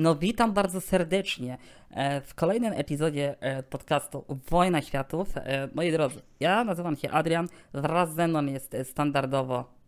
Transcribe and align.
No 0.00 0.14
witam 0.14 0.52
bardzo 0.52 0.80
serdecznie 0.80 1.58
e, 1.90 2.20
w 2.20 2.34
kolejnym 2.34 2.72
epizodzie 2.72 3.36
e, 3.40 3.62
podcastu 3.62 4.24
Wojna 4.50 4.82
Światów. 4.82 5.36
E, 5.36 5.68
moi 5.74 5.92
drodzy, 5.92 6.20
ja 6.40 6.64
nazywam 6.64 6.96
się 6.96 7.10
Adrian, 7.10 7.48
wraz 7.74 8.14
ze 8.14 8.28
mną 8.28 8.46
jest 8.46 8.76
standardowo 8.84 9.80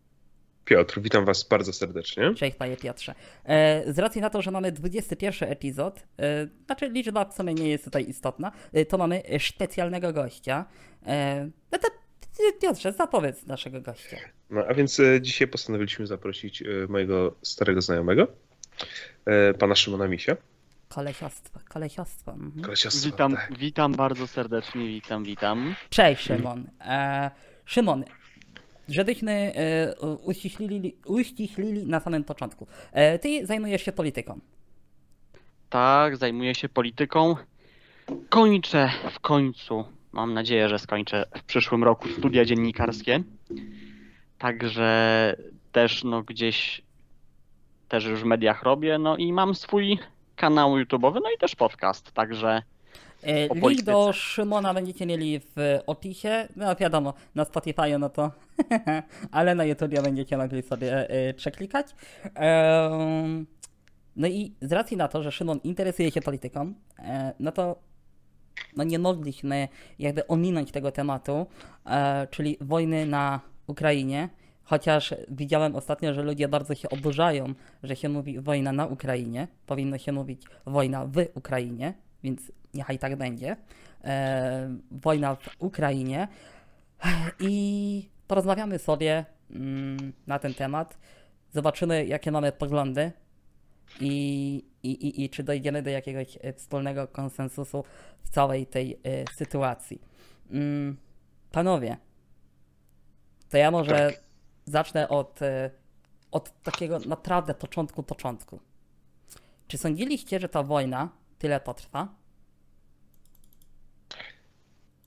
Piotr, 0.65 1.01
witam 1.01 1.25
Was 1.25 1.49
bardzo 1.49 1.73
serdecznie. 1.73 2.35
Cześć 2.35 2.57
Panie 2.57 2.77
Piotrze. 2.77 3.15
Z 3.87 3.99
racji 3.99 4.21
na 4.21 4.31
to, 4.31 4.43
że 4.43 4.51
mamy 4.51 4.73
21 4.73 5.49
epizod, 5.49 6.07
znaczy 6.67 6.89
liczba 6.89 7.25
w 7.25 7.35
sumie 7.35 7.55
nie 7.55 7.69
jest 7.69 7.85
tutaj 7.85 8.09
istotna, 8.09 8.53
to 8.89 8.99
mamy 8.99 9.23
specjalnego 9.39 10.13
gościa. 10.13 10.65
No 11.73 11.79
to 11.79 11.89
Piotrze, 12.61 12.93
zapowiedz 12.93 13.47
naszego 13.47 13.81
gościa. 13.81 14.17
No 14.51 14.65
a 14.69 14.75
więc 14.75 15.01
dzisiaj 15.21 15.49
postanowiliśmy 15.49 16.07
zaprosić 16.07 16.63
mojego 16.89 17.35
starego 17.43 17.81
znajomego, 17.81 18.29
pana 19.59 19.75
Szymona 19.75 20.09
Misia. 20.09 20.37
Kolesiostwo, 20.89 21.61
kolesiostwo. 21.69 22.33
Mhm. 22.33 22.63
kolesiostwo 22.63 23.07
witam, 23.07 23.37
tak. 23.37 23.59
witam 23.59 23.93
bardzo 23.93 24.27
serdecznie, 24.27 24.87
witam, 24.87 25.25
witam. 25.25 25.75
Cześć 25.91 26.23
Szymon. 26.23 26.67
E, 26.81 27.31
Szymon, 27.65 28.05
żebyśmy 28.89 29.33
e, 29.33 29.95
uściślili, 30.01 30.97
uściślili 31.07 31.87
na 31.87 32.01
samym 32.01 32.25
początku. 32.25 32.67
E, 32.93 33.19
ty 33.19 33.47
zajmujesz 33.47 33.83
się 33.83 33.93
polityką. 33.93 34.41
Tak, 35.71 36.17
zajmuję 36.17 36.55
się 36.55 36.69
polityką. 36.69 37.37
Kończę 38.29 38.91
w 39.11 39.21
końcu, 39.21 39.85
mam 40.13 40.35
nadzieję, 40.35 40.69
że 40.69 40.79
skończę 40.79 41.25
w 41.37 41.43
przyszłym 41.43 41.85
roku 41.85 42.09
studia 42.09 42.45
dziennikarskie. 42.45 43.23
Także 44.39 45.37
też 45.73 46.05
no 46.05 46.23
gdzieś 46.23 46.83
też 47.93 48.05
już 48.05 48.21
w 48.21 48.25
mediach 48.25 48.63
robię, 48.63 48.99
no 48.99 49.17
i 49.17 49.33
mam 49.33 49.55
swój 49.55 49.99
kanał 50.37 50.71
YouTube'owy, 50.71 51.15
no 51.15 51.31
i 51.37 51.39
też 51.39 51.57
podcast, 51.57 52.13
także 52.13 52.63
e, 53.23 53.49
Link 53.55 53.83
do 53.83 54.13
Szymona 54.13 54.75
będziecie 54.75 55.07
mieli 55.07 55.41
w 55.41 55.79
opisie. 55.87 56.49
No 56.57 56.77
wiadomo, 56.77 57.15
na 57.35 57.45
Spotify 57.45 57.99
no 57.99 58.09
to, 58.09 58.31
ale 59.31 59.55
na 59.55 59.65
YouTube 59.65 60.03
będziecie 60.03 60.37
mogli 60.37 60.63
sobie 60.63 61.11
e, 61.11 61.35
przeklikać. 61.35 61.87
No 64.17 64.29
i 64.29 64.55
z 64.61 64.73
racji 64.73 64.97
na 64.97 65.09
to, 65.09 65.23
że 65.23 65.33
Szymon 65.33 65.61
interesuje 65.65 66.11
się 66.11 66.21
polityką, 66.21 66.75
e, 66.99 67.33
no 67.41 67.53
to 67.53 67.77
no 68.77 68.85
nie 68.85 68.99
mogliśmy 68.99 69.69
jakby 69.99 70.27
ominąć 70.27 70.73
tego 70.73 70.93
tematu, 70.93 71.47
czyli 72.31 72.57
wojny 72.61 73.07
na 73.07 73.41
Ukrainie. 73.67 74.29
Chociaż 74.65 75.15
widziałem 75.29 75.77
ostatnio, 75.77 76.15
że 76.15 76.23
ludzie 76.23 76.49
bardzo 76.49 76.75
się 76.75 76.89
oburzają, 76.89 77.55
że 77.83 77.97
się 77.97 78.09
mówi 78.09 78.41
wojna 78.41 78.73
na 78.73 78.87
Ukrainie. 78.87 79.49
Powinno 79.67 79.99
się 79.99 80.13
mówić 80.13 80.43
wojna 80.67 81.07
w 81.07 81.27
Ukrainie, 81.35 81.95
więc 82.23 82.53
niechaj 82.75 82.99
tak 82.99 83.17
będzie. 83.17 83.57
E, 84.05 84.77
wojna 84.91 85.35
w 85.35 85.49
Ukrainie. 85.59 86.29
I 87.41 88.09
porozmawiamy 88.29 88.79
sobie 88.79 89.25
mm, 89.51 90.13
na 90.27 90.39
ten 90.39 90.55
temat. 90.55 90.99
Zobaczymy, 91.53 92.07
jakie 92.07 92.31
mamy 92.33 92.53
poglądy 92.53 93.13
i, 94.01 94.65
i, 94.83 94.91
i, 94.91 95.25
i 95.25 95.31
czy 95.31 95.43
dojdziemy 95.43 95.83
do 95.83 95.91
jakiegoś 95.91 96.39
e, 96.41 96.53
wspólnego 96.53 97.09
konsensusu 97.09 97.85
w 98.23 98.31
całej 98.31 98.67
tej 98.67 98.93
y, 98.93 99.25
sytuacji. 99.35 100.01
Mm, 100.51 100.97
panowie, 101.53 101.97
to 103.49 103.57
ja 103.57 103.71
może 103.71 104.11
tak 104.11 104.32
zacznę 104.65 105.09
od, 105.09 105.43
e, 105.43 105.71
od 106.31 106.63
takiego 106.63 106.99
naprawdę 106.99 107.55
początku, 107.55 108.03
początku. 108.03 108.61
Czy 109.69 109.79
sądziliście, 109.79 110.41
że 110.41 110.49
ta 110.49 110.63
wojna 110.63 111.09
tyle 111.39 111.61
potrwa? 111.61 112.09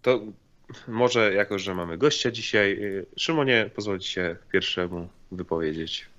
To 0.01 0.19
może 0.87 1.33
jako, 1.33 1.59
że 1.59 1.75
mamy 1.75 1.97
gościa 1.97 2.31
dzisiaj, 2.31 2.73
e, 2.73 3.05
Szymonie, 3.19 3.69
pozwolić 3.75 4.05
się 4.05 4.35
pierwszemu 4.51 5.07
wypowiedzieć. 5.31 6.09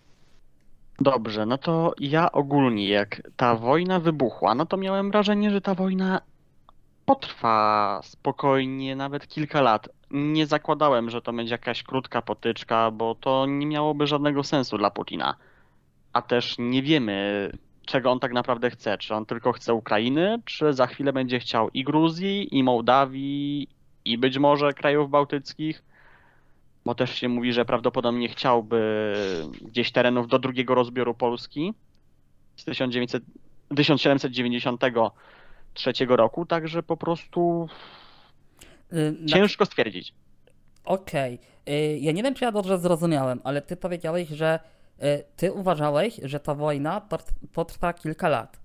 Dobrze, 1.01 1.47
no 1.47 1.59
to 1.59 1.95
ja 2.01 2.33
ogólnie, 2.33 2.89
jak 2.89 3.23
ta 3.37 3.55
wojna 3.55 4.01
wybuchła, 4.01 4.55
no 4.55 4.67
to 4.67 4.77
miałem 4.77 5.11
wrażenie, 5.11 5.51
że 5.51 5.61
ta 5.61 5.75
wojna 5.75 6.21
potrwa 7.07 8.01
spokojnie 8.05 8.97
nawet 8.97 9.27
kilka 9.29 9.61
lat 9.61 9.89
nie 10.11 10.47
zakładałem, 10.47 11.11
że 11.11 11.23
to 11.23 11.33
będzie 11.33 11.55
jakaś 11.55 11.83
krótka 11.83 12.23
potyczka, 12.23 12.91
bo 12.91 13.15
to 13.15 13.47
nie 13.47 13.67
miałoby 13.67 14.07
żadnego 14.07 14.43
sensu 14.43 14.79
dla 14.79 14.91
Putina. 14.91 15.37
A 16.13 16.23
też 16.23 16.55
nie 16.59 16.83
wiemy, 16.83 17.51
czego 17.87 18.11
on 18.11 18.21
tak 18.21 18.33
naprawdę 18.33 18.71
chce. 18.71 18.99
Czy 18.99 19.15
on 19.15 19.27
tylko 19.27 19.53
chce 19.53 19.75
Ukrainy, 19.75 20.39
czy 20.45 20.73
za 20.73 20.87
chwilę 20.87 21.13
będzie 21.13 21.39
chciał 21.39 21.71
i 21.75 21.85
Gruzji, 21.85 22.59
i 22.59 22.63
Mołdawii, 22.63 23.69
i 24.05 24.19
być 24.19 24.39
może 24.39 24.73
krajów 24.73 25.11
bałtyckich. 25.11 25.83
Bo 26.85 26.95
też 26.95 27.15
się 27.15 27.29
mówi, 27.29 27.53
że 27.53 27.65
prawdopodobnie 27.65 28.29
chciałby 28.29 29.13
gdzieś 29.63 29.93
terenów 29.93 30.29
do 30.29 30.39
drugiego 30.39 30.75
rozbioru 30.75 31.15
Polski 31.15 31.75
z 32.57 32.65
1900, 32.65 33.23
1793 33.77 35.93
roku, 36.09 36.47
także 36.47 36.83
po 36.83 36.97
prostu 36.97 37.69
Y, 38.93 39.27
Ciężko 39.27 39.67
stwierdzić. 39.67 40.15
Okej. 40.85 41.35
Okay. 41.35 41.99
Ja 41.99 42.13
nie 42.13 42.23
wiem, 42.23 42.35
czy 42.35 42.45
ja 42.45 42.53
dobrze 42.53 42.79
zrozumiałem, 42.79 43.41
ale 43.45 43.63
ty 43.63 43.77
powiedziałeś, 43.77 44.29
że 44.29 44.61
y, 44.99 45.25
ty 45.37 45.53
uważałeś, 45.53 46.21
że 46.23 46.41
ta 46.41 46.55
wojna 46.55 47.09
potrwa 47.53 47.93
kilka 47.93 48.29
lat. 48.29 48.61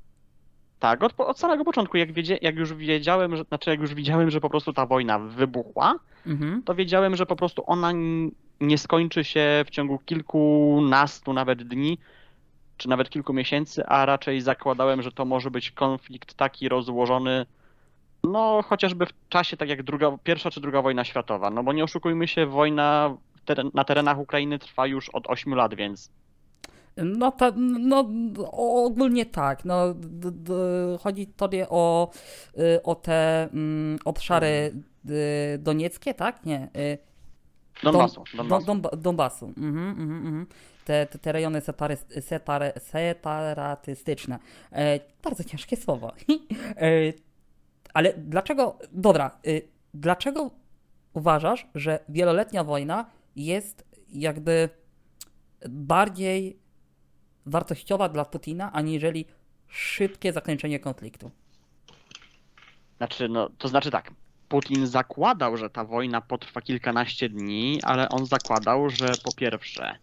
Tak, 0.80 1.04
od, 1.04 1.14
od 1.18 1.40
samego 1.40 1.66
początku, 1.66 1.98
jak, 1.98 2.12
wiedzie, 2.12 2.38
jak 2.42 2.56
już 2.56 2.74
wiedziałem, 2.74 3.36
że, 3.36 3.44
znaczy 3.44 3.70
jak 3.70 3.80
już 3.80 3.94
widziałem, 3.94 4.32
że 4.32 4.42
po 4.42 4.50
prostu 4.50 4.74
ta 4.74 4.86
wojna 4.86 5.20
wybuchła, 5.20 5.96
mhm. 6.28 6.64
to 6.64 6.76
wiedziałem, 6.76 7.16
że 7.16 7.26
po 7.26 7.36
prostu 7.36 7.64
ona 7.66 7.92
nie 8.62 8.78
skończy 8.78 9.24
się 9.24 9.64
w 9.66 9.70
ciągu 9.70 10.00
kilkunastu 10.00 11.34
nawet 11.34 11.64
dni, 11.64 11.98
czy 12.78 12.90
nawet 12.90 13.10
kilku 13.10 13.34
miesięcy, 13.34 13.86
a 13.86 14.06
raczej 14.06 14.42
zakładałem, 14.42 15.02
że 15.02 15.12
to 15.12 15.26
może 15.26 15.52
być 15.52 15.72
konflikt 15.72 16.34
taki 16.34 16.70
rozłożony 16.70 17.46
no, 18.24 18.62
chociażby 18.62 19.06
w 19.06 19.30
czasie, 19.30 19.58
tak 19.58 19.70
jak 19.70 19.84
druga, 19.84 20.18
pierwsza 20.24 20.52
czy 20.52 20.62
druga 20.62 20.82
wojna 20.82 21.04
światowa. 21.04 21.50
No 21.50 21.64
bo 21.64 21.74
nie 21.74 21.84
oszukujmy 21.84 22.28
się, 22.28 22.46
wojna 22.46 23.18
teren, 23.46 23.72
na 23.74 23.84
terenach 23.84 24.20
Ukrainy 24.20 24.60
trwa 24.60 24.88
już 24.88 25.10
od 25.10 25.28
8 25.28 25.56
lat, 25.56 25.76
więc. 25.76 26.12
No, 26.98 27.32
to, 27.32 27.52
no 27.80 28.10
ogólnie 28.52 29.26
tak. 29.26 29.66
No, 29.66 29.94
d, 29.94 30.32
d, 30.32 30.54
chodzi 31.04 31.28
tobie 31.28 31.70
o, 31.70 32.12
y, 32.58 32.84
o 32.84 32.96
te 32.96 33.50
mm, 33.54 34.00
obszary 34.06 34.74
y, 35.10 35.58
donieckie, 35.58 36.14
tak? 36.14 36.46
Nie. 36.46 36.70
Y, 36.78 36.98
Donbasu. 37.84 38.24
Donbasu. 38.38 38.66
Don, 38.66 38.82
Donbasu. 38.98 39.54
Mhm, 39.58 39.90
mhm, 39.90 40.28
mhm. 40.28 40.48
Te, 40.86 41.06
te, 41.06 41.20
te, 41.20 41.32
rejony 41.32 41.62
separy, 41.62 41.98
separy, 42.22 42.72
separatystyczne. 42.80 44.40
E, 44.72 45.00
bardzo 45.24 45.44
ciężkie 45.44 45.78
słowo. 45.78 46.12
e, 46.78 47.14
ale 47.94 48.14
dlaczego, 48.18 48.78
dobra, 48.92 49.40
y, 49.48 49.68
dlaczego 49.94 50.52
uważasz, 51.14 51.68
że 51.76 52.00
wieloletnia 52.10 52.64
wojna 52.64 53.06
jest 53.36 53.86
jakby 54.10 54.70
bardziej 55.70 56.60
wartościowa 57.46 58.10
dla 58.10 58.26
Putina, 58.26 58.72
aniżeli 58.74 59.26
szybkie 59.68 60.34
zakończenie 60.34 60.80
konfliktu? 60.80 61.32
Znaczy, 62.98 63.30
no, 63.30 63.50
to 63.58 63.68
znaczy 63.68 63.92
tak. 63.92 64.12
Putin 64.48 64.88
zakładał, 64.88 65.58
że 65.58 65.70
ta 65.70 65.86
wojna 65.86 66.22
potrwa 66.22 66.62
kilkanaście 66.62 67.30
dni, 67.30 67.80
ale 67.84 68.10
on 68.10 68.26
zakładał, 68.26 68.90
że 68.90 69.12
po 69.24 69.32
pierwsze 69.36 69.96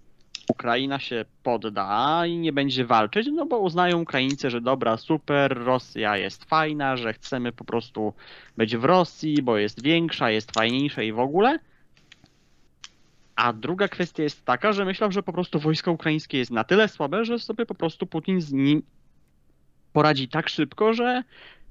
Ukraina 0.49 0.99
się 0.99 1.25
podda 1.43 2.27
i 2.27 2.37
nie 2.37 2.53
będzie 2.53 2.85
walczyć, 2.85 3.29
no 3.33 3.47
bo 3.47 3.59
uznają 3.59 4.01
Ukraińcy, 4.01 4.51
że 4.51 4.61
dobra, 4.61 4.97
super, 4.97 5.59
Rosja 5.59 6.17
jest 6.17 6.45
fajna, 6.45 6.97
że 6.97 7.13
chcemy 7.13 7.53
po 7.53 7.65
prostu 7.65 8.15
być 8.57 8.77
w 8.77 8.85
Rosji, 8.85 9.43
bo 9.43 9.59
jest 9.59 9.83
większa, 9.83 10.31
jest 10.31 10.53
fajniejsza 10.53 11.03
i 11.03 11.13
w 11.13 11.19
ogóle. 11.19 11.59
A 13.37 13.53
druga 13.53 13.89
kwestia 13.89 14.23
jest 14.23 14.45
taka, 14.45 14.73
że 14.73 14.85
myślał, 14.85 15.13
że 15.13 15.23
po 15.23 15.33
prostu 15.33 15.61
wojsko 15.61 15.93
ukraińskie 15.93 16.39
jest 16.39 16.51
na 16.51 16.65
tyle 16.65 16.89
słabe, 16.89 17.25
że 17.25 17.39
sobie 17.39 17.67
po 17.67 17.75
prostu 17.75 18.07
Putin 18.07 18.41
z 18.41 18.53
nim 18.53 18.83
poradzi 19.93 20.29
tak 20.29 20.49
szybko, 20.49 20.95
że 20.95 21.23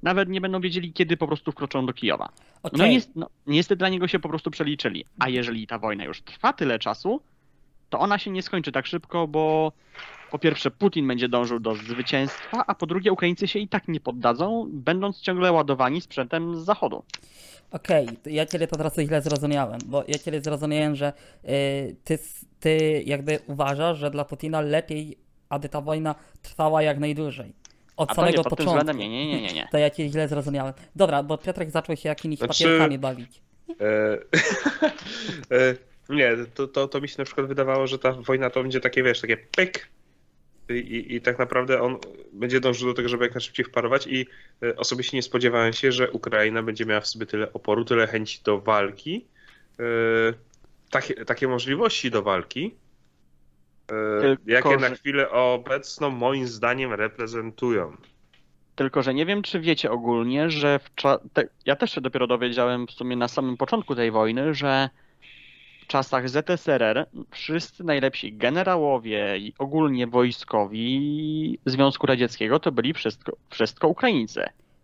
nawet 0.04 0.30
nie 0.30 0.42
będą 0.42 0.62
wiedzieli, 0.62 0.94
kiedy 0.94 1.18
po 1.18 1.28
prostu 1.28 1.52
wkroczą 1.52 1.86
do 1.86 1.94
Kijowa. 1.94 2.30
Okay. 2.64 2.78
No, 2.78 2.86
jest, 2.86 3.16
no 3.16 3.30
niestety 3.48 3.80
dla 3.80 3.90
niego 3.90 4.08
się 4.08 4.20
po 4.20 4.30
prostu 4.30 4.52
przeliczyli. 4.52 5.06
A 5.20 5.30
jeżeli 5.30 5.68
ta 5.68 5.80
wojna 5.80 6.06
już 6.06 6.22
trwa 6.22 6.54
tyle 6.54 6.80
czasu, 6.80 7.22
to 7.90 8.00
ona 8.00 8.18
się 8.18 8.32
nie 8.32 8.42
skończy 8.42 8.72
tak 8.72 8.86
szybko, 8.86 9.28
bo 9.28 9.72
po 10.32 10.40
pierwsze 10.40 10.72
Putin 10.72 11.08
będzie 11.08 11.30
dążył 11.30 11.60
do 11.60 11.76
zwycięstwa, 11.76 12.64
a 12.68 12.76
po 12.76 12.86
drugie 12.86 13.12
Ukraińcy 13.12 13.48
się 13.48 13.60
i 13.60 13.68
tak 13.68 13.88
nie 13.88 14.00
poddadzą, 14.00 14.68
będąc 14.70 15.22
ciągle 15.22 15.52
ładowani 15.52 16.02
sprzętem 16.02 16.56
z 16.56 16.66
zachodu. 16.66 17.04
Okej, 17.72 18.06
okay, 18.06 18.34
ja 18.34 18.46
ciebie 18.46 18.68
po 18.68 18.78
prostu 18.78 19.02
źle 19.02 19.22
zrozumiałem, 19.22 19.80
bo 19.86 20.04
ja 20.08 20.20
ciebie 20.20 20.42
zrozumiałem, 20.42 20.96
że 20.96 21.14
y, 21.46 21.96
ty, 22.04 22.20
ty 22.60 23.04
jakby 23.06 23.40
uważasz, 23.48 23.98
że 23.98 24.12
dla 24.12 24.26
Putina 24.26 24.62
lepiej, 24.62 25.18
aby 25.50 25.70
ta 25.70 25.82
wojna 25.82 26.16
trwała 26.42 26.82
jak 26.82 27.00
najdłużej. 27.00 27.54
od 27.98 28.12
A 28.12 28.16
samego 28.16 28.38
nie, 28.38 28.44
początku. 28.44 28.94
nie, 28.94 29.10
nie, 29.10 29.28
nie, 29.28 29.42
nie, 29.42 29.54
nie. 29.54 29.68
To 29.72 29.78
ja 29.78 29.90
cię 29.90 30.10
źle 30.10 30.28
zrozumiałem. 30.28 30.74
Dobra, 30.96 31.24
bo 31.24 31.38
Piotrek 31.38 31.72
zaczął 31.72 31.96
się 31.96 32.10
jakimiś 32.10 32.40
Znaczy- 32.40 32.64
papierkami 32.64 33.00
bawić. 33.00 33.42
E, 33.70 33.84
e, 35.58 35.76
nie, 36.10 36.36
to, 36.54 36.68
to, 36.68 36.88
to 36.88 37.02
mi 37.02 37.10
się 37.10 37.16
na 37.18 37.26
przykład 37.26 37.48
wydawało, 37.48 37.88
że 37.88 38.00
ta 38.00 38.12
wojna 38.12 38.50
to 38.50 38.62
będzie 38.62 38.80
takie, 38.80 39.04
wiesz, 39.04 39.22
takie 39.22 39.38
pyk 39.38 39.90
i, 40.70 40.74
i, 40.74 41.16
i 41.16 41.22
tak 41.22 41.40
naprawdę 41.40 41.82
on 41.82 41.98
będzie 42.34 42.60
dążył 42.60 42.88
do 42.88 42.94
tego, 42.94 43.10
żeby 43.10 43.24
jak 43.24 43.36
najszybciej 43.36 43.66
wparować 43.66 44.08
i 44.08 44.26
e, 44.64 44.76
osobiście 44.76 45.18
nie 45.18 45.24
spodziewałem 45.24 45.74
się, 45.74 45.92
że 45.92 46.12
Ukraina 46.12 46.64
będzie 46.64 46.86
miała 46.86 47.02
w 47.02 47.08
sobie 47.08 47.26
tyle 47.26 47.54
oporu, 47.54 47.86
tyle 47.86 48.08
chęci 48.08 48.40
do 48.44 48.60
walki, 48.60 49.26
e, 49.80 49.84
takie, 50.90 51.26
takie 51.26 51.48
możliwości 51.48 52.12
do 52.12 52.22
walki, 52.22 52.76
e, 53.92 54.38
jakie 54.46 54.78
na 54.78 54.90
chwilę 54.90 55.30
obecną 55.30 56.10
moim 56.10 56.48
zdaniem 56.48 56.94
reprezentują. 56.94 57.98
Tylko, 58.76 59.04
że 59.04 59.14
nie 59.14 59.26
wiem, 59.26 59.42
czy 59.42 59.60
wiecie 59.60 59.92
ogólnie, 59.92 60.50
że 60.50 60.80
te... 61.34 61.48
ja 61.66 61.76
też 61.76 61.92
się 61.92 62.02
dopiero 62.02 62.28
dowiedziałem 62.28 62.88
w 62.88 62.92
sumie 62.92 63.16
na 63.16 63.28
samym 63.28 63.58
początku 63.58 63.96
tej 63.96 64.12
wojny, 64.12 64.54
że 64.54 64.90
czasach 65.88 66.30
ZSRR 66.30 67.06
wszyscy 67.32 67.84
najlepsi 67.84 68.34
generałowie 68.34 69.38
i 69.38 69.54
ogólnie 69.60 70.08
wojskowi 70.08 71.60
Związku 71.66 72.08
Radzieckiego 72.08 72.60
to 72.60 72.72
byli 72.72 72.94
wszystko, 72.94 73.32
wszystko 73.50 73.88
Ukraińcy. 73.88 74.42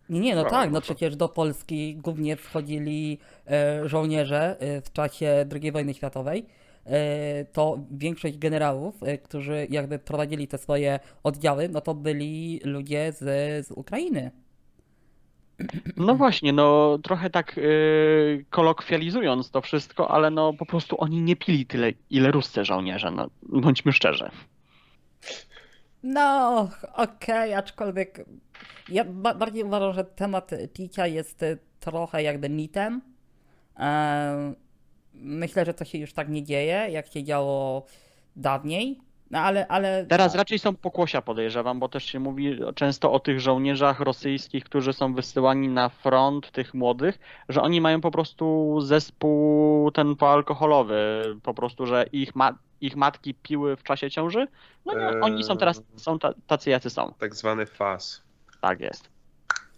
Nie, 0.08 0.20
nie, 0.20 0.34
no 0.34 0.44
tak, 0.44 0.70
no 0.70 0.80
przecież 0.80 1.16
do 1.16 1.28
Polski 1.28 1.96
głównie 1.96 2.36
wchodzili 2.36 3.18
e, 3.50 3.88
żołnierze 3.88 4.56
e, 4.60 4.80
w 4.80 4.92
czasie 4.92 5.46
II 5.52 5.72
wojny 5.72 5.94
światowej. 5.94 6.46
E, 6.86 7.44
to 7.44 7.78
większość 7.90 8.38
generałów, 8.38 8.94
którzy 9.22 9.66
jakby 9.70 9.98
prowadzili 9.98 10.48
te 10.48 10.58
swoje 10.58 11.00
oddziały, 11.22 11.68
no 11.68 11.80
to 11.80 11.94
byli 11.94 12.60
ludzie 12.64 13.12
z, 13.12 13.20
z 13.66 13.70
Ukrainy. 13.70 14.30
No 15.96 16.14
właśnie, 16.14 16.52
no 16.52 16.98
trochę 16.98 17.30
tak 17.30 17.56
yy, 17.56 18.44
kolokwializując 18.50 19.50
to 19.50 19.60
wszystko, 19.60 20.10
ale 20.10 20.30
no 20.30 20.52
po 20.52 20.66
prostu 20.66 21.00
oni 21.00 21.20
nie 21.20 21.36
pili 21.36 21.66
tyle, 21.66 21.92
ile 22.10 22.30
ruscy 22.30 22.64
żołnierze, 22.64 23.10
no 23.10 23.30
bądźmy 23.42 23.92
szczerzy. 23.92 24.30
No, 26.02 26.68
okej, 26.94 27.54
aczkolwiek 27.54 28.24
ja 28.88 29.04
ba 29.04 29.34
bardziej 29.34 29.64
uważam, 29.64 29.92
że 29.92 30.04
temat 30.04 30.50
picia 30.72 31.06
jest 31.06 31.42
e, 31.42 31.56
trochę 31.80 32.22
jakby 32.22 32.48
mitem. 32.48 33.00
Myślę, 35.14 35.64
że 35.64 35.74
to 35.74 35.84
się 35.84 35.98
już 35.98 36.12
tak 36.12 36.28
nie 36.28 36.42
dzieje, 36.42 36.86
jak 36.90 37.06
się 37.06 37.24
działo 37.24 37.86
dawniej. 38.36 39.00
No 39.34 39.40
ale, 39.40 39.66
ale 39.68 40.06
Teraz 40.08 40.34
raczej 40.34 40.58
są 40.58 40.76
pokłosia, 40.76 41.22
podejrzewam, 41.22 41.80
bo 41.80 41.88
też 41.88 42.04
się 42.04 42.20
mówi 42.20 42.58
często 42.74 43.12
o 43.12 43.20
tych 43.20 43.40
żołnierzach 43.40 44.00
rosyjskich, 44.00 44.64
którzy 44.64 44.92
są 44.92 45.14
wysyłani 45.14 45.68
na 45.68 45.88
front, 45.88 46.50
tych 46.50 46.74
młodych, 46.74 47.18
że 47.48 47.62
oni 47.62 47.80
mają 47.80 48.00
po 48.00 48.10
prostu 48.10 48.76
zespół 48.80 49.90
ten 49.90 50.16
poalkoholowy, 50.16 51.24
po 51.42 51.54
prostu, 51.54 51.86
że 51.86 52.06
ich, 52.12 52.36
ma 52.36 52.58
ich 52.80 52.96
matki 52.96 53.34
piły 53.34 53.76
w 53.76 53.82
czasie 53.82 54.10
ciąży. 54.10 54.46
No 54.86 54.94
nie, 54.94 55.08
Eee. 55.08 55.20
oni 55.20 55.44
są 55.44 55.56
teraz 55.56 55.82
są 55.96 56.18
ta 56.18 56.34
tacy, 56.46 56.70
jacy 56.70 56.90
są. 56.90 57.14
Tak 57.18 57.34
zwany 57.34 57.66
faz. 57.66 58.22
Tak 58.60 58.80
jest. 58.80 59.14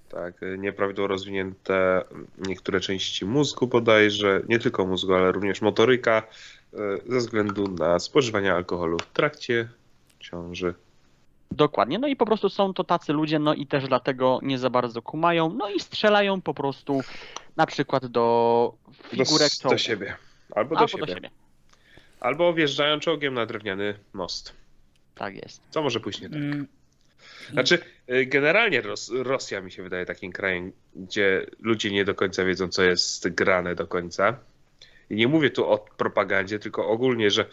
Tak, 0.08 0.42
y, 0.42 0.58
nieprawidłowo 0.58 1.08
rozwinięte 1.08 2.04
niektóre 2.38 2.80
części 2.80 3.24
mózgu 3.24 3.66
bodajże, 3.66 4.40
nie 4.48 4.58
tylko 4.58 4.86
mózgu, 4.86 5.14
ale 5.14 5.32
również 5.32 5.62
motoryka 5.62 6.22
ze 7.06 7.18
względu 7.18 7.68
na 7.68 7.98
spożywanie 7.98 8.52
alkoholu 8.54 8.98
w 8.98 9.12
trakcie 9.12 9.68
ciąży. 10.20 10.74
Dokładnie. 11.50 11.98
No 11.98 12.08
i 12.08 12.16
po 12.16 12.26
prostu 12.26 12.48
są 12.48 12.74
to 12.74 12.84
tacy 12.84 13.12
ludzie, 13.12 13.38
no 13.38 13.54
i 13.54 13.66
też 13.66 13.88
dlatego 13.88 14.40
nie 14.42 14.58
za 14.58 14.70
bardzo 14.70 15.02
kumają, 15.02 15.50
no 15.50 15.70
i 15.70 15.80
strzelają 15.80 16.40
po 16.42 16.54
prostu 16.54 17.00
na 17.56 17.66
przykład 17.66 18.06
do 18.06 18.74
Do, 18.86 18.92
figurek 19.24 19.50
do 19.52 19.60
czołgów. 19.62 19.80
siebie. 19.80 20.16
Albo 20.54 20.74
do, 20.74 20.80
Albo 20.80 20.88
siebie. 20.88 21.06
do 21.06 21.14
siebie. 21.14 21.30
Albo 22.20 22.54
wjeżdżają 22.54 23.00
czołgiem 23.00 23.34
na 23.34 23.46
drewniany 23.46 23.94
most. 24.12 24.52
Tak 25.14 25.34
jest. 25.34 25.62
Co 25.70 25.82
może 25.82 26.00
pójść 26.00 26.20
nie 26.20 26.28
tak? 26.28 26.38
Mm, 26.38 26.66
Znaczy, 27.52 27.78
y, 28.10 28.26
generalnie 28.26 28.80
Ros 28.80 29.10
Rosja 29.14 29.60
mi 29.60 29.72
się 29.72 29.82
wydaje 29.82 30.06
takim 30.06 30.32
krajem, 30.32 30.72
gdzie 30.96 31.46
ludzie 31.60 31.90
nie 31.90 32.04
do 32.04 32.14
końca 32.14 32.44
wiedzą, 32.44 32.68
co 32.68 32.82
jest 32.82 33.28
grane 33.28 33.74
do 33.74 33.86
końca. 33.86 34.38
I 35.10 35.14
nie 35.14 35.28
mówię 35.28 35.50
tu 35.50 35.66
o 35.66 35.78
propagandzie, 35.78 36.58
tylko 36.58 36.88
ogólnie, 36.88 37.30
że 37.30 37.46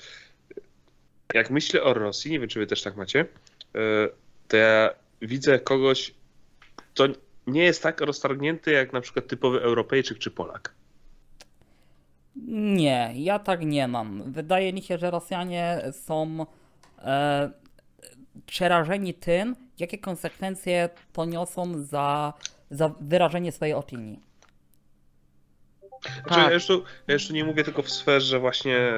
jak 1.33 1.49
myślę 1.49 1.83
o 1.83 1.93
Rosji, 1.93 2.31
nie 2.31 2.39
wiem, 2.39 2.49
czy 2.49 2.59
wy 2.59 2.67
też 2.67 2.81
tak 2.81 2.95
macie, 2.95 3.21
y, 3.21 3.27
to 4.47 4.57
ja 4.57 4.89
widzę 5.21 5.59
kogoś, 5.59 6.13
kto 6.75 7.07
nie 7.47 7.63
jest 7.63 7.83
tak 7.83 8.01
roztargnięty 8.01 8.71
jak 8.71 8.93
na 8.93 9.01
przykład 9.01 9.27
typowy 9.27 9.61
Europejczyk 9.61 10.19
czy 10.19 10.31
Polak. 10.31 10.73
Nie, 12.75 13.11
ja 13.15 13.39
tak 13.39 13.65
nie 13.65 13.87
mam. 13.87 14.31
Wydaje 14.31 14.73
mi 14.73 14.81
się, 14.81 14.97
że 14.97 15.11
Rosjanie 15.11 15.81
są 15.91 16.45
e, 16.99 17.51
przerażeni 18.45 19.13
tym, 19.13 19.55
jakie 19.79 19.97
konsekwencje 19.97 20.89
poniosą 21.13 21.83
za, 21.83 22.33
za 22.71 22.91
wyrażenie 23.01 23.51
swojej 23.51 23.73
opinii. 23.73 24.19
Znaczy, 26.03 26.29
Tak. 26.29 26.51
ja, 26.53 26.59
tu, 26.59 26.83
ja 27.07 27.17
tu 27.27 27.33
nie 27.33 27.43
mówię 27.43 27.63
tylko 27.63 27.81
w 27.81 27.89
sferze 27.91 28.39
właśnie 28.39 28.93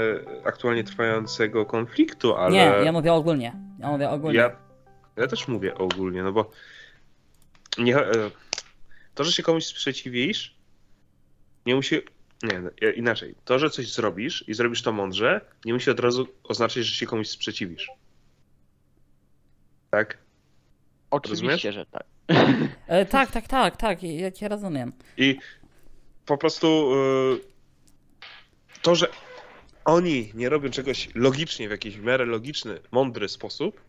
aktualnie 0.46 0.84
trwającego 0.84 1.66
konfliktu, 1.66 2.36
ale... 2.36 2.52
Nie, 2.52 2.86
ja 2.86 2.92
mówię 2.92 3.14
ogólnie. 3.14 3.56
Ja 3.80 3.88
mówię 3.92 4.10
ogólnie. 4.10 4.38
Ja, 4.40 4.56
ja 5.18 5.28
też 5.28 5.48
mówię 5.48 5.76
ogólnie, 5.76 6.24
no 6.24 6.32
bo 6.32 6.52
nie, 7.78 7.98
e, 7.98 8.12
to, 9.16 9.24
że 9.24 9.32
się 9.32 9.44
komuś 9.44 9.66
sprzeciwisz, 9.66 10.56
nie 11.66 11.76
musi. 11.76 12.02
Nie, 12.44 12.60
no, 12.60 12.70
ja- 12.82 12.92
inaczej. 12.92 13.36
To, 13.46 13.60
że 13.60 13.70
coś 13.70 13.94
zrobisz 13.94 14.44
i 14.48 14.54
zrobisz 14.54 14.82
to 14.82 14.92
mądrze, 14.92 15.42
nie 15.66 15.74
musi 15.74 15.92
od 15.92 16.00
razu 16.00 16.28
oznaczać, 16.44 16.86
że 16.86 16.96
się 16.96 17.06
komuś 17.06 17.28
sprzeciwisz. 17.30 17.90
Tak? 19.92 20.18
Oczywiście, 21.12 21.46
Rozumiesz? 21.48 21.76
że 21.76 21.86
tak. 21.86 22.04
E, 22.88 23.06
tak, 23.06 23.32
tak, 23.32 23.48
tak, 23.48 23.78
tak, 23.78 24.04
ja 24.04 24.32
cię 24.32 24.48
rozumiem. 24.48 24.92
I 25.18 25.38
po 26.26 26.38
prostu 26.38 26.94
y, 27.36 28.82
to, 28.82 28.96
że 28.96 29.08
oni 29.86 30.32
nie 30.34 30.50
robią 30.50 30.70
czegoś 30.70 31.10
logicznie, 31.16 31.68
w 31.68 31.72
jakiś 31.72 31.98
w 31.98 32.04
miarę 32.04 32.26
logiczny, 32.26 32.80
mądry 32.92 33.30
sposób, 33.30 33.82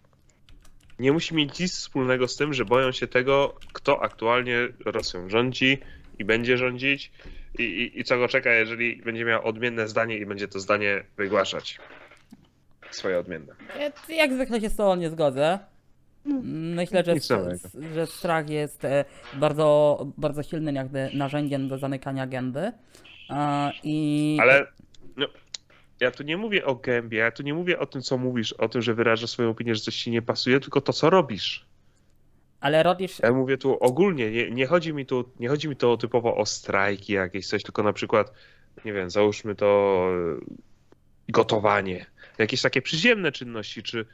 nie 0.99 1.13
musi 1.13 1.35
mieć 1.35 1.59
nic 1.59 1.73
wspólnego 1.73 2.29
z 2.29 2.37
tym, 2.37 2.55
że 2.55 2.65
boją 2.65 2.93
się 2.93 3.07
tego, 3.07 3.55
kto 3.73 4.03
aktualnie 4.03 4.69
Rosją 4.85 5.29
rządzi 5.29 5.79
i 6.19 6.25
będzie 6.25 6.57
rządzić 6.57 7.13
i, 7.59 7.63
i, 7.63 8.01
i 8.01 8.05
co 8.05 8.19
go 8.19 8.29
czeka, 8.29 8.53
jeżeli 8.53 8.97
będzie 8.97 9.25
miał 9.25 9.47
odmienne 9.47 9.89
zdanie 9.89 10.19
i 10.19 10.27
będzie 10.27 10.49
to 10.49 10.61
zdanie 10.61 11.05
wygłaszać. 11.17 11.79
Swoje 12.91 13.19
odmienne. 13.19 13.55
Ja, 13.79 14.17
jak 14.17 14.33
zwykle 14.33 14.61
się 14.61 14.69
z 14.69 14.77
tobą 14.77 14.97
nie 14.97 15.11
zgodzę. 15.11 15.59
Myślę, 16.53 17.05
że, 17.05 17.15
że 17.95 18.07
strach 18.07 18.51
jest 18.51 18.85
e, 18.85 19.05
bardzo, 19.35 19.99
bardzo 20.19 20.43
silnym 20.43 20.75
jakby 20.75 21.11
narzędziem 21.15 21.69
do 21.69 21.79
zamykania 21.79 22.27
gęby. 22.27 22.73
E, 23.31 23.73
I 23.85 24.39
Ale 24.41 24.67
no, 25.17 25.27
ja 26.01 26.11
tu 26.11 26.23
nie 26.23 26.37
mówię 26.37 26.65
o 26.65 26.75
gębie, 26.75 27.19
ja 27.19 27.31
tu 27.31 27.43
nie 27.43 27.55
mówię 27.55 27.79
o 27.79 27.87
tym, 27.87 28.03
co 28.03 28.19
mówisz, 28.19 28.53
o 28.53 28.69
tym, 28.69 28.83
że 28.83 28.95
wyrażasz 28.95 29.31
swoją 29.31 29.51
opinię, 29.51 29.75
że 29.75 29.81
coś 29.81 29.97
ci 29.97 30.11
nie 30.11 30.23
pasuje, 30.23 30.61
tylko 30.61 30.81
to, 30.81 30.93
co 30.93 31.11
robisz. 31.11 31.67
ale 32.61 32.83
robisz. 32.83 33.19
Ja 33.23 33.33
mówię 33.33 33.59
tu 33.59 33.79
ogólnie, 33.81 34.31
nie, 34.31 34.51
nie, 34.51 34.67
chodzi 34.67 34.93
mi 34.93 35.07
tu, 35.07 35.25
nie 35.41 35.49
chodzi 35.49 35.69
mi 35.69 35.77
tu 35.77 35.97
typowo 35.97 36.37
o 36.37 36.47
strajki 36.47 37.13
jakieś 37.13 37.47
coś, 37.47 37.63
tylko 37.63 37.83
na 37.83 37.93
przykład, 37.93 38.33
nie 38.85 38.93
wiem, 38.93 39.11
załóżmy 39.11 39.55
to 39.55 40.09
gotowanie, 41.29 42.07
jakieś 42.39 42.63
takie 42.63 42.83
przyziemne 42.83 43.33
czynności, 43.33 43.83
czy 43.83 44.07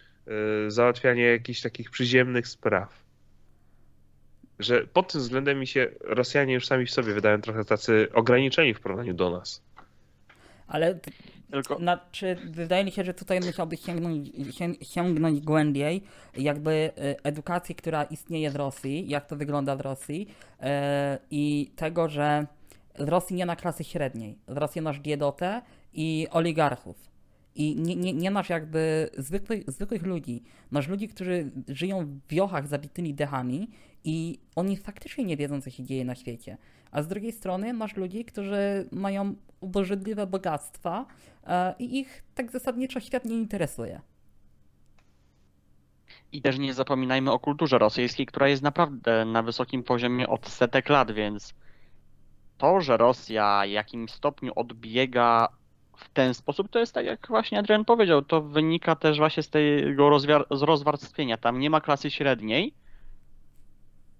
załatwianie 0.68 1.22
jakichś 1.22 1.60
takich 1.60 1.90
przyziemnych 1.90 2.48
spraw. 2.48 3.02
Że 4.58 4.86
pod 4.86 5.12
tym 5.12 5.20
względem 5.20 5.60
mi 5.60 5.66
się 5.66 5.88
Rosjanie 6.00 6.54
już 6.54 6.66
sami 6.66 6.86
w 6.86 6.90
sobie 6.90 7.14
wydają 7.14 7.40
trochę 7.40 7.64
tacy 7.64 8.08
ograniczeni 8.14 8.74
w 8.74 8.80
porównaniu 8.80 9.14
do 9.14 9.30
nas. 9.30 9.62
Ale 10.68 10.98
Tylko 11.50 11.76
znaczy, 11.78 12.36
wydaje 12.50 12.84
mi 12.84 12.90
się, 12.92 13.04
że 13.04 13.14
tutaj 13.14 13.40
musiałbyś 13.40 13.80
sięgnąć, 13.80 14.28
sięg- 14.28 14.84
sięgnąć 14.84 15.40
głębiej, 15.40 16.02
jakby 16.36 16.70
e, 16.72 16.90
edukacji, 17.24 17.74
która 17.74 18.04
istnieje 18.04 18.50
w 18.50 18.56
Rosji, 18.56 19.08
jak 19.08 19.26
to 19.26 19.36
wygląda 19.36 19.76
w 19.76 19.80
Rosji 19.80 20.28
e, 20.60 21.18
i 21.30 21.72
tego, 21.76 22.08
że 22.08 22.46
w 22.98 23.08
Rosji 23.08 23.36
nie 23.36 23.46
ma 23.46 23.56
klasy 23.56 23.84
średniej. 23.84 24.38
W 24.48 24.56
Rosji 24.56 24.82
masz 24.82 25.00
biedotę 25.00 25.62
i 25.92 26.26
oligarchów. 26.30 27.11
I 27.54 27.76
nie, 27.76 27.96
nie, 27.96 28.12
nie 28.12 28.30
masz 28.30 28.48
jakby 28.48 29.10
zwykłych, 29.18 29.70
zwykłych 29.70 30.02
ludzi. 30.02 30.42
Masz 30.70 30.88
ludzi, 30.88 31.08
którzy 31.08 31.50
żyją 31.68 32.06
w 32.06 32.28
wiochach 32.28 32.66
zabitymi 32.66 33.14
dechami 33.14 33.68
i 34.04 34.38
oni 34.56 34.76
faktycznie 34.76 35.24
nie 35.24 35.36
wiedzą, 35.36 35.60
co 35.60 35.70
się 35.70 35.84
dzieje 35.84 36.04
na 36.04 36.14
świecie. 36.14 36.56
A 36.90 37.02
z 37.02 37.08
drugiej 37.08 37.32
strony 37.32 37.72
masz 37.72 37.96
ludzi, 37.96 38.24
którzy 38.24 38.88
mają 38.92 39.34
ubożydliwe 39.60 40.26
bogactwa 40.26 41.06
e, 41.46 41.74
i 41.78 41.98
ich 41.98 42.24
tak 42.34 42.50
zasadniczo 42.50 43.00
świat 43.00 43.24
nie 43.24 43.36
interesuje. 43.36 44.00
I 46.32 46.42
też 46.42 46.58
nie 46.58 46.74
zapominajmy 46.74 47.32
o 47.32 47.38
kulturze 47.38 47.78
rosyjskiej, 47.78 48.26
która 48.26 48.48
jest 48.48 48.62
naprawdę 48.62 49.24
na 49.24 49.42
wysokim 49.42 49.82
poziomie 49.82 50.28
od 50.28 50.48
setek 50.48 50.88
lat, 50.88 51.10
więc 51.10 51.54
to, 52.58 52.80
że 52.80 52.96
Rosja 52.96 53.62
w 53.66 53.70
jakimś 53.70 54.10
stopniu 54.10 54.52
odbiega 54.56 55.48
w 56.04 56.08
ten 56.08 56.34
sposób, 56.34 56.68
to 56.70 56.78
jest 56.78 56.94
tak 56.94 57.06
jak 57.06 57.28
właśnie 57.28 57.58
Adrian 57.58 57.84
powiedział, 57.84 58.22
to 58.22 58.42
wynika 58.42 58.96
też 58.96 59.18
właśnie 59.18 59.42
z 59.42 59.50
tego 59.50 60.18
z 60.50 60.62
rozwarstwienia. 60.62 61.36
Tam 61.36 61.58
nie 61.60 61.70
ma 61.70 61.80
klasy 61.80 62.10
średniej, 62.10 62.74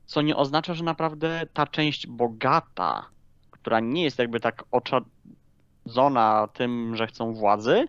co 0.06 0.22
nie 0.22 0.36
oznacza, 0.36 0.74
że 0.74 0.84
naprawdę 0.84 1.46
ta 1.52 1.66
część 1.66 2.06
bogata, 2.06 3.06
która 3.50 3.80
nie 3.80 4.04
jest 4.04 4.18
jakby 4.18 4.40
tak 4.40 4.64
oczadzona 4.70 6.48
tym, 6.52 6.96
że 6.96 7.06
chcą 7.06 7.34
władzy, 7.34 7.84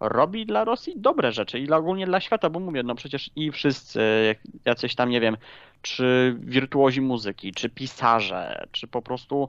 robi 0.00 0.46
dla 0.46 0.64
Rosji 0.64 0.92
dobre 0.96 1.32
rzeczy 1.32 1.58
i 1.58 1.70
ogólnie 1.70 2.06
dla 2.06 2.20
świata, 2.20 2.50
bo 2.50 2.60
mówię, 2.60 2.82
no 2.82 2.94
przecież 2.94 3.30
i 3.36 3.52
wszyscy, 3.52 4.00
jacyś 4.64 4.94
tam, 4.94 5.10
nie 5.10 5.20
wiem, 5.20 5.36
czy 5.82 6.36
wirtuozi 6.38 7.00
muzyki, 7.00 7.52
czy 7.52 7.68
pisarze, 7.68 8.66
czy 8.72 8.86
po 8.86 9.02
prostu 9.02 9.48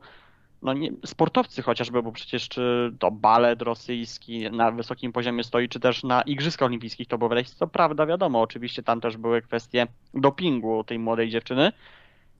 no 0.63 0.74
nie, 0.74 0.91
sportowcy 1.05 1.62
chociażby, 1.62 2.03
bo 2.03 2.12
przecież 2.12 2.50
czy 2.50 2.93
to 3.00 3.12
balet 3.12 3.62
rosyjski 3.62 4.51
na 4.51 4.72
wysokim 4.72 5.12
poziomie 5.12 5.43
stoi, 5.43 5.70
czy 5.70 5.79
też 5.79 6.03
na 6.03 6.22
Igrzyskach 6.22 6.65
Olimpijskich 6.65 7.08
to 7.08 7.17
było 7.17 7.29
wydać, 7.29 7.50
co 7.50 7.67
prawda 7.67 8.05
wiadomo, 8.05 8.41
oczywiście 8.41 8.84
tam 8.84 9.01
też 9.01 9.17
były 9.17 9.41
kwestie 9.41 9.88
dopingu 10.13 10.84
tej 10.84 11.00
młodej 11.00 11.29
dziewczyny, 11.29 11.72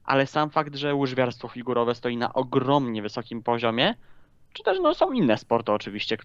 ale 0.04 0.28
sam 0.28 0.50
fakt, 0.50 0.76
że 0.76 0.96
łyżwiarstwo 0.96 1.48
figurowe 1.48 1.96
stoi 1.96 2.18
na 2.18 2.34
ogromnie 2.34 3.02
wysokim 3.02 3.44
poziomie, 3.44 3.96
czy 4.54 4.64
też 4.64 4.80
no, 4.80 4.94
są 4.94 5.12
inne 5.12 5.38
sporty 5.38 5.72
oczywiście, 5.72 6.18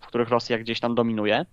w 0.00 0.06
których 0.06 0.28
Rosja 0.28 0.58
gdzieś 0.58 0.80
tam 0.80 0.94
dominuje. 0.94 1.46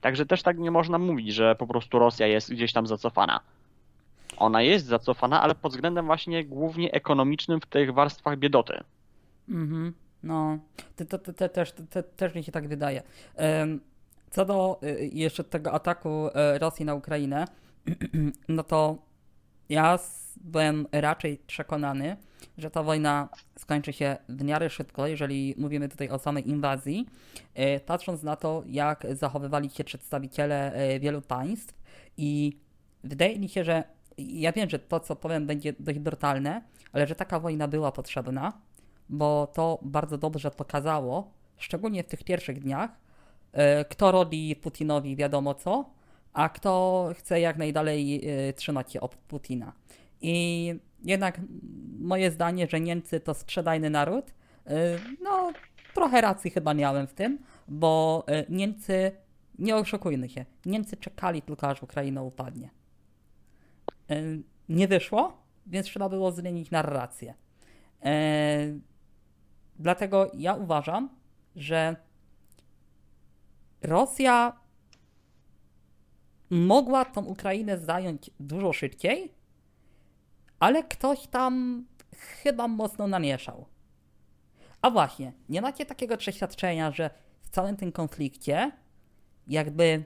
Także 0.00 0.26
też 0.26 0.42
tak 0.42 0.58
nie 0.58 0.70
można 0.70 0.98
mówić, 0.98 1.34
że 1.34 1.54
po 1.54 1.66
prostu 1.66 1.98
Rosja 1.98 2.26
jest 2.26 2.52
gdzieś 2.52 2.72
tam 2.72 2.86
zacofana. 2.86 3.40
Ona 4.36 4.62
jest 4.62 4.86
zacofana, 4.86 5.42
ale 5.42 5.54
pod 5.54 5.72
względem 5.72 6.06
właśnie 6.06 6.44
głównie 6.44 6.92
ekonomicznym 6.92 7.60
w 7.60 7.66
tych 7.66 7.94
warstwach 7.94 8.38
biedoty. 8.38 8.80
Mhm, 9.48 9.94
no, 10.22 10.58
to, 10.96 11.04
to, 11.04 11.32
to, 11.32 11.48
też, 11.48 11.72
to, 11.72 12.02
też 12.02 12.34
mi 12.34 12.44
się 12.44 12.52
tak 12.52 12.68
wydaje. 12.68 13.02
Co 14.30 14.44
do 14.44 14.80
y, 14.82 15.10
jeszcze 15.12 15.44
tego 15.44 15.72
ataku 15.72 16.28
e, 16.34 16.58
Rosji 16.58 16.84
na 16.84 16.94
Ukrainę, 16.94 17.46
no 18.48 18.62
to 18.62 18.98
ja 19.68 19.98
byłem 20.36 20.86
raczej 20.92 21.38
przekonany, 21.46 22.16
że 22.58 22.70
ta 22.70 22.82
wojna 22.82 23.28
skończy 23.58 23.92
się 23.92 24.16
w 24.28 24.44
miarę 24.44 24.70
szybko, 24.70 25.06
jeżeli 25.06 25.54
mówimy 25.58 25.88
tutaj 25.88 26.08
o 26.08 26.18
samej 26.18 26.48
inwazji, 26.48 27.06
e, 27.54 27.80
patrząc 27.80 28.22
na 28.22 28.36
to, 28.36 28.62
jak 28.66 29.06
zachowywali 29.12 29.70
się 29.70 29.84
przedstawiciele 29.84 30.72
e, 30.72 31.00
wielu 31.00 31.22
państw 31.22 31.74
i 32.16 32.58
wydaje 33.04 33.38
mi 33.38 33.48
się, 33.48 33.64
że 33.64 33.84
ja 34.18 34.52
wiem, 34.52 34.70
że 34.70 34.78
to, 34.78 35.00
co 35.00 35.16
powiem, 35.16 35.46
będzie 35.46 35.74
dość 35.78 35.98
brutalne, 35.98 36.62
ale 36.92 37.06
że 37.06 37.14
taka 37.14 37.40
wojna 37.40 37.68
była 37.68 37.92
potrzebna, 37.92 38.52
bo 39.08 39.46
to 39.46 39.78
bardzo 39.82 40.18
dobrze 40.18 40.50
pokazało, 40.50 41.30
szczególnie 41.56 42.02
w 42.02 42.06
tych 42.06 42.24
pierwszych 42.24 42.60
dniach, 42.60 42.90
e, 43.52 43.84
kto 43.84 44.12
robi 44.12 44.56
Putinowi 44.56 45.16
wiadomo 45.16 45.54
co, 45.54 45.90
a 46.32 46.48
kto 46.48 47.10
chce 47.18 47.40
jak 47.40 47.56
najdalej 47.56 48.22
trzymać 48.56 48.92
się 48.92 49.00
od 49.00 49.16
Putina. 49.16 49.72
I 50.20 50.74
jednak 51.04 51.40
moje 52.00 52.30
zdanie, 52.30 52.66
że 52.70 52.80
Niemcy 52.80 53.20
to 53.20 53.34
sprzedajny 53.34 53.90
naród, 53.90 54.28
y, 54.30 54.70
no 55.22 55.52
trochę 55.94 56.20
racji 56.20 56.50
chyba 56.50 56.74
miałem 56.74 57.06
w 57.06 57.14
tym, 57.14 57.38
bo 57.68 58.24
Niemcy, 58.48 59.12
nie 59.58 59.76
oszukujmy 59.76 60.28
się, 60.28 60.44
Niemcy 60.66 60.96
czekali 60.96 61.42
tylko 61.42 61.68
aż 61.68 61.82
Ukraina 61.82 62.22
upadnie. 62.22 62.70
Nie 64.68 64.88
wyszło, 64.88 65.42
więc 65.66 65.86
trzeba 65.86 66.08
było 66.08 66.32
zmienić 66.32 66.70
narrację. 66.70 67.34
Dlatego 69.78 70.30
ja 70.34 70.54
uważam, 70.54 71.08
że 71.56 71.96
Rosja 73.82 74.60
mogła 76.50 77.04
tą 77.04 77.24
Ukrainę 77.24 77.78
zająć 77.78 78.30
dużo 78.40 78.72
szybciej, 78.72 79.32
ale 80.58 80.82
ktoś 80.82 81.26
tam 81.26 81.84
chyba 82.16 82.68
mocno 82.68 83.06
namieszał. 83.06 83.66
A 84.82 84.90
właśnie, 84.90 85.32
nie 85.48 85.62
macie 85.62 85.86
takiego 85.86 86.16
przeświadczenia, 86.16 86.90
że 86.90 87.10
w 87.42 87.48
całym 87.48 87.76
tym 87.76 87.92
konflikcie 87.92 88.72
jakby 89.46 90.04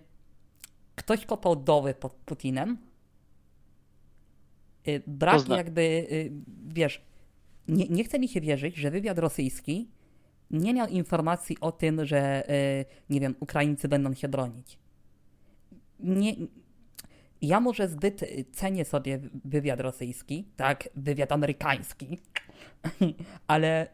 ktoś 0.95 1.27
kopał 1.27 1.57
doły 1.57 1.95
pod 1.95 2.13
Putinem? 2.13 2.88
Y, 4.89 5.03
brak 5.07 5.35
Pozna. 5.35 5.57
jakby, 5.57 5.83
y, 5.83 6.33
wiesz, 6.67 7.03
nie, 7.69 7.89
nie 7.89 8.05
chce 8.05 8.19
mi 8.19 8.29
się 8.29 8.41
wierzyć, 8.41 8.77
że 8.77 8.91
wywiad 8.91 9.19
rosyjski 9.19 9.91
nie 10.51 10.75
miał 10.75 10.89
informacji 10.89 11.57
o 11.61 11.73
tym, 11.73 12.07
że, 12.07 12.51
y, 12.51 12.85
nie 13.11 13.21
wiem, 13.21 13.35
Ukraińcy 13.41 13.89
będą 13.89 14.15
się 14.15 14.29
bronić. 14.29 14.79
Nie, 16.01 16.35
ja 17.43 17.61
może 17.61 17.89
zbyt 17.89 18.25
cenię 18.53 18.85
sobie 18.85 19.21
wywiad 19.45 19.81
rosyjski, 19.81 20.49
tak, 20.57 20.89
wywiad 20.97 21.33
amerykański, 21.33 22.19
ale 23.47 23.89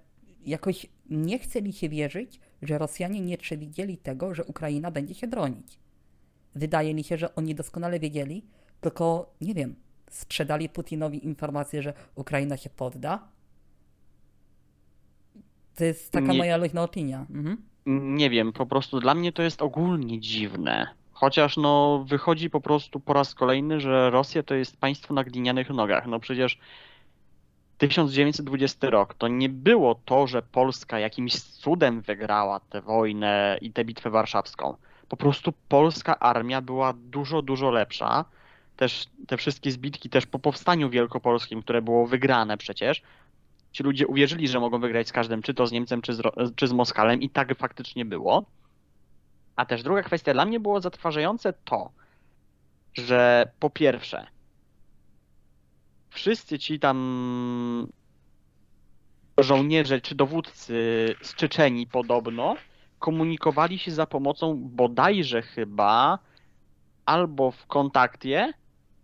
jakoś 0.46 0.86
nie 1.10 1.38
chce 1.38 1.62
mi 1.62 1.72
się 1.72 1.88
wierzyć, 1.88 2.40
że 2.62 2.78
Rosjanie 2.78 3.20
nie 3.20 3.38
przewidzieli 3.38 3.98
tego, 3.98 4.34
że 4.34 4.44
Ukraina 4.44 4.90
będzie 4.90 5.14
się 5.14 5.26
bronić. 5.26 5.78
Wydaje 6.54 6.94
mi 6.94 7.04
się, 7.04 7.18
że 7.18 7.34
oni 7.34 7.54
doskonale 7.54 8.00
wiedzieli, 8.00 8.44
tylko 8.80 9.34
nie 9.40 9.54
wiem, 9.54 9.74
sprzedali 10.14 10.68
Putinowi 10.68 11.26
informację, 11.26 11.82
że 11.82 11.94
Ukraina 12.14 12.56
się 12.56 12.70
podda. 12.70 13.28
To 15.74 15.84
jest 15.84 16.12
taka 16.12 16.32
nie, 16.32 16.38
moja 16.38 16.56
luźna 16.56 16.82
opinia. 16.82 17.26
Mhm. 17.30 17.56
Nie 17.86 18.30
wiem, 18.30 18.52
po 18.52 18.66
prostu 18.66 19.00
dla 19.00 19.14
mnie 19.14 19.32
to 19.32 19.42
jest 19.42 19.62
ogólnie 19.62 20.20
dziwne 20.20 20.86
Chociaż 21.14 21.56
no 21.56 22.04
wychodzi 22.08 22.50
po 22.50 22.60
prostu 22.60 23.00
po 23.00 23.12
raz 23.12 23.34
kolejny, 23.34 23.80
że 23.80 24.10
Rosja 24.10 24.42
to 24.42 24.54
jest 24.54 24.76
państwo 24.76 25.14
na 25.14 25.24
glinianych 25.24 25.70
nogach. 25.70 26.06
No 26.06 26.20
przecież 26.20 26.58
1920 27.78 28.90
rok 28.90 29.14
to 29.14 29.28
nie 29.28 29.48
było 29.48 29.94
to, 30.04 30.26
że 30.26 30.42
Polska 30.42 30.98
jakimś 30.98 31.40
cudem 31.40 32.00
wygrała 32.00 32.60
tę 32.60 32.82
wojnę 32.82 33.58
i 33.60 33.70
tę 33.72 33.84
bitwę 33.84 34.10
warszawską. 34.10 34.76
Po 35.08 35.16
prostu 35.16 35.52
polska 35.68 36.18
armia 36.18 36.60
była 36.60 36.92
dużo, 36.92 37.42
dużo 37.42 37.70
lepsza. 37.70 38.24
Też 38.76 39.06
te 39.26 39.36
wszystkie 39.36 39.72
zbitki 39.72 40.10
też 40.10 40.26
po 40.26 40.38
powstaniu 40.38 40.90
wielkopolskim, 40.90 41.62
które 41.62 41.82
było 41.82 42.06
wygrane 42.06 42.56
przecież, 42.56 43.02
ci 43.72 43.82
ludzie 43.82 44.06
uwierzyli, 44.06 44.48
że 44.48 44.60
mogą 44.60 44.80
wygrać 44.80 45.08
z 45.08 45.12
każdym, 45.12 45.42
czy 45.42 45.54
to 45.54 45.66
z 45.66 45.72
Niemcem, 45.72 46.02
czy 46.02 46.14
z, 46.14 46.22
czy 46.56 46.68
z 46.68 46.72
Moskalem 46.72 47.22
i 47.22 47.30
tak 47.30 47.58
faktycznie 47.58 48.04
było. 48.04 48.44
A 49.56 49.66
też 49.66 49.82
druga 49.82 50.02
kwestia 50.02 50.32
dla 50.32 50.44
mnie 50.44 50.60
było 50.60 50.80
zatrważające 50.80 51.52
to, 51.64 51.90
że 52.94 53.50
po 53.60 53.70
pierwsze, 53.70 54.26
wszyscy 56.10 56.58
ci 56.58 56.78
tam 56.78 57.88
żołnierze 59.38 60.00
czy 60.00 60.14
dowódcy 60.14 61.14
z 61.22 61.34
Czeczeni 61.34 61.86
podobno 61.86 62.56
komunikowali 62.98 63.78
się 63.78 63.90
za 63.90 64.06
pomocą 64.06 64.54
bodajże 64.56 65.42
chyba 65.42 66.18
albo 67.06 67.50
w 67.50 67.66
kontakcie, 67.66 68.52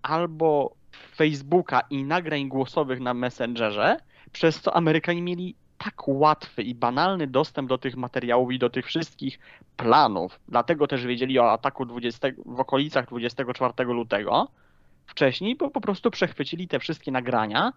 albo 0.03 0.75
Facebooka 1.17 1.81
i 1.91 2.05
nagrań 2.05 2.49
głosowych 2.49 3.01
na 3.01 3.15
Messengerze, 3.15 3.97
przez 4.33 4.61
co 4.61 4.77
Amerykanie 4.77 5.23
mieli 5.23 5.55
tak 5.79 6.09
łatwy 6.09 6.63
i 6.63 6.75
banalny 6.75 7.27
dostęp 7.27 7.69
do 7.69 7.79
tych 7.79 7.97
materiałów 7.97 8.53
i 8.53 8.59
do 8.59 8.71
tych 8.71 8.87
wszystkich 8.87 9.39
planów. 9.77 10.41
Dlatego 10.49 10.87
też 10.87 11.07
wiedzieli 11.07 11.39
o 11.39 11.53
ataku 11.53 11.87
20, 11.87 12.29
w 12.47 12.61
okolicach 12.61 13.07
24 13.09 13.85
lutego 13.85 14.49
wcześniej, 15.07 15.57
bo 15.57 15.71
po 15.71 15.81
prostu 15.81 16.11
przechwycili 16.11 16.69
te 16.69 16.79
wszystkie 16.79 17.13
nagrania 17.13 17.73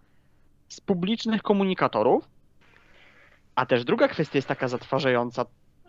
z 0.67 0.81
publicznych 0.81 1.41
komunikatorów. 1.41 2.27
A 3.55 3.65
też 3.65 3.83
druga 3.83 4.07
kwestia 4.07 4.37
jest 4.37 4.47
taka 4.47 4.67
zatrważająca, 4.67 5.45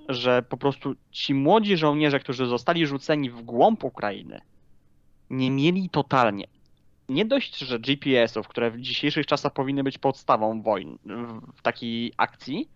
że 0.09 0.43
po 0.43 0.57
prostu 0.57 0.95
ci 1.11 1.35
młodzi 1.35 1.77
żołnierze, 1.77 2.21
którzy 2.21 2.47
zostali 2.47 2.87
rzuceni 2.87 3.31
w 3.31 3.43
głąb 3.43 3.85
Ukrainy, 3.85 4.41
nie 5.35 5.51
mieli 5.51 5.91
totalnie 5.91 6.47
nie 7.09 7.25
dość, 7.25 7.59
że 7.59 7.79
GPS-ów, 7.79 8.49
które 8.49 8.71
w 8.71 8.81
dzisiejszych 8.81 9.27
czasach 9.27 9.53
powinny 9.53 9.85
być 9.85 9.99
podstawą 9.99 10.63
wojny 10.63 10.97
w 11.55 11.63
takiej 11.63 12.13
akcji, 12.17 12.69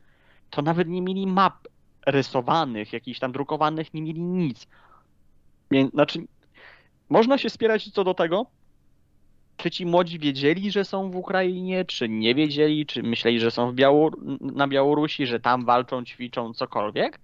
to 0.51 0.63
nawet 0.63 0.89
nie 0.89 1.03
mieli 1.03 1.27
map 1.27 1.69
rysowanych, 2.07 2.93
jakichś 2.93 3.19
tam 3.19 3.33
drukowanych, 3.33 3.95
nie 3.95 4.03
mieli 4.03 4.23
nic. 4.23 4.67
Znaczy, 5.93 6.27
można 7.09 7.39
się 7.39 7.51
spierać 7.51 7.91
co 7.93 8.05
do 8.05 8.15
tego, 8.15 8.47
czy 9.57 9.71
ci 9.71 9.87
młodzi 9.87 10.19
wiedzieli, 10.19 10.71
że 10.71 10.85
są 10.85 11.11
w 11.11 11.17
Ukrainie, 11.17 11.85
czy 11.85 12.09
nie 12.09 12.35
wiedzieli, 12.35 12.87
czy 12.87 13.03
myśleli, 13.03 13.41
że 13.41 13.51
są 13.51 13.73
Białor 13.73 14.17
na 14.41 14.69
Białorusi, 14.69 15.27
że 15.27 15.41
tam 15.41 15.65
walczą, 15.65 16.05
ćwiczą, 16.05 16.55
cokolwiek. 16.55 17.21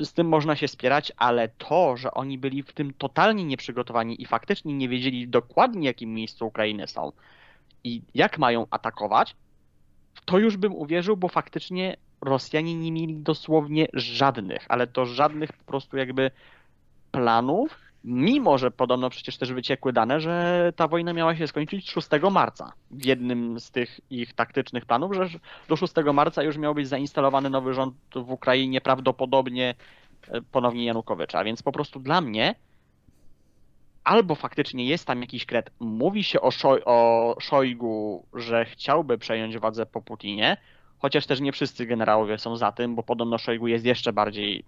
Z 0.00 0.12
tym 0.12 0.28
można 0.28 0.56
się 0.56 0.68
spierać, 0.68 1.12
ale 1.16 1.48
to, 1.48 1.96
że 1.96 2.10
oni 2.10 2.38
byli 2.38 2.62
w 2.62 2.72
tym 2.72 2.94
totalnie 2.94 3.44
nieprzygotowani 3.44 4.22
i 4.22 4.26
faktycznie 4.26 4.74
nie 4.74 4.88
wiedzieli 4.88 5.28
dokładnie, 5.28 5.86
jakim 5.86 6.14
miejscu 6.14 6.46
Ukrainy 6.46 6.86
są 6.86 7.12
i 7.84 8.02
jak 8.14 8.38
mają 8.38 8.66
atakować, 8.70 9.36
to 10.24 10.38
już 10.38 10.56
bym 10.56 10.74
uwierzył, 10.74 11.16
bo 11.16 11.28
faktycznie 11.28 11.96
Rosjanie 12.20 12.74
nie 12.74 12.92
mieli 12.92 13.16
dosłownie 13.16 13.88
żadnych, 13.92 14.66
ale 14.68 14.86
to 14.86 15.06
żadnych 15.06 15.52
po 15.52 15.64
prostu 15.64 15.96
jakby 15.96 16.30
planów, 17.12 17.78
mimo 18.04 18.58
że 18.58 18.70
podobno 18.70 19.10
przecież 19.10 19.38
też 19.38 19.52
wyciekły 19.52 19.92
dane, 19.92 20.20
że 20.20 20.72
ta 20.76 20.88
wojna 20.88 21.12
miała 21.12 21.36
się 21.36 21.46
skończyć 21.46 21.90
6 21.90 22.08
marca. 22.30 22.72
W 22.90 23.04
jednym 23.04 23.60
z 23.60 23.70
tych 23.70 24.00
ich 24.10 24.32
taktycznych 24.32 24.86
planów, 24.86 25.14
że 25.14 25.28
do 25.68 25.76
6 25.76 25.94
marca 26.14 26.42
już 26.42 26.56
miał 26.56 26.74
być 26.74 26.88
zainstalowany 26.88 27.50
nowy 27.50 27.74
rząd 27.74 27.94
w 28.14 28.30
Ukrainie, 28.30 28.80
prawdopodobnie 28.80 29.74
e, 30.28 30.42
ponownie 30.42 30.84
Janukowycza. 30.84 31.44
Więc 31.44 31.62
po 31.62 31.72
prostu 31.72 32.00
dla 32.00 32.20
mnie 32.20 32.54
albo 34.04 34.34
faktycznie 34.34 34.84
jest 34.84 35.06
tam 35.06 35.20
jakiś 35.20 35.46
kret, 35.46 35.70
mówi 35.80 36.24
się 36.24 36.40
o, 36.40 36.50
Szoj, 36.50 36.82
o 36.84 37.36
Szojgu, 37.40 38.26
że 38.34 38.64
chciałby 38.64 39.18
przejąć 39.18 39.58
władzę 39.58 39.86
po 39.86 40.02
Putinie, 40.02 40.56
chociaż 40.98 41.26
też 41.26 41.40
nie 41.40 41.52
wszyscy 41.52 41.86
generałowie 41.86 42.38
są 42.38 42.56
za 42.56 42.72
tym, 42.72 42.94
bo 42.94 43.02
podobno 43.02 43.38
Szojgu 43.38 43.66
jest 43.66 43.84
jeszcze 43.84 44.12
bardziej 44.12 44.64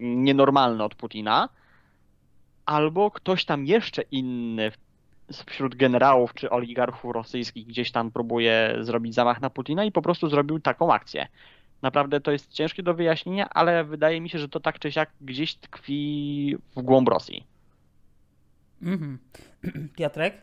nienormalny 0.00 0.84
od 0.84 0.94
Putina, 0.94 1.48
albo 2.66 3.10
ktoś 3.10 3.44
tam 3.44 3.66
jeszcze 3.66 4.02
inny 4.02 4.72
wśród 5.46 5.74
generałów 5.74 6.34
czy 6.34 6.50
oligarchów 6.50 7.14
rosyjskich 7.14 7.66
gdzieś 7.66 7.92
tam 7.92 8.10
próbuje 8.10 8.76
zrobić 8.80 9.14
zamach 9.14 9.40
na 9.40 9.50
Putina 9.50 9.84
i 9.84 9.92
po 9.92 10.02
prostu 10.02 10.28
zrobił 10.28 10.60
taką 10.60 10.92
akcję. 10.92 11.26
Naprawdę 11.82 12.20
to 12.20 12.32
jest 12.32 12.52
ciężkie 12.52 12.82
do 12.82 12.94
wyjaśnienia, 12.94 13.48
ale 13.48 13.84
wydaje 13.84 14.20
mi 14.20 14.30
się, 14.30 14.38
że 14.38 14.48
to 14.48 14.60
tak 14.60 14.78
czy 14.78 14.92
siak 14.92 15.10
gdzieś 15.20 15.54
tkwi 15.54 16.56
w 16.76 16.82
głąb 16.82 17.08
Rosji. 17.08 17.46
Mhm. 18.82 19.18
Piotrek? 19.96 20.34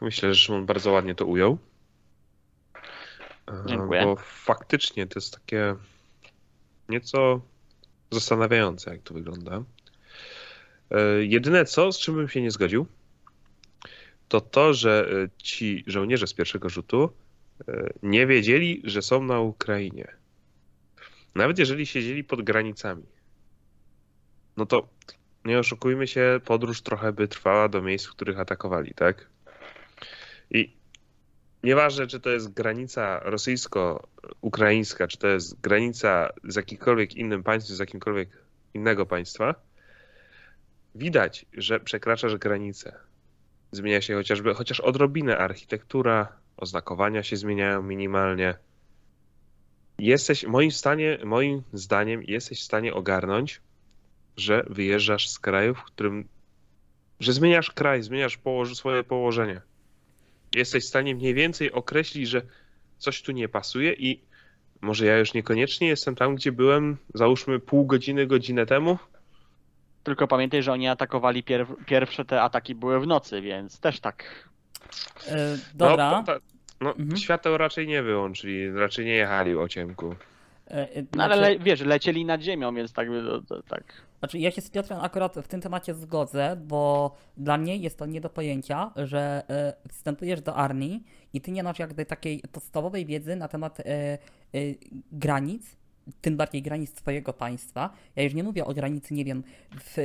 Myślę, 0.00 0.34
że 0.34 0.40
Szymon 0.40 0.66
bardzo 0.66 0.92
ładnie 0.92 1.14
to 1.14 1.26
ujął. 1.26 1.58
E, 3.48 3.64
Dziękuję. 3.66 4.04
Bo 4.04 4.16
faktycznie 4.16 5.06
to 5.06 5.18
jest 5.18 5.34
takie 5.34 5.74
nieco 6.88 7.40
zastanawiające, 8.10 8.90
jak 8.90 9.02
to 9.02 9.14
wygląda. 9.14 9.64
E, 10.90 11.24
Jedyne 11.24 11.64
co, 11.64 11.92
z 11.92 11.98
czym 11.98 12.14
bym 12.14 12.28
się 12.28 12.42
nie 12.42 12.50
zgodził, 12.50 12.86
to 14.28 14.40
to, 14.40 14.74
że 14.74 15.08
e, 15.12 15.28
ci 15.42 15.84
żołnierze 15.86 16.26
z 16.26 16.34
pierwszego 16.34 16.68
rzutu 16.68 17.10
e, 17.68 17.90
nie 18.02 18.26
wiedzieli, 18.26 18.82
że 18.84 19.02
są 19.02 19.24
na 19.24 19.40
Ukrainie. 19.40 20.08
Nawet 21.34 21.58
jeżeli 21.58 21.86
siedzieli 21.86 22.24
pod 22.24 22.42
granicami. 22.42 23.02
No 24.56 24.66
to 24.66 24.88
nie 25.44 25.58
oszukujmy 25.58 26.06
się, 26.06 26.40
podróż 26.44 26.82
trochę 26.82 27.12
by 27.12 27.28
trwała 27.28 27.68
do 27.68 27.82
miejsc, 27.82 28.06
w 28.06 28.10
których 28.10 28.38
atakowali, 28.38 28.94
tak? 28.94 29.28
I 30.50 30.79
nieważne, 31.64 32.06
czy 32.06 32.20
to 32.20 32.30
jest 32.30 32.52
granica 32.52 33.20
rosyjsko-ukraińska, 33.22 35.06
czy 35.06 35.18
to 35.18 35.28
jest 35.28 35.60
granica 35.60 36.28
z 36.44 36.56
jakimkolwiek 36.56 37.16
innym 37.16 37.42
państwem, 37.42 37.76
z 37.76 37.80
jakimkolwiek 37.80 38.28
innego 38.74 39.06
państwa, 39.06 39.54
widać, 40.94 41.46
że 41.52 41.80
przekraczasz 41.80 42.36
granicę. 42.36 42.96
Zmienia 43.72 44.00
się 44.00 44.14
chociażby, 44.14 44.54
chociaż 44.54 44.80
odrobinę 44.80 45.38
architektura, 45.38 46.32
oznakowania 46.56 47.22
się 47.22 47.36
zmieniają 47.36 47.82
minimalnie. 47.82 48.54
Jesteś, 49.98 50.44
moim, 50.44 50.70
stanie, 50.70 51.18
moim 51.24 51.62
zdaniem, 51.72 52.22
jesteś 52.22 52.60
w 52.60 52.64
stanie 52.64 52.94
ogarnąć, 52.94 53.60
że 54.36 54.64
wyjeżdżasz 54.70 55.28
z 55.28 55.38
kraju, 55.38 55.74
w 55.74 55.82
którym. 55.82 56.28
że 57.20 57.32
zmieniasz 57.32 57.70
kraj, 57.70 58.02
zmieniasz 58.02 58.36
położ, 58.36 58.76
swoje 58.76 59.04
położenie. 59.04 59.60
Jesteś 60.54 60.84
w 60.84 60.88
stanie 60.88 61.14
mniej 61.14 61.34
więcej 61.34 61.72
określić, 61.72 62.28
że 62.28 62.42
coś 62.98 63.22
tu 63.22 63.32
nie 63.32 63.48
pasuje 63.48 63.92
i 63.92 64.20
może 64.80 65.06
ja 65.06 65.18
już 65.18 65.34
niekoniecznie 65.34 65.88
jestem 65.88 66.14
tam, 66.14 66.34
gdzie 66.34 66.52
byłem, 66.52 66.96
załóżmy 67.14 67.58
pół 67.60 67.86
godziny, 67.86 68.26
godzinę 68.26 68.66
temu. 68.66 68.98
Tylko 70.04 70.28
pamiętaj, 70.28 70.62
że 70.62 70.72
oni 70.72 70.88
atakowali 70.88 71.42
pierw, 71.42 71.68
pierwsze 71.86 72.24
te 72.24 72.42
ataki 72.42 72.74
były 72.74 73.00
w 73.00 73.06
nocy, 73.06 73.40
więc 73.40 73.80
też 73.80 74.00
tak. 74.00 74.48
E, 75.28 75.58
dobra. 75.74 76.10
No, 76.10 76.22
to, 76.24 76.40
no 76.80 76.90
Mhm. 76.90 77.16
świateł 77.16 77.56
raczej 77.58 77.86
nie 77.86 78.02
wyłączyli, 78.02 78.72
raczej 78.72 79.04
nie 79.06 79.14
jechali 79.14 79.56
o 79.56 79.68
ciemku. 79.68 80.14
E, 80.70 80.72
e, 80.96 81.02
No 81.16 81.24
ale 81.24 81.36
znaczy- 81.36 81.52
le, 81.58 81.64
wiesz, 81.64 81.80
lecieli 81.80 82.24
nad 82.24 82.40
ziemią, 82.42 82.74
więc 82.74 82.92
tak 82.92 83.10
by 83.10 83.22
to, 83.22 83.42
to, 83.42 83.62
tak. 83.62 83.84
Znaczy, 84.20 84.38
ja 84.38 84.50
się 84.50 84.60
z 84.60 84.70
Piotrem 84.70 85.00
akurat 85.00 85.36
w 85.36 85.48
tym 85.48 85.60
temacie 85.60 85.94
zgodzę, 85.94 86.56
bo 86.66 87.14
dla 87.36 87.58
mnie 87.58 87.76
jest 87.76 87.98
to 87.98 88.06
nie 88.06 88.20
do 88.20 88.30
pojęcia, 88.30 88.92
że 88.96 89.42
e, 89.48 89.88
wstępujesz 89.88 90.40
do 90.42 90.54
armii 90.54 91.04
i 91.32 91.40
ty 91.40 91.50
nie 91.50 91.62
masz 91.62 91.78
jakby 91.78 92.06
takiej 92.06 92.42
podstawowej 92.52 93.06
wiedzy 93.06 93.36
na 93.36 93.48
temat 93.48 93.80
e, 93.80 93.84
e, 93.84 94.18
granic, 95.12 95.76
tym 96.20 96.36
bardziej 96.36 96.62
granic 96.62 96.98
swojego 96.98 97.32
państwa. 97.32 97.90
Ja 98.16 98.22
już 98.22 98.34
nie 98.34 98.44
mówię 98.44 98.64
o 98.64 98.74
granicy, 98.74 99.14
nie 99.14 99.24
wiem, 99.24 99.42
w 99.84 99.96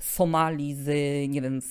Somalii 0.00 0.74
z, 0.74 0.88
nie 1.28 1.42
wiem, 1.42 1.62
z, 1.62 1.66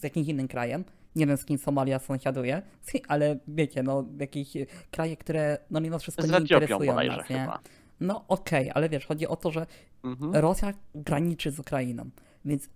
z 0.00 0.02
jakimś 0.02 0.28
innym 0.28 0.48
krajem. 0.48 0.84
Nie 1.16 1.26
wiem, 1.26 1.36
z 1.36 1.44
kim 1.44 1.58
Somalia 1.58 1.98
sąsiaduje, 1.98 2.62
ale 3.08 3.38
wiecie, 3.48 3.82
no, 3.82 4.04
jakieś 4.20 4.48
kraje, 4.90 5.16
które 5.16 5.58
no 5.70 5.80
mimo 5.80 5.98
wszystko 5.98 6.22
Z 6.22 6.30
nie 6.30 6.38
interesują 6.38 6.94
nas, 6.94 7.30
nie? 7.30 7.38
chyba. 7.38 7.60
No 8.02 8.24
okej, 8.28 8.70
ale 8.74 8.88
wiesz, 8.88 9.06
chodzi 9.06 9.26
o 9.26 9.36
to, 9.36 9.50
że 9.50 9.66
Mhm. 10.04 10.34
Rosja 10.34 10.72
graniczy 10.94 11.50
z 11.50 11.58
Ukrainą, 11.58 12.10
więc 12.44 12.68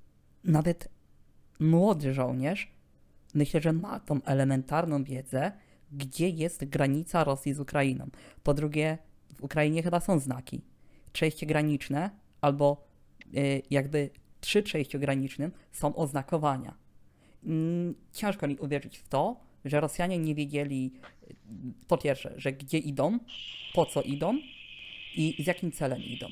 nawet 0.44 0.88
młody 1.60 2.14
żołnierz 2.14 2.72
myślę, 3.34 3.60
że 3.60 3.72
ma 3.72 4.00
tą 4.00 4.22
elementarną 4.22 5.04
wiedzę, 5.04 5.52
gdzie 5.92 6.28
jest 6.28 6.64
granica 6.64 7.24
Rosji 7.24 7.54
z 7.54 7.60
Ukrainą. 7.60 8.06
Po 8.42 8.54
drugie, 8.54 8.98
w 9.34 9.44
Ukrainie 9.44 9.82
chyba 9.82 10.00
są 10.00 10.18
znaki. 10.18 10.60
Przejście 11.12 11.46
graniczne 11.46 12.10
albo 12.40 12.86
y, 13.36 13.62
jakby 13.70 14.10
przy 14.40 14.62
przejściu 14.62 14.98
granicznym 14.98 15.52
są 15.72 15.96
oznakowania. 15.96 16.74
Mm, 17.44 17.94
Ciężko 18.12 18.48
mi 18.48 18.58
uwierzyć 18.58 18.98
w 18.98 19.08
to, 19.08 19.36
że 19.64 19.80
Rosjanie 19.80 20.18
nie 20.18 20.34
wiedzieli 20.34 20.92
y, 21.30 21.34
po 21.88 21.98
pierwsze, 21.98 22.34
że 22.36 22.52
gdzie 22.52 22.78
idą, 22.78 23.18
po 23.74 23.86
co 23.86 24.02
idą 24.02 24.38
i 25.16 25.42
z 25.42 25.46
jakim 25.46 25.72
celem 25.72 26.02
idą. 26.02 26.26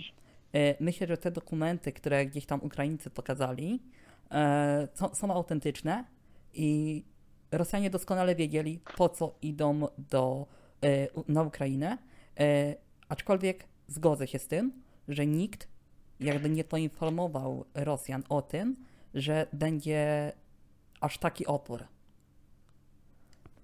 E, 0.52 0.74
Myślę, 0.80 1.06
że 1.06 1.16
te 1.16 1.30
dokumenty, 1.30 1.92
które 1.92 2.26
gdzieś 2.26 2.46
tam 2.46 2.60
Ukraińcy 2.62 3.10
pokazali, 3.10 3.82
e, 4.30 4.88
są, 4.94 5.14
są 5.14 5.32
autentyczne 5.32 6.04
i 6.54 7.02
Rosjanie 7.52 7.90
doskonale 7.90 8.34
wiedzieli, 8.34 8.80
po 8.96 9.08
co 9.08 9.34
idą 9.42 9.88
do, 10.10 10.46
e, 10.84 11.08
na 11.28 11.42
Ukrainę. 11.42 11.98
Aczkolwiek 13.08 13.64
zgodzę 13.86 14.26
się 14.26 14.38
z 14.38 14.48
tym, 14.48 14.82
że 15.08 15.26
nikt 15.26 15.68
jakby 16.20 16.50
nie 16.50 16.64
poinformował 16.64 17.64
Rosjan 17.74 18.22
o 18.28 18.42
tym, 18.42 18.76
że 19.14 19.46
będzie 19.52 20.32
aż 21.00 21.18
taki 21.18 21.46
opór. 21.46 21.84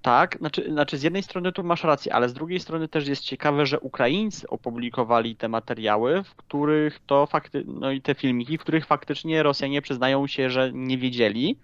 Tak, 0.03 0.37
znaczy, 0.39 0.73
znaczy 0.73 0.99
z 0.99 1.03
jednej 1.03 1.23
strony 1.23 1.53
tu 1.53 1.65
masz 1.65 1.85
rację, 1.85 2.15
ale 2.15 2.29
z 2.29 2.33
drugiej 2.33 2.61
strony 2.61 2.89
też 2.89 3.09
jest 3.09 3.23
ciekawe, 3.23 3.67
że 3.67 3.81
Ukraińcy 3.81 4.49
opublikowali 4.49 5.37
te 5.37 5.49
materiały, 5.49 6.23
w 6.23 6.35
których 6.35 7.01
to 7.07 7.27
fakty, 7.27 7.65
no 7.67 7.91
i 7.91 8.01
te 8.01 8.15
filmiki, 8.15 8.59
w 8.59 8.61
których 8.61 8.87
faktycznie 8.87 9.43
Rosjanie 9.43 9.83
przyznają 9.83 10.27
się, 10.27 10.51
że 10.51 10.71
nie 10.73 10.99
wiedzieli, 10.99 11.59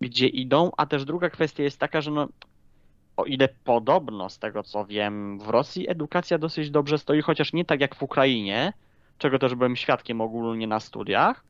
gdzie 0.00 0.26
idą, 0.26 0.70
a 0.76 0.86
też 0.86 1.04
druga 1.04 1.30
kwestia 1.30 1.62
jest 1.62 1.78
taka, 1.78 2.00
że 2.00 2.10
no, 2.10 2.28
o 3.16 3.24
ile 3.24 3.48
podobno 3.64 4.28
z 4.28 4.38
tego 4.38 4.62
co 4.62 4.84
wiem, 4.84 5.38
w 5.38 5.48
Rosji 5.48 5.90
edukacja 5.90 6.38
dosyć 6.38 6.70
dobrze 6.70 6.98
stoi, 6.98 7.22
chociaż 7.22 7.52
nie 7.52 7.64
tak 7.64 7.80
jak 7.80 7.94
w 7.94 8.02
Ukrainie, 8.02 8.72
czego 9.18 9.38
też 9.38 9.54
byłem 9.54 9.76
świadkiem 9.76 10.20
ogólnie 10.20 10.66
na 10.66 10.80
studiach, 10.80 11.44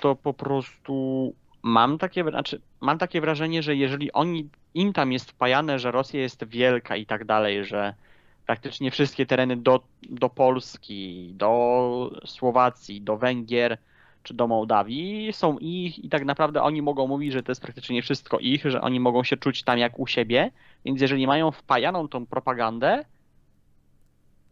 to 0.00 0.14
po 0.16 0.34
prostu 0.34 1.34
mam 1.62 1.98
takie, 1.98 2.24
znaczy, 2.24 2.60
mam 2.80 2.98
takie 2.98 3.20
wrażenie, 3.20 3.62
że 3.62 3.76
jeżeli 3.76 4.12
oni, 4.12 4.48
im 4.74 4.92
tam 4.92 5.12
jest 5.12 5.30
wpajane, 5.30 5.78
że 5.78 5.90
Rosja 5.90 6.20
jest 6.20 6.44
wielka 6.44 6.96
i 6.96 7.06
tak 7.06 7.24
dalej, 7.24 7.64
że 7.64 7.94
praktycznie 8.46 8.90
wszystkie 8.90 9.26
tereny 9.26 9.56
do, 9.56 9.80
do 10.02 10.28
Polski, 10.28 11.30
do 11.34 12.10
Słowacji, 12.26 13.00
do 13.00 13.16
Węgier 13.16 13.78
czy 14.22 14.34
do 14.34 14.46
Mołdawii 14.46 15.32
są 15.32 15.58
ich 15.58 16.04
i 16.04 16.08
tak 16.08 16.24
naprawdę 16.24 16.62
oni 16.62 16.82
mogą 16.82 17.06
mówić, 17.06 17.32
że 17.32 17.42
to 17.42 17.50
jest 17.52 17.62
praktycznie 17.62 18.02
wszystko 18.02 18.38
ich, 18.38 18.70
że 18.70 18.80
oni 18.80 19.00
mogą 19.00 19.24
się 19.24 19.36
czuć 19.36 19.62
tam 19.62 19.78
jak 19.78 19.98
u 19.98 20.06
siebie, 20.06 20.50
więc 20.84 21.00
jeżeli 21.00 21.26
mają 21.26 21.50
wpajaną 21.50 22.08
tą 22.08 22.26
propagandę, 22.26 23.04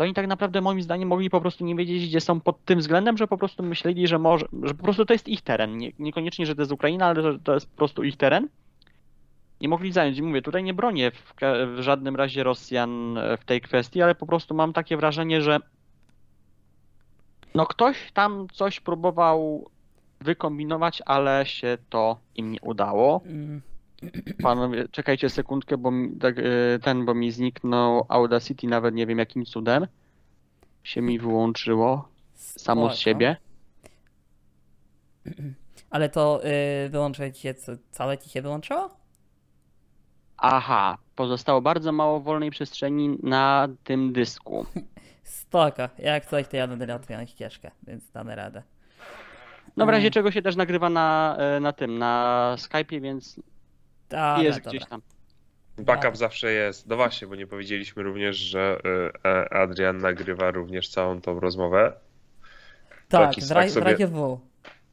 to 0.00 0.04
oni 0.04 0.14
tak 0.14 0.26
naprawdę 0.26 0.60
moim 0.60 0.82
zdaniem 0.82 1.08
mogli 1.08 1.30
po 1.30 1.40
prostu 1.40 1.64
nie 1.64 1.74
wiedzieć, 1.74 2.06
gdzie 2.06 2.20
są 2.20 2.40
pod 2.40 2.64
tym 2.64 2.78
względem, 2.78 3.16
że 3.16 3.26
po 3.26 3.38
prostu 3.38 3.62
myśleli, 3.62 4.08
że 4.08 4.18
może, 4.18 4.46
że 4.62 4.74
po 4.74 4.82
prostu 4.82 5.04
to 5.04 5.12
jest 5.12 5.28
ich 5.28 5.42
teren. 5.42 5.76
Nie, 5.76 5.92
niekoniecznie, 5.98 6.46
że 6.46 6.54
to 6.54 6.62
jest 6.62 6.72
Ukraina, 6.72 7.06
ale 7.06 7.22
że 7.22 7.38
to 7.38 7.54
jest 7.54 7.70
po 7.70 7.76
prostu 7.76 8.02
ich 8.02 8.16
teren. 8.16 8.48
nie 9.60 9.68
mogli 9.68 9.92
zająć. 9.92 10.18
I 10.18 10.22
mówię, 10.22 10.42
tutaj 10.42 10.62
nie 10.62 10.74
bronię 10.74 11.10
w, 11.10 11.34
w 11.76 11.80
żadnym 11.80 12.16
razie 12.16 12.44
Rosjan 12.44 13.18
e, 13.18 13.36
w 13.36 13.44
tej 13.44 13.60
kwestii, 13.60 14.02
ale 14.02 14.14
po 14.14 14.26
prostu 14.26 14.54
mam 14.54 14.72
takie 14.72 14.96
wrażenie, 14.96 15.42
że 15.42 15.58
no 17.54 17.66
ktoś 17.66 18.12
tam 18.12 18.46
coś 18.52 18.80
próbował 18.80 19.70
wykombinować, 20.20 21.02
ale 21.06 21.46
się 21.46 21.78
to 21.90 22.16
im 22.34 22.52
nie 22.52 22.60
udało. 22.60 23.20
Mm, 23.26 23.62
Panowie, 24.42 24.88
czekajcie 24.88 25.30
sekundkę, 25.30 25.76
bo 25.78 25.92
tak, 26.20 26.38
e, 26.38 26.42
ten, 26.82 27.04
bo 27.04 27.14
mi 27.14 27.30
zniknął 27.32 28.06
Audacity, 28.08 28.66
nawet 28.66 28.94
nie 28.94 29.06
wiem 29.06 29.18
jakim 29.18 29.44
cudem 29.44 29.86
się 30.84 31.02
mi 31.02 31.18
wyłączyło 31.18 32.08
samo 32.34 32.90
z 32.94 32.98
siebie. 32.98 33.36
Ale 35.90 36.08
to 36.08 36.40
y, 36.86 36.88
wyłączyć 36.88 37.38
się, 37.38 37.54
co, 37.54 37.72
całe 37.90 38.18
ci 38.18 38.30
się 38.30 38.42
wyłączyło? 38.42 38.90
Aha, 40.36 40.98
pozostało 41.16 41.60
bardzo 41.60 41.92
mało 41.92 42.20
wolnej 42.20 42.50
przestrzeni 42.50 43.18
na 43.22 43.68
tym 43.84 44.12
dysku. 44.12 44.66
Spoko, 45.24 45.88
jak 45.98 46.26
coś 46.26 46.48
to 46.48 46.56
ja 46.56 46.68
będę 46.68 46.86
miał 46.86 46.98
twoją 46.98 47.26
ścieżkę, 47.26 47.70
więc 47.82 48.10
damy 48.10 48.34
radę. 48.34 48.62
No 49.76 49.84
w 49.84 49.88
Mm. 49.88 49.94
razie 49.94 50.10
czego 50.10 50.30
się 50.30 50.42
też 50.42 50.56
nagrywa 50.56 50.90
na, 50.90 51.36
e, 51.38 51.60
na 51.60 51.72
tym, 51.72 51.98
na 51.98 52.54
Skype'ie, 52.58 53.00
więc 53.00 53.40
Dobra, 54.10 54.42
jest 54.42 54.58
dobra. 54.58 54.70
gdzieś 54.70 54.88
tam. 54.88 55.02
Backup 55.78 56.16
zawsze 56.16 56.52
jest. 56.52 56.86
No 56.86 56.96
właśnie, 56.96 57.28
bo 57.28 57.36
nie 57.36 57.46
powiedzieliśmy 57.46 58.02
również, 58.02 58.36
że 58.36 58.78
y, 59.24 59.28
e, 59.28 59.52
Adrian 59.54 59.98
nagrywa 59.98 60.50
również 60.50 60.88
całą 60.88 61.20
tą 61.20 61.40
rozmowę. 61.40 61.92
Tak, 63.08 63.34
Taki 63.34 63.48
tak 63.48 63.68
w 63.68 63.70
sobie-. 63.70 63.96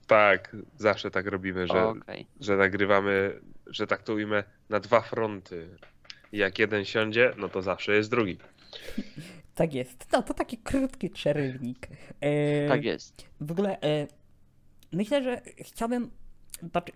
Tak, 0.07 0.55
zawsze 0.77 1.11
tak 1.11 1.27
robimy, 1.27 1.67
że, 1.67 1.83
Okej. 1.83 2.27
że 2.39 2.57
nagrywamy, 2.57 3.39
że 3.67 3.87
tak 3.87 4.03
to 4.03 4.13
ujmę, 4.13 4.43
na 4.69 4.79
dwa 4.79 5.01
fronty. 5.01 5.69
Jak 6.31 6.59
jeden 6.59 6.85
siądzie, 6.85 7.33
no 7.37 7.49
to 7.49 7.61
zawsze 7.61 7.95
jest 7.95 8.09
drugi. 8.11 8.37
Tak 9.55 9.73
jest. 9.73 10.11
No 10.11 10.23
to 10.23 10.33
taki 10.33 10.57
krótki 10.57 11.09
przerywnik. 11.09 11.87
E, 12.21 12.67
Tak 12.67 12.83
jest. 12.83 13.25
W 13.41 13.51
ogóle 13.51 13.81
e, 13.81 14.07
myślę, 14.91 15.23
że 15.23 15.41
chciałbym. 15.59 16.11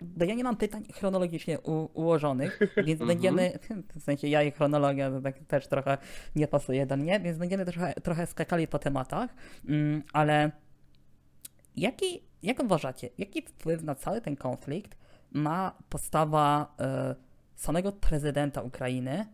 Bo 0.00 0.24
ja 0.24 0.34
nie 0.34 0.44
mam 0.44 0.56
pytań 0.56 0.84
chronologicznie 0.92 1.60
u, 1.60 1.88
ułożonych, 1.94 2.60
więc 2.86 3.00
będziemy. 3.00 3.58
W 3.96 4.02
sensie 4.02 4.28
ja 4.28 4.42
i 4.42 4.50
chronologia 4.50 5.10
tak 5.20 5.38
też 5.38 5.66
trochę 5.66 5.98
nie 6.36 6.48
pasuje 6.48 6.86
do 6.86 6.96
mnie, 6.96 7.20
więc 7.20 7.38
będziemy 7.38 7.64
trochę, 7.64 7.94
trochę 7.94 8.26
skakali 8.26 8.68
po 8.68 8.78
tematach. 8.78 9.34
Mm, 9.68 10.02
ale 10.12 10.50
jaki, 11.76 12.22
jak 12.42 12.62
uważacie, 12.62 13.08
jaki 13.18 13.42
wpływ 13.42 13.82
na 13.82 13.94
cały 13.94 14.20
ten 14.20 14.36
konflikt 14.36 14.96
ma 15.32 15.78
postawa 15.88 16.74
e, 16.80 17.14
samego 17.54 17.92
prezydenta 17.92 18.62
Ukrainy 18.62 19.26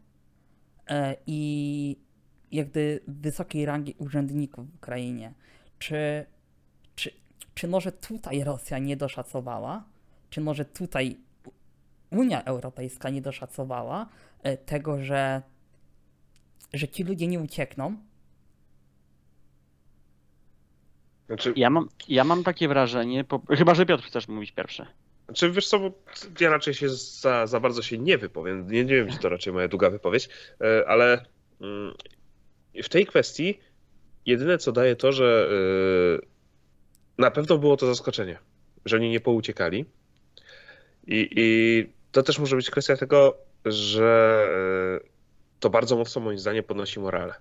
e, 0.88 1.16
i 1.26 1.96
jakby 2.52 3.00
wysokiej 3.08 3.66
rangi 3.66 3.94
urzędników 3.98 4.70
w 4.70 4.74
Ukrainie? 4.74 5.34
Czy, 5.78 6.26
czy, 6.94 7.10
czy 7.54 7.68
może 7.68 7.92
tutaj 7.92 8.44
Rosja 8.44 8.78
nie 8.78 8.96
doszacowała? 8.96 9.84
Czy 10.30 10.40
może 10.40 10.64
tutaj 10.64 11.16
Unia 12.10 12.44
Europejska 12.44 13.10
nie 13.10 13.22
doszacowała 13.22 14.08
e, 14.42 14.56
tego, 14.56 15.02
że, 15.02 15.42
że 16.72 16.88
ci 16.88 17.04
ludzie 17.04 17.26
nie 17.26 17.40
uciekną? 17.40 17.96
Znaczy, 21.26 21.52
Ja 21.56 21.70
mam, 21.70 21.88
ja 22.08 22.24
mam 22.24 22.44
takie 22.44 22.68
wrażenie, 22.68 23.24
po... 23.24 23.42
chyba 23.56 23.74
że 23.74 23.86
Piotr 23.86 24.04
chcesz 24.04 24.28
mówić 24.28 24.52
pierwszy. 24.52 24.86
Znaczy, 25.24 25.50
wiesz 25.50 25.68
co, 25.68 25.78
bo 25.78 25.92
ja 26.40 26.50
raczej 26.50 26.74
się 26.74 26.88
za, 26.88 27.46
za 27.46 27.60
bardzo 27.60 27.82
się 27.82 27.98
nie 27.98 28.18
wypowiem. 28.18 28.70
Nie, 28.70 28.84
nie 28.84 28.94
wiem, 28.94 29.08
czy 29.08 29.18
to 29.18 29.28
raczej 29.28 29.52
moja 29.52 29.68
długa 29.68 29.90
wypowiedź, 29.90 30.28
e, 30.60 30.88
ale 30.88 31.24
mm, 31.60 31.94
w 32.82 32.88
tej 32.88 33.06
kwestii 33.06 33.58
jedyne 34.26 34.58
co 34.58 34.72
daje 34.72 34.96
to, 34.96 35.12
że 35.12 35.48
e, 36.20 36.26
na 37.18 37.30
pewno 37.30 37.58
było 37.58 37.76
to 37.76 37.86
zaskoczenie, 37.86 38.38
że 38.84 38.96
oni 38.96 39.10
nie 39.10 39.20
pouciekali. 39.20 39.84
I, 41.08 41.28
i 41.36 41.86
to 42.12 42.22
też 42.22 42.38
może 42.38 42.56
być 42.56 42.70
kwestia 42.70 42.96
tego, 42.96 43.36
że 43.64 44.46
e, 45.04 45.08
to 45.60 45.70
bardzo 45.70 45.96
mocno 45.96 46.22
moim 46.22 46.38
zdaniem 46.38 46.64
podnosi 46.64 47.00
morale. 47.00 47.34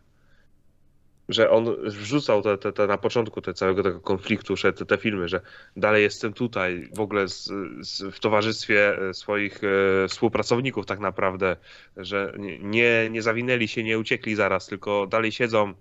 Że 1.30 1.50
on 1.50 1.76
wrzucał 1.86 2.42
te, 2.42 2.58
te, 2.58 2.74
te 2.74 2.88
na 2.88 2.98
początku 2.98 3.42
te 3.42 3.54
całego 3.54 3.84
tego 3.84 4.00
konfliktu, 4.00 4.56
że 4.58 4.74
te, 4.74 4.86
te 4.86 4.98
filmy, 4.98 5.28
że 5.28 5.42
dalej 5.78 6.04
jestem 6.04 6.34
tutaj, 6.34 6.90
w 6.96 7.00
ogóle 7.00 7.28
z, 7.28 7.50
z, 7.82 8.16
w 8.16 8.20
towarzystwie 8.20 9.10
e, 9.10 9.14
swoich 9.14 9.62
e, 9.64 10.08
współpracowników 10.08 10.86
tak 10.86 11.00
naprawdę, 11.00 11.56
że 11.98 12.34
nie- 12.40 12.60
nie, 12.60 13.10
nie 13.10 13.22
zawinęli 13.22 13.68
się, 13.68 13.84
nie 13.84 14.00
uciekli 14.00 14.36
zaraz, 14.36 14.68
tylko 14.68 15.08
dalej 15.08 15.32
siedzą, 15.32 15.74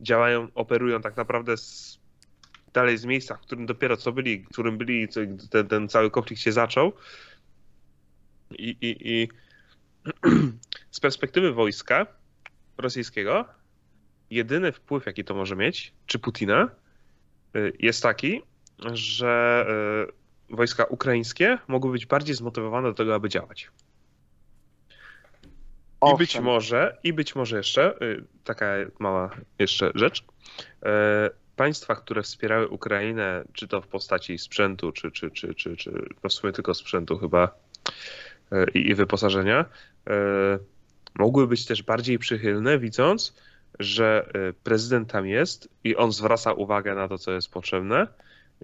działają, 0.00 0.48
operują 0.54 1.00
tak 1.00 1.16
naprawdę 1.16 1.56
z, 1.56 1.98
dalej 2.76 2.98
z 2.98 3.04
miejsca, 3.04 3.36
w 3.36 3.40
którym 3.40 3.66
dopiero 3.66 3.96
co 3.96 4.12
byli, 4.12 4.44
w 4.44 4.48
którym 4.48 4.78
byli, 4.78 5.08
ten, 5.50 5.68
ten 5.68 5.88
cały 5.88 6.10
konflikt 6.10 6.42
się 6.42 6.52
zaczął. 6.52 6.92
I, 8.50 8.76
i, 8.80 8.96
i 9.12 9.28
z 10.96 11.00
perspektywy 11.00 11.52
wojska 11.52 12.06
rosyjskiego, 12.78 13.44
jedyny 14.30 14.72
wpływ, 14.72 15.06
jaki 15.06 15.24
to 15.24 15.34
może 15.34 15.56
mieć, 15.56 15.92
czy 16.06 16.18
Putina, 16.18 16.70
y, 17.56 17.72
jest 17.78 18.02
taki, 18.02 18.42
że 18.92 19.66
y, 20.50 20.56
wojska 20.56 20.84
ukraińskie 20.84 21.58
mogły 21.68 21.92
być 21.92 22.06
bardziej 22.06 22.34
zmotywowane 22.34 22.88
do 22.88 22.94
tego, 22.94 23.14
aby 23.14 23.28
działać. 23.28 23.70
I 26.14 26.16
być 26.18 26.40
może, 26.40 26.98
i 27.04 27.12
być 27.12 27.34
może 27.34 27.56
jeszcze, 27.56 28.02
y, 28.02 28.24
taka 28.44 28.66
mała 28.98 29.30
jeszcze 29.58 29.92
rzecz, 29.94 30.24
państwa, 31.56 31.96
które 31.96 32.22
wspierały 32.22 32.68
Ukrainę, 32.68 33.44
czy 33.52 33.68
to 33.68 33.80
w 33.80 33.86
postaci 33.86 34.38
sprzętu, 34.38 34.92
czy, 34.92 35.10
czy, 35.10 35.30
czy, 35.30 35.54
czy, 35.54 35.76
czy 35.76 35.90
no 36.24 36.30
w 36.30 36.32
sumie 36.32 36.52
tylko 36.52 36.74
sprzętu 36.74 37.18
chyba 37.18 37.58
y, 38.52 38.66
i, 38.74 38.88
i 38.88 38.94
wyposażenia, 38.94 39.64
y, 39.64 40.12
mogły 41.14 41.46
być 41.46 41.66
też 41.66 41.82
bardziej 41.82 42.18
przychylne, 42.18 42.78
widząc, 42.78 43.34
że 43.78 44.30
y, 44.50 44.52
prezydent 44.52 45.12
tam 45.12 45.26
jest 45.26 45.68
i 45.84 45.96
on 45.96 46.12
zwraca 46.12 46.52
uwagę 46.52 46.94
na 46.94 47.08
to, 47.08 47.18
co 47.18 47.32
jest 47.32 47.50
potrzebne, 47.50 48.06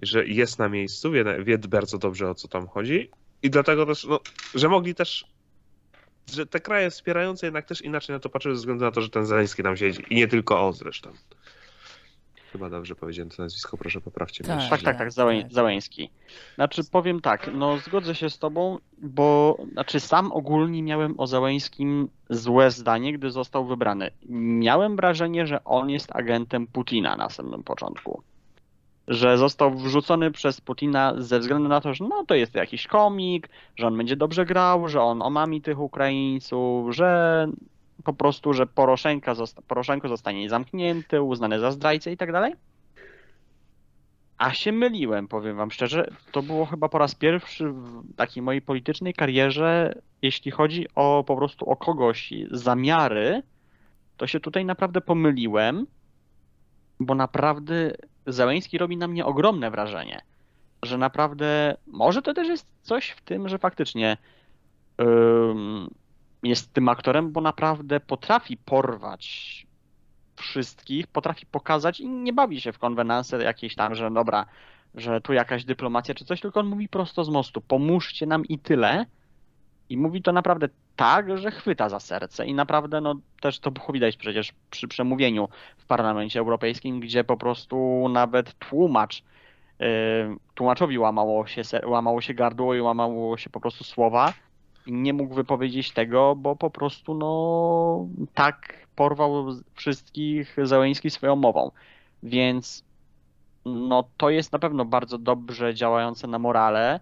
że 0.01 0.25
jest 0.25 0.59
na 0.59 0.69
miejscu, 0.69 1.11
wie, 1.11 1.43
wie 1.43 1.57
bardzo 1.57 1.97
dobrze 1.97 2.29
o 2.29 2.35
co 2.35 2.47
tam 2.47 2.67
chodzi 2.67 3.09
i 3.43 3.49
dlatego 3.49 3.85
też, 3.85 4.03
no, 4.03 4.19
że 4.55 4.69
mogli 4.69 4.95
też, 4.95 5.25
że 6.33 6.45
te 6.45 6.59
kraje 6.59 6.89
wspierające 6.89 7.47
jednak 7.47 7.65
też 7.65 7.81
inaczej 7.81 8.13
na 8.13 8.19
to 8.19 8.29
patrzyły 8.29 8.55
ze 8.55 8.59
względu 8.59 8.85
na 8.85 8.91
to, 8.91 9.01
że 9.01 9.09
ten 9.09 9.25
Zeleński 9.25 9.63
tam 9.63 9.77
siedzi 9.77 10.03
i 10.09 10.15
nie 10.15 10.27
tylko 10.27 10.67
on 10.67 10.73
zresztą. 10.73 11.13
Chyba 12.53 12.69
dobrze 12.69 12.95
powiedziałem 12.95 13.29
to 13.29 13.43
nazwisko, 13.43 13.77
proszę 13.77 14.01
poprawcie 14.01 14.43
mnie. 14.43 14.47
Tak, 14.47 14.57
Tak, 14.57 14.71
jeśli 14.71 14.71
tak, 14.71 14.79
źle. 14.79 14.91
tak, 14.93 14.97
tak, 14.97 15.11
Załę... 15.11 15.41
tak. 15.43 15.53
Załęski. 15.53 16.09
Znaczy 16.55 16.81
powiem 16.91 17.21
tak, 17.21 17.49
no 17.53 17.77
zgodzę 17.77 18.15
się 18.15 18.29
z 18.29 18.39
tobą, 18.39 18.77
bo 18.97 19.57
znaczy 19.71 19.99
sam 19.99 20.31
ogólnie 20.31 20.83
miałem 20.83 21.19
o 21.19 21.27
Załęskim 21.27 22.09
złe 22.29 22.71
zdanie, 22.71 23.13
gdy 23.13 23.31
został 23.31 23.65
wybrany. 23.65 24.11
Miałem 24.29 24.95
wrażenie, 24.95 25.47
że 25.47 25.63
on 25.63 25.89
jest 25.89 26.15
agentem 26.15 26.67
Putina 26.67 27.15
na 27.15 27.29
samym 27.29 27.63
początku. 27.63 28.21
Że 29.07 29.37
został 29.37 29.75
wrzucony 29.75 30.31
przez 30.31 30.61
Putina 30.61 31.13
ze 31.17 31.39
względu 31.39 31.69
na 31.69 31.81
to, 31.81 31.93
że 31.93 32.03
no 32.03 32.25
to 32.25 32.35
jest 32.35 32.55
jakiś 32.55 32.87
komik, 32.87 33.49
że 33.75 33.87
on 33.87 33.97
będzie 33.97 34.15
dobrze 34.15 34.45
grał, 34.45 34.87
że 34.87 35.01
on 35.01 35.21
omami 35.21 35.61
tych 35.61 35.79
Ukraińców, 35.79 36.95
że 36.95 37.47
po 38.03 38.13
prostu, 38.13 38.53
że 38.53 38.67
Poroszenka 38.67 39.35
zosta- 39.35 39.61
Poroszenko 39.61 40.09
zostanie 40.09 40.49
zamknięty, 40.49 41.21
uznany 41.21 41.59
za 41.59 41.71
zdrajcę 41.71 42.11
i 42.11 42.17
tak 42.17 42.31
dalej. 42.31 42.53
A 44.37 44.53
się 44.53 44.71
myliłem, 44.71 45.27
powiem 45.27 45.57
wam 45.57 45.71
szczerze. 45.71 46.11
To 46.31 46.41
było 46.41 46.65
chyba 46.65 46.89
po 46.89 46.97
raz 46.97 47.15
pierwszy 47.15 47.69
w 47.71 48.15
takiej 48.15 48.43
mojej 48.43 48.61
politycznej 48.61 49.13
karierze, 49.13 50.01
jeśli 50.21 50.51
chodzi 50.51 50.87
o 50.95 51.23
po 51.27 51.35
prostu 51.35 51.69
o 51.69 51.75
kogoś 51.75 52.33
zamiary, 52.51 53.43
to 54.17 54.27
się 54.27 54.39
tutaj 54.39 54.65
naprawdę 54.65 55.01
pomyliłem, 55.01 55.87
bo 56.99 57.15
naprawdę 57.15 57.91
Zeleński 58.27 58.77
robi 58.77 58.97
na 58.97 59.07
mnie 59.07 59.25
ogromne 59.25 59.71
wrażenie, 59.71 60.21
że 60.83 60.97
naprawdę 60.97 61.77
może 61.87 62.21
to 62.21 62.33
też 62.33 62.47
jest 62.47 62.67
coś 62.81 63.09
w 63.09 63.21
tym, 63.21 63.49
że 63.49 63.57
faktycznie 63.57 64.17
ym, 65.01 65.89
jest 66.43 66.73
tym 66.73 66.89
aktorem, 66.89 67.31
bo 67.31 67.41
naprawdę 67.41 67.99
potrafi 67.99 68.57
porwać 68.57 69.67
wszystkich, 70.35 71.07
potrafi 71.07 71.45
pokazać 71.45 71.99
i 71.99 72.09
nie 72.09 72.33
bawi 72.33 72.61
się 72.61 72.71
w 72.71 72.79
konwenanse 72.79 73.43
jakieś 73.43 73.75
tam, 73.75 73.95
że 73.95 74.11
dobra, 74.11 74.45
że 74.95 75.21
tu 75.21 75.33
jakaś 75.33 75.65
dyplomacja 75.65 76.15
czy 76.15 76.25
coś, 76.25 76.41
tylko 76.41 76.59
on 76.59 76.65
mówi 76.65 76.89
prosto 76.89 77.23
z 77.23 77.29
mostu, 77.29 77.61
pomóżcie 77.61 78.25
nam 78.25 78.45
i 78.45 78.59
tyle. 78.59 79.05
I 79.89 79.97
mówi 79.97 80.21
to 80.21 80.31
naprawdę 80.31 80.69
tak, 80.95 81.37
że 81.37 81.51
chwyta 81.51 81.89
za 81.89 81.99
serce 81.99 82.45
i 82.45 82.53
naprawdę, 82.53 83.01
no 83.01 83.15
też 83.41 83.59
to 83.59 83.71
było 83.71 83.87
widać 83.93 84.17
przecież 84.17 84.53
przy 84.69 84.87
przemówieniu 84.87 85.49
w 85.77 85.85
Parlamencie 85.85 86.39
Europejskim, 86.39 86.99
gdzie 86.99 87.23
po 87.23 87.37
prostu 87.37 88.07
nawet 88.09 88.59
tłumacz, 88.59 89.23
yy, 89.79 89.87
tłumaczowi 90.53 90.99
łamało 90.99 91.47
się, 91.47 91.61
łamało 91.85 92.21
się 92.21 92.33
gardło 92.33 92.75
i 92.75 92.81
łamało 92.81 93.37
się 93.37 93.49
po 93.49 93.59
prostu 93.59 93.83
słowa, 93.83 94.33
nie 94.87 95.13
mógł 95.13 95.35
wypowiedzieć 95.35 95.91
tego, 95.91 96.35
bo 96.35 96.55
po 96.55 96.69
prostu 96.69 97.13
no 97.13 98.07
tak 98.33 98.87
porwał 98.95 99.45
wszystkich 99.73 100.55
Zełęński 100.63 101.09
swoją 101.09 101.35
mową. 101.35 101.71
Więc 102.23 102.83
no 103.65 104.03
to 104.17 104.29
jest 104.29 104.51
na 104.51 104.59
pewno 104.59 104.85
bardzo 104.85 105.17
dobrze 105.17 105.73
działające 105.73 106.27
na 106.27 106.39
morale. 106.39 106.99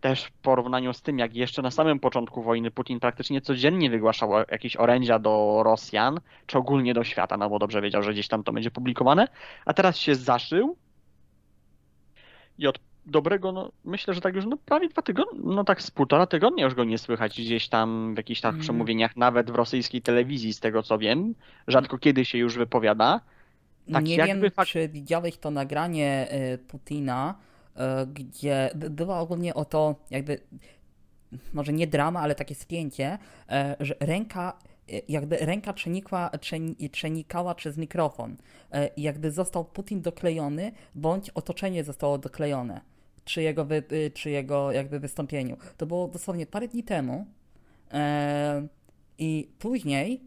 Też 0.00 0.24
w 0.24 0.32
porównaniu 0.32 0.92
z 0.92 1.02
tym, 1.02 1.18
jak 1.18 1.34
jeszcze 1.34 1.62
na 1.62 1.70
samym 1.70 2.00
początku 2.00 2.42
wojny 2.42 2.70
Putin 2.70 3.00
praktycznie 3.00 3.40
codziennie 3.40 3.90
wygłaszał 3.90 4.30
jakieś 4.50 4.76
orędzia 4.76 5.18
do 5.18 5.62
Rosjan, 5.64 6.20
czy 6.46 6.58
ogólnie 6.58 6.94
do 6.94 7.04
świata, 7.04 7.36
no 7.36 7.50
bo 7.50 7.58
dobrze 7.58 7.80
wiedział, 7.80 8.02
że 8.02 8.12
gdzieś 8.12 8.28
tam 8.28 8.44
to 8.44 8.52
będzie 8.52 8.70
publikowane, 8.70 9.28
a 9.64 9.74
teraz 9.74 9.96
się 9.98 10.14
zaszył 10.14 10.76
i 12.58 12.66
od 12.66 12.78
dobrego, 13.06 13.52
no 13.52 13.72
myślę, 13.84 14.14
że 14.14 14.20
tak 14.20 14.34
już 14.34 14.46
no, 14.46 14.56
prawie 14.56 14.88
dwa 14.88 15.02
tygodnie, 15.02 15.40
no 15.44 15.64
tak 15.64 15.82
z 15.82 15.90
półtora 15.90 16.26
tygodnia 16.26 16.64
już 16.64 16.74
go 16.74 16.84
nie 16.84 16.98
słychać 16.98 17.40
gdzieś 17.40 17.68
tam 17.68 18.14
w 18.14 18.16
jakichś 18.16 18.40
tak 18.40 18.50
Mm. 18.52 18.62
przemówieniach, 18.62 19.16
nawet 19.16 19.50
w 19.50 19.54
rosyjskiej 19.54 20.02
telewizji, 20.02 20.52
z 20.54 20.60
tego 20.60 20.82
co 20.82 20.98
wiem. 20.98 21.34
Rzadko 21.68 21.98
kiedy 21.98 22.24
się 22.24 22.38
już 22.38 22.56
wypowiada. 22.58 23.20
Tak 23.92 24.04
nie 24.04 24.16
wiem, 24.16 24.40
fak- 24.40 24.66
czy 24.66 24.88
widziałeś 24.88 25.38
to 25.38 25.50
nagranie 25.50 26.26
e, 26.30 26.58
Putina, 26.58 27.34
e, 27.76 28.06
gdzie 28.06 28.70
była 28.90 29.20
ogólnie 29.20 29.54
o 29.54 29.64
to, 29.64 29.94
jakby, 30.10 30.40
może 31.52 31.72
nie 31.72 31.86
drama, 31.86 32.20
ale 32.20 32.34
takie 32.34 32.54
spięcie, 32.54 33.18
e, 33.48 33.76
że 33.80 33.94
ręka, 34.00 34.58
jakby 35.08 35.36
ręka 35.36 35.72
przenikła, 35.72 36.30
przeni- 36.40 36.90
przenikała 36.90 37.54
przez 37.54 37.76
mikrofon. 37.78 38.36
Jakby 38.96 39.30
został 39.30 39.64
Putin 39.64 40.00
doklejony, 40.02 40.72
bądź 40.94 41.30
otoczenie 41.30 41.84
zostało 41.84 42.18
doklejone 42.18 42.80
przy 43.24 43.42
jego, 43.42 43.64
wy, 43.64 43.82
y, 43.92 44.10
przy 44.14 44.30
jego 44.30 44.72
jakby 44.72 45.00
wystąpieniu. 45.00 45.56
To 45.76 45.86
było 45.86 46.08
dosłownie 46.08 46.46
parę 46.46 46.68
dni 46.68 46.82
temu. 46.82 47.26
E, 47.92 48.66
I 49.18 49.50
później 49.58 50.20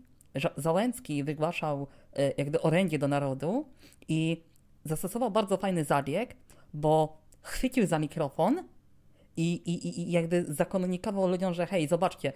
Załęcki 0.57 1.23
wygłaszał 1.23 1.87
e, 2.13 2.31
jakby 2.37 2.61
orędzie 2.61 2.99
do 2.99 3.07
narodu 3.07 3.65
i 4.07 4.43
zastosował 4.85 5.31
bardzo 5.31 5.57
fajny 5.57 5.83
zabieg, 5.83 6.35
bo 6.73 7.17
chwycił 7.41 7.87
za 7.87 7.99
mikrofon 7.99 8.63
i, 9.37 9.53
i- 9.53 10.01
i 10.01 10.11
jakby 10.11 10.45
zakomunikował 10.53 11.27
ludziom, 11.27 11.53
że 11.53 11.65
hej, 11.65 11.87
zobaczcie, 11.87 12.33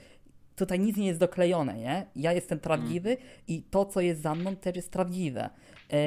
tutaj 0.60 0.80
nic 0.80 0.98
nie 0.98 1.08
jest 1.08 1.20
doklejone, 1.20 1.78
nie? 1.78 2.06
Ja 2.16 2.34
jestem 2.34 2.60
prawdziwy 2.60 3.18
i 3.48 3.62
to, 3.62 3.86
co 3.86 4.02
jest 4.02 4.22
za 4.22 4.36
mną, 4.36 4.56
też 4.56 4.76
jest 4.76 4.92
prawdziwe. 4.92 5.50
E, 5.94 5.98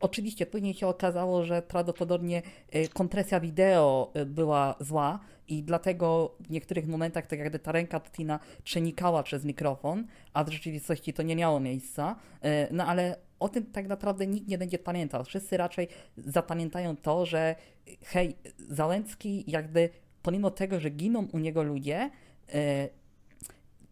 oczywiście 0.00 0.46
później 0.46 0.74
się 0.74 0.86
okazało, 0.86 1.44
że 1.44 1.62
prawdopodobnie 1.62 2.42
e, 2.70 2.88
kompresja 2.88 3.40
wideo 3.40 4.10
e, 4.14 4.26
była 4.26 4.74
zła 4.80 5.20
i 5.48 5.62
dlatego 5.62 6.34
w 6.40 6.50
niektórych 6.50 6.86
momentach 6.86 7.26
tak 7.26 7.38
jakby 7.38 7.58
ta 7.58 7.72
ręka 7.72 8.00
Putina 8.00 8.40
przenikała 8.64 9.22
przez 9.22 9.44
mikrofon, 9.44 10.06
a 10.32 10.44
w 10.44 10.48
rzeczywistości 10.48 11.12
to 11.12 11.22
nie 11.22 11.36
miało 11.36 11.60
miejsca. 11.60 12.16
E, 12.42 12.68
no 12.72 12.86
ale 12.86 13.16
o 13.40 13.48
tym 13.48 13.66
tak 13.66 13.88
naprawdę 13.88 14.26
nikt 14.26 14.48
nie 14.48 14.58
będzie 14.58 14.78
pamiętał. 14.78 15.24
Wszyscy 15.24 15.56
raczej 15.56 15.88
zapamiętają 16.16 16.96
to, 16.96 17.26
że 17.26 17.54
hej, 18.02 18.36
Załęcki 18.68 19.44
jakby 19.46 19.90
pomimo 20.22 20.50
tego, 20.50 20.80
że 20.80 20.90
giną 20.90 21.28
u 21.32 21.38
niego 21.38 21.62
ludzie, 21.62 22.10
e, 22.54 22.88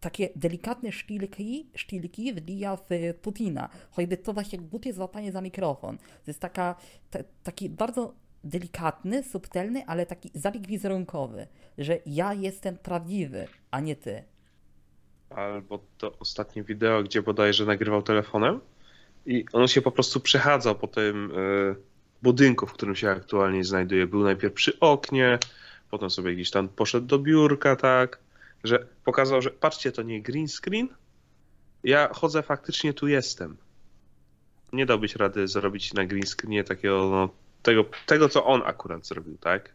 takie 0.07 0.29
delikatne 0.35 0.91
szpilki, 0.91 1.69
szpilki 1.75 2.33
wbija 2.33 2.75
w 2.75 2.89
Putina. 3.21 3.69
Choćby 3.91 4.17
to 4.17 4.33
właśnie 4.33 4.59
głupie 4.59 4.93
złapanie 4.93 5.31
za 5.31 5.41
mikrofon. 5.41 5.97
To 5.97 6.27
jest 6.27 6.39
taka, 6.39 6.75
ta, 7.11 7.19
taki 7.43 7.69
bardzo 7.69 8.13
delikatny, 8.43 9.23
subtelny, 9.23 9.85
ale 9.85 10.05
taki 10.05 10.31
zabieg 10.33 10.67
wizerunkowy, 10.67 11.47
że 11.77 11.99
ja 12.05 12.33
jestem 12.33 12.77
prawdziwy, 12.77 13.47
a 13.71 13.79
nie 13.79 13.95
ty. 13.95 14.23
Albo 15.29 15.79
to 15.97 16.19
ostatnie 16.19 16.63
wideo, 16.63 17.03
gdzie 17.03 17.21
bodajże 17.21 17.65
nagrywał 17.65 18.01
telefonem 18.01 18.59
i 19.25 19.45
on 19.53 19.67
się 19.67 19.81
po 19.81 19.91
prostu 19.91 20.19
przechadzał 20.19 20.75
po 20.75 20.87
tym 20.87 21.31
e, 21.31 21.75
budynku, 22.21 22.67
w 22.67 22.73
którym 22.73 22.95
się 22.95 23.09
aktualnie 23.09 23.63
znajduje. 23.63 24.07
Był 24.07 24.23
najpierw 24.23 24.53
przy 24.53 24.79
oknie, 24.79 25.39
potem 25.91 26.09
sobie 26.09 26.35
gdzieś 26.35 26.51
tam 26.51 26.69
poszedł 26.69 27.07
do 27.07 27.19
biurka, 27.19 27.75
tak, 27.75 28.19
że 28.63 28.87
pokazał, 29.03 29.41
że 29.41 29.49
patrzcie, 29.49 29.91
to 29.91 30.01
nie 30.01 30.21
green 30.21 30.47
screen, 30.47 30.87
ja 31.83 32.09
chodzę, 32.13 32.43
faktycznie 32.43 32.93
tu 32.93 33.07
jestem. 33.07 33.57
Nie 34.73 34.85
dałbyś 34.85 35.15
rady 35.15 35.47
zrobić 35.47 35.93
na 35.93 36.05
green 36.05 36.25
screenie 36.25 36.63
takiego, 36.63 37.09
no, 37.09 37.29
tego, 37.63 37.85
tego, 38.05 38.29
co 38.29 38.45
on 38.45 38.61
akurat 38.65 39.05
zrobił, 39.05 39.37
tak? 39.37 39.73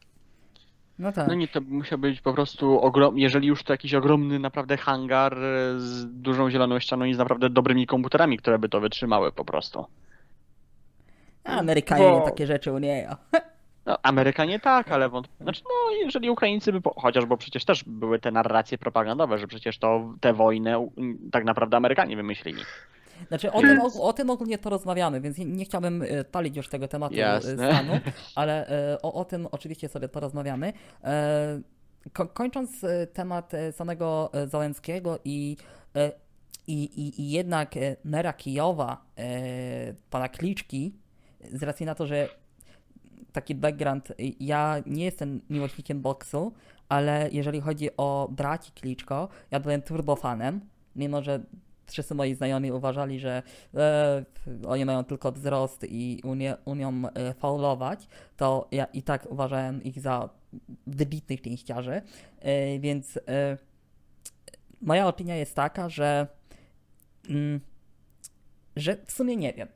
No 0.98 1.12
tak. 1.12 1.28
No 1.28 1.34
nie, 1.34 1.48
to 1.48 1.60
musiał 1.60 1.98
być 1.98 2.20
po 2.20 2.34
prostu 2.34 2.80
ogrom... 2.80 3.18
jeżeli 3.18 3.48
już 3.48 3.62
to 3.62 3.72
jakiś 3.72 3.94
ogromny 3.94 4.38
naprawdę 4.38 4.76
hangar 4.76 5.38
e, 5.38 5.80
z 5.80 6.06
dużą 6.06 6.50
zieloną 6.50 6.80
ścianą 6.80 7.04
i 7.04 7.14
z 7.14 7.18
naprawdę 7.18 7.50
dobrymi 7.50 7.86
komputerami, 7.86 8.38
które 8.38 8.58
by 8.58 8.68
to 8.68 8.80
wytrzymały 8.80 9.32
po 9.32 9.44
prostu. 9.44 9.86
A 11.44 11.58
Amerykanie 11.58 12.04
Bo- 12.04 12.24
takie 12.24 12.46
rzeczy 12.46 12.72
umieją. 12.72 13.14
No, 13.86 13.98
Amerykanie 14.02 14.60
tak, 14.60 14.92
ale 14.92 15.08
wąt... 15.08 15.28
znaczy, 15.40 15.62
no, 15.64 15.96
jeżeli 16.04 16.30
Ukraińcy 16.30 16.72
by, 16.72 16.80
po... 16.80 17.00
chociaż 17.00 17.26
bo 17.26 17.36
przecież 17.36 17.64
też 17.64 17.84
były 17.84 18.18
te 18.18 18.30
narracje 18.30 18.78
propagandowe, 18.78 19.38
że 19.38 19.46
przecież 19.46 19.78
to 19.78 20.14
tę 20.20 20.32
wojnę 20.32 20.88
tak 21.32 21.44
naprawdę 21.44 21.76
Amerykanie 21.76 22.16
wymyślili. 22.16 22.62
Znaczy 23.28 23.52
o 23.52 23.60
tym, 23.60 23.80
o, 24.00 24.12
tym 24.12 24.30
ogólnie 24.30 24.58
porozmawiamy, 24.58 25.20
więc 25.20 25.38
nie, 25.38 25.44
nie 25.44 25.64
chciałbym 25.64 26.02
e, 26.02 26.24
palić 26.24 26.56
już 26.56 26.68
tego 26.68 26.88
tematu 26.88 27.14
e, 27.14 27.18
Jasne. 27.18 27.72
stanu, 27.72 27.92
ale 28.34 28.68
e, 28.68 29.02
o, 29.02 29.12
o 29.12 29.24
tym 29.24 29.48
oczywiście 29.50 29.88
sobie 29.88 30.08
porozmawiamy. 30.08 30.72
E, 31.04 31.60
ko, 32.12 32.26
kończąc 32.26 32.84
e, 32.84 33.06
temat 33.06 33.54
e, 33.54 33.72
samego 33.72 34.30
e, 34.34 34.46
Załęckiego 34.46 35.18
i, 35.24 35.56
e, 35.96 36.12
i, 36.66 36.84
i, 36.84 37.20
i 37.20 37.30
jednak 37.30 37.76
e, 37.76 37.96
mera 38.04 38.32
Kijowa, 38.32 39.04
e, 39.18 39.94
pana 40.10 40.28
Kliczki, 40.28 40.94
z 41.52 41.62
racji 41.62 41.86
na 41.86 41.94
to, 41.94 42.06
że 42.06 42.28
taki 43.32 43.54
background, 43.54 44.12
ja 44.40 44.82
nie 44.86 45.04
jestem 45.04 45.40
miłośnikiem 45.50 46.00
boksu, 46.00 46.52
ale 46.88 47.28
jeżeli 47.32 47.60
chodzi 47.60 47.96
o 47.96 48.28
braci 48.30 48.72
Kliczko, 48.72 49.28
ja 49.50 49.60
byłem 49.60 49.82
turbofanem, 49.82 50.60
mimo 50.96 51.22
że 51.22 51.40
wszyscy 51.86 52.14
moi 52.14 52.34
znajomi 52.34 52.72
uważali, 52.72 53.20
że 53.20 53.42
e, 53.74 54.24
oni 54.66 54.84
mają 54.84 55.04
tylko 55.04 55.32
wzrost 55.32 55.84
i 55.88 56.20
umie, 56.24 56.56
umią 56.64 57.02
e, 57.14 57.34
faulować, 57.34 58.08
to 58.36 58.68
ja 58.70 58.84
i 58.84 59.02
tak 59.02 59.30
uważałem 59.30 59.82
ich 59.82 60.00
za 60.00 60.28
wybitnych 60.86 61.42
pięściarzy, 61.42 62.02
e, 62.40 62.78
więc 62.78 63.16
e, 63.16 63.58
moja 64.80 65.06
opinia 65.08 65.36
jest 65.36 65.54
taka, 65.54 65.88
że 65.88 66.26
mm, 67.28 67.60
że 68.76 68.96
w 69.06 69.12
sumie 69.12 69.36
nie 69.36 69.52
wiem. 69.52 69.68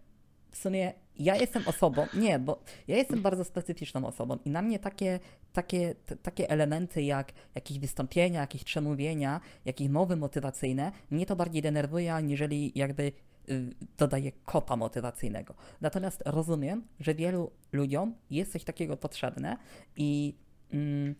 W 0.50 0.56
sumie 0.56 0.92
ja 1.18 1.36
jestem 1.36 1.68
osobą, 1.68 2.06
nie, 2.14 2.38
bo 2.38 2.62
ja 2.88 2.96
jestem 2.96 3.22
bardzo 3.22 3.44
specyficzną 3.44 4.06
osobą 4.06 4.38
i 4.44 4.50
na 4.50 4.62
mnie 4.62 4.78
takie, 4.78 5.20
takie, 5.52 5.94
t- 5.94 6.16
takie 6.16 6.50
elementy 6.50 7.02
jak 7.02 7.32
jakieś 7.54 7.78
wystąpienia, 7.78 8.40
jakieś 8.40 8.64
przemówienia, 8.64 9.40
jakieś 9.64 9.88
mowy 9.88 10.16
motywacyjne, 10.16 10.92
mnie 11.10 11.26
to 11.26 11.36
bardziej 11.36 11.62
denerwuje, 11.62 12.14
aniżeli 12.14 12.72
jakby 12.74 13.12
y, 13.48 13.74
dodaje 13.98 14.32
kopa 14.32 14.76
motywacyjnego. 14.76 15.54
Natomiast 15.80 16.22
rozumiem, 16.26 16.84
że 17.00 17.14
wielu 17.14 17.50
ludziom 17.72 18.14
jest 18.30 18.52
coś 18.52 18.64
takiego 18.64 18.96
potrzebne 18.96 19.56
i 19.96 20.34
mm, 20.72 21.14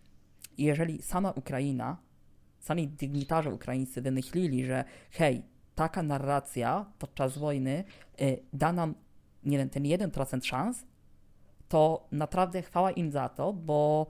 jeżeli 0.57 1.01
sama 1.01 1.31
Ukraina, 1.31 1.97
sami 2.59 2.87
dygnitarze 2.87 3.53
ukraińscy 3.53 4.01
wymyślili, 4.01 4.65
że 4.65 4.83
hej, 5.11 5.43
taka 5.75 6.03
narracja 6.03 6.85
podczas 6.99 7.37
wojny 7.37 7.83
y, 8.21 8.39
da 8.53 8.73
nam, 8.73 8.95
nie 9.47 9.57
wiem, 9.57 9.69
ten 9.69 9.83
1% 9.83 10.43
szans, 10.43 10.85
to 11.69 12.07
naprawdę 12.11 12.61
chwała 12.61 12.91
im 12.91 13.11
za 13.11 13.29
to, 13.29 13.53
bo 13.53 14.07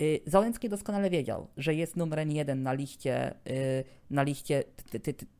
y, 0.00 0.20
Załęcki 0.26 0.68
doskonale 0.68 1.10
wiedział, 1.10 1.46
że 1.56 1.74
jest 1.74 1.96
numerem 1.96 2.30
jeden 2.30 2.62
na 2.62 2.72
liście, 2.72 3.34
y, 3.50 3.84
na 4.10 4.22
liście, 4.22 4.64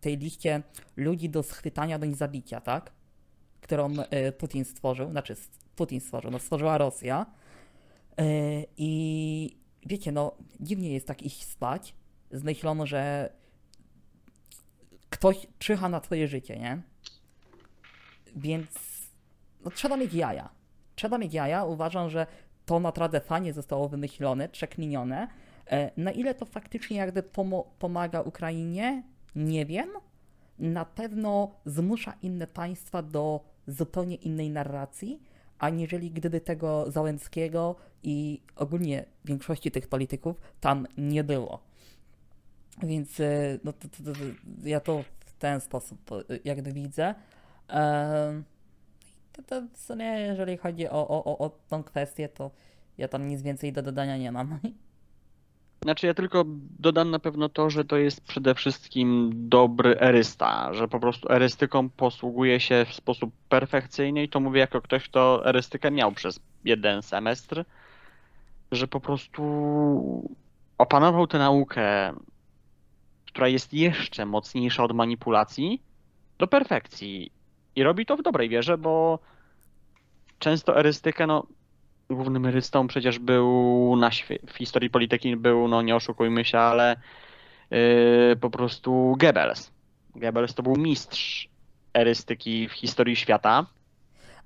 tej 0.00 0.18
liście 0.18 0.62
ludzi 0.96 1.30
do 1.30 1.42
schwytania 1.42 1.98
bądź 1.98 2.16
zabicia, 2.16 2.60
tak? 2.60 2.92
Którą 3.60 3.92
y, 3.92 4.32
Putin 4.32 4.64
stworzył, 4.64 5.10
znaczy 5.10 5.37
Putin 5.76 6.00
stworzył, 6.00 6.30
no 6.30 6.38
stworzyła 6.38 6.78
Rosja. 6.78 7.26
I 8.76 9.56
wiecie, 9.87 10.12
no 10.12 10.37
dziwnie 10.60 10.92
jest 10.92 11.06
tak 11.06 11.22
iść 11.22 11.44
spać 11.44 11.94
z 12.30 12.42
myślą, 12.42 12.87
że 12.87 13.32
ktoś 15.10 15.46
czyha 15.58 15.88
na 15.88 16.00
twoje 16.00 16.28
życie, 16.28 16.58
nie? 16.58 16.82
Więc 18.36 18.68
no, 19.64 19.70
trzeba 19.70 19.96
mieć 19.96 20.14
jaja. 20.14 20.48
Trzeba 20.94 21.18
mieć 21.18 21.34
jaja. 21.34 21.64
Uważam, 21.64 22.10
że 22.10 22.26
to 22.66 22.80
naprawdę 22.80 23.20
fajnie 23.20 23.52
zostało 23.52 23.88
wymyślone, 23.88 24.48
przekminione. 24.48 25.28
E, 25.70 25.90
Na 25.96 26.10
ile 26.10 26.34
to 26.34 26.46
faktycznie 26.46 26.96
jakby 26.96 27.22
pomaga 27.78 28.20
Ukrainie, 28.20 29.02
nie 29.36 29.66
wiem. 29.66 29.88
Na 30.58 30.84
pewno 30.84 31.50
zmusza 31.66 32.14
inne 32.22 32.46
państwa 32.46 33.02
do 33.02 33.40
zupełnie 33.66 34.16
innej 34.16 34.50
narracji, 34.50 35.22
aniżeli 35.58 36.10
gdyby 36.10 36.40
tego 36.40 36.90
Załęckiego 36.90 37.76
i 38.02 38.40
ogólnie 38.56 39.04
większości 39.24 39.70
tych 39.70 39.88
polityków 39.88 40.40
tam 40.60 40.86
nie 40.98 41.24
było. 41.24 41.62
Więc 42.82 43.20
y, 43.20 43.60
no, 43.64 43.72
to, 43.72 43.88
to, 43.88 44.12
to, 44.12 44.20
ja 44.62 44.80
to 44.80 45.04
w 45.20 45.32
ten 45.32 45.60
sposób 45.60 46.12
y, 46.12 46.40
jakby 46.44 46.72
widzę. 46.72 47.14
To, 49.33 49.42
to 49.46 49.62
w 49.72 49.79
sumie, 49.79 50.05
jeżeli 50.05 50.57
chodzi 50.57 50.88
o, 50.88 51.09
o, 51.09 51.24
o, 51.24 51.38
o 51.38 51.50
tą 51.68 51.83
kwestię, 51.83 52.29
to 52.29 52.50
ja 52.98 53.09
tam 53.09 53.29
nic 53.29 53.42
więcej 53.42 53.72
do 53.72 53.83
dodania 53.83 54.16
nie 54.16 54.33
mam. 54.33 54.59
Znaczy 55.85 56.07
ja 56.07 56.14
tylko 56.14 56.44
dodam 56.79 57.11
na 57.11 57.18
pewno 57.18 57.48
to, 57.48 57.70
że 57.70 57.85
to 57.85 57.96
jest 57.96 58.20
przede 58.20 58.55
wszystkim 58.55 59.31
dobry 59.35 60.00
erysta, 60.00 60.74
że 60.74 60.88
po 60.88 61.00
prostu 61.00 61.33
erystyką 61.33 61.88
posługuje 61.88 62.61
się 62.61 62.87
w 62.88 62.94
sposób 62.94 63.35
perfekcyjny 63.48 64.22
i 64.22 64.29
to 64.29 64.40
mówię 64.40 64.61
jako 64.61 64.83
ktoś, 64.83 65.09
kto 65.09 65.46
erystykę 65.46 65.90
miał 65.90 66.12
przez 66.12 66.40
jeden 66.64 67.03
semestr, 67.03 67.64
że 68.72 68.88
po 68.88 69.00
prostu 69.00 69.42
opanował 70.79 71.27
tę 71.27 71.38
naukę, 71.38 72.12
która 73.27 73.48
jest 73.48 73.74
jeszcze 73.74 74.27
mocniejsza 74.27 74.85
od 74.85 74.92
manipulacji, 74.92 75.83
do 76.38 76.46
perfekcji. 76.46 77.31
I 77.76 77.82
robi 77.82 78.06
to 78.06 78.16
w 78.16 78.22
dobrej 78.22 78.48
wierze, 78.48 78.78
bo 78.78 79.18
często 80.38 80.78
erystykę, 80.78 81.26
no 81.26 81.46
głównym 82.10 82.46
erystą 82.46 82.87
przecież 82.87 83.18
był 83.18 83.96
na 83.96 84.10
w 84.46 84.56
historii 84.56 84.90
polityki 84.90 85.37
był, 85.37 85.68
no 85.68 85.82
nie 85.82 85.96
oszukujmy 85.96 86.44
się, 86.44 86.58
ale 86.58 86.96
yy, 87.70 88.37
po 88.40 88.50
prostu 88.50 89.16
Goebbels. 89.18 89.70
Goebbels 90.16 90.54
to 90.54 90.62
był 90.62 90.76
mistrz 90.76 91.48
erystyki 91.94 92.68
w 92.68 92.72
historii 92.72 93.16
świata. 93.16 93.66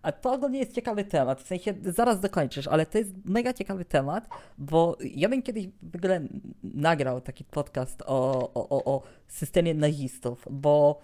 A 0.03 0.13
to 0.13 0.33
ogólnie 0.33 0.59
jest 0.59 0.75
ciekawy 0.75 1.05
temat, 1.05 1.43
w 1.43 1.47
sensie 1.47 1.75
zaraz 1.83 2.21
dokończysz, 2.21 2.67
ale 2.67 2.87
to 2.87 2.99
jest 2.99 3.13
mega 3.25 3.53
ciekawy 3.53 3.85
temat, 3.85 4.29
bo 4.59 4.97
ja 5.01 5.29
bym 5.29 5.43
kiedyś 5.43 5.67
w 5.83 5.97
ogóle 5.97 6.21
nagrał 6.63 7.21
taki 7.21 7.45
podcast 7.45 8.03
o, 8.07 8.51
o, 8.55 8.69
o, 8.69 8.85
o 8.85 9.03
systemie 9.29 9.75
nazistów, 9.75 10.45
bo 10.51 11.01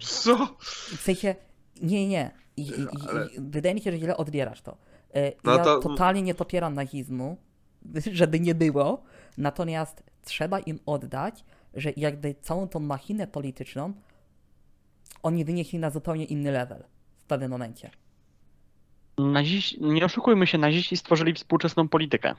Co? 0.00 0.56
w 0.96 1.00
sensie, 1.00 1.34
nie, 1.82 2.08
nie, 2.08 2.30
I, 2.56 2.62
i, 2.62 2.64
i, 2.80 2.86
Ale- 3.08 3.28
wydaje 3.38 3.74
mi 3.74 3.80
się, 3.80 3.92
że 3.92 3.98
źle 3.98 4.16
odbierasz 4.16 4.62
to. 4.62 4.76
E, 5.14 5.32
No 5.44 5.52
ja 5.52 5.64
to- 5.64 5.78
totalnie 5.78 6.22
nie 6.22 6.34
popieram 6.34 6.74
nazizmu, 6.74 7.36
żeby 8.12 8.40
nie 8.40 8.54
było, 8.54 9.02
natomiast 9.38 10.02
trzeba 10.24 10.58
im 10.58 10.78
oddać, 10.86 11.44
że 11.74 11.92
jakby 11.96 12.34
całą 12.40 12.68
tą 12.68 12.80
machinę 12.80 13.26
polityczną 13.26 13.92
oni 15.22 15.44
wynieśli 15.44 15.78
na 15.78 15.90
zupełnie 15.90 16.24
inny 16.24 16.52
level 16.52 16.84
w 17.18 17.24
pewnym 17.24 17.50
momencie. 17.50 17.90
Naziści, 19.18 19.78
nie 19.82 20.04
oszukujmy 20.04 20.46
się, 20.46 20.58
naziści 20.58 20.96
stworzyli 20.96 21.34
współczesną 21.34 21.88
politykę. 21.88 22.34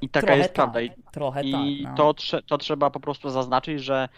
I 0.00 0.08
taka 0.08 0.26
Trochę 0.26 0.38
jest 0.42 0.52
prawda. 0.54 0.80
I, 0.80 0.88
Tak, 0.90 1.12
trochę 1.12 1.42
i 1.44 1.52
tak. 1.52 1.96
No. 1.98 2.12
to, 2.12 2.14
to 2.46 2.58
trzeba 2.58 2.90
po 2.90 3.00
prostu 3.00 3.30
zaznaczyć, 3.30 3.80
że 3.84 4.08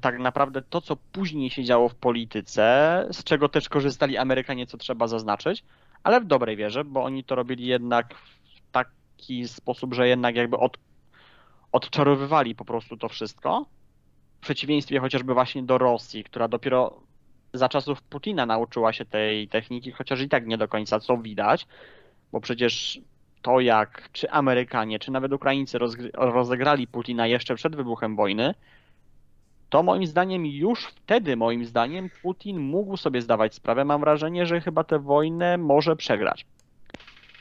tak 0.00 0.18
naprawdę 0.18 0.62
to, 0.62 0.80
co 0.80 0.96
później 0.96 1.50
się 1.50 1.64
działo 1.64 1.88
w 1.88 1.94
polityce, 1.94 3.06
z 3.12 3.24
czego 3.24 3.48
też 3.48 3.68
korzystali 3.68 4.16
Amerykanie, 4.16 4.66
co 4.66 4.78
trzeba 4.78 5.06
zaznaczyć, 5.06 5.64
ale 6.02 6.20
w 6.20 6.24
dobrej 6.24 6.56
wierze, 6.56 6.84
bo 6.84 7.04
oni 7.04 7.24
to 7.24 7.34
robili 7.34 7.66
jednak 7.66 8.14
w 8.14 8.72
taki 8.72 9.48
sposób, 9.48 9.94
że 9.94 10.08
jednak 10.08 10.36
jakby 10.36 10.56
od, 10.56 10.78
odczarowywali 11.72 12.54
po 12.54 12.64
prostu 12.64 12.96
to 12.96 13.08
wszystko. 13.08 13.66
W 14.40 14.42
przeciwieństwie 14.42 15.00
chociażby 15.00 15.34
właśnie 15.34 15.62
do 15.62 15.78
Rosji, 15.78 16.24
która 16.24 16.48
dopiero 16.48 17.00
za 17.54 17.68
czasów 17.68 18.02
Putina 18.02 18.46
nauczyła 18.46 18.92
się 18.92 19.04
tej 19.04 19.48
techniki, 19.48 19.92
chociaż 19.92 20.20
i 20.20 20.28
tak 20.28 20.46
nie 20.46 20.58
do 20.58 20.68
końca 20.68 21.00
co 21.00 21.16
widać, 21.16 21.66
bo 22.32 22.40
przecież 22.40 23.00
to 23.42 23.60
jak 23.60 24.08
czy 24.12 24.30
Amerykanie, 24.30 24.98
czy 24.98 25.10
nawet 25.10 25.32
Ukraińcy 25.32 25.78
rozegrali 26.14 26.86
Putina 26.86 27.26
jeszcze 27.26 27.54
przed 27.54 27.76
wybuchem 27.76 28.16
wojny, 28.16 28.54
to 29.70 29.82
moim 29.82 30.06
zdaniem 30.06 30.46
już 30.46 30.84
wtedy, 30.84 31.36
moim 31.36 31.64
zdaniem, 31.64 32.10
Putin 32.22 32.58
mógł 32.58 32.96
sobie 32.96 33.22
zdawać 33.22 33.54
sprawę, 33.54 33.84
mam 33.84 34.00
wrażenie, 34.00 34.46
że 34.46 34.60
chyba 34.60 34.84
tę 34.84 34.98
wojnę 34.98 35.58
może 35.58 35.96
przegrać. 35.96 36.46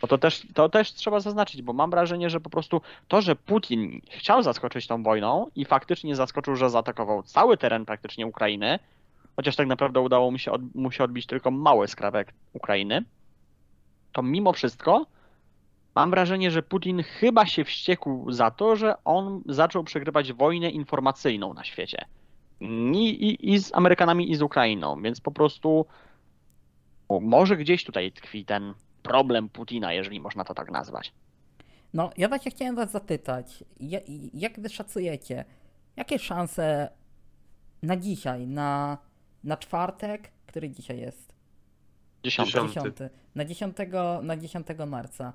Bo 0.01 0.07
to 0.07 0.17
też, 0.17 0.47
to 0.53 0.69
też 0.69 0.93
trzeba 0.93 1.19
zaznaczyć, 1.19 1.61
bo 1.61 1.73
mam 1.73 1.89
wrażenie, 1.89 2.29
że 2.29 2.39
po 2.39 2.49
prostu 2.49 2.81
to, 3.07 3.21
że 3.21 3.35
Putin 3.35 4.01
chciał 4.09 4.43
zaskoczyć 4.43 4.87
tą 4.87 5.03
wojną 5.03 5.47
i 5.55 5.65
faktycznie 5.65 6.15
zaskoczył, 6.15 6.55
że 6.55 6.69
zaatakował 6.69 7.23
cały 7.23 7.57
teren 7.57 7.85
praktycznie 7.85 8.27
Ukrainy, 8.27 8.79
chociaż 9.35 9.55
tak 9.55 9.67
naprawdę 9.67 9.99
udało 9.99 10.31
mu 10.31 10.37
się, 10.37 10.51
od, 10.51 10.75
mu 10.75 10.91
się 10.91 11.03
odbić 11.03 11.25
tylko 11.25 11.51
mały 11.51 11.87
skrawek 11.87 12.33
Ukrainy, 12.53 13.03
to 14.11 14.21
mimo 14.21 14.53
wszystko 14.53 15.05
mam 15.95 16.09
wrażenie, 16.09 16.51
że 16.51 16.61
Putin 16.61 17.03
chyba 17.03 17.45
się 17.45 17.63
wściekł 17.63 18.31
za 18.31 18.51
to, 18.51 18.75
że 18.75 18.95
on 19.03 19.41
zaczął 19.45 19.83
przegrywać 19.83 20.33
wojnę 20.33 20.69
informacyjną 20.69 21.53
na 21.53 21.63
świecie. 21.63 22.05
I, 22.61 23.09
i, 23.09 23.53
I 23.53 23.59
z 23.59 23.73
Amerykanami, 23.75 24.31
i 24.31 24.35
z 24.35 24.41
Ukrainą, 24.41 25.01
więc 25.01 25.21
po 25.21 25.31
prostu 25.31 25.85
może 27.21 27.57
gdzieś 27.57 27.83
tutaj 27.83 28.11
tkwi 28.11 28.45
ten 28.45 28.73
problem 29.03 29.49
Putina, 29.49 29.93
jeżeli 29.93 30.19
można 30.19 30.43
to 30.43 30.53
tak 30.53 30.71
nazwać. 30.71 31.13
No, 31.93 32.09
ja 32.17 32.27
właśnie 32.27 32.51
chciałem 32.51 32.75
was 32.75 32.91
zapytać, 32.91 33.63
ja- 33.79 33.99
jak 34.33 34.59
wy 34.59 34.69
szacujecie, 34.69 35.45
jakie 35.95 36.19
szanse 36.19 36.89
na 37.83 37.97
dzisiaj, 37.97 38.47
na, 38.47 38.97
na 39.43 39.57
czwartek, 39.57 40.31
który 40.47 40.69
dzisiaj 40.69 40.99
jest? 40.99 41.33
Dziesiąty. 42.23 42.51
Dziesiąty. 42.51 42.91
10, 42.91 43.11
na 43.35 43.45
10, 43.45 43.77
na 44.23 44.37
10 44.37 44.67
marca. 44.87 45.33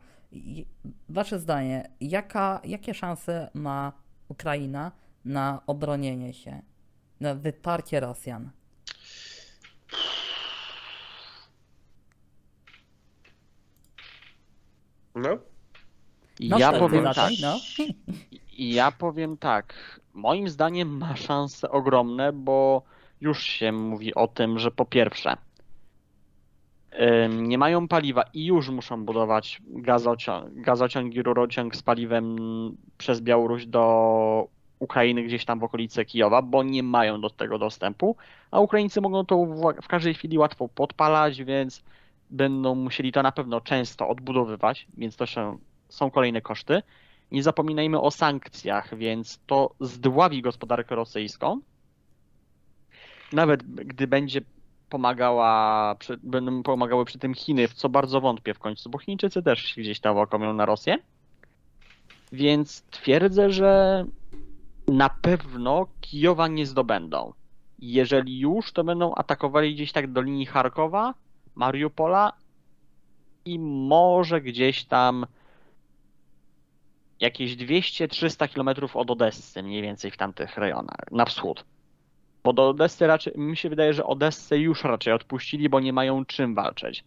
Wasze 1.09 1.39
zdanie, 1.39 1.91
jaka, 2.01 2.61
jakie 2.65 2.95
szanse 2.95 3.51
ma 3.55 3.93
Ukraina 4.29 4.93
na 5.25 5.61
obronienie 5.67 6.33
się, 6.33 6.63
na 7.25 7.35
wyparcie 7.35 8.01
Rosjan? 8.01 8.51
No. 15.15 15.39
No, 16.41 16.59
ja 16.59 16.73
powiem 16.73 17.05
tak. 17.15 17.33
no. 17.43 17.57
Ja 18.59 18.93
powiem 18.93 19.37
tak. 19.37 19.75
Moim 20.15 20.49
zdaniem 20.49 20.99
ma 20.99 21.17
szanse 21.17 21.71
ogromne, 21.71 22.33
bo 22.33 22.83
już 23.21 23.43
się 23.43 23.73
mówi 23.73 24.15
o 24.15 24.29
tym, 24.29 24.59
że 24.59 24.71
po 24.71 24.85
pierwsze 24.85 25.37
nie 27.31 27.59
mają 27.59 27.89
paliwa 27.89 28.23
i 28.35 28.45
już 28.45 28.71
muszą 28.71 29.05
budować 29.05 29.63
gazociąg, 29.67 30.55
gazociąg 30.55 31.15
i 31.15 31.23
rurociąg 31.23 31.77
z 31.77 31.83
paliwem 31.83 32.37
przez 32.99 33.21
Białoruś 33.21 33.67
do 33.67 34.49
Ukrainy 34.79 35.23
gdzieś 35.23 35.45
tam 35.45 35.59
w 35.61 35.65
okolice 35.65 36.05
Kijowa, 36.05 36.43
bo 36.43 36.63
nie 36.63 36.83
mają 36.83 37.21
do 37.21 37.31
tego 37.31 37.59
dostępu, 37.59 38.17
a 38.51 38.61
Ukraińcy 38.61 39.01
mogą 39.01 39.27
to 39.27 39.47
w- 39.47 39.89
każdej 39.89 40.15
chwili 40.15 40.39
łatwo 40.39 40.69
podpalać, 40.69 41.45
więc 41.45 41.83
będą 42.31 42.75
musieli 42.75 43.13
to 43.13 43.23
na 43.23 43.33
pewno 43.33 43.61
często 43.61 44.09
odbudowywać, 44.09 44.87
więc 44.97 45.17
to 45.17 45.27
się, 45.27 45.59
są 45.89 46.11
kolejne 46.11 46.41
koszty. 46.43 46.83
Nie 47.31 47.43
zapominajmy 47.43 48.01
o 48.01 48.11
sankcjach, 48.11 48.99
więc 48.99 49.41
to 49.47 49.75
zdławi 49.81 50.43
gospodarkę 50.43 50.95
rosyjską. 50.95 51.61
Nawet 53.33 53.63
gdy 53.63 54.07
będzie 54.07 54.41
pomagała, 54.89 55.95
przy, 55.95 56.19
będą 56.23 56.63
pomagały 56.63 57.05
przy 57.05 57.19
tym 57.19 57.35
Chiny, 57.35 57.69
w 57.69 57.75
co 57.75 57.89
bardzo 57.89 58.21
wątpię 58.21 58.55
w 58.55 58.59
końcu, 58.59 58.91
bo 58.91 58.99
Chińczycy 58.99 59.43
też 59.43 59.63
się 59.63 59.81
gdzieś 59.81 60.01
tam 60.01 60.17
łakomią 60.17 60.53
na 60.53 60.67
Rosję. 60.67 60.99
Więc 62.33 62.83
twierdzę, 62.91 63.51
że 63.51 64.05
na 64.89 65.09
pewno 65.09 65.87
Kijowa 66.01 66.49
nie 66.49 66.67
zdobędą. 66.67 67.33
Jeżeli 67.79 68.39
już, 68.39 68.73
to 68.73 68.85
będą 68.85 69.15
atakowali 69.15 69.75
gdzieś 69.75 69.93
tak 69.93 70.13
do 70.13 70.21
linii 70.21 70.47
Charkowa, 70.47 71.15
Mariupola 71.55 72.33
i 73.45 73.59
może 73.59 74.41
gdzieś 74.41 74.85
tam 74.85 75.27
jakieś 77.21 77.57
200-300 77.57 78.49
km 78.55 78.89
od 78.95 79.11
Odessy, 79.11 79.63
mniej 79.63 79.83
więcej 79.83 80.11
w 80.11 80.17
tamtych 80.17 80.57
rejonach, 80.59 81.11
na 81.11 81.25
wschód. 81.25 81.65
Bo 82.45 82.53
do 82.53 82.69
Odessy 82.69 83.07
raczej, 83.07 83.33
mi 83.37 83.57
się 83.57 83.69
wydaje, 83.69 83.93
że 83.93 84.07
Odessę 84.07 84.59
już 84.59 84.85
raczej 84.85 85.13
odpuścili, 85.13 85.69
bo 85.69 85.81
nie 85.81 85.93
mają 85.93 86.25
czym 86.25 86.55
walczyć. 86.55 87.05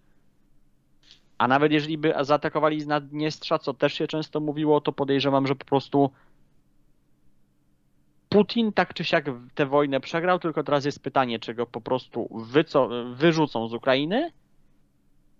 A 1.37 1.47
nawet 1.47 1.71
jeżeli 1.71 1.97
by 1.97 2.13
zaatakowali 2.21 2.81
z 2.81 2.87
Naddniestrza, 2.87 3.59
co 3.59 3.73
też 3.73 3.93
się 3.93 4.07
często 4.07 4.39
mówiło, 4.39 4.81
to 4.81 4.91
podejrzewam, 4.91 5.47
że 5.47 5.55
po 5.55 5.65
prostu 5.65 6.11
Putin 8.29 8.73
tak 8.73 8.93
czy 8.93 9.03
siak 9.03 9.25
tę 9.55 9.65
wojnę 9.65 9.99
przegrał, 9.99 10.39
tylko 10.39 10.63
teraz 10.63 10.85
jest 10.85 11.03
pytanie, 11.03 11.39
czy 11.39 11.53
go 11.53 11.65
po 11.65 11.81
prostu 11.81 12.29
wyco- 12.51 13.15
wyrzucą 13.15 13.67
z 13.67 13.73
Ukrainy, 13.73 14.31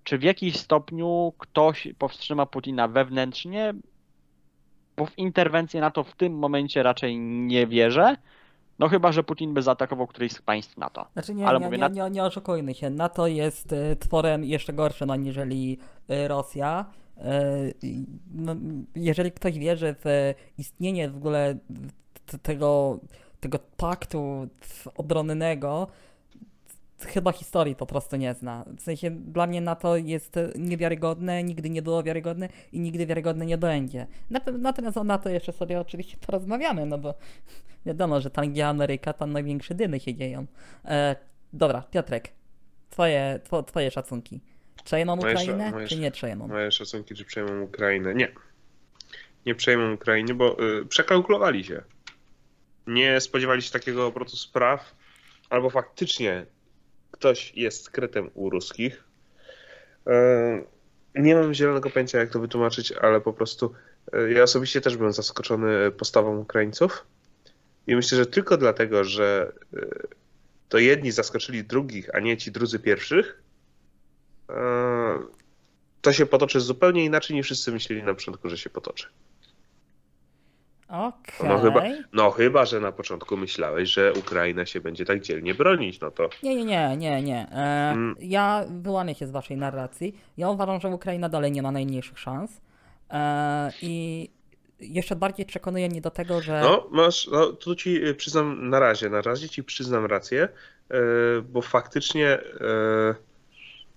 czy 0.03 0.17
w 0.17 0.23
jakiś 0.23 0.57
stopniu 0.57 1.33
ktoś 1.37 1.87
powstrzyma 1.97 2.45
Putina 2.45 2.87
wewnętrznie, 2.87 3.73
bo 4.97 5.05
w 5.05 5.17
interwencję 5.17 5.81
NATO 5.81 6.03
w 6.03 6.15
tym 6.15 6.33
momencie 6.33 6.83
raczej 6.83 7.17
nie 7.19 7.67
wierzę. 7.67 8.15
No 8.79 8.87
chyba, 8.87 9.11
że 9.11 9.23
Putin 9.23 9.53
by 9.53 9.61
zaatakował 9.61 10.07
któreś 10.07 10.31
z 10.31 10.41
państw 10.41 10.77
NATO. 10.77 11.05
Znaczy 11.13 11.35
nie, 11.35 11.47
Ale 11.47 11.59
nie, 11.59 11.65
mówię, 11.65 11.77
nie, 11.77 11.89
nie, 11.89 12.09
nie 12.09 12.23
oszukujmy 12.23 12.73
się, 12.73 12.89
NATO 12.89 13.27
jest 13.27 13.71
y, 13.71 13.95
tworem 13.95 14.43
jeszcze 14.43 14.73
gorszym 14.73 15.11
aniżeli 15.11 15.77
y, 16.11 16.27
Rosja. 16.27 16.85
Y, 17.17 17.73
no, 18.33 18.55
jeżeli 18.95 19.31
ktoś 19.31 19.59
wierzy 19.59 19.95
w 20.05 20.33
istnienie 20.57 21.09
w 21.09 21.17
ogóle 21.17 21.57
tego, 22.41 22.99
tego 23.39 23.59
paktu 23.77 24.47
obronnego 24.95 25.87
chyba 26.99 27.31
historii 27.31 27.75
po 27.75 27.85
prostu 27.85 28.15
nie 28.15 28.33
zna. 28.33 28.65
W 28.77 28.81
sensie 28.81 29.11
dla 29.11 29.47
mnie 29.47 29.61
NATO 29.61 29.97
jest 29.97 30.35
niewiarygodne, 30.55 31.43
nigdy 31.43 31.69
nie 31.69 31.81
było 31.81 32.03
wiarygodne 32.03 32.49
i 32.71 32.79
nigdy 32.79 33.05
wiarygodne 33.05 33.45
nie 33.45 33.57
będzie. 33.57 34.07
Nat- 34.31 34.57
Natomiast 34.59 34.97
o 34.97 35.03
NATO 35.03 35.29
jeszcze 35.29 35.51
sobie 35.53 35.79
oczywiście 35.79 36.17
porozmawiamy, 36.25 36.85
no 36.85 36.97
bo 36.97 37.13
wiadomo, 37.85 38.21
że 38.21 38.29
tam 38.29 38.51
gdzie 38.51 38.67
Ameryka, 38.67 39.13
tam 39.13 39.31
największe 39.33 39.75
dymy 39.75 39.99
się 39.99 40.13
dzieją. 40.15 40.45
E, 40.85 41.15
dobra, 41.53 41.81
Piotrek, 41.91 42.29
twoje, 42.89 43.39
two, 43.49 43.63
twoje 43.63 43.91
szacunki. 43.91 44.39
Przejmą 44.83 45.15
Moje 45.15 45.33
Ukrainę, 45.33 45.71
moje 45.71 45.87
czy 45.87 45.95
sza- 45.95 45.99
nie 45.99 46.11
przejmą? 46.11 46.47
Moje 46.47 46.71
szacunki, 46.71 47.15
czy 47.15 47.25
przejmą 47.25 47.61
Ukrainę? 47.61 48.15
Nie. 48.15 48.27
Nie 49.45 49.55
przejmą 49.55 49.93
Ukrainy, 49.93 50.33
bo 50.33 50.63
y, 50.81 50.85
przekalkulowali 50.85 51.63
się. 51.63 51.81
Nie 52.87 53.21
spodziewali 53.21 53.61
się 53.61 53.71
takiego 53.71 54.05
obrotu 54.05 54.37
spraw, 54.37 54.95
albo 55.49 55.69
faktycznie 55.69 56.45
ktoś 57.11 57.53
jest 57.55 57.89
krytem 57.89 58.29
u 58.33 58.49
ruskich. 58.49 59.03
Y, 60.07 60.65
nie 61.15 61.35
mam 61.35 61.53
zielonego 61.53 61.89
pojęcia, 61.89 62.19
jak 62.19 62.29
to 62.29 62.39
wytłumaczyć, 62.39 62.91
ale 62.91 63.21
po 63.21 63.33
prostu 63.33 63.73
y, 64.15 64.33
ja 64.33 64.43
osobiście 64.43 64.81
też 64.81 64.97
byłem 64.97 65.13
zaskoczony 65.13 65.91
postawą 65.91 66.37
Ukraińców. 66.37 67.05
I 67.87 67.95
myślę, 67.95 68.17
że 68.17 68.25
tylko 68.25 68.57
dlatego, 68.57 69.03
że 69.03 69.51
y, 69.73 70.07
to 70.69 70.77
jedni 70.77 71.11
zaskoczyli 71.11 71.63
drugich, 71.63 72.15
a 72.15 72.19
nie 72.19 72.37
ci 72.37 72.51
drudzy 72.51 72.79
pierwszych, 72.79 73.41
to 76.01 76.13
się 76.13 76.25
potoczy 76.25 76.59
zupełnie 76.59 77.05
inaczej 77.05 77.35
niż 77.35 77.45
wszyscy 77.45 77.71
myśleli 77.71 78.03
na 78.03 78.13
początku, 78.13 78.49
że 78.49 78.57
się 78.57 78.69
potoczy. 78.69 79.07
Okej. 80.87 81.49
No 81.49 81.59
chyba, 81.59 81.83
no 82.13 82.31
chyba, 82.31 82.65
że 82.65 82.79
na 82.79 82.91
początku 82.91 83.37
myślałeś, 83.37 83.89
że 83.89 84.13
Ukraina 84.13 84.65
się 84.65 84.81
będzie 84.81 85.05
tak 85.05 85.21
dzielnie 85.21 85.53
bronić, 85.53 85.99
no 85.99 86.11
to 86.11 86.29
Nie, 86.43 86.55
nie, 86.55 86.65
nie, 86.65 86.97
nie, 86.97 87.21
nie. 87.21 87.47
E, 87.51 87.77
Mm. 87.91 88.15
Ja 88.19 88.65
wyłanię 88.69 89.15
się 89.15 89.27
z 89.27 89.31
waszej 89.31 89.57
narracji. 89.57 90.19
Ja 90.37 90.49
uważam, 90.49 90.79
że 90.79 90.87
Ukraina 90.89 91.29
dalej 91.29 91.51
nie 91.51 91.61
ma 91.61 91.71
najmniejszych 91.71 92.19
szans. 92.19 92.61
E, 93.11 93.71
I 93.81 94.29
jeszcze 94.79 95.15
bardziej 95.15 95.45
przekonuje 95.45 95.89
mnie 95.89 96.01
do 96.01 96.11
tego, 96.11 96.41
że. 96.41 96.61
no 96.61 96.87
masz, 96.91 97.27
no 97.27 97.53
tu 97.53 97.75
ci 97.75 98.05
y, 98.07 98.13
przyznam 98.15 98.69
na 98.69 98.79
razie, 98.79 99.09
na 99.09 99.21
razie 99.21 99.49
ci 99.49 99.63
przyznam 99.63 100.05
rację, 100.05 100.49
y, 100.91 100.95
bo 101.41 101.61
faktycznie 101.61 102.39
y, 102.39 103.15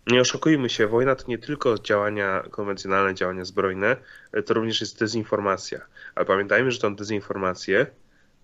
nie 0.07 0.20
oszukujmy 0.20 0.68
się, 0.68 0.86
wojna 0.86 1.14
to 1.14 1.24
nie 1.28 1.38
tylko 1.38 1.78
działania 1.78 2.43
konwencjonalne, 2.51 3.14
działania 3.14 3.45
zbrojne, 3.45 3.97
y, 4.36 4.43
to 4.43 4.55
również 4.55 4.80
jest 4.80 4.99
dezinformacja. 5.01 5.80
Ale 6.14 6.26
pamiętajmy, 6.26 6.70
że 6.70 6.78
tą 6.78 6.96
dezinformację 6.96 7.86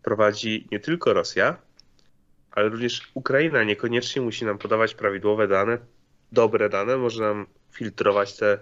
prowadzi 0.02 0.68
nie 0.72 0.80
tylko 0.80 1.12
Rosja, 1.12 1.56
ale 2.50 2.68
również 2.68 3.10
Ukraina 3.14 3.64
niekoniecznie 3.64 4.22
musi 4.22 4.44
nam 4.44 4.58
podawać 4.58 4.94
prawidłowe 4.94 5.48
dane, 5.48 5.78
dobre 6.32 6.68
dane, 6.68 6.96
może 6.96 7.22
nam 7.22 7.46
filtrować 7.70 8.36
te 8.36 8.58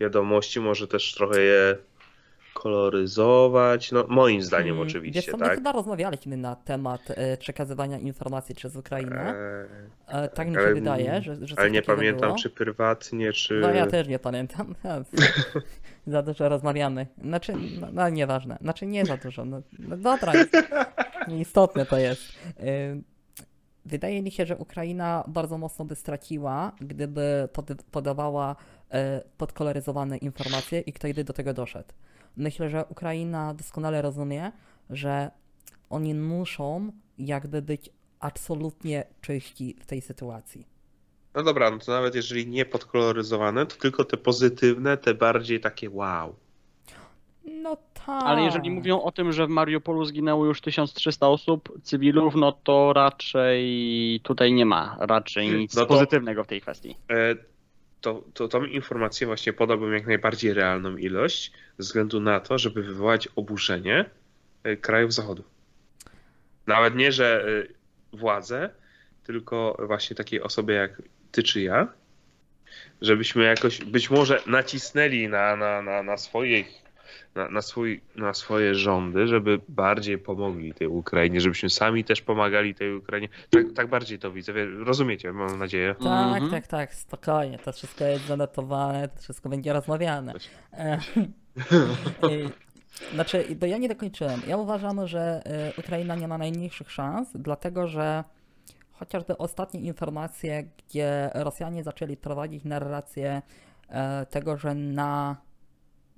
wiadomości, 0.00 0.60
może 0.60 0.88
też 0.88 1.14
trochę 1.14 1.40
je 1.40 1.76
koloryzować, 2.54 3.92
no 3.92 4.04
moim 4.08 4.42
zdaniem 4.42 4.74
Mm, 4.74 4.86
oczywiście, 4.88 5.20
Wiesz 5.20 5.30
co, 5.30 5.36
my 5.36 5.44
tak? 5.46 5.54
chyba 5.54 5.72
rozmawialiśmy 5.72 6.36
na 6.36 6.56
temat 6.56 7.00
e, 7.08 7.36
przekazywania 7.36 7.98
informacji 7.98 8.54
przez 8.54 8.76
Ukrainę. 8.76 9.34
Eee, 10.08 10.28
tak 10.34 10.48
mi 10.48 10.54
się 10.54 10.60
ale- 10.60 10.74
wydaje, 10.74 11.22
że, 11.22 11.36
że 11.46 11.54
ale 11.58 11.70
nie 11.70 11.82
pamiętam, 11.82 12.28
było. 12.28 12.38
czy 12.38 12.50
prywatnie, 12.50 13.32
czy... 13.32 13.54
No 13.54 13.70
ja 13.70 13.86
też 13.86 14.08
nie 14.08 14.18
pamiętam. 14.18 14.74
za 16.06 16.22
dużo 16.22 16.48
rozmawiamy. 16.48 17.06
Znaczy, 17.22 17.52
no, 17.80 17.88
no 17.92 18.08
nieważne. 18.08 18.58
Znaczy 18.60 18.86
nie 18.86 19.06
za 19.06 19.16
dużo. 19.16 19.44
No, 19.44 19.62
no 19.78 19.96
dobra, 19.96 20.32
nieistotne 21.28 21.86
to 21.86 21.98
jest. 21.98 22.22
Wydaje 23.84 24.22
mi 24.22 24.30
się, 24.30 24.46
że 24.46 24.56
Ukraina 24.56 25.24
bardzo 25.28 25.58
mocno 25.58 25.84
by 25.84 25.94
straciła, 25.94 26.72
gdyby 26.80 27.48
pod, 27.52 27.82
podawała 27.90 28.56
e, 28.90 29.22
podkoloryzowane 29.36 30.16
informacje 30.16 30.80
i 30.80 30.92
ktoś 30.92 31.12
by 31.12 31.24
do 31.24 31.32
tego 31.32 31.54
doszedł. 31.54 31.88
Myślę, 32.36 32.70
że 32.70 32.84
Ukraina 32.84 33.54
doskonale 33.54 34.02
rozumie, 34.02 34.52
że 34.90 35.30
oni 35.90 36.14
muszą 36.14 36.92
jakby 37.18 37.62
być 37.62 37.90
absolutnie 38.20 39.04
czyści 39.20 39.76
w 39.80 39.86
tej 39.86 40.00
sytuacji. 40.00 40.75
No 41.36 41.42
dobra, 41.42 41.70
no 41.70 41.78
to 41.78 41.92
nawet 41.92 42.14
jeżeli 42.14 42.46
nie 42.46 42.64
podkoloryzowane, 42.64 43.66
to 43.66 43.76
tylko 43.76 44.04
te 44.04 44.16
pozytywne, 44.16 44.96
te 44.96 45.14
bardziej 45.14 45.60
takie 45.60 45.90
wow. 45.90 46.36
No 47.44 47.76
tak. 48.06 48.22
Ale 48.24 48.42
jeżeli 48.42 48.70
mówią 48.70 49.02
o 49.02 49.12
tym, 49.12 49.32
że 49.32 49.46
w 49.46 49.48
Mariupolu 49.48 50.04
zginęło 50.04 50.46
już 50.46 50.60
1300 50.60 51.28
osób, 51.28 51.78
cywilów, 51.82 52.34
no 52.34 52.52
to 52.52 52.92
raczej 52.92 54.20
tutaj 54.22 54.52
nie 54.52 54.66
ma 54.66 54.96
raczej 55.00 55.50
nic 55.50 55.74
No 55.74 55.82
to- 55.82 55.86
pozytywnego 55.86 56.44
w 56.44 56.46
tej 56.46 56.60
kwestii. 56.60 56.96
E, 57.10 57.36
to, 58.00 58.22
to 58.34 58.48
tą 58.48 58.64
informację 58.64 59.26
właśnie 59.26 59.52
podałbym 59.52 59.92
jak 59.92 60.06
najbardziej 60.06 60.54
realną 60.54 60.96
ilość, 60.96 61.52
ze 61.78 61.82
względu 61.82 62.20
na 62.20 62.40
to, 62.40 62.58
żeby 62.58 62.82
wywołać 62.82 63.28
oburzenie 63.36 64.04
e, 64.62 64.76
krajów 64.76 65.12
Zachodu. 65.14 65.44
Nawet 66.66 66.94
nie, 66.94 67.12
że 67.12 67.44
e, 68.12 68.16
władze, 68.16 68.70
tylko 69.26 69.76
właśnie 69.86 70.16
takiej 70.16 70.42
osoby 70.42 70.72
jak 70.72 71.02
ty 71.32 71.42
czy 71.42 71.60
ja, 71.62 71.88
żebyśmy 73.00 73.44
jakoś 73.44 73.84
być 73.84 74.10
może 74.10 74.42
nacisnęli 74.46 75.28
na, 75.28 75.56
na, 75.56 75.82
na, 75.82 76.02
na 76.02 76.16
swoich 76.16 76.86
na, 77.34 77.48
na, 77.48 77.62
swój, 77.62 78.00
na 78.16 78.34
swoje 78.34 78.74
rządy, 78.74 79.26
żeby 79.26 79.60
bardziej 79.68 80.18
pomogli 80.18 80.74
tej 80.74 80.86
Ukrainie, 80.88 81.40
żebyśmy 81.40 81.70
sami 81.70 82.04
też 82.04 82.22
pomagali 82.22 82.74
tej 82.74 82.94
Ukrainie. 82.94 83.28
Tak, 83.50 83.72
tak 83.74 83.86
bardziej 83.88 84.18
to 84.18 84.32
widzę. 84.32 84.52
Rozumiecie, 84.84 85.32
mam 85.32 85.58
nadzieję. 85.58 85.94
Tak, 86.02 86.32
Mhm. 86.42 86.50
tak, 86.50 86.66
tak, 86.66 86.94
spokojnie. 86.94 87.58
To 87.58 87.72
wszystko 87.72 88.04
jest 88.04 88.26
zanotowane, 88.26 89.08
to 89.08 89.22
wszystko 89.22 89.48
będzie 89.48 89.72
rozmawiane. 89.72 90.34
E, 90.72 90.98
Znaczy, 93.14 93.44
bo 93.60 93.66
ja 93.66 93.78
nie 93.78 93.88
dokończyłem. 93.88 94.40
Ja 94.46 94.56
uważam, 94.56 95.06
że 95.06 95.42
y, 95.76 95.80
Ukraina 95.80 96.14
nie 96.14 96.28
ma 96.28 96.38
najmniejszych 96.38 96.90
szans, 96.92 97.28
dlatego 97.34 97.88
że 97.88 98.24
chociażby 98.98 99.38
ostatnie 99.38 99.80
informacje, 99.80 100.64
gdzie 100.78 101.30
Rosjanie 101.34 101.84
zaczęli 101.84 102.16
prowadzić 102.16 102.64
narrację 102.64 103.42
e, 103.88 104.26
tego, 104.26 104.56
że 104.56 104.74
na. 104.74 105.36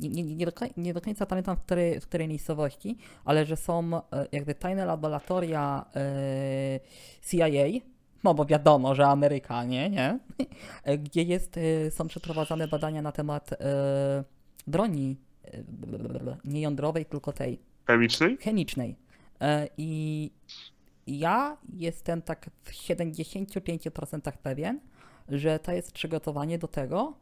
Nie, 0.00 0.08
nie, 0.08 0.22
nie, 0.22 0.46
do, 0.46 0.52
nie 0.76 0.94
do 0.94 1.00
końca 1.00 1.26
pamiętam 1.26 1.56
w 1.56 1.60
której, 1.60 2.00
w 2.00 2.06
której 2.06 2.28
miejscowości, 2.28 2.98
ale 3.24 3.44
że 3.44 3.56
są 3.56 3.96
e, 3.96 4.00
jakby 4.32 4.54
tajne 4.54 4.86
laboratoria 4.86 5.84
e, 5.96 6.80
CIA, 7.30 7.80
no 8.24 8.34
bo 8.34 8.44
wiadomo, 8.44 8.94
że 8.94 9.06
Amerykanie, 9.06 9.90
nie? 9.90 10.18
Gdzie 11.04 11.22
jest, 11.22 11.60
są 11.90 12.08
przeprowadzane 12.08 12.68
badania 12.68 13.02
na 13.02 13.12
temat 13.12 13.50
broni 14.66 15.16
nie 16.44 16.60
jądrowej, 16.60 17.06
tylko 17.06 17.32
tej 17.32 17.58
Chemicznej? 17.86 18.36
chemicznej. 18.36 18.96
I 19.78 20.30
ja 21.08 21.56
jestem 21.72 22.22
tak 22.22 22.50
w 22.62 22.72
75% 22.72 24.32
pewien, 24.42 24.80
że 25.28 25.58
to 25.58 25.72
jest 25.72 25.92
przygotowanie 25.92 26.58
do 26.58 26.68
tego, 26.68 27.14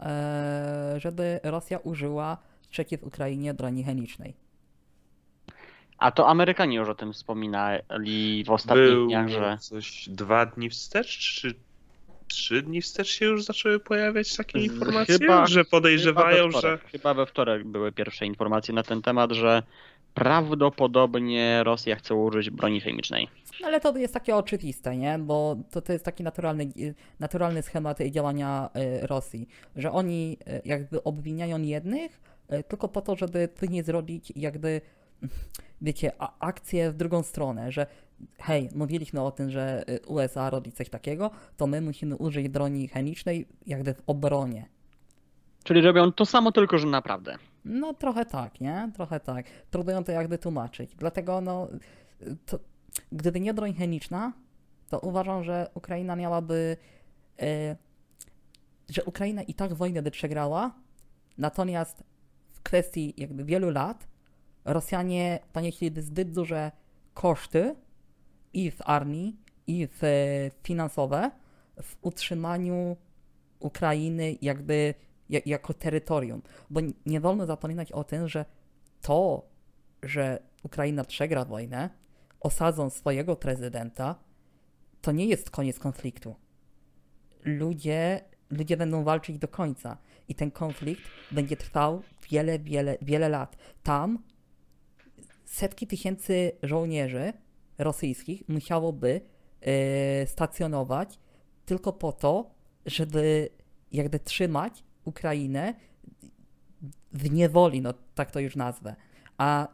e, 0.00 0.94
żeby 0.98 1.40
Rosja 1.42 1.78
użyła 1.78 2.38
przeciw 2.70 3.02
Ukrainie 3.02 3.54
broni 3.54 3.84
chemicznej. 3.84 4.34
A 5.98 6.10
to 6.10 6.28
Amerykanie 6.28 6.76
już 6.76 6.88
o 6.88 6.94
tym 6.94 7.12
wspominali 7.12 8.44
w 8.44 8.50
ostatnich 8.50 8.86
Był 8.86 9.06
dniach, 9.06 9.28
że 9.28 9.58
coś 9.60 10.08
dwa 10.08 10.46
dni 10.46 10.70
wstecz, 10.70 11.18
czy 11.18 11.54
trzy 12.28 12.62
dni 12.62 12.82
wstecz 12.82 13.08
się 13.08 13.24
już 13.26 13.44
zaczęły 13.44 13.80
pojawiać 13.80 14.36
takie 14.36 14.58
informacje, 14.58 15.18
chyba- 15.18 15.46
że 15.46 15.64
podejrzewają, 15.64 16.36
chyba 16.36 16.46
we 16.46 16.52
że... 16.52 16.58
wtorek, 16.58 16.90
chyba 16.90 17.14
we 17.14 17.26
wtorek 17.26 17.64
były 17.64 17.92
pierwsze 17.92 18.26
informacje 18.26 18.74
na 18.74 18.82
ten 18.82 19.02
temat, 19.02 19.32
że 19.32 19.62
prawdopodobnie 20.14 21.64
Rosja 21.64 21.96
chce 21.96 22.14
użyć 22.14 22.50
broni 22.50 22.80
chemicznej. 22.80 23.28
No 23.60 23.66
Ale 23.66 23.80
to 23.80 23.98
jest 23.98 24.14
takie 24.14 24.36
oczywiste, 24.36 24.96
nie? 24.96 25.18
Bo 25.18 25.56
to, 25.70 25.82
to 25.82 25.92
jest 25.92 26.04
taki 26.04 26.22
naturalny, 26.22 26.72
naturalny 27.20 27.62
schemat 27.62 27.98
działania 28.10 28.70
e, 28.74 29.06
Rosji, 29.06 29.48
że 29.76 29.92
oni 29.92 30.38
e, 30.46 30.60
jakby 30.64 31.02
obwiniają 31.04 31.62
jednych 31.62 32.34
tylko 32.68 32.88
po 32.88 33.00
to, 33.00 33.16
żeby 33.16 33.48
później 33.48 33.82
zrobić 33.82 34.32
jakby, 34.36 34.80
wiecie, 35.82 36.12
akcję 36.38 36.90
w 36.90 36.96
drugą 36.96 37.22
stronę, 37.22 37.72
że 37.72 37.86
hej, 38.38 38.68
mówiliśmy 38.74 39.20
o 39.20 39.30
tym, 39.30 39.50
że 39.50 39.84
USA 40.06 40.50
robi 40.50 40.72
coś 40.72 40.88
takiego, 40.88 41.30
to 41.56 41.66
my 41.66 41.80
musimy 41.80 42.16
użyć 42.16 42.48
broni 42.48 42.88
chemicznej 42.88 43.46
jakby 43.66 43.94
w 43.94 44.02
obronie. 44.06 44.68
Czyli 45.64 45.80
robią 45.80 46.12
to 46.12 46.26
samo, 46.26 46.52
tylko 46.52 46.78
że 46.78 46.86
naprawdę. 46.86 47.36
No 47.64 47.94
trochę 47.94 48.24
tak, 48.26 48.60
nie? 48.60 48.90
Trochę 48.94 49.20
tak. 49.20 49.46
Próbują 49.70 50.04
to 50.04 50.12
jakby 50.12 50.38
tłumaczyć. 50.38 50.94
Dlatego 50.96 51.40
no, 51.40 51.68
to, 52.46 52.58
gdyby 53.12 53.40
nie 53.40 53.54
broń 53.54 53.74
chemiczna, 53.74 54.32
to 54.88 55.00
uważam, 55.00 55.44
że 55.44 55.70
Ukraina 55.74 56.16
miałaby, 56.16 56.76
e, 57.42 57.76
że 58.88 59.04
Ukraina 59.04 59.42
i 59.42 59.54
tak 59.54 59.74
wojnę 59.74 60.02
by 60.02 60.10
przegrała, 60.10 60.74
natomiast 61.38 62.04
w 62.52 62.62
kwestii 62.62 63.14
jakby 63.16 63.44
wielu 63.44 63.70
lat 63.70 64.06
Rosjanie 64.64 65.38
ponieśliby 65.52 66.02
zbyt 66.02 66.32
duże 66.32 66.72
koszty 67.14 67.74
i 68.52 68.70
w 68.70 68.82
armii, 68.84 69.36
i 69.66 69.86
w 69.86 70.04
e, 70.04 70.08
finansowe 70.62 71.30
w 71.82 71.96
utrzymaniu 72.02 72.96
Ukrainy 73.60 74.36
jakby 74.42 74.94
ja- 74.94 74.94
jako 75.28 75.74
terytorium. 75.74 76.42
Bo 76.70 76.80
nie 77.06 77.20
wolno 77.20 77.46
zapominać 77.46 77.92
o 77.92 78.04
tym, 78.04 78.28
że 78.28 78.44
to, 79.00 79.46
że 80.02 80.38
Ukraina 80.62 81.04
przegra 81.04 81.44
wojnę, 81.44 81.90
osadzą 82.40 82.90
swojego 82.90 83.36
prezydenta, 83.36 84.14
to 85.00 85.12
nie 85.12 85.26
jest 85.26 85.50
koniec 85.50 85.78
konfliktu. 85.78 86.34
Ludzie, 87.44 88.20
ludzie 88.50 88.76
będą 88.76 89.04
walczyć 89.04 89.38
do 89.38 89.48
końca 89.48 89.98
i 90.28 90.34
ten 90.34 90.50
konflikt 90.50 91.02
będzie 91.30 91.56
trwał 91.56 92.02
wiele, 92.30 92.58
wiele, 92.58 92.98
wiele 93.02 93.28
lat. 93.28 93.56
Tam 93.82 94.18
setki 95.44 95.86
tysięcy 95.86 96.52
żołnierzy 96.62 97.32
rosyjskich 97.78 98.48
musiałoby 98.48 99.20
e, 99.60 100.26
stacjonować 100.26 101.18
tylko 101.66 101.92
po 101.92 102.12
to, 102.12 102.50
żeby 102.86 103.48
jakby 103.92 104.18
trzymać 104.18 104.84
Ukrainę 105.04 105.74
w 107.12 107.30
niewoli, 107.30 107.82
no 107.82 107.94
tak 108.14 108.30
to 108.30 108.40
już 108.40 108.56
nazwę. 108.56 108.96
A 109.38 109.68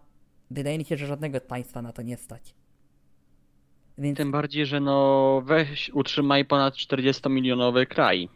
wydaje 0.51 0.79
mi 0.79 0.85
się, 0.85 0.97
że 0.97 1.07
żadnego 1.07 1.41
państwa 1.41 1.83
na 1.83 1.93
to 1.93 2.03
nie 2.03 2.17
stać. 2.17 2.55
Więc 3.99 4.17
Tym 4.17 4.33
bardziej, 4.33 4.67
że 4.67 4.81
no 4.81 5.43
weź 5.45 5.91
utrzymaj 5.91 6.45
ponad 6.45 6.75
40-milionowy 6.75 7.87
kraj 7.87 8.29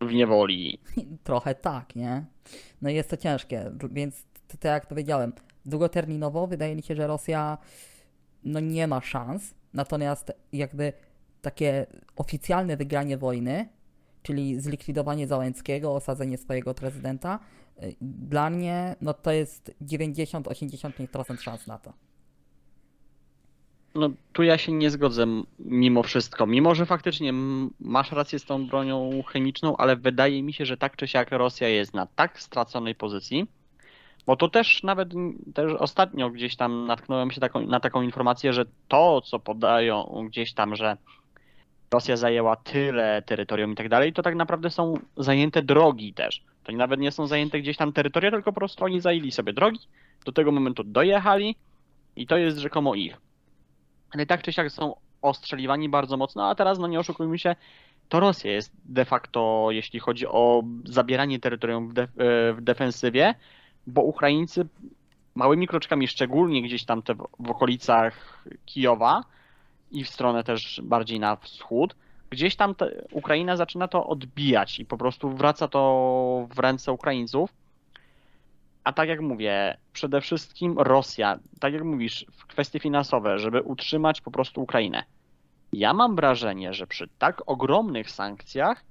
w 0.00 0.12
niewoli. 0.12 0.78
trochę 1.24 1.54
tak, 1.54 1.96
nie? 1.96 2.24
No 2.82 2.90
jest 2.90 3.10
to 3.10 3.16
ciężkie, 3.16 3.70
więc 3.90 4.26
tak 4.48 4.64
jak 4.64 4.86
powiedziałem, 4.86 5.32
długoterminowo 5.66 6.46
wydaje 6.46 6.76
mi 6.76 6.82
się, 6.82 6.94
że 6.94 7.06
Rosja 7.06 7.58
no 8.44 8.60
nie 8.60 8.86
ma 8.86 9.00
szans, 9.00 9.54
natomiast 9.74 10.32
jakby 10.52 10.92
takie 11.42 11.86
oficjalne 12.16 12.76
wygranie 12.76 13.18
wojny, 13.18 13.68
czyli 14.22 14.60
zlikwidowanie 14.60 15.26
Załęckiego, 15.26 15.94
osadzenie 15.94 16.38
swojego 16.38 16.74
prezydenta, 16.74 17.38
y, 17.82 17.94
dla 18.00 18.50
mnie 18.50 18.96
no 19.00 19.14
to 19.14 19.30
jest 19.30 19.74
90-85% 19.82 21.40
szans 21.40 21.66
na 21.66 21.78
to. 21.78 21.92
No 23.94 24.10
tu 24.32 24.42
ja 24.42 24.58
się 24.58 24.72
nie 24.72 24.90
zgodzę 24.90 25.26
mimo 25.58 26.02
wszystko. 26.02 26.46
Mimo, 26.46 26.74
że 26.74 26.86
faktycznie 26.86 27.32
masz 27.80 28.12
rację 28.12 28.38
z 28.38 28.44
tą 28.44 28.66
bronią 28.66 29.22
chemiczną, 29.26 29.76
ale 29.76 29.96
wydaje 29.96 30.42
mi 30.42 30.52
się, 30.52 30.66
że 30.66 30.76
tak 30.76 30.96
czy 30.96 31.08
siak 31.08 31.30
Rosja 31.30 31.68
jest 31.68 31.94
na 31.94 32.06
tak 32.06 32.40
straconej 32.40 32.94
pozycji, 32.94 33.46
bo 34.26 34.36
to 34.36 34.48
też 34.48 34.82
nawet 34.82 35.08
też 35.54 35.72
ostatnio 35.72 36.30
gdzieś 36.30 36.56
tam 36.56 36.86
natknąłem 36.86 37.30
się 37.30 37.40
taką, 37.40 37.66
na 37.66 37.80
taką 37.80 38.02
informację, 38.02 38.52
że 38.52 38.64
to, 38.88 39.20
co 39.20 39.38
podają 39.38 40.26
gdzieś 40.28 40.52
tam, 40.52 40.76
że 40.76 40.96
Rosja 41.94 42.16
zajęła 42.16 42.56
tyle 42.56 43.22
terytorium 43.22 43.72
i 43.72 43.74
tak 43.74 43.88
dalej, 43.88 44.12
to 44.12 44.22
tak 44.22 44.34
naprawdę 44.34 44.70
są 44.70 44.94
zajęte 45.16 45.62
drogi 45.62 46.14
też. 46.14 46.42
To 46.64 46.72
nawet 46.72 47.00
nie 47.00 47.10
są 47.10 47.26
zajęte 47.26 47.60
gdzieś 47.60 47.76
tam 47.76 47.92
terytoria, 47.92 48.30
tylko 48.30 48.52
po 48.52 48.60
prostu 48.60 48.84
oni 48.84 49.00
zajęli 49.00 49.32
sobie 49.32 49.52
drogi, 49.52 49.80
do 50.24 50.32
tego 50.32 50.52
momentu 50.52 50.84
dojechali 50.84 51.56
i 52.16 52.26
to 52.26 52.36
jest 52.36 52.58
rzekomo 52.58 52.94
ich. 52.94 53.16
Ale 54.10 54.26
tak 54.26 54.42
czy 54.42 54.52
siak 54.52 54.72
są 54.72 54.94
ostrzeliwani 55.22 55.88
bardzo 55.88 56.16
mocno, 56.16 56.48
a 56.48 56.54
teraz, 56.54 56.78
no 56.78 56.86
nie 56.86 57.00
oszukujmy 57.00 57.38
się, 57.38 57.56
to 58.08 58.20
Rosja 58.20 58.52
jest 58.52 58.72
de 58.84 59.04
facto, 59.04 59.68
jeśli 59.70 60.00
chodzi 60.00 60.26
o 60.26 60.62
zabieranie 60.84 61.40
terytorium 61.40 61.88
w, 61.88 61.94
def- 61.94 62.20
e, 62.20 62.52
w 62.52 62.60
defensywie, 62.60 63.34
bo 63.86 64.02
Ukraińcy 64.02 64.66
małymi 65.34 65.66
kroczkami, 65.66 66.08
szczególnie 66.08 66.62
gdzieś 66.62 66.84
tam 66.84 67.02
w 67.38 67.50
okolicach 67.50 68.44
Kijowa 68.66 69.24
i 69.90 70.04
w 70.04 70.08
stronę 70.08 70.44
też 70.44 70.80
bardziej 70.84 71.20
na 71.20 71.36
wschód, 71.36 71.96
gdzieś 72.30 72.56
tam 72.56 72.74
Ukraina 73.12 73.56
zaczyna 73.56 73.88
to 73.88 74.06
odbijać 74.06 74.80
i 74.80 74.84
po 74.84 74.96
prostu 74.96 75.30
wraca 75.30 75.68
to 75.68 76.48
w 76.54 76.58
ręce 76.58 76.92
Ukraińców. 76.92 77.52
A 78.84 78.92
tak 78.92 79.08
jak 79.08 79.20
mówię, 79.20 79.76
przede 79.92 80.20
wszystkim 80.20 80.78
Rosja, 80.78 81.38
tak 81.60 81.72
jak 81.72 81.84
mówisz, 81.84 82.26
w 82.32 82.46
kwestie 82.46 82.80
finansowe, 82.80 83.38
żeby 83.38 83.62
utrzymać 83.62 84.20
po 84.20 84.30
prostu 84.30 84.62
Ukrainę. 84.62 85.04
Ja 85.72 85.92
mam 85.92 86.16
wrażenie, 86.16 86.74
że 86.74 86.86
przy 86.86 87.08
tak 87.18 87.42
ogromnych 87.46 88.10
sankcjach 88.10 88.84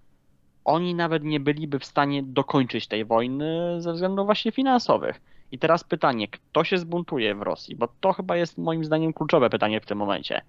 oni 0.66 0.96
nawet 0.96 1.24
nie 1.24 1.40
byliby 1.40 1.80
w 1.80 1.86
stanie 1.86 2.24
dokończyć 2.24 2.88
tej 2.88 3.06
wojny 3.06 3.82
ze 3.82 3.94
względów 3.94 4.26
właśnie 4.26 4.52
finansowych. 4.52 5.22
I 5.52 5.60
teraz 5.60 5.84
pytanie, 5.84 6.28
kto 6.28 6.64
się 6.64 6.78
zbuntuje 6.78 7.36
w 7.36 7.42
Rosji? 7.42 7.76
Bo 7.76 7.88
to 8.00 8.14
chyba 8.14 8.36
jest 8.36 8.58
moim 8.58 8.86
zdaniem 8.86 9.14
kluczowe 9.14 9.50
pytanie 9.50 9.82
w 9.82 9.86
tym 9.86 9.98
momencie. 9.98 10.42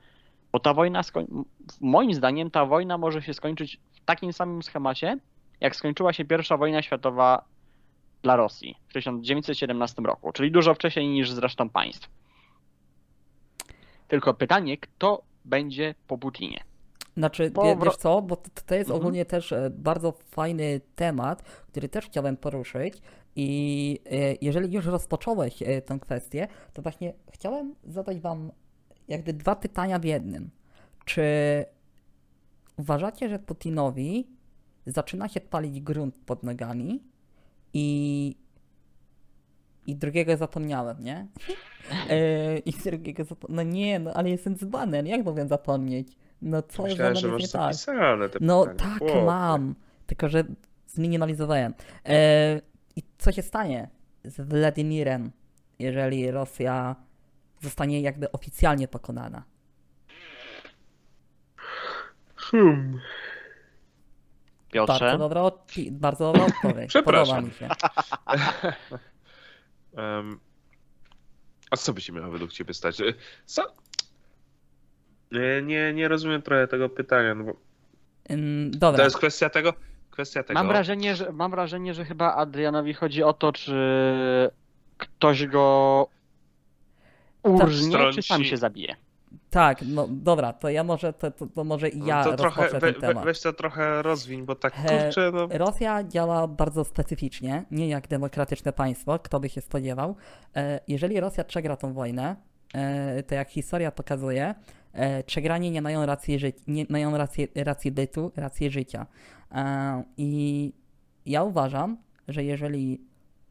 Bo 0.52 0.60
ta 0.60 0.74
wojna, 0.74 1.02
skoń... 1.02 1.26
moim 1.80 2.14
zdaniem, 2.14 2.50
ta 2.50 2.66
wojna 2.66 2.98
może 2.98 3.22
się 3.22 3.34
skończyć 3.34 3.80
w 3.92 4.04
takim 4.04 4.32
samym 4.32 4.62
schemacie, 4.62 5.18
jak 5.60 5.76
skończyła 5.76 6.12
się 6.12 6.24
pierwsza 6.24 6.56
wojna 6.56 6.82
światowa 6.82 7.44
dla 8.22 8.36
Rosji 8.36 8.76
w 8.88 8.92
1917 8.92 10.02
roku, 10.02 10.32
czyli 10.32 10.52
dużo 10.52 10.74
wcześniej 10.74 11.08
niż 11.08 11.30
zresztą 11.30 11.68
państw. 11.68 12.08
Tylko 14.08 14.34
pytanie, 14.34 14.78
kto 14.78 15.22
będzie 15.44 15.94
po 16.06 16.18
Putinie? 16.18 16.64
Znaczy, 17.16 17.52
wiesz 17.84 17.96
co, 17.96 18.22
bo 18.22 18.36
to, 18.36 18.50
to 18.66 18.74
jest 18.74 18.90
Mhm. 18.90 19.00
ogólnie 19.00 19.24
też 19.24 19.52
e, 19.52 19.70
bardzo 19.70 20.12
fajny 20.12 20.80
temat, 20.94 21.42
który 21.42 21.88
też 21.88 22.06
chciałem 22.06 22.36
poruszyć 22.36 22.94
i 23.36 23.98
e, 24.10 24.34
jeżeli 24.40 24.74
już 24.74 24.86
rozpocząłeś 24.86 25.62
e, 25.62 25.82
tę 25.82 25.98
kwestię, 26.00 26.48
to 26.72 26.82
właśnie 26.82 27.12
chciałem 27.32 27.74
zadać 27.84 28.20
wam 28.20 28.50
jakby 29.10 29.32
dwa 29.32 29.56
pytania 29.56 29.98
w 29.98 30.04
jednym. 30.04 30.50
Czy 31.04 31.24
uważacie, 32.76 33.28
że 33.28 33.38
Putinowi 33.38 34.26
zaczyna 34.86 35.28
się 35.28 35.40
palić 35.40 35.80
grunt 35.80 36.14
pod 36.26 36.42
nogami 36.42 37.02
i 37.74 38.36
i 39.86 39.96
drugiego 39.96 40.36
zapomniałem, 40.36 41.04
nie? 41.04 41.26
E, 42.10 42.58
I 42.58 42.72
drugiego 42.72 43.24
zapomniałem. 43.24 43.66
No 43.68 43.72
nie, 43.74 43.98
no 43.98 44.12
ale 44.14 44.30
jestem 44.30 44.56
dzbanem, 44.56 45.06
jak 45.06 45.24
mogłem 45.24 45.48
zapomnieć? 45.48 46.08
No 46.42 46.62
co 46.62 46.82
Myślałem, 46.82 47.16
że 47.16 47.28
masz 47.28 47.42
tak? 47.42 47.50
zapisane 47.50 48.28
te 48.28 48.38
No 48.42 48.66
pytania. 48.66 48.78
tak, 48.90 48.98
Chłopie. 48.98 49.24
mam. 49.24 49.74
Tylko, 50.06 50.28
że 50.28 50.44
zminimalizowałem. 50.86 51.74
E, 52.06 52.60
I 52.96 53.02
co 53.18 53.32
się 53.32 53.42
stanie 53.42 53.88
z 54.24 54.48
Władimirem, 54.48 55.30
jeżeli 55.78 56.30
Rosja 56.30 56.96
zostanie 57.60 58.00
jakby 58.00 58.32
oficjalnie 58.32 58.88
pokonana? 58.88 59.42
Hmm. 62.36 63.00
Piotrze? 64.72 64.98
Bardzo 65.00 65.18
dobra, 65.18 65.40
odpi- 65.40 65.90
bardzo 65.90 66.32
dobra 66.32 66.46
odpowiedź. 66.46 66.88
Przepraszam. 66.88 67.36
Podoba 67.36 67.48
mi 67.48 67.54
się. 67.54 67.68
Em, 69.96 70.38
a 71.70 71.76
co 71.76 71.92
by 71.92 72.00
się 72.00 72.12
miało 72.12 72.30
według 72.30 72.52
ciebie 72.52 72.74
stać? 72.74 73.00
E, 73.00 73.04
Co? 73.46 73.62
Nie, 75.32 75.62
nie, 75.62 75.92
nie 75.94 76.08
rozumiem 76.08 76.42
trochę 76.42 76.68
tego 76.68 76.88
pytania, 76.88 77.34
no 77.34 77.44
bo 77.44 77.52
Ym, 78.30 78.70
dobra. 78.70 78.96
to 78.98 79.04
jest 79.04 79.16
kwestia 79.16 79.50
tego, 79.50 79.74
kwestia 80.10 80.42
tego. 80.42 80.54
Mam 80.60 80.68
wrażenie, 80.68 81.16
że, 81.16 81.32
mam 81.32 81.50
wrażenie, 81.50 81.94
że 81.94 82.04
chyba 82.04 82.34
Adrianowi 82.34 82.94
chodzi 82.94 83.22
o 83.22 83.32
to, 83.32 83.52
czy 83.52 83.74
ktoś 84.98 85.46
go 85.46 86.06
urżnie, 87.42 87.96
czy 87.98 88.12
sam 88.12 88.22
Strąci. 88.22 88.44
się 88.44 88.56
zabije. 88.56 88.96
Tak, 89.50 89.78
no 89.86 90.06
dobra, 90.10 90.52
to 90.52 90.68
ja 90.68 90.84
może, 90.84 91.12
to, 91.12 91.30
to, 91.30 91.46
to 91.46 91.64
może 91.64 91.88
i 91.88 91.98
No 91.98 92.06
ja 92.06 92.24
to 92.24 92.36
trochę, 92.36 92.62
we, 92.68 92.80
ten 92.80 92.80
we, 92.80 93.00
temat. 93.00 93.24
weź 93.24 93.40
to 93.40 93.52
trochę 93.52 94.02
rozwiń, 94.02 94.42
bo 94.46 94.54
tak 94.54 94.72
He, 94.74 95.02
kurczę, 95.04 95.30
no. 95.34 95.48
Rosja 95.58 96.04
działa 96.04 96.48
bardzo 96.48 96.84
specyficznie, 96.84 97.64
nie 97.70 97.88
jak 97.88 98.08
demokratyczne 98.08 98.72
państwo, 98.72 99.18
kto 99.18 99.40
by 99.40 99.48
się 99.48 99.60
spodziewał. 99.60 100.16
E, 100.56 100.80
Jeżeli 100.88 101.20
Rosja 101.20 101.44
przegra 101.44 101.76
tą 101.76 101.92
wojnę, 101.92 102.36
e, 102.74 103.22
to 103.22 103.34
jak 103.34 103.50
historia 103.50 103.92
pokazuje, 103.92 104.54
e, 104.92 105.24
przegrani 105.24 105.70
nie 105.70 105.82
mają 105.82 106.06
racji, 106.06 106.38
ży- 106.38 106.52
nie 106.68 106.86
mają 106.88 107.16
racji, 107.16 107.48
racji 107.54 107.92
bytu, 107.92 108.32
racji 108.36 108.70
życia. 108.70 109.06
E, 109.52 110.02
I 110.16 110.72
ja 111.26 111.42
uważam, 111.42 111.96
że 112.28 112.44
jeżeli 112.44 113.00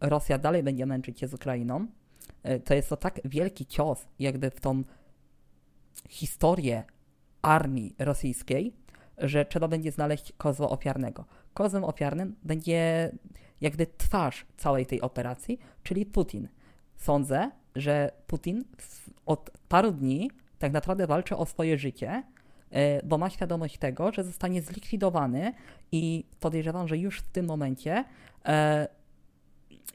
Rosja 0.01 0.37
dalej 0.37 0.63
będzie 0.63 0.85
męczyć 0.85 1.19
się 1.19 1.27
z 1.27 1.33
Ukrainą, 1.33 1.77
e, 1.77 1.87
to 2.65 2.73
jest 2.73 2.89
to 2.89 2.97
tak 2.97 3.19
wielki 3.25 3.65
cios 3.65 4.07
jakby 4.19 4.49
w 4.49 4.59
tą 4.59 4.83
historię 6.09 6.83
armii 7.41 7.95
rosyjskiej, 7.99 8.73
że 9.17 9.45
trzeba 9.45 9.67
będzie 9.67 9.91
znaleźć 9.91 10.33
kozła 10.37 10.69
ofiarnego. 10.69 11.25
Kozłem 11.53 11.83
ofiarnym 11.83 12.35
będzie 12.43 13.11
jakby 13.61 13.87
twarz 13.97 14.45
całej 14.57 14.85
tej 14.85 15.01
operacji, 15.01 15.59
czyli 15.83 16.05
Putin. 16.05 16.47
Sądzę, 16.97 17.51
że 17.75 18.11
Putin 18.27 18.63
od 19.25 19.51
paru 19.69 19.91
dni 19.91 20.31
tak 20.59 20.71
naprawdę 20.71 21.07
walczy 21.07 21.37
o 21.37 21.45
swoje 21.45 21.77
życie, 21.77 22.23
e, 22.71 23.05
bo 23.05 23.17
ma 23.17 23.29
świadomość 23.29 23.77
tego, 23.77 24.11
że 24.11 24.23
zostanie 24.23 24.61
zlikwidowany 24.61 25.53
i 25.91 26.25
podejrzewam, 26.39 26.87
że 26.87 26.97
już 26.97 27.19
w 27.19 27.29
tym 27.29 27.45
momencie 27.45 28.05
e, 28.45 28.87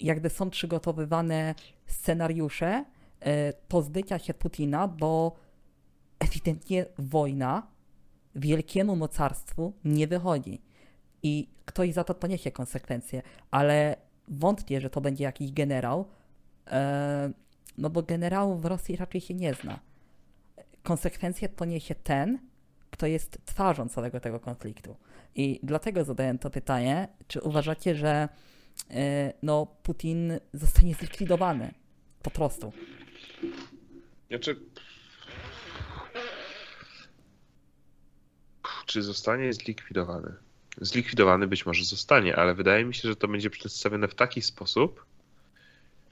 jakby 0.01 0.30
są 0.30 0.51
przygotowywane 0.51 1.55
scenariusze 1.87 2.85
e, 3.20 3.53
pozbycia 3.53 4.18
się 4.18 4.35
Putina, 4.35 4.89
bo 4.89 5.37
ewidentnie 6.18 6.87
wojna 6.99 7.66
wielkiemu 8.35 8.97
mocarstwu 8.97 9.72
nie 9.85 10.07
wychodzi. 10.07 10.62
I 11.22 11.49
ktoś 11.64 11.93
za 11.93 12.05
to 12.05 12.14
poniesie 12.14 12.51
konsekwencje, 12.51 13.22
ale 13.51 13.97
wątpię, 14.28 14.80
że 14.80 14.91
to 14.91 15.01
będzie 15.01 15.24
jakiś 15.24 15.53
generał, 15.53 16.09
e, 16.66 17.30
no 17.78 17.91
bo 17.91 18.03
generałów 18.03 18.62
w 18.62 18.64
Rosji 18.64 18.97
raczej 18.97 19.20
się 19.20 19.35
nie 19.35 19.55
zna. 19.55 19.78
Konsekwencje 20.82 21.49
poniesie 21.49 21.95
ten, 21.95 22.39
kto 22.91 23.07
jest 23.07 23.39
twarzą 23.45 23.89
całego 23.89 24.20
tego 24.20 24.41
konfliktu. 24.41 24.97
I 25.35 25.61
dlatego 25.62 26.05
zadałem 26.05 26.39
to 26.39 26.51
pytanie, 26.51 27.09
czy 27.28 27.41
uważacie, 27.41 27.95
że 27.95 28.28
no, 29.43 29.66
Putin 29.83 30.39
zostanie 30.53 30.95
zlikwidowany? 30.95 31.75
Po 32.22 32.31
prostu. 32.31 32.72
Znaczy. 34.29 34.61
Czy 38.87 39.03
zostanie 39.03 39.53
zlikwidowany? 39.53 40.33
Zlikwidowany 40.81 41.47
być 41.47 41.66
może 41.66 41.85
zostanie, 41.85 42.37
ale 42.37 42.55
wydaje 42.55 42.85
mi 42.85 42.95
się, 42.95 43.09
że 43.09 43.16
to 43.16 43.29
będzie 43.29 43.51
przedstawione 43.51 44.09
w 44.09 44.14
taki 44.14 44.43
sposób. 44.43 45.07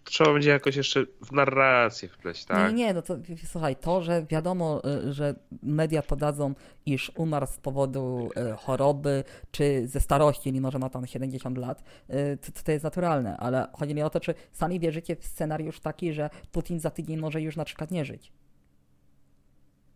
Trzeba 0.05 0.33
będzie 0.33 0.51
jakoś 0.51 0.77
jeszcze 0.77 1.05
w 1.25 1.33
narrację 1.33 2.09
wpleść, 2.09 2.45
tak? 2.45 2.75
Nie, 2.75 2.85
nie, 2.85 2.95
no 2.95 3.03
to 3.03 3.17
słuchaj, 3.47 3.77
to, 3.77 4.03
że 4.03 4.27
wiadomo, 4.31 4.83
y, 5.09 5.13
że 5.13 5.35
media 5.63 6.03
podadzą, 6.03 6.55
iż 6.87 7.13
umarł 7.15 7.47
z 7.47 7.59
powodu 7.59 8.31
y, 8.53 8.57
choroby, 8.57 9.25
czy 9.51 9.87
ze 9.87 10.01
starości, 10.01 10.53
mimo 10.53 10.71
że 10.71 10.79
ma 10.79 10.91
tam 10.91 11.07
70 11.07 11.59
lat, 11.59 11.83
y, 12.11 12.39
to, 12.53 12.63
to 12.65 12.73
jest 12.73 12.85
naturalne, 12.85 13.37
ale 13.37 13.69
chodzi 13.73 13.95
mi 13.95 14.03
o 14.03 14.11
to, 14.11 14.21
czy 14.21 14.35
sami 14.53 14.81
wierzycie 14.81 15.17
w 15.17 15.25
scenariusz 15.25 15.81
taki, 15.81 16.13
że 16.13 16.31
Putin 16.53 16.81
za 16.81 16.91
tydzień 16.91 17.17
może 17.17 17.41
już 17.41 17.57
na 17.57 17.65
przykład 17.65 17.91
nie 17.91 18.05
żyć. 18.05 18.33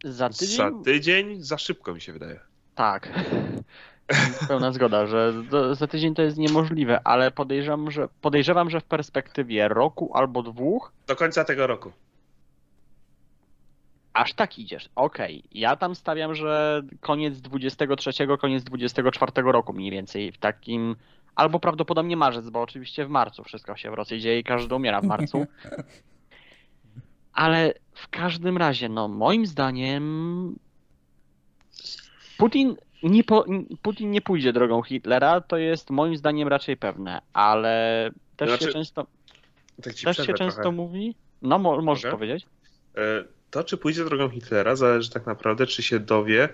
Za 0.04 0.28
tydzień? 0.28 0.56
Za 0.56 0.70
tydzień 0.84 1.42
za 1.42 1.58
szybko 1.58 1.94
mi 1.94 2.00
się 2.00 2.12
wydaje. 2.12 2.40
Tak. 2.74 3.08
Pełna 4.48 4.72
zgoda, 4.72 5.06
że 5.06 5.32
za 5.72 5.86
tydzień 5.86 6.14
to 6.14 6.22
jest 6.22 6.38
niemożliwe, 6.38 7.00
ale 7.04 7.30
podejrzewam, 7.30 7.90
że 7.90 8.08
podejrzewam, 8.20 8.70
że 8.70 8.80
w 8.80 8.84
perspektywie 8.84 9.68
roku 9.68 10.10
albo 10.14 10.42
dwóch 10.42 10.92
Do 11.06 11.16
końca 11.16 11.44
tego 11.44 11.66
roku. 11.66 11.92
aż 14.12 14.32
tak 14.32 14.58
idziesz. 14.58 14.88
Okej, 14.94 15.42
ja 15.52 15.76
tam 15.76 15.94
stawiam, 15.94 16.34
że 16.34 16.82
koniec 17.00 17.40
23, 17.40 18.12
koniec 18.40 18.64
24 18.64 19.32
roku 19.42 19.72
mniej 19.72 19.90
więcej 19.90 20.32
w 20.32 20.38
takim 20.38 20.96
albo 21.34 21.60
prawdopodobnie 21.60 22.16
marzec, 22.16 22.50
bo 22.50 22.60
oczywiście 22.62 23.06
w 23.06 23.08
marcu 23.08 23.44
wszystko 23.44 23.76
się 23.76 23.90
w 23.90 23.94
Rosji 23.94 24.20
dzieje 24.20 24.38
i 24.38 24.44
każdy 24.44 24.74
umiera 24.74 25.00
w 25.00 25.04
marcu. 25.04 25.46
Ale 27.32 27.74
w 27.94 28.08
każdym 28.08 28.56
razie, 28.56 28.88
no 28.88 29.08
moim 29.08 29.46
zdaniem 29.46 30.58
Putin 32.38 32.76
nie, 33.02 33.24
po, 33.24 33.44
Putin 33.82 34.10
nie 34.10 34.20
pójdzie 34.20 34.52
drogą 34.52 34.82
Hitlera, 34.82 35.40
to 35.40 35.56
jest 35.56 35.90
moim 35.90 36.16
zdaniem 36.16 36.48
raczej 36.48 36.76
pewne, 36.76 37.20
ale 37.32 38.10
też 38.36 38.48
Znaczy, 38.48 38.64
się 38.64 38.72
często, 38.72 39.06
Tak 39.82 39.94
też 39.94 40.16
się 40.16 40.34
często 40.34 40.62
trochę. 40.62 40.76
mówi. 40.76 41.14
No, 41.42 41.58
mo, 41.58 41.82
możesz 41.82 42.04
Mogę? 42.04 42.16
powiedzieć. 42.16 42.46
E, 42.96 43.24
To, 43.50 43.64
czy 43.64 43.76
pójdzie 43.76 44.04
drogą 44.04 44.28
Hitlera, 44.28 44.76
zależy 44.76 45.10
tak 45.10 45.26
naprawdę, 45.26 45.66
czy 45.66 45.82
się 45.82 46.00
dowie, 46.00 46.48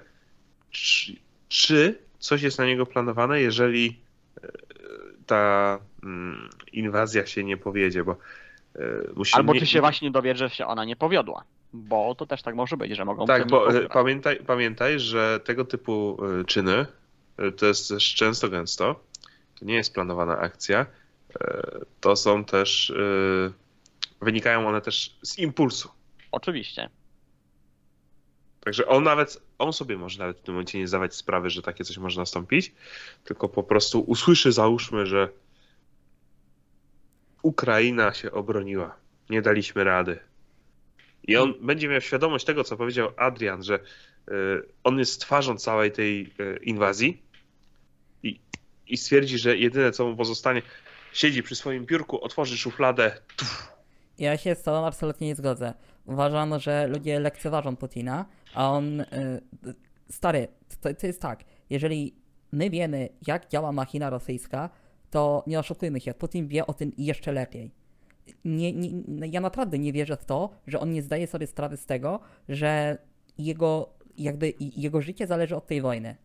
czy, 0.70 1.12
czy 1.49 1.99
coś 2.18 2.43
jest 2.43 2.59
na 2.59 2.66
niego 2.66 2.86
planowane, 2.86 3.40
jeżeli 3.40 4.01
e, 4.45 4.49
ta 5.26 5.78
mm, 6.03 6.49
inwazja 6.72 7.26
się 7.26 7.45
nie 7.45 7.57
powiedzie, 7.57 8.05
bo 8.05 8.12
e, 8.76 8.78
musi 9.16 9.34
Albo 9.36 9.55
czy 9.55 9.66
się 9.66 9.80
właśnie 9.80 10.11
dowie, 10.11 10.36
że 10.36 10.51
się 10.51 10.66
ona 10.66 10.84
nie 10.84 10.97
powiodła. 10.97 11.45
Bo 11.73 12.14
to 12.14 12.27
też 12.27 12.43
tak 12.43 12.55
może 12.55 12.77
być, 12.77 12.97
że 12.97 13.05
mogą 13.05 13.27
Tak, 13.27 13.47
bo 13.47 13.77
e, 13.77 13.89
pamiętaj, 13.89 14.41
pamiętaj, 14.47 15.01
że 15.01 15.41
tego 15.45 15.64
typu 15.64 16.18
e, 16.41 16.45
czyny 16.45 16.87
e, 17.37 17.53
to 17.53 17.66
jest 17.66 17.89
też 17.89 18.14
często 18.14 18.49
gęsto. 18.49 19.01
To 19.61 19.64
nie 19.64 19.75
jest 19.75 19.95
planowana 19.95 20.39
akcja. 20.39 20.87
To 22.01 22.16
są 22.16 22.45
też. 22.45 22.93
Wynikają 24.20 24.68
one 24.68 24.81
też 24.81 25.16
z 25.23 25.39
impulsu. 25.39 25.89
Oczywiście. 26.33 26.91
Także 28.64 28.87
on 28.87 29.05
nawet, 29.05 29.43
on 29.59 29.73
sobie 29.73 29.99
może 29.99 30.18
nawet 30.18 30.39
w 30.39 30.43
tym 30.43 30.55
momencie 30.55 30.79
nie 30.79 30.89
zdawać 30.89 31.14
sprawy, 31.14 31.51
że 31.51 31.62
takie 31.62 31.85
coś 31.85 31.99
może 31.99 32.20
nastąpić, 32.20 32.73
tylko 33.25 33.49
po 33.49 33.62
prostu 33.62 34.01
usłyszy, 34.01 34.53
załóżmy, 34.53 35.07
że 35.07 35.29
Ukraina 37.43 38.14
się 38.14 38.33
obroniła, 38.33 38.97
nie 39.31 39.43
daliśmy 39.43 39.85
rady. 39.85 40.18
I 41.25 41.37
on 41.37 41.55
będzie 41.61 41.89
miał 41.89 42.01
świadomość 42.01 42.45
tego, 42.45 42.64
co 42.64 42.77
powiedział 42.77 43.09
Adrian, 43.16 43.62
że 43.62 43.75
y, 43.75 44.33
on 44.85 44.99
jest 44.99 45.20
twarzą 45.20 45.57
całej 45.57 45.93
tej 45.93 46.33
y, 46.41 46.59
inwazji 46.62 47.23
i, 48.23 48.41
i 48.87 48.97
stwierdzi, 48.97 49.39
że 49.39 49.57
jedyne, 49.57 49.93
co 49.93 50.07
mu 50.07 50.16
pozostanie, 50.16 50.62
siedzi 51.12 51.43
przy 51.43 51.57
swoim 51.57 51.87
biurku, 51.87 52.25
otworzy 52.25 52.59
szufladę, 52.59 53.12
Ja 54.18 54.37
się 54.37 54.55
z 54.55 54.62
tobą 54.62 54.87
absolutnie 54.87 55.27
nie 55.27 55.35
zgodzę. 55.35 55.75
Uważam, 56.07 56.59
że 56.59 56.87
ludzie 56.87 57.20
lekceważą 57.20 57.77
Putina, 57.77 58.27
a 58.55 58.70
on. 58.70 59.01
y, 59.01 59.07
stary, 60.11 60.49
to, 60.81 60.95
to 60.95 61.07
jest 61.07 61.20
tak. 61.20 61.45
Jeżeli 61.70 62.14
my 62.53 62.70
wiemy, 62.70 63.09
jak 63.27 63.49
działa 63.49 63.73
machina 63.73 64.11
rosyjska, 64.11 64.70
to 65.11 65.45
nie 65.47 65.59
oszukujmy 65.59 66.01
się, 66.01 66.14
Putin 66.14 66.49
wie 66.49 66.66
o 66.66 66.75
tym 66.75 66.93
jeszcze 66.99 67.33
lepiej. 67.33 67.70
Nie, 68.45 68.73
nie, 68.73 68.91
ja 69.29 69.41
naprawdę 69.41 69.79
nie 69.79 69.93
wierzę 69.93 70.16
w 70.16 70.25
to, 70.25 70.51
że 70.66 70.81
on 70.81 70.93
nie 70.93 71.03
zdaje 71.03 71.27
sobie 71.27 71.47
sprawy 71.47 71.77
z 71.77 71.87
tego, 71.87 72.20
że 72.49 72.99
jego, 73.39 73.89
jakby, 74.18 74.53
jego 74.59 75.03
życie 75.03 75.27
zależy 75.27 75.57
od 75.57 75.66
tej 75.66 75.81
wojny. 75.81 76.16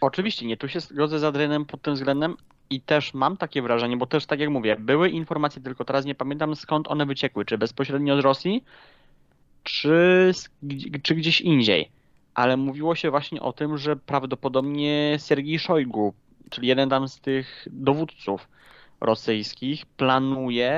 Oczywiście, 0.00 0.46
nie, 0.46 0.56
tu 0.56 0.68
się 0.68 0.80
zgodzę 0.80 1.18
z 1.18 1.24
Adrianem 1.24 1.64
pod 1.64 1.82
tym 1.82 1.94
względem 1.94 2.36
i 2.70 2.80
też 2.80 3.14
mam 3.14 3.36
takie 3.36 3.62
wrażenie, 3.62 3.96
bo 3.96 4.06
też 4.06 4.26
tak 4.26 4.40
jak 4.40 4.50
mówię, 4.50 4.76
były 4.76 5.10
informacje, 5.10 5.62
tylko 5.62 5.84
teraz 5.84 6.04
nie 6.04 6.14
pamiętam 6.14 6.56
skąd 6.56 6.88
one 6.88 7.06
wyciekły, 7.06 7.44
czy 7.44 7.58
bezpośrednio 7.58 8.16
z 8.16 8.24
Rosji, 8.24 8.64
czy, 9.62 10.32
czy 11.02 11.14
gdzieś 11.14 11.40
indziej. 11.40 11.90
Ale 12.34 12.56
mówiło 12.56 12.94
się 12.94 13.10
właśnie 13.10 13.42
o 13.42 13.52
tym, 13.52 13.78
że 13.78 13.96
prawdopodobnie 13.96 15.16
Sergiej 15.18 15.58
Szojgu, 15.58 16.14
czyli 16.50 16.68
jeden 16.68 16.88
tam 16.88 17.08
z 17.08 17.20
tych 17.20 17.68
dowódców 17.70 18.48
rosyjskich, 19.04 19.86
planuje 19.86 20.72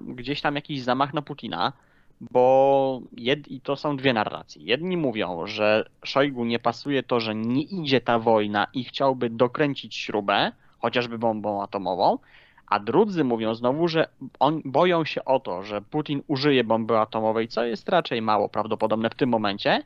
gdzieś 0.00 0.40
tam 0.40 0.54
jakiś 0.54 0.82
zamach 0.82 1.14
na 1.14 1.22
Putina, 1.22 1.72
bo 2.20 3.00
jed, 3.16 3.48
i 3.48 3.60
to 3.60 3.76
są 3.76 3.96
dwie 3.96 4.12
narracje. 4.12 4.62
Jedni 4.62 4.96
mówią, 4.96 5.46
że 5.46 5.84
Szojgu 6.04 6.44
nie 6.44 6.58
pasuje 6.58 7.02
to, 7.02 7.20
że 7.20 7.34
nie 7.34 7.62
idzie 7.62 8.00
ta 8.00 8.18
wojna 8.18 8.66
i 8.74 8.84
chciałby 8.84 9.30
dokręcić 9.30 9.96
śrubę, 9.96 10.52
chociażby 10.78 11.18
bombą 11.18 11.62
atomową, 11.62 12.18
a 12.66 12.80
drudzy 12.80 13.24
mówią 13.24 13.54
znowu, 13.54 13.88
że 13.88 14.08
on, 14.40 14.62
boją 14.64 15.04
się 15.04 15.24
o 15.24 15.40
to, 15.40 15.62
że 15.62 15.82
Putin 15.82 16.22
użyje 16.26 16.64
bomby 16.64 16.98
atomowej, 16.98 17.48
co 17.48 17.64
jest 17.64 17.88
raczej 17.88 18.22
mało 18.22 18.48
prawdopodobne 18.48 19.10
w 19.10 19.14
tym 19.14 19.28
momencie, 19.28 19.82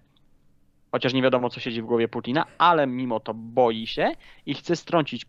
chociaż 0.92 1.12
nie 1.12 1.22
wiadomo, 1.22 1.50
co 1.50 1.60
siedzi 1.60 1.82
w 1.82 1.86
głowie 1.86 2.08
Putina, 2.08 2.46
ale 2.58 2.86
mimo 2.86 3.20
to 3.20 3.34
boi 3.34 3.86
się 3.86 4.12
i 4.46 4.54
chce 4.54 4.76
strącić 4.76 5.26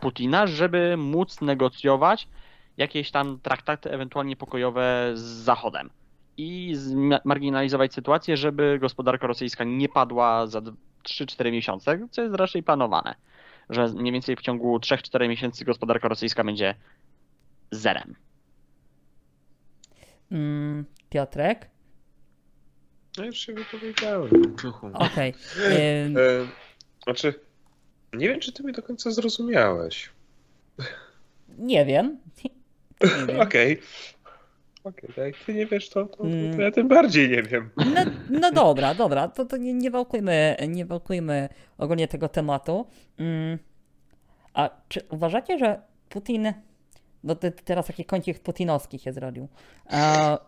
Putina, 0.00 0.46
żeby 0.46 0.96
móc 0.96 1.40
negocjować 1.40 2.28
jakieś 2.76 3.10
tam 3.10 3.40
traktaty 3.40 3.90
ewentualnie 3.90 4.36
pokojowe 4.36 5.12
z 5.14 5.20
Zachodem 5.20 5.90
i 6.36 6.74
zmarginalizować 6.74 7.94
sytuację, 7.94 8.36
żeby 8.36 8.78
gospodarka 8.80 9.26
rosyjska 9.26 9.64
nie 9.64 9.88
padła 9.88 10.46
za 10.46 10.60
3-4 11.04 11.52
miesiące, 11.52 12.08
co 12.10 12.22
jest 12.22 12.34
raczej 12.34 12.62
planowane, 12.62 13.14
że 13.70 13.88
mniej 13.88 14.12
więcej 14.12 14.36
w 14.36 14.40
ciągu 14.40 14.78
3-4 14.78 15.28
miesięcy 15.28 15.64
gospodarka 15.64 16.08
rosyjska 16.08 16.44
będzie 16.44 16.74
zerem. 17.70 18.14
Mm, 20.30 20.84
Piotrek? 21.10 21.70
no 23.18 23.24
już 23.24 23.38
się 23.38 23.54
wypowiedziałem. 23.54 24.30
Okej. 24.94 25.34
Ym, 26.06 26.16
E, 26.18 26.46
Znaczy, 27.04 27.40
nie 28.12 28.28
wiem, 28.28 28.40
czy 28.40 28.52
ty 28.52 28.62
mnie 28.62 28.72
do 28.72 28.82
końca 28.82 29.10
zrozumiałeś. 29.10 30.10
nie 31.58 31.84
wiem. 31.84 32.18
Okej. 33.42 33.80
Okej, 34.84 35.08
tak 35.08 35.24
jak 35.24 35.36
ty 35.46 35.54
nie 35.54 35.66
wiesz, 35.66 35.88
to, 35.90 36.06
to, 36.06 36.24
Mm. 36.24 36.56
to 36.56 36.62
ja 36.62 36.70
tym 36.70 36.88
bardziej 36.88 37.30
nie 37.30 37.42
wiem. 37.42 37.70
No, 37.76 38.00
no 38.30 38.52
dobra, 38.52 38.94
dobra, 38.94 39.28
to, 39.28 39.44
to 39.44 39.56
nie, 39.56 39.74
nie 39.74 39.90
wałkujmy, 39.90 40.56
nie 40.68 40.86
wałkujmy 40.86 41.48
ogólnie 41.78 42.08
tego 42.08 42.28
tematu. 42.28 42.86
Mm. 43.18 43.58
A 44.54 44.70
czy 44.88 45.00
uważacie, 45.10 45.58
że 45.58 45.80
Putin, 46.08 46.52
no 47.24 47.34
te, 47.34 47.50
teraz 47.50 47.86
taki 47.86 48.04
kącik 48.04 48.38
putinowski 48.38 48.98
się 48.98 49.12
zrobił. 49.12 49.48
A, 49.90 50.38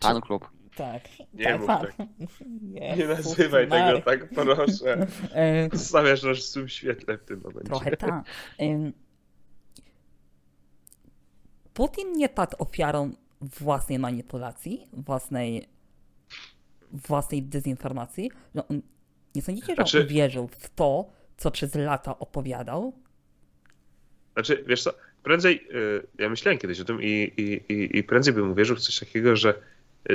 Pan 0.00 0.20
klub. 0.20 0.48
Tak. 0.76 1.02
Nie 1.34 1.44
tak, 1.44 1.58
mów 1.58 1.66
tak. 1.66 1.94
Jezus 2.72 2.98
Nie 2.98 3.06
nazywaj 3.06 3.66
Mary. 3.66 4.02
tego 4.02 4.10
tak, 4.10 4.28
proszę. 4.30 5.06
E, 5.34 5.78
Stawiasz 5.78 6.22
nas 6.22 6.38
w 6.38 6.42
złym 6.52 6.68
świetle 6.68 7.18
w 7.18 7.24
tym 7.24 7.40
momencie. 7.40 7.68
Trochę 7.68 7.96
tak. 7.96 8.24
Putin 11.74 12.12
nie 12.12 12.28
padł 12.28 12.56
ofiarą 12.58 13.12
własnej 13.40 13.98
manipulacji, 13.98 14.86
własnej, 14.92 15.68
własnej 16.92 17.42
dezinformacji, 17.42 18.30
on, 18.68 18.82
nie 19.34 19.42
sądzicie, 19.42 19.66
że 19.66 19.74
Znaczy- 19.74 19.98
on 20.00 20.04
uwierzył 20.04 20.48
w 20.48 20.68
to, 20.70 21.10
co 21.36 21.50
przez 21.50 21.74
lata 21.74 22.18
opowiadał? 22.18 22.92
Znaczy, 24.32 24.64
wiesz 24.66 24.82
co, 24.82 24.92
prędzej, 25.22 25.68
y, 25.74 26.06
ja 26.18 26.28
myślałem 26.28 26.58
kiedyś 26.58 26.80
o 26.80 26.84
tym 26.84 27.02
i, 27.02 27.32
i, 27.36 27.72
i, 27.72 27.98
i 27.98 28.04
prędzej 28.04 28.34
bym 28.34 28.50
uwierzył 28.50 28.76
w 28.76 28.80
coś 28.80 28.98
takiego, 28.98 29.36
że 29.36 29.54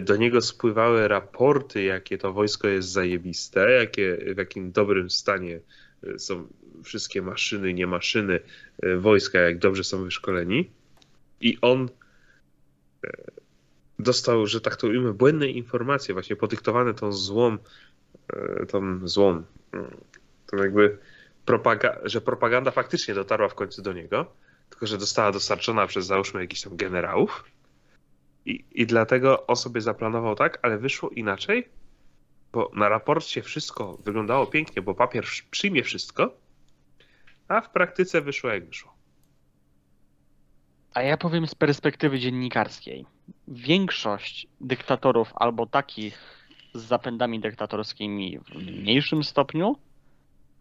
do 0.02 0.16
niego 0.16 0.42
spływały 0.42 1.08
raporty, 1.08 1.84
jakie 1.84 2.18
to 2.18 2.34
wojsko 2.34 2.68
jest 2.68 2.90
zajebiste, 2.90 3.72
jakie, 3.72 4.18
w 4.36 4.38
jakim 4.38 4.72
dobrym 4.72 5.10
stanie 5.10 5.60
y, 6.04 6.20
są 6.20 6.48
wszystkie 6.84 7.22
maszyny, 7.22 7.74
nie 7.74 7.88
maszyny 7.88 8.40
y, 8.84 8.98
wojska, 8.98 9.40
jak 9.40 9.58
dobrze 9.58 9.84
są 9.84 10.04
wyszkoleni. 10.04 10.70
I 11.42 11.58
on 11.62 11.90
y, 13.06 13.10
dostał, 14.00 14.48
że 14.48 14.62
tak 14.62 14.76
to 14.76 14.88
ujmę, 14.88 15.14
błędne 15.14 15.48
informacje, 15.48 16.14
właśnie 16.14 16.36
podyktowane 16.36 16.94
tą 16.94 17.12
złą, 17.12 17.58
tą 18.68 19.08
złą, 19.08 19.38
y, 19.38 19.44
tą 20.46 20.58
jakby 20.58 20.98
propaga- 21.46 22.00
że 22.04 22.22
propaganda 22.22 22.72
faktycznie 22.72 23.14
dotarła 23.14 23.50
w 23.50 23.56
końcu 23.56 23.82
do 23.82 23.94
niego, 23.94 24.34
tylko 24.70 24.88
że 24.88 25.00
została 25.00 25.32
dostarczona 25.32 25.88
przez 25.88 26.06
załóżmy 26.06 26.42
jakichś 26.42 26.62
tam 26.62 26.78
generałów. 26.78 27.44
I, 28.46 28.66
I 28.72 28.86
dlatego 28.86 29.48
on 29.48 29.56
sobie 29.56 29.82
zaplanował 29.82 30.36
tak, 30.36 30.60
ale 30.62 30.78
wyszło 30.78 31.10
inaczej, 31.10 31.70
bo 32.52 32.72
na 32.76 32.90
raporcie 32.90 33.42
wszystko 33.42 33.98
wyglądało 33.98 34.48
pięknie, 34.48 34.82
bo 34.82 34.96
papier 34.96 35.26
przyjmie 35.52 35.84
wszystko, 35.84 36.34
a 37.48 37.62
w 37.62 37.70
praktyce 37.70 38.22
wyszło 38.22 38.50
jak 38.50 38.66
wyszło. 38.66 38.94
A 40.94 41.02
ja 41.02 41.18
powiem 41.18 41.48
z 41.48 41.56
perspektywy 41.56 42.20
dziennikarskiej. 42.20 43.06
Większość 43.48 44.48
dyktatorów 44.62 45.32
albo 45.36 45.66
takich 45.66 46.40
z 46.74 46.82
zapędami 46.82 47.40
dyktatorskimi 47.40 48.40
w 48.40 48.56
mniejszym 48.56 49.24
stopniu 49.24 49.76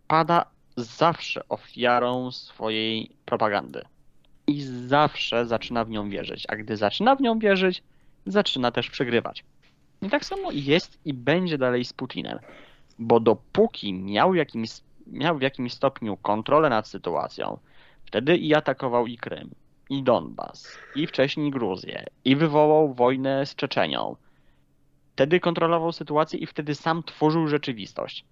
pada 0.09 0.51
zawsze 0.76 1.49
ofiarą 1.49 2.31
swojej 2.31 3.11
propagandy. 3.24 3.83
Zawsze 4.89 5.47
zaczyna 5.47 5.84
w 5.84 5.91
nią 5.91 6.11
wierzyć. 6.11 6.45
A 6.49 6.57
gdy 6.57 6.76
zaczyna 6.76 7.16
w 7.16 7.20
nią 7.20 7.39
wierzyć, 7.39 7.82
zaczyna 8.26 8.70
też 8.70 8.91
przegrywać. 8.91 9.45
I 10.03 10.11
tak 10.11 10.24
samo 10.24 10.51
jest 10.53 10.99
i 11.05 11.14
będzie 11.14 11.59
dalej 11.59 11.84
z 11.84 11.93
Putinem. 11.93 12.39
Bo 12.99 13.20
dopóki 13.20 13.95
miał, 13.95 14.34
jakimś, 14.34 14.70
miał 15.07 15.39
w 15.39 15.43
jakimś 15.43 15.72
stopniu 15.72 16.16
kontrolę 16.16 16.70
nad 16.70 16.89
sytuacją, 16.89 17.59
wtedy 18.05 18.36
i 18.36 18.55
atakował 18.55 19.07
i 19.07 19.16
Krym, 19.16 19.51
i 19.91 20.03
Donbas, 20.03 20.78
i 20.95 21.07
wcześniej 21.07 21.51
Gruzję, 21.51 22.05
i 22.24 22.36
wywołał 22.36 22.95
wojnę 22.95 23.47
z 23.47 23.55
Czeczenią. 23.55 24.16
Wtedy 25.12 25.41
kontrolował 25.41 25.93
sytuację 25.93 26.39
i 26.39 26.47
wtedy 26.47 26.74
sam 26.74 27.03
tworzył 27.03 27.49
rzeczywistość. 27.49 28.24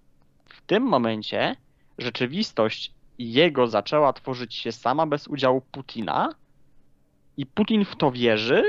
W 0.45 0.61
tym 0.61 0.83
momencie 0.83 1.55
rzeczywistość 1.97 2.93
jego 3.19 3.67
zaczęła 3.67 4.13
tworzyć 4.13 4.55
się 4.55 4.71
sama 4.71 5.05
bez 5.05 5.27
udziału 5.27 5.61
Putina 5.71 6.29
i 7.37 7.45
Putin 7.45 7.85
w 7.85 7.95
to 7.95 8.11
wierzy, 8.11 8.63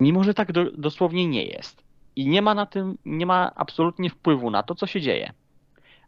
mimo 0.00 0.24
że 0.24 0.34
tak 0.34 0.52
do, 0.52 0.70
dosłownie 0.70 1.26
nie 1.26 1.44
jest. 1.44 1.82
I 2.16 2.28
nie 2.28 2.42
ma 2.42 2.54
na 2.54 2.66
tym, 2.66 2.98
nie 3.04 3.26
ma 3.26 3.52
absolutnie 3.54 4.10
wpływu 4.10 4.50
na 4.50 4.62
to, 4.62 4.74
co 4.74 4.86
się 4.86 5.00
dzieje. 5.00 5.32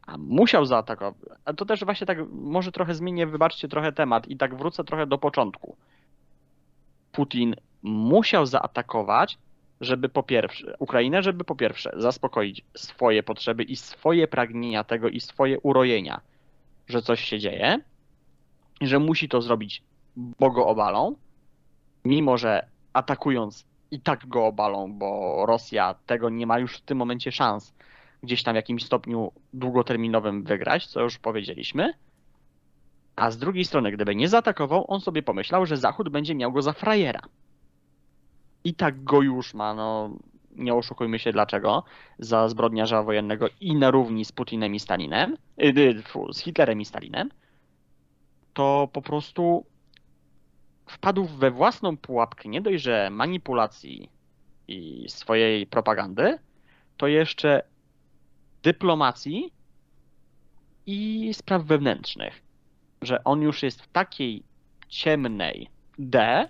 A 0.07 0.19
musiał 0.19 0.67
zaatakować. 0.67 1.39
A 1.45 1.53
to 1.53 1.65
też 1.65 1.85
właśnie 1.85 2.07
tak, 2.07 2.19
może 2.31 2.73
trochę 2.73 2.95
zmienię, 2.95 3.27
wybaczcie 3.27 3.69
trochę 3.69 3.93
temat 3.93 4.29
i 4.29 4.37
tak 4.37 4.55
wrócę 4.55 4.85
trochę 4.85 5.07
do 5.07 5.19
początku. 5.19 5.77
Putin 7.13 7.55
musiał 7.83 8.47
zaatakować, 8.47 9.39
żeby 9.81 10.09
po 10.09 10.23
pierwsze, 10.23 10.77
Ukrainę, 10.79 11.23
żeby 11.23 11.45
po 11.45 11.57
pierwsze 11.57 11.93
zaspokoić 11.97 12.65
swoje 12.77 13.23
potrzeby 13.23 13.63
i 13.63 13.77
swoje 13.77 14.29
pragnienia 14.29 14.85
tego 14.85 15.09
i 15.09 15.21
swoje 15.21 15.61
urojenia, 15.61 16.21
że 16.89 17.03
coś 17.03 17.25
się 17.25 17.39
dzieje, 17.39 17.79
że 18.81 18.99
musi 18.99 19.29
to 19.29 19.43
zrobić, 19.43 19.83
bo 20.17 20.51
go 20.51 20.67
obalą, 20.67 21.15
mimo 22.05 22.39
że 22.39 22.67
atakując 22.93 23.65
i 23.91 24.01
tak 24.01 24.27
go 24.27 24.47
obalą, 24.47 24.93
bo 24.93 25.43
Rosja 25.47 25.95
tego 26.07 26.31
nie 26.31 26.47
ma 26.47 26.59
już 26.59 26.77
w 26.77 26.81
tym 26.81 26.99
momencie 26.99 27.33
szans 27.33 27.75
gdzieś 28.23 28.43
tam 28.43 28.55
w 28.55 28.57
jakimś 28.57 28.85
stopniu 28.85 29.33
długoterminowym 29.53 30.43
wygrać, 30.43 30.87
co 30.87 31.01
już 31.01 31.19
powiedzieliśmy. 31.19 31.95
A 33.17 33.31
z 33.31 33.39
drugiej 33.39 33.65
strony, 33.65 33.93
gdyby 33.93 34.15
nie 34.15 34.29
zaatakował, 34.29 34.85
on 34.89 35.01
sobie 35.01 35.23
pomyślał, 35.23 35.67
że 35.67 35.77
Zachód 35.77 36.09
będzie 36.09 36.35
miał 36.35 36.53
go 36.53 36.63
za 36.63 36.73
frajera. 36.73 37.21
I 38.65 38.75
tak 38.75 39.05
go 39.05 39.23
już 39.23 39.55
ma, 39.55 39.75
no 39.75 40.11
nie 40.57 40.75
oszukujmy 40.75 41.19
się 41.19 41.33
dlaczego, 41.33 41.85
za 42.19 42.49
zbrodniarza 42.49 43.03
wojennego 43.03 43.47
i 43.61 43.75
na 43.75 43.91
równi 43.91 44.25
z 44.25 44.33
Putinem 44.33 44.75
i 44.75 44.81
Stalinem, 44.81 45.37
yy, 45.57 46.03
fu, 46.03 46.33
z 46.33 46.39
Hitlerem 46.39 46.81
i 46.81 46.85
Stalinem, 46.85 47.31
to 48.55 48.89
po 48.93 49.03
prostu 49.03 49.65
wpadł 50.93 51.25
we 51.25 51.51
własną 51.51 51.97
pułapkę 51.97 52.49
nie 52.49 52.61
dość, 52.61 52.83
że 52.83 53.11
manipulacji 53.11 54.11
i 54.69 55.05
swojej 55.09 55.67
propagandy, 55.67 56.39
to 56.97 57.07
jeszcze 57.07 57.63
dyplomacji 58.63 59.53
i 60.87 61.31
spraw 61.35 61.65
wewnętrznych. 61.65 62.43
Że 63.03 63.25
on 63.25 63.43
już 63.43 63.63
jest 63.63 63.83
w 63.83 63.89
takiej 63.89 64.43
ciemnej 64.89 65.69
D, 65.99 66.49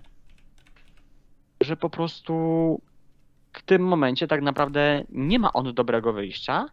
że 1.60 1.76
po 1.76 1.90
prostu 1.90 2.34
w 3.52 3.62
tym 3.62 3.82
momencie 3.82 4.26
tak 4.26 4.42
naprawdę 4.42 5.04
nie 5.10 5.38
ma 5.38 5.52
on 5.52 5.74
dobrego 5.74 6.12
wyjścia. 6.12 6.66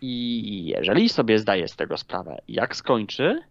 I 0.00 0.64
jeżeli 0.66 1.08
sobie 1.08 1.38
zdaje 1.38 1.68
z 1.68 1.76
tego 1.76 1.96
sprawę, 1.96 2.38
jak 2.48 2.76
skończy, 2.76 3.42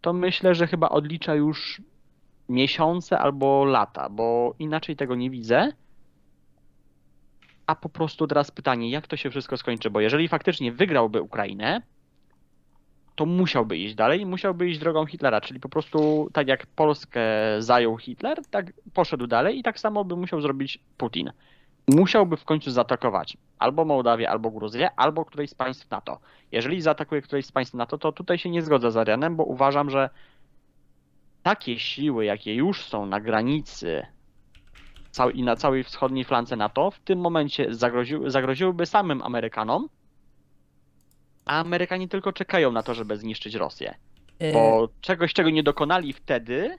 to 0.00 0.12
myślę, 0.12 0.54
że 0.54 0.66
chyba 0.66 0.88
odlicza 0.88 1.34
już 1.34 1.82
miesiące 2.48 3.18
albo 3.18 3.64
lata, 3.64 4.08
bo 4.08 4.54
inaczej 4.58 4.96
tego 4.96 5.14
nie 5.14 5.30
widzę. 5.30 5.72
A 7.66 7.74
po 7.74 7.88
prostu 7.88 8.26
teraz 8.26 8.50
pytanie, 8.50 8.90
jak 8.90 9.06
to 9.06 9.16
się 9.16 9.30
wszystko 9.30 9.56
skończy? 9.56 9.90
Bo 9.90 10.00
jeżeli 10.00 10.28
faktycznie 10.28 10.72
wygrałby 10.72 11.22
Ukrainę, 11.22 11.82
to 13.14 13.26
musiałby 13.26 13.78
iść 13.78 13.94
dalej 13.94 14.26
musiałby 14.26 14.68
iść 14.68 14.78
drogą 14.78 15.06
Hitlera, 15.06 15.40
czyli 15.40 15.60
po 15.60 15.68
prostu 15.68 16.28
tak 16.32 16.48
jak 16.48 16.66
Polskę 16.66 17.22
zajął 17.58 17.98
Hitler, 17.98 18.38
tak 18.50 18.72
poszedł 18.94 19.26
dalej 19.26 19.58
i 19.58 19.62
tak 19.62 19.80
samo 19.80 20.04
by 20.04 20.16
musiał 20.16 20.40
zrobić 20.40 20.78
Putin. 20.96 21.32
Musiałby 21.88 22.36
w 22.36 22.44
końcu 22.44 22.70
zaatakować 22.70 23.36
albo 23.58 23.84
Mołdawię, 23.84 24.30
albo 24.30 24.50
Gruzję, 24.50 24.90
albo 24.96 25.24
któreś 25.24 25.50
z 25.50 25.54
państw 25.54 25.90
NATO. 25.90 26.18
Jeżeli 26.52 26.82
zaatakuje 26.82 27.22
któreś 27.22 27.46
z 27.46 27.52
państw 27.52 27.74
NATO, 27.74 27.98
to 27.98 28.12
tutaj 28.12 28.38
się 28.38 28.50
nie 28.50 28.62
zgodzę 28.62 28.90
z 28.90 28.96
Arianem, 28.96 29.36
bo 29.36 29.44
uważam, 29.44 29.90
że 29.90 30.10
takie 31.42 31.78
siły, 31.78 32.24
jakie 32.24 32.54
już 32.54 32.84
są 32.84 33.06
na 33.06 33.20
granicy 33.20 34.06
i 35.34 35.42
na 35.42 35.56
całej 35.56 35.84
wschodniej 35.84 36.24
flance 36.24 36.56
NATO, 36.56 36.90
w 36.90 36.98
tym 36.98 37.18
momencie 37.18 37.74
zagroziły, 37.74 38.30
zagroziłyby 38.30 38.86
samym 38.86 39.22
Amerykanom, 39.22 39.88
a 41.44 41.60
Amerykanie 41.60 42.08
tylko 42.08 42.32
czekają 42.32 42.72
na 42.72 42.82
to, 42.82 42.94
żeby 42.94 43.16
zniszczyć 43.16 43.54
Rosję. 43.54 43.94
Yy, 44.40 44.52
Bo 44.52 44.88
czegoś, 45.00 45.32
czego 45.32 45.50
nie 45.50 45.62
dokonali 45.62 46.12
wtedy, 46.12 46.76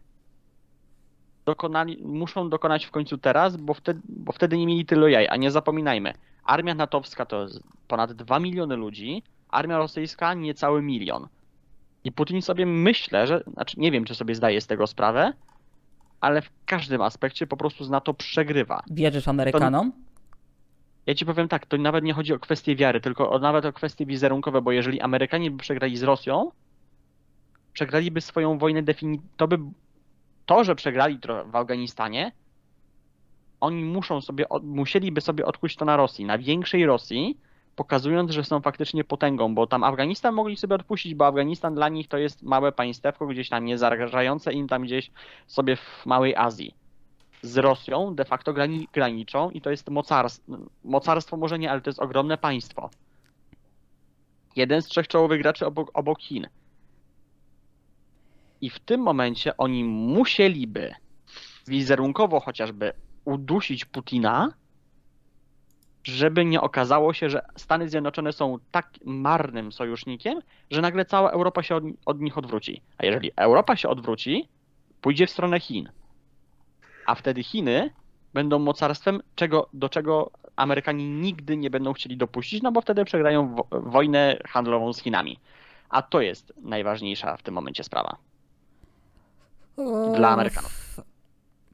dokonali, 1.48 1.98
muszą 2.04 2.50
dokonać 2.50 2.86
w 2.86 2.91
końcu 2.91 3.18
teraz, 3.18 3.58
bo 3.58 3.74
wtedy, 3.74 4.02
bo 4.10 4.32
wtedy 4.32 4.58
nie 4.58 4.68
mieli 4.68 4.86
tylu 4.86 5.08
jaj. 5.08 5.28
A 5.28 5.36
nie 5.36 5.52
zapominajmy, 5.52 6.14
armia 6.43 6.76
natowska 6.76 7.26
to 7.26 7.41
jest 7.41 7.64
ponad 7.88 8.14
2 8.14 8.39
miliony 8.39 8.76
ludzi, 8.76 9.24
armia 9.50 9.78
rosyjska 9.78 10.34
niecały 10.34 10.82
milion. 10.82 11.28
I 12.04 12.12
Putin 12.12 12.41
sobie 12.41 12.66
myślę, 12.66 13.28
że, 13.28 13.43
znaczy 13.54 13.80
nie 13.80 13.91
wiem, 13.91 14.06
czy 14.06 14.16
sobie 14.16 14.36
zdaje 14.36 14.62
z 14.62 14.68
tego 14.68 14.88
sprawę, 14.88 15.34
ale 16.22 16.41
w 16.41 16.50
każdym 16.66 17.02
aspekcie 17.02 17.48
po 17.48 17.58
prostu 17.58 17.84
z 17.84 17.89
NATO 17.89 18.14
przegrywa. 18.14 18.84
Wierzysz 18.91 19.28
Amerykanom? 19.28 19.91
Ja 21.06 21.16
ci 21.16 21.26
powiem 21.26 21.48
tak, 21.48 21.66
to 21.66 21.78
nawet 21.78 22.04
nie 22.04 22.14
chodzi 22.14 22.34
o 22.34 22.39
kwestie 22.39 22.76
wiary, 22.76 23.02
tylko 23.02 23.32
o, 23.32 23.39
nawet 23.39 23.66
o 23.66 23.74
kwestie 23.74 24.06
wizerunkowe, 24.06 24.62
bo 24.62 24.72
jeżeli 24.72 25.02
Amerykanie 25.02 25.52
by 25.52 25.58
przegrali 25.58 25.98
z 25.98 26.04
Rosją, 26.04 26.52
przegraliby 27.74 28.22
swoją 28.22 28.58
wojnę 28.58 28.84
definitivnie, 28.84 29.30
to 29.38 29.48
by 29.48 29.58
to, 30.48 30.64
że 30.64 30.76
przegrali 30.76 31.20
w 31.45 31.56
Afganistanie, 31.56 32.32
oni 33.60 33.84
muszą 33.84 34.22
sobie, 34.22 34.45
musieliby 34.64 35.22
sobie 35.22 35.45
odkuć 35.45 35.76
to 35.76 35.86
na 35.86 35.98
Rosji, 35.98 36.26
na 36.26 36.38
większej 36.38 36.86
Rosji, 36.86 37.38
pokazując, 37.76 38.32
że 38.32 38.43
są 38.43 38.62
faktycznie 38.62 39.04
potęgą, 39.04 39.56
bo 39.56 39.68
tam 39.68 39.84
Afganistan 39.84 40.34
mogli 40.34 40.58
sobie 40.58 40.76
odpuścić, 40.76 41.16
bo 41.16 41.28
Afganistan 41.28 41.76
dla 41.76 41.89
nich 41.89 42.08
to 42.08 42.18
jest 42.18 42.43
małe 42.43 42.72
państewko, 42.72 43.28
gdzieś 43.28 43.50
tam 43.50 43.66
nie 43.66 43.78
zarażające 43.78 44.54
im 44.54 44.68
tam 44.68 44.82
gdzieś 44.82 45.12
sobie 45.48 45.76
w 45.76 46.06
małej 46.06 46.36
Azji 46.36 46.74
z 47.41 47.58
Rosją 47.58 48.16
de 48.16 48.26
facto 48.26 48.54
grani, 48.54 48.88
graniczą 48.93 49.50
i 49.50 49.62
to 49.62 49.70
jest 49.72 49.89
mocarstwo, 49.89 50.58
mocarstwo 50.84 51.38
może 51.38 51.60
nie, 51.60 51.72
ale 51.72 51.82
to 51.82 51.89
jest 51.89 52.00
ogromne 52.00 52.38
państwo. 52.38 52.89
Jeden 54.56 54.82
z 54.82 54.88
trzech 54.88 55.08
czołowych 55.08 55.41
graczy 55.41 55.66
obok, 55.66 55.91
obok 55.93 56.22
Chin. 56.22 56.48
I 58.62 58.70
w 58.70 58.80
tym 58.80 59.01
momencie 59.01 59.58
oni 59.58 59.84
musieliby 59.84 60.93
wizerunkowo 61.68 62.39
chociażby 62.39 62.93
udusić 63.26 63.86
Putina, 63.86 64.53
żeby 66.03 66.45
nie 66.45 66.62
okazało 66.62 67.14
się, 67.14 67.30
że 67.30 67.45
Stany 67.55 67.89
Zjednoczone 67.89 68.34
są 68.34 68.58
tak 68.72 68.89
marnym 69.05 69.72
sojusznikiem, 69.72 70.39
że 70.72 70.82
nagle 70.82 71.05
cała 71.05 71.32
Europa 71.32 71.64
się 71.64 71.76
od, 71.76 71.84
od 72.05 72.22
nich 72.22 72.38
odwróci. 72.38 72.82
A 72.97 73.05
jeżeli 73.05 73.32
Europa 73.36 73.76
się 73.76 73.89
odwróci, 73.89 74.47
pójdzie 75.01 75.28
w 75.28 75.32
stronę 75.32 75.60
Chin. 75.60 75.89
A 77.05 77.16
wtedy 77.16 77.43
Chiny 77.43 77.89
będą 78.34 78.60
mocarstwem, 78.60 79.22
czego, 79.36 79.70
do 79.74 79.89
czego 79.89 80.32
Amerykanie 80.55 81.10
nigdy 81.10 81.58
nie 81.58 81.70
będą 81.70 81.93
chcieli 81.93 82.18
dopuścić, 82.18 82.62
no 82.62 82.72
bo 82.72 82.82
wtedy 82.82 83.05
przegrają 83.05 83.55
wo- 83.55 83.68
wojnę 83.72 84.38
handlową 84.45 84.93
z 84.93 84.99
Chinami. 85.01 85.39
A 85.89 86.01
to 86.01 86.22
jest 86.22 86.53
najważniejsza 86.62 87.38
w 87.38 87.43
tym 87.43 87.53
momencie 87.53 87.84
sprawa. 87.84 88.18
Dla 90.16 90.30
Amerykanów. 90.30 91.00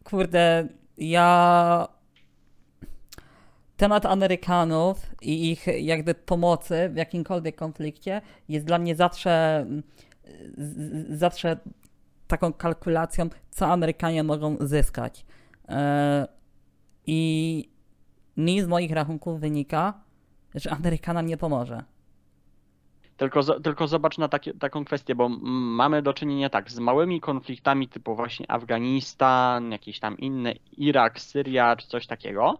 Kurde, 0.04 0.68
ja. 0.98 1.88
Temat 3.78 4.06
Amerykanów 4.06 4.98
i 5.22 5.52
ich 5.52 5.68
jakby 5.82 6.16
pomocy 6.16 6.90
w 6.90 6.96
jakimkolwiek 6.96 7.56
konflikcie 7.56 8.22
jest 8.50 8.66
dla 8.66 8.80
mnie 8.80 8.96
zawsze, 8.96 9.66
zawsze 11.10 11.58
taką 12.28 12.54
kalkulacją, 12.54 13.30
co 13.52 13.68
Amerykanie 13.68 14.24
mogą 14.24 14.58
zyskać. 14.60 15.26
E, 15.70 16.28
I 17.08 17.70
mi 18.38 18.62
z 18.62 18.68
moich 18.68 18.92
rachunków 18.92 19.40
wynika, 19.40 19.94
że 20.56 20.72
Amerykanom 20.72 21.26
nie 21.26 21.38
pomoże. 21.38 21.84
Tylko, 23.18 23.44
tylko 23.44 23.88
zobacz 23.88 24.18
na 24.18 24.28
takie, 24.28 24.54
taką 24.54 24.86
kwestię, 24.86 25.16
bo 25.16 25.30
mamy 25.40 26.02
do 26.02 26.14
czynienia 26.14 26.50
tak 26.50 26.72
z 26.72 26.80
małymi 26.80 27.22
konfliktami 27.22 27.88
typu 27.88 28.16
właśnie 28.16 28.52
Afganistan, 28.52 29.72
jakieś 29.72 30.00
tam 30.00 30.18
inne, 30.18 30.54
Irak, 30.78 31.20
Syria 31.20 31.76
czy 31.76 31.88
coś 31.88 32.08
takiego. 32.08 32.58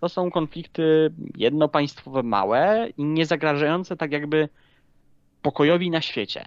To 0.00 0.08
są 0.08 0.30
konflikty 0.30 1.12
jednopaństwowe, 1.36 2.22
małe 2.22 2.88
i 2.98 3.04
nie 3.04 3.26
zagrażające 3.26 3.96
tak 3.96 4.12
jakby 4.12 4.48
pokojowi 5.42 5.90
na 5.90 6.00
świecie. 6.00 6.44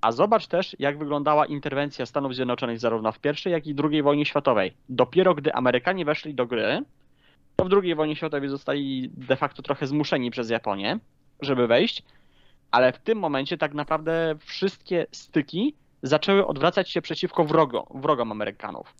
A 0.00 0.12
zobacz 0.12 0.46
też, 0.46 0.76
jak 0.78 0.98
wyglądała 0.98 1.46
interwencja 1.46 2.06
Stanów 2.06 2.34
Zjednoczonych 2.34 2.78
zarówno 2.78 3.12
w 3.12 3.18
I, 3.46 3.50
jak 3.50 3.66
i 3.66 3.74
II 3.90 4.02
wojnie 4.02 4.26
światowej. 4.26 4.72
Dopiero 4.88 5.34
gdy 5.34 5.54
Amerykanie 5.54 6.04
weszli 6.04 6.34
do 6.34 6.46
gry, 6.46 6.82
to 7.56 7.64
w 7.64 7.72
II 7.82 7.94
wojnie 7.94 8.16
światowej 8.16 8.48
zostali 8.48 9.10
de 9.16 9.36
facto 9.36 9.62
trochę 9.62 9.86
zmuszeni 9.86 10.30
przez 10.30 10.50
Japonię, 10.50 10.98
żeby 11.40 11.66
wejść, 11.66 12.02
ale 12.76 12.92
w 12.92 12.98
tym 12.98 13.18
momencie 13.18 13.58
tak 13.58 13.74
naprawdę 13.74 14.34
wszystkie 14.38 15.06
styki 15.12 15.74
zaczęły 16.02 16.46
odwracać 16.46 16.90
się 16.90 17.02
przeciwko 17.02 17.44
wrogo, 17.44 17.86
wrogom 17.94 18.32
Amerykanów. 18.32 18.94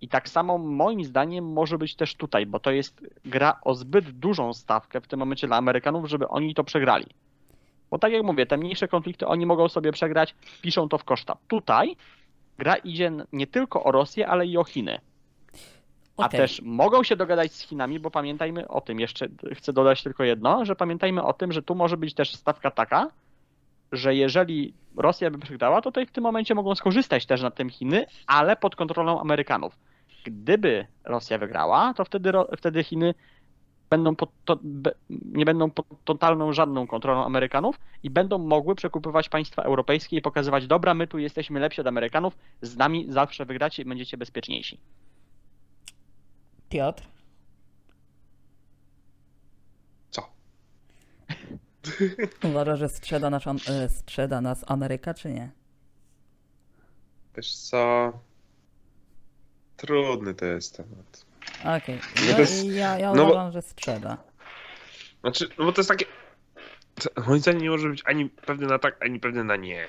I 0.00 0.08
tak 0.08 0.28
samo 0.28 0.58
moim 0.58 1.04
zdaniem 1.04 1.52
może 1.52 1.78
być 1.78 1.96
też 1.96 2.14
tutaj, 2.14 2.46
bo 2.46 2.60
to 2.60 2.70
jest 2.70 3.00
gra 3.24 3.60
o 3.64 3.74
zbyt 3.74 4.10
dużą 4.10 4.52
stawkę 4.52 5.00
w 5.00 5.06
tym 5.06 5.18
momencie 5.18 5.46
dla 5.46 5.56
Amerykanów, 5.56 6.08
żeby 6.08 6.28
oni 6.28 6.54
to 6.54 6.64
przegrali. 6.64 7.06
Bo 7.90 7.98
tak 7.98 8.12
jak 8.12 8.22
mówię, 8.22 8.46
te 8.46 8.56
mniejsze 8.56 8.88
konflikty 8.88 9.26
oni 9.26 9.46
mogą 9.46 9.68
sobie 9.68 9.92
przegrać, 9.92 10.34
piszą 10.62 10.88
to 10.88 10.98
w 10.98 11.04
koszta. 11.04 11.36
Tutaj 11.48 11.96
gra 12.58 12.76
idzie 12.76 13.12
nie 13.32 13.46
tylko 13.46 13.84
o 13.84 13.92
Rosję, 13.92 14.28
ale 14.28 14.46
i 14.46 14.56
o 14.56 14.64
Chiny. 14.64 15.00
A 16.16 16.26
Okej. 16.26 16.40
też 16.40 16.62
mogą 16.62 17.02
się 17.02 17.16
dogadać 17.16 17.52
z 17.52 17.60
Chinami, 17.60 18.00
bo 18.00 18.10
pamiętajmy 18.10 18.68
o 18.68 18.80
tym, 18.80 19.00
jeszcze 19.00 19.28
chcę 19.54 19.72
dodać 19.72 20.02
tylko 20.02 20.24
jedno, 20.24 20.64
że 20.64 20.76
pamiętajmy 20.76 21.22
o 21.22 21.32
tym, 21.32 21.52
że 21.52 21.62
tu 21.62 21.74
może 21.74 21.96
być 21.96 22.14
też 22.14 22.34
stawka 22.34 22.70
taka, 22.70 23.10
że 23.92 24.14
jeżeli 24.14 24.74
Rosja 24.96 25.30
by 25.30 25.38
przegrała, 25.38 25.82
to 25.82 25.90
tutaj 25.90 26.06
w 26.06 26.10
tym 26.10 26.24
momencie 26.24 26.54
mogą 26.54 26.74
skorzystać 26.74 27.26
też 27.26 27.42
na 27.42 27.50
tym 27.50 27.70
Chiny, 27.70 28.06
ale 28.26 28.56
pod 28.56 28.76
kontrolą 28.76 29.20
Amerykanów. 29.20 29.78
Gdyby 30.24 30.86
Rosja 31.04 31.38
wygrała, 31.38 31.94
to 31.94 32.04
wtedy, 32.04 32.32
wtedy 32.56 32.84
Chiny 32.84 33.14
będą 33.90 34.16
pod, 34.16 34.30
to, 34.44 34.58
nie 35.32 35.44
będą 35.44 35.70
pod 35.70 35.86
totalną 36.04 36.52
żadną 36.52 36.86
kontrolą 36.86 37.24
Amerykanów 37.24 37.80
i 38.02 38.10
będą 38.10 38.38
mogły 38.38 38.74
przekupywać 38.74 39.28
państwa 39.28 39.62
europejskie 39.62 40.16
i 40.16 40.22
pokazywać, 40.22 40.66
dobra, 40.66 40.94
my 40.94 41.06
tu 41.06 41.18
jesteśmy 41.18 41.60
lepsi 41.60 41.80
od 41.80 41.86
Amerykanów, 41.86 42.36
z 42.62 42.76
nami 42.76 43.06
zawsze 43.08 43.44
wygracie 43.44 43.82
i 43.82 43.86
będziecie 43.86 44.16
bezpieczniejsi. 44.16 44.78
Piotr? 46.68 47.02
Co? 50.10 50.28
Uważasz, 52.48 52.78
że 52.78 52.88
strzeda 52.88 53.30
nas, 53.30 53.46
Am- 53.46 53.58
e, 53.68 53.88
strzeda 53.88 54.40
nas 54.40 54.64
Ameryka, 54.66 55.14
czy 55.14 55.30
nie? 55.32 55.50
Wiesz 57.36 57.56
co? 57.56 58.12
Trudny 59.76 60.34
to 60.34 60.44
jest 60.44 60.76
temat. 60.76 61.26
Okej. 61.76 62.00
No 62.16 62.30
Ja, 62.30 62.38
jest- 62.38 62.64
ja, 62.64 62.98
ja 62.98 63.12
no 63.14 63.24
bo- 63.24 63.30
uważam, 63.30 63.52
że 63.52 63.62
strzeda. 63.62 64.16
Znaczy, 65.20 65.48
no 65.58 65.64
bo 65.64 65.72
to 65.72 65.80
jest 65.80 65.88
takie... 65.90 66.04
to 66.94 67.22
Moim 67.26 67.40
zdaniem 67.40 67.62
nie 67.62 67.70
może 67.70 67.88
być 67.88 68.02
ani 68.06 68.28
pewny 68.30 68.66
na 68.66 68.78
tak, 68.78 68.96
ani 69.04 69.20
pewny 69.20 69.44
na 69.44 69.56
nie. 69.56 69.86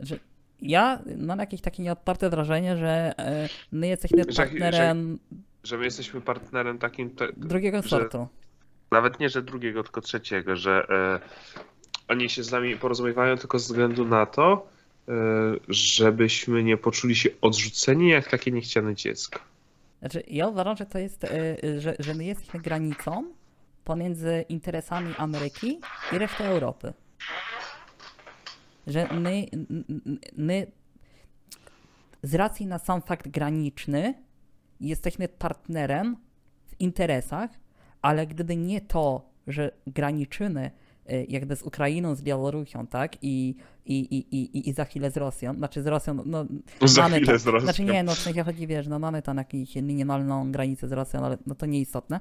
Że 0.00 0.18
ja 0.62 1.02
mam 1.18 1.38
jakieś 1.38 1.60
takie 1.60 1.82
nieodparte 1.82 2.30
wrażenie, 2.30 2.76
że 2.76 3.14
e, 3.18 3.48
my 3.72 3.86
jesteśmy 3.86 4.24
Że- 4.28 4.42
partnerem 4.42 5.18
Że 5.64 5.78
my 5.78 5.84
jesteśmy 5.84 6.20
partnerem 6.20 6.78
takim... 6.78 7.10
Te, 7.10 7.28
drugiego 7.36 7.82
sortu. 7.82 8.28
Nawet 8.90 9.20
nie, 9.20 9.28
że 9.28 9.42
drugiego, 9.42 9.82
tylko 9.82 10.00
trzeciego, 10.00 10.56
że 10.56 10.86
e, 10.90 11.20
oni 12.08 12.30
się 12.30 12.42
z 12.42 12.52
nami 12.52 12.76
porozumiewają 12.76 13.36
tylko 13.36 13.58
ze 13.58 13.64
względu 13.64 14.04
na 14.04 14.26
to, 14.26 14.66
e, 15.08 15.12
żebyśmy 15.68 16.62
nie 16.62 16.76
poczuli 16.76 17.16
się 17.16 17.30
odrzuceni 17.40 18.08
jak 18.08 18.30
takie 18.30 18.50
niechciane 18.50 18.94
dziecko. 18.94 19.40
Znaczy, 20.00 20.22
ja 20.26 20.48
uważam, 20.48 20.76
że 20.76 20.86
to 20.86 20.98
jest, 20.98 21.24
e, 21.24 21.80
że, 21.80 21.96
że 21.98 22.14
my 22.14 22.24
jesteśmy 22.24 22.60
granicą 22.60 23.24
pomiędzy 23.84 24.44
interesami 24.48 25.14
Ameryki 25.18 25.80
i 26.12 26.18
reszty 26.18 26.44
Europy. 26.44 26.92
Że 28.86 29.08
my, 29.14 29.46
my 30.36 30.66
z 32.22 32.34
racji 32.34 32.66
na 32.66 32.78
sam 32.78 33.02
fakt 33.02 33.28
graniczny 33.28 34.14
jesteśmy 34.80 35.28
partnerem 35.28 36.16
w 36.66 36.80
interesach, 36.80 37.50
ale 38.02 38.26
gdyby 38.26 38.56
nie 38.56 38.80
to, 38.80 39.30
że 39.46 39.70
graniczymy 39.86 40.70
e, 41.06 41.24
jakby 41.24 41.56
z 41.56 41.62
Ukrainą, 41.62 42.14
z 42.14 42.22
Białorusią, 42.22 42.86
tak? 42.86 43.16
I, 43.22 43.54
i, 43.86 43.98
i, 43.98 44.36
i, 44.36 44.68
i 44.68 44.72
za 44.72 44.84
chwilę 44.84 45.10
z 45.10 45.16
Rosją, 45.16 45.54
znaczy 45.54 45.82
z 45.82 45.86
Rosją, 45.86 46.14
no 46.26 46.46
Za 46.82 47.02
mamy 47.02 47.16
chwilę 47.16 47.32
to, 47.32 47.38
z 47.38 47.46
Rosją. 47.46 47.60
Znaczy 47.60 47.84
nie, 47.84 48.02
no 48.02 48.14
w 48.14 48.18
sensie 48.18 48.44
chodzi, 48.44 48.66
wiesz, 48.66 48.88
no 48.88 48.98
mamy 48.98 49.22
tam 49.22 49.36
jakąś 49.36 49.74
minimalną 49.74 50.52
granicę 50.52 50.88
z 50.88 50.92
Rosją, 50.92 51.20
ale 51.24 51.38
no 51.46 51.54
to 51.54 51.66
nieistotne. 51.66 52.20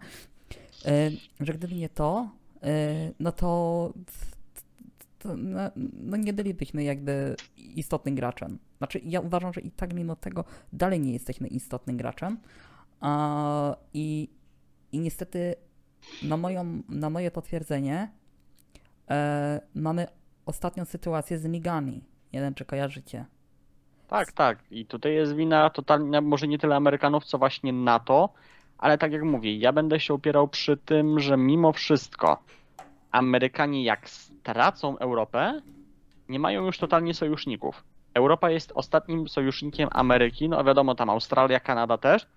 E, 0.85 1.11
że 1.39 1.53
gdyby 1.53 1.75
nie 1.75 1.89
to, 1.89 2.29
e, 2.63 3.11
no 3.19 3.31
to, 3.31 3.93
to 5.19 5.37
no, 5.37 5.59
no 5.93 6.17
nie 6.17 6.33
bylibyśmy 6.33 6.83
jakby 6.83 7.35
istotnym 7.57 8.15
graczem. 8.15 8.57
Znaczy 8.77 9.01
ja 9.03 9.21
uważam, 9.21 9.53
że 9.53 9.61
i 9.61 9.71
tak 9.71 9.93
mimo 9.93 10.15
tego 10.15 10.43
dalej 10.73 10.99
nie 10.99 11.13
jesteśmy 11.13 11.47
istotnym 11.47 11.97
graczem. 11.97 12.37
I, 13.93 14.29
I 14.91 14.99
niestety 14.99 15.55
na, 16.23 16.37
moją, 16.37 16.81
na 16.89 17.09
moje 17.09 17.31
potwierdzenie 17.31 18.11
e, 19.09 19.61
mamy 19.75 20.07
ostatnią 20.45 20.85
sytuację 20.85 21.39
z 21.39 21.45
migami. 21.45 22.03
Nie 22.33 22.41
wiem, 22.41 22.53
czy 22.53 22.65
kojarzycie. 22.65 23.25
Tak, 24.07 24.31
tak. 24.31 24.59
I 24.71 24.85
tutaj 24.85 25.13
jest 25.13 25.35
wina 25.35 25.69
totalnie, 25.69 26.21
może 26.21 26.47
nie 26.47 26.57
tyle 26.57 26.75
Amerykanów, 26.75 27.25
co 27.25 27.37
właśnie 27.37 27.73
NATO, 27.73 28.29
ale 28.77 28.97
tak 28.97 29.11
jak 29.11 29.23
mówię, 29.23 29.57
ja 29.57 29.73
będę 29.73 29.99
się 29.99 30.13
opierał 30.13 30.47
przy 30.47 30.77
tym, 30.77 31.19
że 31.19 31.37
mimo 31.37 31.73
wszystko 31.73 32.43
Amerykanie 33.11 33.83
jak 33.83 34.09
stracą 34.09 34.97
Europę, 34.97 35.61
nie 36.29 36.39
mają 36.39 36.65
już 36.65 36.77
totalnie 36.77 37.13
sojuszników. 37.13 37.83
Europa 38.17 38.51
jest 38.51 38.71
ostatnim 38.75 39.27
sojusznikiem 39.27 39.89
Ameryki, 39.91 40.49
no 40.49 40.63
wiadomo, 40.63 40.95
tam 40.95 41.09
Australia, 41.09 41.59
Kanada 41.59 41.97
też, 41.97 42.27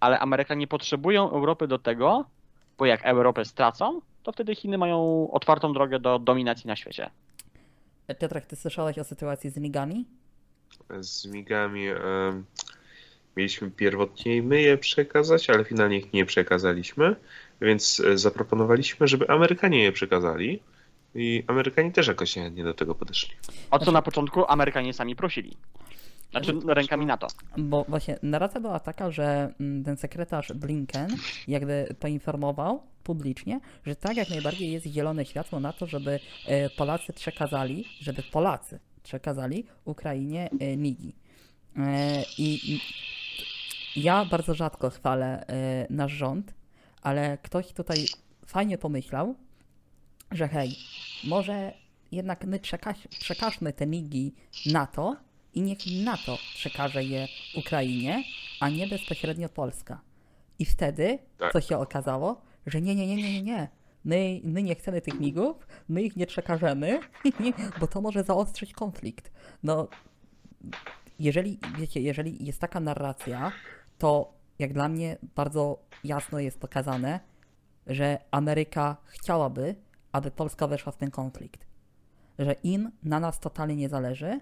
ale 0.00 0.18
Amerykanie 0.18 0.66
potrzebują 0.66 1.30
Europy 1.30 1.66
do 1.68 1.78
tego, 1.78 2.24
bo 2.78 2.86
jak 2.86 3.04
Europę 3.04 3.44
stracą, 3.44 4.00
to 4.22 4.32
wtedy 4.32 4.54
Chiny 4.54 4.78
mają 4.78 5.28
otwartą 5.32 5.72
drogę 5.72 5.98
do 5.98 6.18
dominacji 6.18 6.68
na 6.68 6.76
świecie. 6.76 7.10
Piotrek, 8.20 8.46
ty 8.46 8.56
słyszałeś 8.56 8.98
o 8.98 9.04
sytuacji 9.04 9.50
z 9.50 9.58
migami? 9.58 10.04
Z 11.00 11.26
migami 11.26 11.86
mieliśmy 13.36 13.70
pierwotnie 13.70 14.42
my 14.42 14.62
je 14.62 14.78
przekazać, 14.78 15.50
ale 15.50 15.64
finalnie 15.64 15.98
ich 15.98 16.12
nie 16.12 16.24
przekazaliśmy, 16.26 17.16
więc 17.60 18.00
e, 18.00 18.18
zaproponowaliśmy, 18.18 19.08
żeby 19.08 19.28
Amerykanie 19.28 19.82
je 19.82 19.92
przekazali 19.92 20.62
i 21.14 21.44
Amerykanie 21.46 21.92
też 21.92 22.06
jakoś 22.06 22.36
nie 22.36 22.64
do 22.64 22.74
tego 22.74 22.94
podeszli. 22.94 23.34
O 23.70 23.78
co 23.78 23.92
na 23.92 24.02
początku 24.02 24.44
Amerykanie 24.48 24.92
sami 24.92 25.16
prosili. 25.16 25.56
Znaczy 26.30 26.52
rękami 26.66 27.06
NATO. 27.06 27.26
Bo 27.58 27.84
właśnie 27.88 28.18
narracja 28.22 28.60
była 28.60 28.80
taka, 28.80 29.10
że 29.10 29.54
mm, 29.60 29.84
ten 29.84 29.96
sekretarz 29.96 30.52
Blinken 30.52 31.16
jakby 31.48 31.94
poinformował 32.00 32.82
publicznie, 33.02 33.60
że 33.86 33.96
tak 33.96 34.16
jak 34.16 34.30
najbardziej 34.30 34.72
jest 34.72 34.86
zielone 34.86 35.24
światło 35.24 35.60
na 35.60 35.72
to, 35.72 35.86
żeby 35.86 36.20
e, 36.46 36.70
Polacy 36.70 37.12
przekazali, 37.12 37.84
żeby 38.00 38.22
Polacy 38.22 38.78
przekazali 39.02 39.66
Ukrainie 39.84 40.50
e, 40.60 40.76
MIGI. 40.76 41.16
E, 41.76 42.22
I 42.38 42.80
i 43.94 44.02
ja 44.02 44.24
bardzo 44.24 44.54
rzadko 44.54 44.90
chwalę 44.90 45.46
e, 45.46 45.86
nasz 45.90 46.12
rząd, 46.12 46.54
ale 47.02 47.38
ktoś 47.42 47.72
tutaj 47.72 48.06
fajnie 48.46 48.78
pomyślał, 48.78 49.34
że 50.30 50.48
hej, 50.48 50.76
może 51.24 51.72
jednak 52.12 52.44
my 52.44 52.58
przekaż, 52.58 52.96
przekażmy 53.20 53.72
te 53.72 53.86
migi 53.86 54.34
NATO 54.66 55.16
i 55.54 55.62
niech 55.62 55.78
NATO 56.04 56.38
przekaże 56.54 57.04
je 57.04 57.28
Ukrainie, 57.56 58.24
a 58.60 58.68
nie 58.68 58.86
bezpośrednio 58.86 59.48
Polska. 59.48 60.00
I 60.58 60.64
wtedy, 60.64 61.18
Tak. 61.38 61.52
co 61.52 61.60
się 61.60 61.78
okazało, 61.78 62.42
że 62.66 62.80
nie, 62.80 62.94
nie, 62.94 63.06
nie, 63.06 63.16
nie, 63.16 63.32
nie, 63.32 63.42
nie. 63.42 63.68
My, 64.04 64.40
my 64.44 64.62
nie 64.62 64.74
chcemy 64.74 65.00
tych 65.00 65.20
migów, 65.20 65.66
my 65.88 66.02
ich 66.02 66.16
nie 66.16 66.26
przekażemy, 66.26 67.00
bo 67.80 67.86
to 67.86 68.00
może 68.00 68.24
zaostrzyć 68.24 68.72
konflikt. 68.72 69.30
No, 69.62 69.88
jeżeli, 71.18 71.58
wiecie, 71.78 72.00
jeżeli 72.00 72.46
jest 72.46 72.60
taka 72.60 72.80
narracja, 72.80 73.52
to 73.98 74.32
jak 74.58 74.72
dla 74.72 74.88
mnie 74.88 75.16
bardzo 75.36 75.78
jasno 76.04 76.38
jest 76.38 76.60
pokazane, 76.60 77.20
że 77.86 78.18
Ameryka 78.30 78.96
chciałaby, 79.06 79.74
aby 80.12 80.30
Polska 80.30 80.66
weszła 80.66 80.92
w 80.92 80.96
ten 80.96 81.10
konflikt. 81.10 81.66
Że 82.38 82.52
im 82.62 82.90
na 83.02 83.20
nas 83.20 83.40
totalnie 83.40 83.76
nie 83.76 83.88
zależy. 83.88 84.40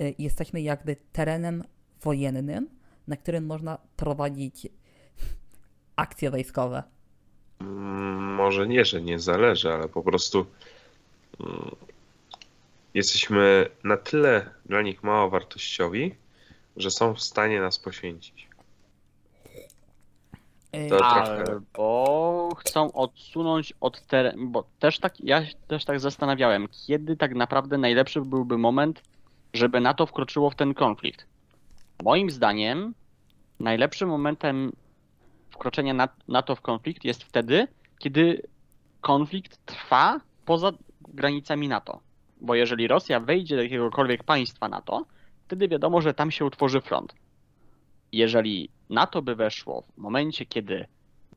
y, 0.00 0.14
Jesteśmy 0.18 0.60
jakby 0.62 0.96
terenem 1.12 1.64
wojennym, 2.02 2.68
na 3.08 3.16
którym 3.16 3.46
można 3.46 3.78
prowadzić 3.96 4.68
akcje 5.96 6.30
wojskowe. 6.30 6.82
Mm, 7.60 8.34
Może 8.34 8.66
nie, 8.68 8.84
że 8.84 9.02
nie 9.02 9.18
zależy, 9.18 9.72
ale 9.72 9.88
po 9.88 10.02
prostu 10.02 10.46
mm, 11.40 11.70
jesteśmy 12.94 13.66
na 13.84 13.96
tyle 13.96 14.50
dla 14.66 14.82
nich 14.82 15.02
mało 15.02 15.30
wartościowi, 15.30 16.14
że 16.76 16.90
są 16.90 17.14
w 17.14 17.20
stanie 17.22 17.60
nas 17.60 17.78
poświęcić. 17.78 18.48
Y, 20.74 20.88
To 20.90 20.96
trochę. 20.96 21.44
Albo 21.44 22.48
chcą 22.58 22.92
odsunąć 22.92 23.72
od 23.80 24.06
terenu, 24.06 24.46
bo 24.46 24.64
też 24.78 24.98
tak, 24.98 25.20
ja 25.20 25.42
też 25.68 25.84
tak 25.84 26.00
zastanawiałem, 26.00 26.68
kiedy 26.86 27.16
tak 27.16 27.34
naprawdę 27.34 27.78
najlepszy 27.78 28.20
byłby 28.20 28.58
moment, 28.58 29.02
żeby 29.54 29.80
NATO 29.80 30.06
wkroczyło 30.06 30.50
w 30.50 30.54
ten 30.54 30.74
konflikt. 30.74 31.26
Moim 32.04 32.30
zdaniem 32.30 32.94
najlepszym 33.60 34.08
momentem 34.08 34.72
wkroczenia 35.50 35.94
na- 35.94 36.08
NATO 36.28 36.56
w 36.56 36.60
konflikt 36.60 37.04
jest 37.04 37.24
wtedy, 37.24 37.68
kiedy 37.98 38.42
konflikt 39.00 39.66
trwa 39.66 40.20
poza 40.44 40.72
granicami 41.08 41.68
NATO. 41.68 42.00
Bo 42.40 42.54
jeżeli 42.54 42.88
Rosja 42.88 43.20
wejdzie 43.20 43.56
do 43.56 43.62
jakiegokolwiek 43.62 44.24
państwa 44.24 44.68
NATO, 44.68 45.04
wtedy 45.46 45.68
wiadomo, 45.68 46.00
że 46.00 46.14
tam 46.14 46.30
się 46.30 46.44
utworzy 46.44 46.80
front. 46.80 47.14
Jeżeli 48.12 48.68
NATO 48.90 49.22
by 49.22 49.34
weszło 49.34 49.82
w 49.94 49.98
momencie, 49.98 50.46
kiedy 50.46 50.86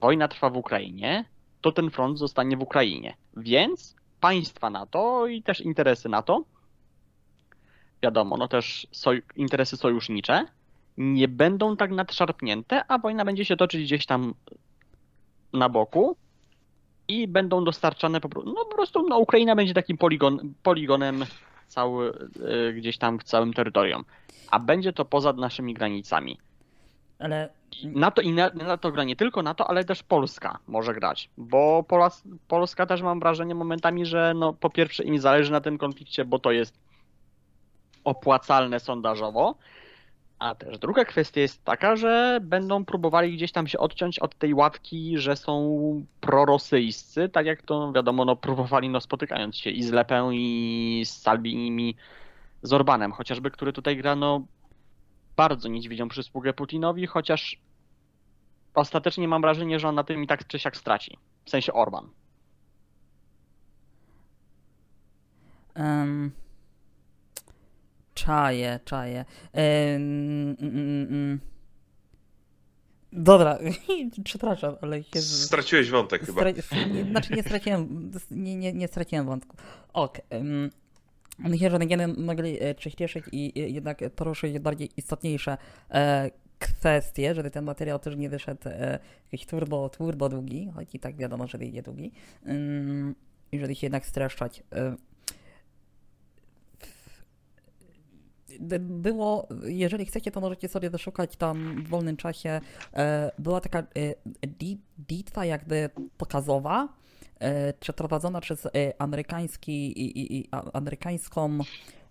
wojna 0.02 0.28
trwa 0.28 0.50
w 0.50 0.58
Ukrainie, 0.58 1.26
to 1.62 1.72
ten 1.72 1.89
front 1.89 2.18
zostanie 2.18 2.58
w 2.58 2.62
Ukrainie. 2.62 3.16
Więc 3.38 3.95
państwa 4.20 4.70
NATO 4.70 5.28
i 5.28 5.43
też 5.43 5.62
interesy 5.62 6.10
NATO, 6.10 6.43
wiadomo, 8.04 8.38
no 8.38 8.48
też 8.48 8.88
soj- 8.91 9.22
interesy 9.36 9.78
sojusznicze, 9.78 10.45
nie 10.98 11.28
będą 11.28 11.78
tak 11.78 11.91
nadszarpnięte, 11.91 12.82
a 12.88 12.98
wojna 12.98 13.26
będzie 13.26 13.45
się 13.45 13.58
toczyć 13.58 13.84
gdzieś 13.84 14.06
tam 14.06 14.34
na 15.54 15.70
boku 15.70 16.18
i 17.08 17.28
będą 17.28 17.64
dostarczane 17.64 18.22
po 18.22 18.30
prostu, 18.30 18.54
no 18.54 18.66
po 18.66 18.76
prostu 18.76 19.08
no, 19.10 19.18
Ukraina 19.18 19.56
będzie 19.56 19.74
takim 19.74 19.98
poligon, 19.98 20.54
poligonem 20.64 21.26
cały, 21.68 22.14
y, 22.70 22.74
gdzieś 22.74 22.98
tam 22.98 23.20
w 23.20 23.24
całym 23.24 23.54
terytorium. 23.54 24.06
A 24.52 24.60
będzie 24.60 24.93
to 24.93 25.06
poza 25.06 25.34
naszymi 25.34 25.74
granicami. 25.74 26.38
Ale 27.20 27.49
NATO 27.84 28.22
i 28.22 28.32
na- 28.32 28.49
NATO 28.49 28.91
gra 28.91 29.03
nie 29.03 29.15
tylko 29.15 29.43
NATO, 29.43 29.70
ale 29.70 29.84
też 29.84 30.03
Polska 30.03 30.59
może 30.68 30.93
grać, 30.93 31.30
bo 31.38 31.84
Polas, 31.84 32.24
Polska 32.47 32.86
też 32.86 33.01
mam 33.01 33.20
wrażenie 33.20 33.55
momentami, 33.55 34.05
że 34.05 34.34
no, 34.36 34.53
po 34.53 34.70
pierwsze 34.70 35.03
im 35.03 35.20
zależy 35.20 35.51
na 35.51 35.61
tym 35.61 35.78
konflikcie, 35.78 36.26
bo 36.26 36.39
to 36.39 36.51
jest 36.51 36.80
opłacalne 38.03 38.80
sondażowo, 38.80 39.55
a 40.39 40.55
też 40.55 40.80
druga 40.80 41.05
kwestia 41.05 41.41
jest 41.41 41.63
taka, 41.63 41.95
że 41.95 42.39
będą 42.41 42.86
próbowali 42.86 43.34
gdzieś 43.38 43.51
tam 43.51 43.68
się 43.68 43.78
odciąć 43.78 44.20
od 44.20 44.36
tej 44.36 44.53
łatki, 44.53 45.18
że 45.18 45.36
są 45.36 46.05
prorosyjscy, 46.22 47.30
tak 47.30 47.45
jak 47.45 47.61
to 47.61 47.91
wiadomo, 47.91 48.26
no, 48.26 48.36
próbowali 48.36 48.89
no, 48.89 49.01
spotykając 49.01 49.57
się 49.57 49.70
i 49.70 49.84
z 49.84 49.91
Lepę 49.91 50.30
i 50.34 51.03
z 51.05 51.22
Salbinim 51.22 51.80
i 51.80 51.95
z 52.61 52.74
Orbanem, 52.74 53.11
chociażby, 53.11 53.51
który 53.51 53.74
tutaj 53.74 53.97
gra 53.97 54.15
no, 54.15 54.41
bardzo 55.38 55.70
niedźwiedzią 55.70 56.10
przysługę 56.10 56.54
Putinowi, 56.54 57.08
chociaż 57.08 57.58
ostatecznie 58.74 59.28
mam 59.28 59.42
wrażenie, 59.42 59.80
że 59.80 59.88
on 59.88 59.96
na 59.96 60.04
tym 60.04 60.24
i 60.24 60.28
tak 60.28 60.48
czy 60.48 60.60
siak 60.60 60.78
straci. 60.78 61.18
W 61.46 61.50
sensie 61.50 61.74
Orban. 61.74 62.10
Um, 65.76 66.32
czaję, 68.14 68.80
czaję. 68.86 69.26
Em, 69.54 70.56
mm, 70.62 71.08
mm. 71.10 71.40
Dobra, 73.12 73.58
przepraszam, 74.24 74.76
ale 74.82 75.04
Straciłeś 75.22 75.90
wątek 75.90 76.26
chyba. 76.26 76.42
Stra- 76.42 76.92
nie- 76.94 77.04
znaczy 77.04 77.34
nie 77.34 77.44
straciłem, 77.44 78.12
nie, 78.32 78.56
nie, 78.56 78.74
nie 78.74 78.88
straciłem 78.88 79.26
wątku. 79.26 79.58
Ok. 79.94 80.18
Um, 80.32 80.70
myślę, 81.40 81.70
że 81.72 81.80
będziemy 81.80 82.08
mogli 82.08 82.64
e, 82.64 82.76
przyspieszyć 82.76 83.26
i 83.32 83.74
jednak 83.74 84.02
poruszyć 84.16 84.60
bardziej 84.60 84.90
istotniejsze 84.98 85.58
e, 85.92 86.32
kwestie, 86.60 87.36
żeby 87.36 87.52
ten 87.52 87.66
materiał 87.66 88.00
też 88.00 88.16
nie 88.16 88.30
wyszedł 88.30 88.62
e, 88.66 89.00
jakiś 89.32 89.48
turbo, 89.48 89.90
turbo 89.90 90.30
długi, 90.30 90.70
choć 90.76 90.96
i 90.96 91.00
tak 91.00 91.16
wiadomo, 91.16 91.48
że 91.48 91.58
wyjdzie 91.58 91.82
długi. 91.82 92.12
Um, 92.46 93.16
I 93.52 93.60
żeby 93.60 93.76
się 93.76 93.86
jednak 93.86 94.06
streszczać. 94.06 94.64
Było, 98.80 99.48
jeżeli 99.64 100.06
chcecie, 100.06 100.32
to 100.32 100.42
możecie 100.42 100.68
sobie 100.68 100.90
wyszukać 100.90 101.36
tam 101.36 101.84
w 101.84 101.88
wolnym 101.88 102.18
czasie. 102.18 102.62
Była 103.40 103.62
taka 103.62 103.84
bitwa 105.00 105.46
jakby 105.46 105.90
pokazowa, 106.18 106.88
przeprowadzona 107.80 108.42
przez 108.42 108.66
e, 108.66 108.70
amerykański, 109.00 110.02
i, 110.02 110.20
i, 110.20 110.38
i, 110.38 110.50
amerykańską 110.74 111.60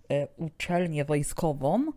e, 0.09 0.27
uczelnię 0.37 1.05
wojskową. 1.05 1.91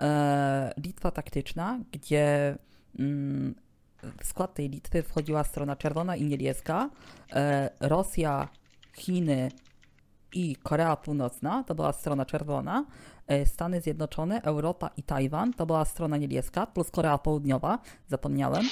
E, 0.00 0.72
bitwa 0.78 1.10
taktyczna, 1.10 1.78
gdzie 1.92 2.56
mm, 2.98 3.54
w 4.20 4.26
skład 4.26 4.54
tej 4.54 4.70
bitwy 4.70 5.02
wchodziła 5.02 5.44
strona 5.44 5.76
czerwona 5.76 6.16
i 6.16 6.24
niebieska. 6.24 6.90
E, 7.32 7.70
Rosja, 7.80 8.48
Chiny 8.96 9.50
i 10.32 10.56
Korea 10.56 10.96
Północna 10.96 11.64
to 11.64 11.74
była 11.74 11.92
strona 11.92 12.24
czerwona. 12.24 12.84
E, 13.26 13.46
Stany 13.46 13.80
Zjednoczone, 13.80 14.42
Europa 14.42 14.90
i 14.96 15.02
Tajwan 15.02 15.52
to 15.52 15.66
była 15.66 15.84
strona 15.84 16.16
niebieska, 16.16 16.66
plus 16.66 16.90
Korea 16.90 17.18
Południowa, 17.18 17.78
zapomniałem. 18.08 18.64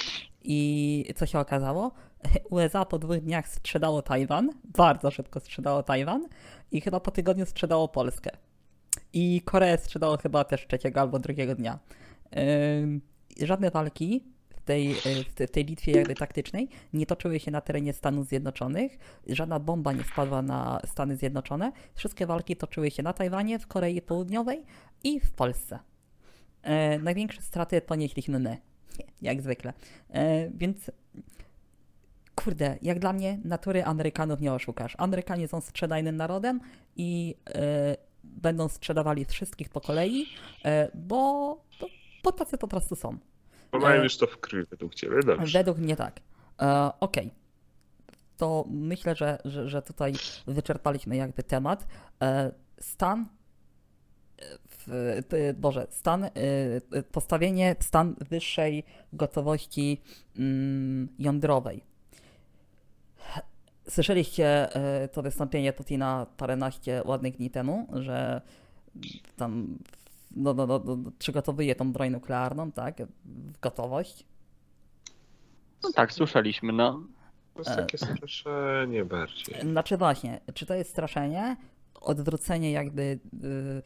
I 0.45 1.05
co 1.17 1.27
się 1.27 1.39
okazało? 1.39 1.93
USA 2.51 2.85
po 2.85 2.99
dwóch 2.99 3.21
dniach 3.21 3.49
sprzedało 3.49 4.03
Tajwan, 4.03 4.51
bardzo 4.65 5.11
szybko 5.11 5.41
sprzedało 5.41 5.83
Tajwan 5.83 6.29
i 6.71 6.81
chyba 6.81 7.01
po 7.01 7.11
tygodniu 7.11 7.47
sprzedało 7.47 7.89
Polskę. 7.89 8.31
I 9.13 9.43
Koreę 9.45 9.79
sprzedało 9.79 10.17
chyba 10.17 10.45
też 10.45 10.67
trzeciego 10.67 11.01
albo 11.01 11.19
drugiego 11.19 11.55
dnia. 11.55 11.79
Ym, 12.83 13.01
Żadne 13.43 13.71
walki 13.71 14.25
tej, 14.65 14.93
y, 14.93 15.25
w 15.25 15.35
te- 15.35 15.47
w 15.47 15.51
tej 15.51 15.65
bitwie 15.65 15.93
jakby 15.93 16.15
taktycznej 16.15 16.69
nie 16.93 17.07
toczyły 17.07 17.41
się 17.41 17.51
na 17.51 17.61
terenie 17.61 17.93
Stanów 17.93 18.27
Zjednoczonych. 18.27 18.99
Żadna 19.29 19.61
bomba 19.61 19.93
nie 19.93 20.05
spadła 20.05 20.43
na 20.43 20.81
Stany 20.87 21.17
Zjednoczone. 21.17 21.73
Wszystkie 21.95 22.27
walki 22.27 22.57
toczyły 22.57 22.91
się 22.91 23.03
na 23.03 23.13
Tajwanie, 23.13 23.59
w 23.59 23.67
Korei 23.67 24.03
Południowej 24.03 24.65
i 25.05 25.21
w 25.21 25.33
Polsce. 25.33 25.79
E, 26.63 26.99
największe 26.99 27.43
straty 27.43 27.81
ponieśliśmy 27.81 28.39
my, 28.39 28.57
jak 29.23 29.43
zwykle. 29.43 29.73
E, 30.11 30.51
więc 30.51 30.91
kurde, 32.35 32.79
jak 32.83 32.99
dla 32.99 33.13
mnie 33.13 33.39
natury 33.45 33.85
Amerykanów 33.85 34.41
nie 34.41 34.53
oszukasz. 34.53 34.95
Amerykanie 34.99 35.49
są 35.49 35.61
sprzedajnym 35.61 36.17
narodem 36.17 36.61
i 36.97 37.35
e, 37.55 37.97
będą 38.25 38.69
sprzedawali 38.69 39.25
wszystkich 39.25 39.69
po 39.69 39.81
kolei, 39.81 40.27
e, 40.65 40.89
bo, 40.95 41.19
bo, 41.81 41.87
bo 42.25 42.33
tacy 42.33 42.59
po 42.59 42.69
prostu 42.69 42.97
są. 42.97 43.19
Bo 43.75 43.81
mają 43.81 44.03
już 44.03 44.17
to 44.17 44.27
w 44.27 44.39
według 44.71 44.95
ciebie, 44.95 45.17
dobrze. 45.27 45.59
Według 45.59 45.79
mnie 45.79 45.97
tak. 45.97 46.21
E, 46.63 46.91
Okej. 47.01 47.31
To 48.37 48.65
myślę, 48.71 49.15
że, 49.17 49.39
że, 49.45 49.69
że 49.69 49.83
tutaj 49.83 50.13
wyczerpaliśmy 50.47 51.17
jakby 51.17 51.43
temat. 51.43 51.87
E, 52.23 52.53
stan. 52.81 53.27
e, 54.39 54.45
W, 54.69 55.55
Boże, 55.57 55.87
stan. 55.91 56.25
e, 56.25 56.31
Postawienie 57.13 57.77
stan 57.81 58.15
wyższej 58.31 58.85
gotowości 59.13 60.01
mm, 60.39 61.09
jądrowej. 61.19 61.85
Słyszeliście 63.89 64.75
e, 64.75 65.09
to 65.09 65.23
wystąpienie 65.23 65.73
Putina 65.73 66.27
paręnaście 66.37 67.03
ładnych 67.05 67.37
dni 67.37 67.51
temu, 67.51 67.89
że 67.93 68.41
tam 69.37 69.79
no, 70.37 70.55
no, 70.55 70.67
no, 70.67 70.83
no, 70.85 70.97
przygotowuje 71.19 71.75
tą 71.75 71.93
broń 71.93 72.11
nuklearną, 72.11 72.73
tak? 72.73 73.03
W 73.25 73.61
gotowość. 73.61 74.27
No 75.83 75.93
tak, 75.93 76.13
słyszeliśmy, 76.13 76.73
no. 76.73 77.07
To 77.55 77.61
jest 77.61 77.77
takie 77.77 77.99
straszenie 77.99 79.05
bardziej. 79.05 79.61
Znaczy 79.61 79.97
właśnie, 79.97 80.41
czy 80.55 80.67
to 80.67 80.75
jest 80.75 80.91
straszenie, 80.91 81.57
odwrócenie 82.01 82.73
jakby 82.73 83.03
y, 83.03 83.83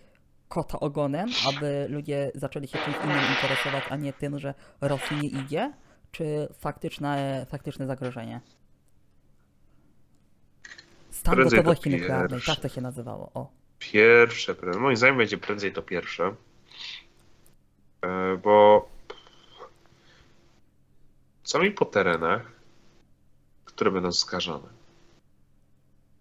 kota 0.49 0.81
ogonem, 0.81 1.29
aby 1.49 1.87
ludzie 1.89 2.33
zaczęli 2.35 2.69
się 2.69 2.79
czymś 2.79 2.97
innym 3.05 3.21
interesować, 3.37 3.85
a 3.91 3.97
nie 3.97 4.13
tym, 4.13 4.39
że 4.39 4.55
Rosji 4.81 5.17
nie 5.17 5.29
idzie, 5.29 5.73
czy 6.11 6.49
faktyczne, 6.59 7.47
faktyczne 7.49 7.87
zagrożenie? 7.87 8.41
Stan 11.11 11.35
Prędzej 11.35 11.59
to 11.59 11.63
gotowości 11.63 11.91
nuklearnej, 11.91 12.41
tak 12.47 12.61
to 12.61 12.69
się 12.69 12.81
nazywało. 12.81 13.31
O. 13.35 13.58
Pierwsze, 13.79 14.55
moim 14.79 14.97
zdaniem 14.97 15.17
będzie 15.17 15.39
prędzej 15.39 15.73
to 15.73 15.83
pierwsze. 15.83 16.35
E, 18.03 18.37
Bo 18.37 18.89
sami 21.45 21.71
po 21.71 21.85
terenach, 21.85 22.53
które 23.65 23.91
będą 23.91 24.13
skażone. 24.13 24.69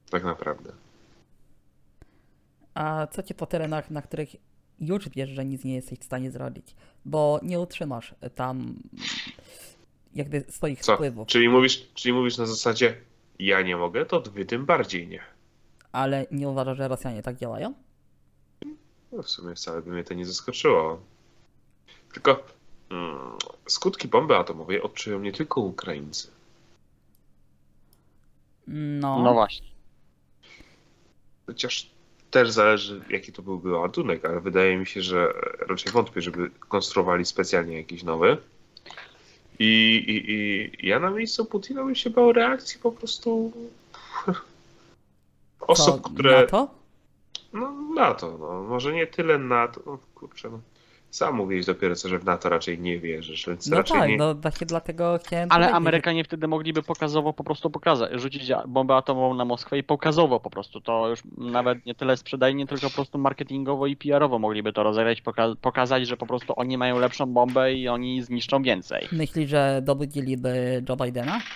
Tak 0.10 0.24
naprawdę. 0.24 0.72
A 2.74 3.08
co 3.12 3.24
ci 3.24 3.36
po 3.36 3.45
terenach, 3.45 3.91
na 3.91 4.01
których 4.01 4.30
już 4.80 5.10
wiesz, 5.10 5.30
że 5.30 5.45
nic 5.45 5.64
nie 5.64 5.76
jesteś 5.76 5.99
w 5.99 6.03
stanie 6.03 6.32
zrobić? 6.32 6.76
Bo 7.05 7.39
nie 7.43 7.60
utrzymasz 7.60 8.16
tam 8.36 8.76
jakby 10.16 10.41
swoich 10.49 10.80
Co? 10.80 10.95
wpływów. 10.95 11.28
Czyli 11.28 11.49
mówisz, 11.49 11.88
czyli 11.93 12.14
mówisz 12.14 12.38
na 12.38 12.45
zasadzie 12.45 12.97
ja 13.39 13.62
nie 13.62 13.78
mogę, 13.78 14.05
to 14.05 14.22
wy 14.22 14.45
tym 14.45 14.66
bardziej 14.66 15.08
nie. 15.08 15.36
Ale 15.91 16.25
nie 16.31 16.49
uważasz, 16.49 16.77
że 16.77 16.88
Rosjanie 16.88 17.23
tak 17.23 17.38
działają? 17.38 17.73
No 19.11 19.23
w 19.23 19.29
sumie 19.29 19.55
wcale 19.55 19.81
by 19.81 19.91
mnie 19.91 20.03
to 20.03 20.13
nie 20.13 20.25
zaskoczyło. 20.25 21.01
Tylko 22.13 22.43
mm, 22.89 23.38
skutki 23.67 24.07
bomby 24.07 24.35
atomowej 24.35 24.81
odczują 24.81 25.19
nie 25.19 25.31
tylko 25.31 25.61
Ukraińcy. 25.61 26.27
No. 28.67 29.23
No 29.23 29.33
właśnie. 29.33 29.67
Chociaż 31.45 31.89
też 32.31 32.51
zależy, 32.51 33.01
jaki 33.09 33.31
to 33.31 33.41
byłby 33.41 33.71
ładunek, 33.71 34.25
ale 34.25 34.41
wydaje 34.41 34.77
mi 34.77 34.85
się, 34.85 35.01
że 35.01 35.33
raczej 35.69 35.91
wątpię, 35.91 36.21
żeby 36.21 36.49
konstruowali 36.69 37.25
specjalnie 37.25 37.77
jakiś 37.77 38.03
nowy. 38.03 38.38
I, 39.59 39.95
i, 40.07 40.31
i 40.85 40.88
ja 40.88 40.99
na 40.99 41.09
miejscu 41.09 41.45
Putina 41.45 41.83
bym 41.83 41.95
się 41.95 42.09
bał 42.09 42.33
reakcji 42.33 42.79
po 42.79 42.91
prostu 42.91 43.51
osób, 45.68 46.01
Co, 46.03 46.09
które. 46.09 46.41
Na 46.41 46.47
to? 46.47 46.68
No, 47.53 47.72
NATO, 47.95 48.38
no. 48.39 48.63
Może 48.63 48.93
nie 48.93 49.07
tyle 49.07 49.38
NATO. 49.38 49.82
No, 49.86 49.97
kurczę, 50.15 50.49
no. 50.49 50.59
Sam 51.09 51.36
mówiłeś 51.36 51.65
dopiero 51.65 51.95
co, 51.95 52.09
że 52.09 52.20
w 52.20 52.26
NATO 52.26 52.49
raczej 52.49 52.80
nie 52.80 52.99
wierzysz, 52.99 53.45
więc 53.47 53.68
No 53.68 53.78
raczej 53.78 53.99
tak, 53.99 54.09
nie. 54.09 54.18
no 54.18 54.36
właśnie 54.36 54.68
dlatego 54.68 55.20
chciałem 55.26 55.51
Ale 55.51 55.59
powiedzieć, 55.65 55.76
Amerykanie 55.78 56.24
wtedy 56.24 56.47
mogliby 56.47 56.84
pokazowo 56.84 57.34
po 57.34 57.43
prostu 57.43 57.70
pokazać, 57.70 58.11
rzucić 58.22 58.51
bombę 58.68 58.95
atomową 58.95 59.34
na 59.34 59.45
Moskwę 59.45 59.78
i 59.78 59.84
pokazowo 59.84 60.39
po 60.39 60.49
prostu. 60.49 60.82
To 60.82 61.09
już 61.09 61.20
nawet 61.38 61.86
nie 61.86 61.95
tyle 61.95 62.18
sprzedajnie, 62.18 62.68
tylko 62.68 62.88
po 62.89 62.95
prostu 62.95 63.18
marketingowo 63.18 63.88
i 63.88 63.95
PR-owo 63.95 64.39
mogliby 64.39 64.74
to 64.74 64.84
rozegrać, 64.84 65.22
poka- 65.22 65.55
pokazać, 65.61 66.07
że 66.07 66.18
po 66.18 66.26
prostu 66.28 66.53
oni 66.55 66.78
mają 66.78 66.99
lepszą 66.99 67.26
bombę 67.26 67.74
i 67.74 67.88
oni 67.88 68.22
zniszczą 68.24 68.63
więcej. 68.63 69.07
Myślisz, 69.11 69.49
że 69.49 69.82
dobudziliby 69.84 70.84
Joe 70.89 70.95
Bidena? 70.95 71.39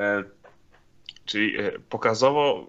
E, 0.00 0.24
czyli 1.24 1.60
e, 1.60 1.72
pokazowo 1.78 2.66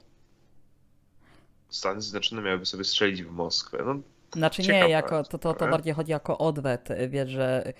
Stany 1.70 2.02
Zjednoczone 2.02 2.42
miałyby 2.42 2.66
sobie 2.66 2.84
strzelić 2.84 3.24
w 3.24 3.32
Moskwę. 3.32 3.84
No, 3.86 3.96
Znaczy 4.34 4.62
nie, 4.62 4.90
jako, 4.90 5.24
to, 5.24 5.38
to, 5.38 5.54
to 5.54 5.68
bardziej 5.68 5.94
chodzi 5.94 6.12
jako 6.12 6.38
odwet, 6.38 6.90
wiesz, 7.10 7.30
że 7.30 7.74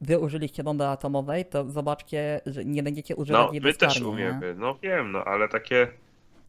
wy 0.00 0.18
użyliście 0.18 0.64
bomby 0.64 0.86
atomowej, 0.86 1.44
to 1.44 1.70
zobaczcie, 1.70 2.40
że 2.46 2.64
nie 2.64 2.82
będziecie 2.82 3.16
używać 3.16 3.46
no 3.46 3.52
jej 3.52 3.60
wy 3.60 3.74
też 3.74 4.00
umiemy. 4.00 4.54
No 4.54 4.78
wiem, 4.82 5.12
no 5.12 5.24
ale 5.24 5.48
takie. 5.48 5.88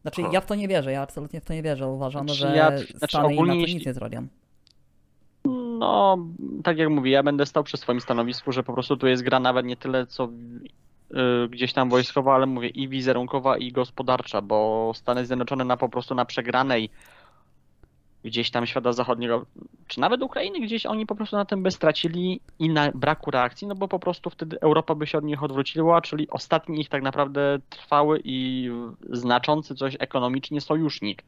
Znaczy 0.02 0.22
ja 0.32 0.40
w 0.40 0.46
to 0.46 0.54
nie 0.54 0.68
wierzę, 0.68 0.92
ja 0.92 1.02
absolutnie 1.02 1.40
w 1.40 1.44
to 1.44 1.54
nie 1.54 1.62
wierzę. 1.62 1.86
Uważam, 1.86 2.28
Znaczy, 2.28 2.40
że 2.40 2.56
ja- 2.56 2.78
znaczy, 2.78 3.08
Stany 3.08 3.24
ogólnie 3.24 3.52
NATO 3.52 3.60
jeśli- 3.60 3.74
nic 3.74 3.86
nie 3.86 3.94
zrobią. 3.94 4.26
No, 5.78 6.18
tak 6.64 6.78
jak 6.78 6.88
mówię, 6.88 7.10
ja 7.10 7.22
będę 7.22 7.46
stał 7.46 7.64
przy 7.64 7.76
swoim 7.76 8.00
stanowisku, 8.00 8.52
że 8.52 8.62
po 8.62 8.72
prostu 8.72 8.96
tu 8.96 9.06
jest 9.06 9.22
gra 9.22 9.40
nawet 9.40 9.66
nie 9.66 9.76
tyle 9.76 10.06
co 10.06 10.28
gdzieś 11.48 11.72
tam 11.72 11.90
wojskowa, 11.90 12.34
ale 12.34 12.46
mówię 12.46 12.68
i 12.68 12.88
wizerunkowa 12.88 13.58
i 13.58 13.72
gospodarcza, 13.72 14.42
bo 14.42 14.92
Stany 14.94 15.26
Zjednoczone 15.26 15.64
na 15.64 15.76
po 15.76 15.88
prostu 15.88 16.14
na 16.14 16.24
przegranej 16.24 16.90
gdzieś 18.24 18.50
tam 18.50 18.66
świata 18.66 18.92
zachodniego, 18.92 19.46
czy 19.86 20.00
nawet 20.00 20.22
Ukrainy, 20.22 20.60
gdzieś 20.60 20.86
oni 20.86 21.06
po 21.06 21.14
prostu 21.14 21.36
na 21.36 21.44
tym 21.44 21.62
by 21.62 21.70
stracili 21.70 22.40
i 22.58 22.68
na 22.68 22.90
braku 22.94 23.30
reakcji, 23.30 23.66
no 23.66 23.74
bo 23.74 23.88
po 23.88 23.98
prostu 23.98 24.30
wtedy 24.30 24.60
Europa 24.60 24.94
by 24.94 25.06
się 25.06 25.18
od 25.18 25.24
nich 25.24 25.42
odwróciła, 25.42 26.00
czyli 26.00 26.30
ostatni 26.30 26.80
ich 26.80 26.88
tak 26.88 27.02
naprawdę 27.02 27.58
trwały 27.70 28.20
i 28.24 28.70
znaczący 29.10 29.74
coś 29.74 29.96
ekonomicznie 29.98 30.60
sojusznik. 30.60 31.24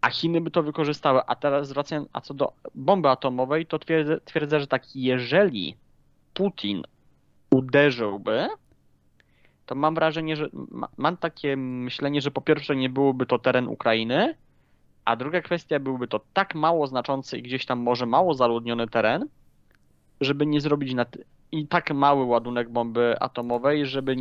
A 0.00 0.10
Chiny 0.10 0.40
by 0.40 0.50
to 0.50 0.62
wykorzystały. 0.62 1.20
A 1.26 1.36
teraz 1.36 1.68
zwracając, 1.68 2.08
a 2.12 2.20
co 2.20 2.34
do 2.34 2.52
bomby 2.74 3.08
atomowej, 3.08 3.66
to 3.66 3.78
twierdzę, 3.78 4.20
twierdzę 4.20 4.60
że 4.60 4.66
tak, 4.66 4.96
jeżeli 4.96 5.76
Putin 6.34 6.82
uderzyłby, 7.54 8.48
to 9.66 9.74
mam 9.74 9.94
wrażenie, 9.94 10.36
że 10.36 10.48
ma, 10.52 10.88
mam 10.96 11.16
takie 11.16 11.56
myślenie, 11.56 12.20
że 12.20 12.30
po 12.30 12.40
pierwsze 12.40 12.76
nie 12.76 12.88
byłoby 12.88 13.26
to 13.26 13.38
teren 13.38 13.68
Ukrainy, 13.68 14.34
a 15.04 15.16
druga 15.16 15.40
kwestia 15.40 15.80
byłby 15.80 16.08
to 16.08 16.20
tak 16.32 16.54
mało 16.54 16.86
znaczący 16.86 17.38
i 17.38 17.42
gdzieś 17.42 17.66
tam 17.66 17.78
może 17.78 18.06
mało 18.06 18.34
zaludniony 18.34 18.88
teren, 18.88 19.28
żeby 20.20 20.46
nie 20.46 20.60
zrobić 20.60 20.94
i 21.52 21.66
tak 21.66 21.90
mały 21.90 22.24
ładunek 22.24 22.70
bomby 22.70 23.16
atomowej, 23.20 23.86
żeby 23.86 24.16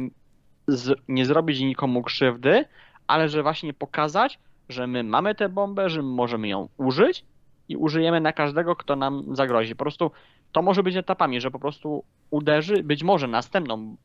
nie 1.08 1.26
zrobić 1.26 1.60
nikomu 1.60 2.04
krzywdy, 2.04 2.66
ale 3.08 3.30
że 3.30 3.44
właśnie 3.44 3.74
pokazać, 3.74 4.40
że 4.70 4.88
my 4.88 5.04
mamy 5.04 5.36
tę 5.36 5.50
bombę, 5.50 5.90
że 5.90 6.02
możemy 6.02 6.48
ją 6.48 6.70
użyć 6.78 7.26
i 7.70 7.78
użyjemy 7.78 8.22
na 8.22 8.34
każdego, 8.34 8.76
kto 8.76 8.96
nam 8.96 9.36
zagrozi. 9.36 9.76
Po 9.76 9.84
prostu 9.84 10.12
to 10.54 10.62
może 10.62 10.84
być 10.84 10.96
etapami, 10.96 11.42
że 11.42 11.52
po 11.52 11.60
prostu 11.60 12.04
uderzy, 12.30 12.84
być 12.84 13.04
może 13.04 13.28
następną, 13.28 13.96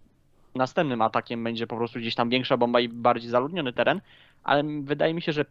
następnym 0.55 1.03
atakiem 1.03 1.45
będzie 1.45 1.67
po 1.67 1.77
prostu 1.77 1.99
gdzieś 1.99 2.15
tam 2.15 2.31
większa 2.31 2.57
bomba 2.57 2.81
i 2.81 2.89
bardziej 2.89 3.31
zaludniony 3.31 3.73
teren, 3.73 4.01
ale 4.45 4.65
wydaje 4.83 5.15
mi 5.15 5.23
się, 5.23 5.33
że 5.33 5.45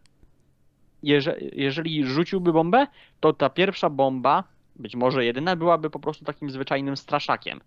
jeżeli, 1.02 1.50
jeżeli 1.62 2.04
rzuciłby 2.04 2.52
bombę, 2.52 2.86
to 3.20 3.32
ta 3.32 3.50
pierwsza 3.50 3.90
bomba, 3.90 4.44
być 4.76 4.96
może 4.96 5.24
jedyna, 5.24 5.56
byłaby 5.56 5.90
po 5.90 5.98
prostu 5.98 6.24
takim 6.24 6.50
zwyczajnym 6.50 6.96
straszakiem. 6.96 7.60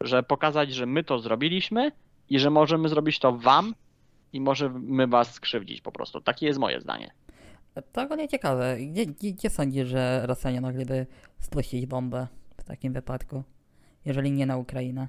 Że 0.00 0.22
pokazać, 0.22 0.74
że 0.74 0.86
my 0.86 1.04
to 1.04 1.18
zrobiliśmy 1.18 1.92
i 2.28 2.38
że 2.38 2.50
możemy 2.50 2.88
zrobić 2.88 3.18
to 3.18 3.32
wam 3.32 3.74
i 4.32 4.40
możemy 4.40 5.06
was 5.06 5.34
skrzywdzić 5.34 5.80
po 5.80 5.92
prostu. 5.92 6.20
Takie 6.20 6.46
jest 6.46 6.58
moje 6.58 6.80
zdanie. 6.80 7.10
To 7.92 8.02
ogólnie 8.02 8.28
ciekawe. 8.28 8.76
Gdzie, 8.80 9.06
gdzie, 9.06 9.50
sądzisz, 9.50 9.88
że 9.88 10.26
Rosjanie 10.26 10.60
mogliby 10.60 11.06
spuścić 11.38 11.86
bombę 11.86 12.26
takim 12.70 12.92
wypadku? 12.92 13.42
Jeżeli 14.04 14.32
nie 14.32 14.46
na 14.46 14.56
Ukrainę. 14.56 15.08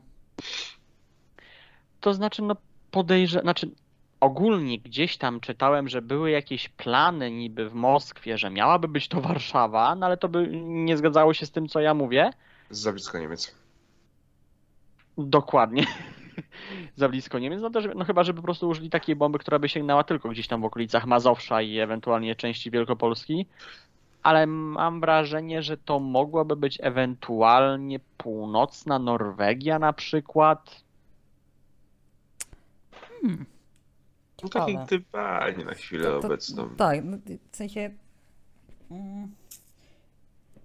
To 2.00 2.14
znaczy, 2.14 2.42
no 2.42 2.56
podejrzewam, 2.92 3.44
znaczy 3.44 3.72
ogólnie 4.20 4.80
gdzieś 4.80 5.18
tam 5.18 5.40
czytałem, 5.40 5.90
że 5.90 6.02
były 6.02 6.32
jakieś 6.32 6.70
plany 6.70 7.32
niby 7.32 7.70
w 7.70 7.74
Moskwie, 7.74 8.38
że 8.38 8.50
miałaby 8.50 8.88
być 8.88 9.08
to 9.08 9.22
Warszawa, 9.30 9.96
no 9.96 10.06
ale 10.06 10.18
to 10.18 10.30
by 10.30 10.48
nie 10.62 10.98
zgadzało 10.98 11.34
się 11.34 11.46
z 11.46 11.52
tym, 11.52 11.68
co 11.68 11.80
ja 11.80 11.94
mówię. 11.94 12.30
Za 12.70 12.92
blisko 12.92 13.20
Niemiec. 13.20 13.56
Dokładnie. 15.18 15.86
Za 16.96 17.10
blisko 17.10 17.40
Niemiec. 17.40 17.62
No, 17.62 17.70
też, 17.70 17.86
no 17.96 18.06
chyba, 18.06 18.24
żeby 18.24 18.38
po 18.38 18.44
prostu 18.44 18.70
użyli 18.70 18.90
takiej 18.90 19.16
bomby, 19.16 19.40
która 19.40 19.60
by 19.60 19.70
sięgnęła 19.70 20.04
tylko 20.04 20.30
gdzieś 20.30 20.48
tam 20.48 20.62
w 20.62 20.66
okolicach 20.66 21.06
Mazowsza 21.06 21.62
i 21.62 21.80
ewentualnie 21.80 22.36
części 22.36 22.72
Wielkopolski. 22.72 23.46
Ale 24.24 24.48
mam 24.48 25.02
wrażenie, 25.02 25.64
że 25.64 25.78
to 25.78 26.00
mogłaby 26.00 26.56
być 26.56 26.80
ewentualnie 26.82 28.00
północna 28.18 29.00
Norwegia 29.00 29.80
na 29.80 29.94
przykład. 29.94 30.84
No 34.44 34.50
takie 34.50 34.80
gdybanie 34.86 35.66
na 35.66 35.74
chwilę 35.74 36.04
To- 36.04 36.20
to- 36.20 36.28
obecną. 36.28 36.70
Tak, 36.70 37.04
no, 37.04 37.18
w 37.52 37.56
sensie. 37.56 37.90
mm, 38.92 39.36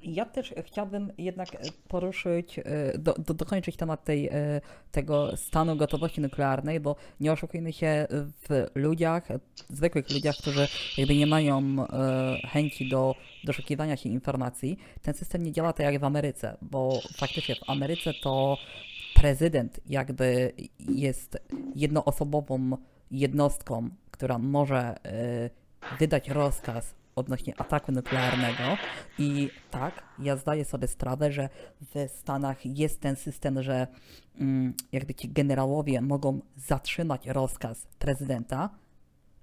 Ja 0.06 0.24
też 0.24 0.54
chciałbym 0.64 1.12
jednak 1.18 1.54
e, 1.54 1.58
poruszyć, 1.88 2.58
e, 2.58 2.62
do, 2.98 3.14
do, 3.14 3.34
dokończyć 3.34 3.76
temat 3.76 4.04
tej, 4.04 4.28
e, 4.28 4.60
tego 4.92 5.36
stanu 5.36 5.76
gotowości 5.76 6.20
nuklearnej, 6.20 6.80
bo 6.80 6.96
nie 7.20 7.32
oszukujmy 7.32 7.72
się 7.72 8.06
w 8.48 8.66
ludziach, 8.74 9.28
zwykłych 9.68 10.10
ludziach, 10.10 10.36
którzy 10.36 10.68
jakby 10.98 11.16
nie 11.16 11.26
mają 11.26 11.76
chęci 12.48 12.88
do 12.88 13.14
doszukiwania 13.44 13.96
się 13.96 14.08
informacji. 14.08 14.78
Ten 15.02 15.14
system 15.14 15.42
nie 15.42 15.52
działa 15.52 15.72
tak 15.72 15.86
jak 15.86 16.00
w 16.00 16.04
Ameryce, 16.04 16.56
bo 16.62 17.00
faktycznie 17.16 17.54
w 17.54 17.70
Ameryce 17.70 18.14
to 18.22 18.58
prezydent 19.14 19.80
jakby 19.86 20.52
jest 20.78 21.38
jednoosobową 21.74 22.76
jednostką, 23.10 23.90
która 24.10 24.38
może 24.38 24.94
wydać 25.98 26.28
rozkaz 26.28 26.94
odnośnie 27.16 27.60
ataku 27.60 27.92
nuklearnego. 27.92 28.76
I 29.18 29.50
tak, 29.70 30.02
ja 30.18 30.36
zdaję 30.36 30.64
sobie 30.64 30.88
sprawę, 30.88 31.32
że 31.32 31.48
w 31.80 32.08
Stanach 32.08 32.66
jest 32.66 33.00
ten 33.00 33.16
system, 33.16 33.62
że 33.62 33.86
mm, 34.38 34.74
jakby 34.92 35.14
ci 35.14 35.28
generałowie 35.28 36.00
mogą 36.00 36.40
zatrzymać 36.56 37.26
rozkaz 37.26 37.86
prezydenta, 37.98 38.70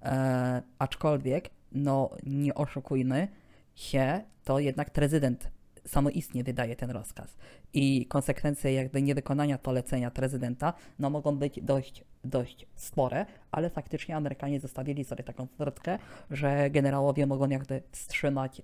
e, 0.01 0.61
aczkolwiek, 0.79 1.49
no 1.71 2.09
nie 2.23 2.55
oszukujmy 2.55 3.27
się, 3.75 4.21
to 4.43 4.59
jednak 4.59 4.89
prezydent 4.89 5.51
samoistnie 5.85 6.43
wydaje 6.43 6.75
ten 6.75 6.91
rozkaz. 6.91 7.37
I 7.73 8.05
konsekwencje 8.05 8.73
jakby 8.73 9.01
niewykonania 9.01 9.57
polecenia 9.57 10.11
prezydenta 10.11 10.73
no, 10.99 11.09
mogą 11.09 11.37
być 11.37 11.59
dość, 11.61 12.03
dość 12.23 12.65
spore, 12.75 13.25
ale 13.51 13.69
faktycznie 13.69 14.15
Amerykanie 14.15 14.59
zostawili 14.59 15.03
sobie 15.03 15.23
taką 15.23 15.47
furtkę, 15.47 15.99
że 16.31 16.69
generałowie 16.69 17.27
mogą 17.27 17.49
jakby 17.49 17.81
wstrzymać 17.91 18.59
y, 18.59 18.63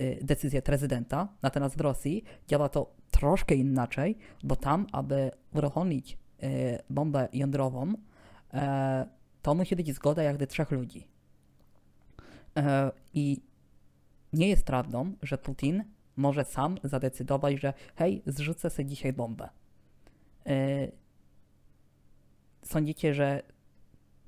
y, 0.00 0.18
decyzję 0.22 0.62
prezydenta. 0.62 1.28
Natomiast 1.42 1.76
w 1.76 1.80
Rosji 1.80 2.24
działa 2.48 2.68
to 2.68 2.90
troszkę 3.10 3.54
inaczej, 3.54 4.18
bo 4.44 4.56
tam, 4.56 4.86
aby 4.92 5.30
uruchomić 5.54 6.18
y, 6.42 6.46
bombę 6.90 7.28
jądrową, 7.32 7.92
to 9.42 9.54
musi 9.54 9.76
być 9.76 9.94
zgoda 9.94 10.22
jakby 10.22 10.46
trzech 10.46 10.70
ludzi. 10.70 11.08
I 13.14 13.40
nie 14.32 14.48
jest 14.48 14.64
prawdą, 14.64 15.12
że 15.22 15.38
Putin 15.38 15.84
może 16.20 16.44
sam 16.44 16.78
zadecydować, 16.84 17.60
że 17.60 17.72
hej, 17.96 18.22
zrzucę 18.26 18.70
sobie 18.70 18.88
dzisiaj 18.88 19.12
bombę. 19.12 19.48
Yy, 20.46 20.52
sądzicie, 22.62 23.14
że 23.14 23.42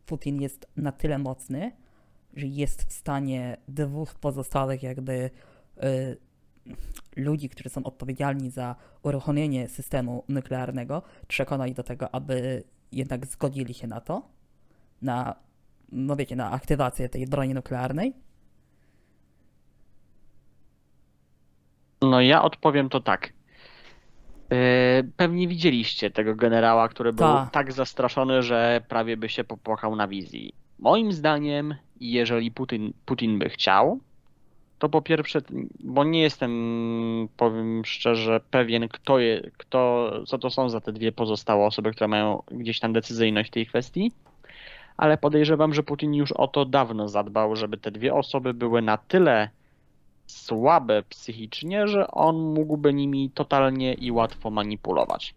Putin 0.07 0.43
jest 0.43 0.67
na 0.77 0.93
tyle 0.93 1.19
mocny, 1.19 1.73
że 2.35 2.47
jest 2.47 2.83
w 2.83 2.93
stanie 2.93 3.57
dwóch 3.69 4.15
pozostałych 4.15 4.83
jakby 4.83 5.31
yy, 5.77 6.17
ludzi, 7.17 7.49
którzy 7.49 7.69
są 7.69 7.85
odpowiedzialni 7.85 8.51
za 8.51 8.77
uruchomienie 9.03 9.69
systemu 9.69 10.25
nuklearnego, 10.29 11.03
przekonać 11.29 11.73
do 11.73 11.83
tego, 11.83 12.15
aby 12.15 12.65
jednak 12.93 13.27
zgodzili 13.27 13.75
się 13.75 13.87
na 13.87 14.01
to, 14.01 14.29
na, 15.03 15.37
no 15.93 16.17
wiecie, 16.17 16.37
na 16.37 16.51
aktywację 16.51 17.09
tej 17.09 17.27
broni 17.27 17.55
nuklearnej? 17.55 18.15
No 22.03 22.21
ja 22.21 22.43
odpowiem 22.43 22.89
to 22.89 23.01
tak. 23.01 23.33
E, 24.53 25.03
pewnie 25.17 25.49
widzieliście 25.49 26.11
tego 26.11 26.35
generała, 26.35 26.89
który 26.89 27.13
był 27.13 27.27
Ta. 27.27 27.49
tak 27.53 27.73
zastraszony, 27.73 28.43
że 28.43 28.81
prawie 28.89 29.17
by 29.17 29.29
się 29.29 29.45
popłakał 29.45 29.97
na 29.97 30.09
wizji. 30.09 30.55
Moim 30.79 31.13
zdaniem, 31.13 31.75
jeżeli 32.01 32.51
Putin, 32.51 32.93
Putin 33.07 33.39
by 33.39 33.49
chciał, 33.49 34.01
to 34.79 34.89
po 34.89 35.03
pierwsze, 35.03 35.41
bo 35.81 36.05
nie 36.05 36.23
jestem, 36.23 36.53
powiem 37.37 37.85
szczerze, 37.85 38.41
pewien, 38.51 38.89
kto, 38.89 39.19
je, 39.19 39.51
kto, 39.57 40.11
co 40.27 40.39
to 40.39 40.51
są 40.51 40.69
za 40.69 40.81
te 40.81 40.93
dwie 40.93 41.13
pozostałe 41.13 41.67
osoby, 41.67 41.91
które 41.91 42.09
mają 42.09 42.43
gdzieś 42.51 42.81
tam 42.81 42.93
decyzyjność 42.93 43.51
w 43.51 43.53
tej 43.53 43.67
kwestii, 43.67 44.13
ale 44.97 45.19
podejrzewam, 45.19 45.75
że 45.75 45.83
Putin 45.83 46.15
już 46.15 46.33
o 46.33 46.49
to 46.49 46.65
dawno 46.65 47.09
zadbał, 47.09 47.57
żeby 47.57 47.79
te 47.79 47.91
dwie 47.91 48.15
osoby 48.15 48.55
były 48.55 48.83
na 48.83 48.97
tyle 48.97 49.49
słabe 50.33 51.03
psychicznie, 51.03 51.89
że 51.89 52.09
on 52.11 52.37
mógłby 52.37 52.95
nimi 52.95 53.31
totalnie 53.31 53.95
i 53.95 54.13
łatwo 54.13 54.51
manipulować. 54.51 55.35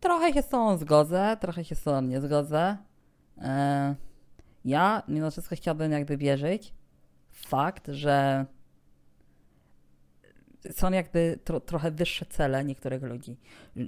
Trochę 0.00 0.32
się 0.32 0.42
z 0.42 0.48
tą 0.48 0.76
zgodzę, 0.76 1.36
trochę 1.40 1.64
się 1.64 1.74
z 1.74 1.82
tą 1.82 2.02
nie 2.02 2.20
zgodzę. 2.20 2.76
E, 3.38 3.94
ja 4.64 5.02
mimo 5.08 5.30
wszystko 5.30 5.56
chciałbym 5.56 5.92
jakby 5.92 6.16
wierzyć 6.16 6.74
w 7.30 7.46
fakt, 7.46 7.88
że 7.88 8.46
są 10.70 10.92
jakby 10.92 11.38
tro, 11.44 11.60
trochę 11.60 11.90
wyższe 11.90 12.26
cele 12.26 12.64
niektórych 12.64 13.02
ludzi. 13.02 13.36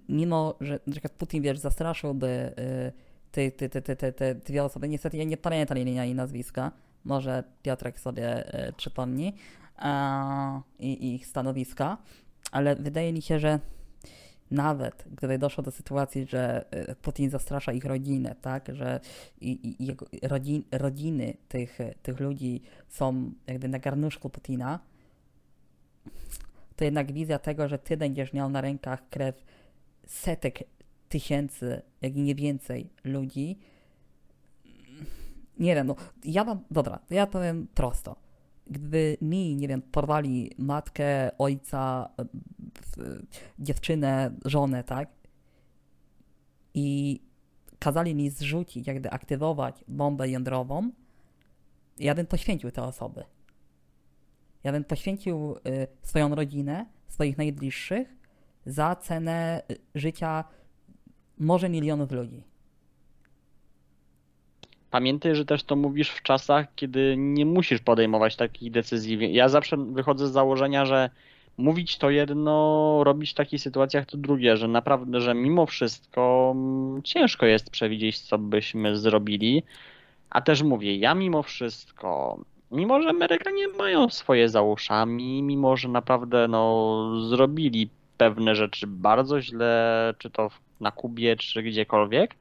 Mimo, 0.08 0.54
że 0.60 0.80
na 0.86 0.92
przykład 0.92 1.12
Putin, 1.12 1.42
wiesz, 1.42 1.58
zastraszyłby 1.58 2.26
y, 2.58 2.92
te, 3.36 3.68
te, 3.68 3.82
te, 3.82 3.96
te, 3.96 4.12
te, 4.12 4.34
dwie 4.34 4.64
osoby. 4.64 4.88
Niestety 4.88 5.16
ja 5.16 5.24
nie 5.24 5.36
pamiętam 5.36 5.78
imienia 5.78 6.04
i 6.04 6.14
nazwiska. 6.14 6.72
Może 7.04 7.44
Piotrek 7.62 8.00
sobie 8.00 8.54
e, 8.54 8.72
przypomni 8.72 9.34
e, 9.78 10.60
i 10.78 11.14
ich 11.14 11.26
stanowiska, 11.26 11.98
ale 12.52 12.76
wydaje 12.76 13.12
mi 13.12 13.22
się, 13.22 13.38
że 13.38 13.60
nawet 14.50 15.04
gdyby 15.16 15.38
doszło 15.38 15.64
do 15.64 15.70
sytuacji, 15.70 16.26
że 16.26 16.64
e, 16.70 16.94
Putin 16.94 17.30
zastrasza 17.30 17.72
ich 17.72 17.84
rodzinę, 17.84 18.34
tak, 18.40 18.68
że 18.72 19.00
i, 19.40 19.76
i 19.78 19.96
rodzin, 20.28 20.62
rodziny 20.72 21.34
tych, 21.48 21.78
tych 22.02 22.20
ludzi 22.20 22.62
są 22.88 23.32
jakby 23.46 23.68
na 23.68 23.78
garnuszku 23.78 24.30
Putina, 24.30 24.80
to 26.76 26.84
jednak 26.84 27.12
wizja 27.12 27.38
tego, 27.38 27.68
że 27.68 27.78
ty 27.78 27.96
będziesz 27.96 28.32
miał 28.32 28.50
na 28.50 28.60
rękach 28.60 29.08
krew 29.08 29.44
setek 30.06 30.58
tysięcy, 31.08 31.82
jak 32.02 32.16
i 32.16 32.22
nie 32.22 32.34
więcej 32.34 32.90
ludzi. 33.04 33.58
Nie 35.58 35.74
wiem, 35.74 35.86
no 35.86 35.96
ja 36.24 36.44
mam, 36.44 36.64
dobra, 36.70 36.98
ja 37.10 37.26
powiem 37.26 37.66
prosto. 37.74 38.16
Gdyby 38.66 39.16
mi, 39.22 39.56
nie 39.56 39.68
wiem, 39.68 39.82
porwali 39.82 40.50
matkę, 40.58 41.38
ojca, 41.38 42.10
dziewczynę, 43.58 44.30
żonę, 44.44 44.84
tak? 44.84 45.08
I 46.74 47.20
kazali 47.78 48.14
mi 48.14 48.30
zrzucić, 48.30 48.86
jakby 48.86 49.10
aktywować 49.10 49.84
bombę 49.88 50.28
jądrową, 50.28 50.90
ja 51.98 52.14
bym 52.14 52.26
poświęcił 52.26 52.70
te 52.70 52.82
osoby. 52.82 53.24
Ja 54.64 54.72
bym 54.72 54.84
poświęcił 54.84 55.56
y, 55.56 55.86
swoją 56.02 56.34
rodzinę, 56.34 56.86
swoich 57.08 57.38
najbliższych 57.38 58.16
za 58.66 58.96
cenę 58.96 59.62
y, 59.70 59.78
życia 59.94 60.44
może 61.38 61.68
milionów 61.68 62.12
ludzi. 62.12 62.42
Pamiętaj, 64.90 65.34
że 65.34 65.44
też 65.44 65.62
to 65.62 65.76
mówisz 65.76 66.10
w 66.10 66.22
czasach, 66.22 66.66
kiedy 66.76 67.14
nie 67.18 67.46
musisz 67.46 67.80
podejmować 67.80 68.36
takich 68.36 68.72
decyzji. 68.72 69.34
Ja 69.34 69.48
zawsze 69.48 69.76
wychodzę 69.76 70.28
z 70.28 70.32
założenia, 70.32 70.86
że 70.86 71.10
mówić 71.58 71.98
to 71.98 72.10
jedno, 72.10 73.00
robić 73.04 73.30
w 73.30 73.34
takich 73.34 73.60
sytuacjach 73.60 74.06
to 74.06 74.16
drugie, 74.16 74.56
że 74.56 74.68
naprawdę, 74.68 75.20
że 75.20 75.34
mimo 75.34 75.66
wszystko 75.66 76.52
mm, 76.56 77.02
ciężko 77.02 77.46
jest 77.46 77.70
przewidzieć, 77.70 78.20
co 78.20 78.38
byśmy 78.38 78.96
zrobili. 78.96 79.62
A 80.30 80.40
też 80.40 80.62
mówię, 80.62 80.96
ja 80.96 81.14
mimo 81.14 81.42
wszystko, 81.42 82.40
mimo 82.70 83.02
że 83.02 83.08
Amerykanie 83.08 83.68
mają 83.68 84.08
swoje 84.08 84.48
za 84.48 84.62
uszami, 84.62 85.42
mimo 85.42 85.76
że 85.76 85.88
naprawdę 85.88 86.48
no, 86.48 87.26
zrobili 87.28 87.90
pewne 88.16 88.54
rzeczy 88.54 88.86
bardzo 88.86 89.40
źle, 89.40 90.14
czy 90.18 90.30
to 90.30 90.50
na 90.80 90.90
Kubie, 90.90 91.36
czy 91.36 91.62
gdziekolwiek, 91.62 92.34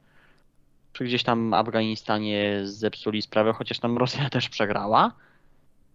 czy 0.94 1.06
gdzieś 1.06 1.24
tam 1.24 1.49
w 1.49 1.53
Afganistanie 1.53 2.62
zepsuli 2.64 3.22
sprawę, 3.22 3.53
chociaż 3.53 3.80
tam 3.80 3.98
Rosja 3.98 4.30
też 4.36 4.49
przegrała, 4.49 5.12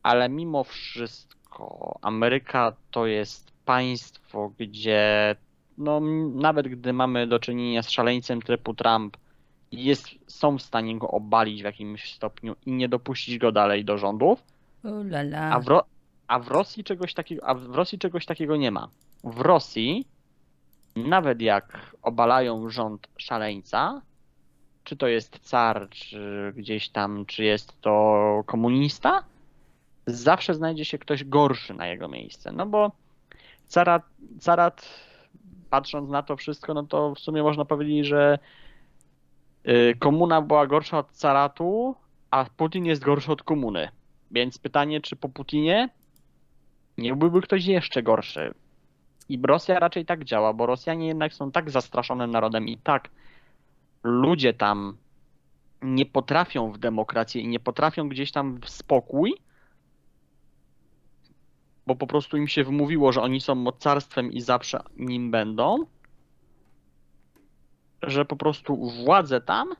ale 0.02 0.28
mimo 0.28 0.64
wszystko 0.64 1.98
Ameryka 2.02 2.72
to 2.90 3.06
jest 3.06 3.50
państwo, 3.64 4.52
gdzie 4.58 5.36
no, 5.78 6.00
nawet 6.34 6.68
gdy 6.68 6.92
mamy 6.92 7.26
do 7.26 7.38
czynienia 7.38 7.82
z 7.82 7.90
szaleńcem 7.90 8.42
typu 8.42 8.74
Trump, 8.74 9.16
jest, 9.72 10.08
są 10.26 10.58
w 10.58 10.62
stanie 10.62 10.98
go 10.98 11.08
obalić 11.08 11.62
w 11.62 11.64
jakimś 11.64 12.14
stopniu 12.14 12.56
i 12.66 12.72
nie 12.72 12.88
dopuścić 12.88 13.38
go 13.38 13.52
dalej 13.52 13.84
do 13.84 13.98
rządów. 13.98 14.42
A 15.52 15.60
w, 15.60 15.80
a 16.26 16.38
w 16.38 16.48
Rosji 16.48 16.84
czegoś 16.84 17.14
takiego, 17.14 17.46
a 17.46 17.54
w 17.54 17.74
Rosji 17.74 17.98
czegoś 17.98 18.26
takiego 18.26 18.56
nie 18.56 18.70
ma. 18.70 18.88
W 19.24 19.40
Rosji, 19.40 20.06
nawet 21.08 21.40
jak 21.42 21.96
obalają 22.02 22.70
rząd 22.70 23.08
szaleńca, 23.16 24.02
czy 24.84 24.96
to 24.96 25.06
jest 25.06 25.38
car, 25.38 25.88
czy 25.90 26.52
gdzieś 26.56 26.88
tam, 26.88 27.26
czy 27.26 27.44
jest 27.44 27.80
to 27.80 28.42
komunista, 28.46 29.24
zawsze 30.06 30.54
znajdzie 30.54 30.84
się 30.84 30.98
ktoś 30.98 31.24
gorszy 31.24 31.74
na 31.74 31.86
jego 31.86 32.08
miejsce. 32.08 32.52
No 32.52 32.66
bo 32.66 32.92
carat, 33.66 34.02
carat 34.40 34.86
patrząc 35.70 36.10
na 36.10 36.22
to 36.22 36.36
wszystko, 36.36 36.74
no 36.74 36.82
to 36.82 37.14
w 37.14 37.18
sumie 37.18 37.42
można 37.42 37.64
powiedzieć, 37.64 38.06
że 38.06 38.38
y, 39.68 39.96
komuna 39.98 40.42
była 40.42 40.66
gorsza 40.66 40.98
od 40.98 41.10
caratu, 41.10 41.94
a 42.30 42.44
Putin 42.56 42.86
jest 42.86 43.02
gorszy 43.02 43.32
od 43.32 43.42
komuny. 43.42 43.88
Więc 44.30 44.58
pytanie, 44.58 45.00
czy 45.00 45.16
po 45.16 45.28
Putinie 45.28 45.88
nie 46.98 47.16
byłby 47.16 47.42
ktoś 47.42 47.66
jeszcze 47.66 48.02
gorszy? 48.02 48.54
I 49.30 49.40
Rosja 49.46 49.78
raczej 49.78 50.06
tak 50.06 50.24
działa, 50.24 50.52
bo 50.52 50.66
Rosjanie 50.66 51.06
jednak 51.06 51.34
są 51.34 51.52
tak 51.52 51.70
zastraszonym 51.70 52.30
narodem 52.30 52.68
i 52.68 52.76
tak 52.76 53.10
ludzie 54.02 54.54
tam 54.54 54.96
nie 55.82 56.06
potrafią 56.06 56.72
w 56.72 56.78
demokrację 56.78 57.42
i 57.42 57.48
nie 57.48 57.60
potrafią 57.60 58.08
gdzieś 58.08 58.32
tam 58.32 58.60
w 58.60 58.70
spokój, 58.70 59.34
bo 61.86 61.96
po 61.96 62.06
prostu 62.06 62.36
im 62.36 62.48
się 62.48 62.64
wmówiło, 62.64 63.12
że 63.12 63.22
oni 63.22 63.40
są 63.40 63.54
mocarstwem 63.54 64.32
i 64.32 64.40
zawsze 64.40 64.82
nim 64.96 65.30
będą, 65.30 65.86
że 68.02 68.24
po 68.24 68.36
prostu 68.36 68.90
władze 69.04 69.40
tam 69.40 69.74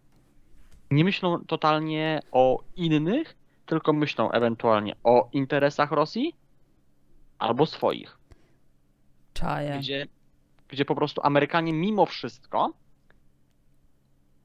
nie 0.91 1.05
myślą 1.05 1.45
totalnie 1.45 2.21
o 2.33 2.63
innych, 2.77 3.37
tylko 3.67 3.93
myślą 3.93 4.31
ewentualnie 4.31 4.97
o 5.05 5.29
interesach 5.33 5.93
Rosji 5.93 6.37
albo 7.39 7.67
swoich. 7.67 8.20
Czaję. 9.41 9.79
Gdzie, 9.79 10.07
gdzie 10.69 10.85
po 10.85 10.95
prostu 10.95 11.21
Amerykanie 11.25 11.73
mimo 11.73 12.07
wszystko, 12.07 12.73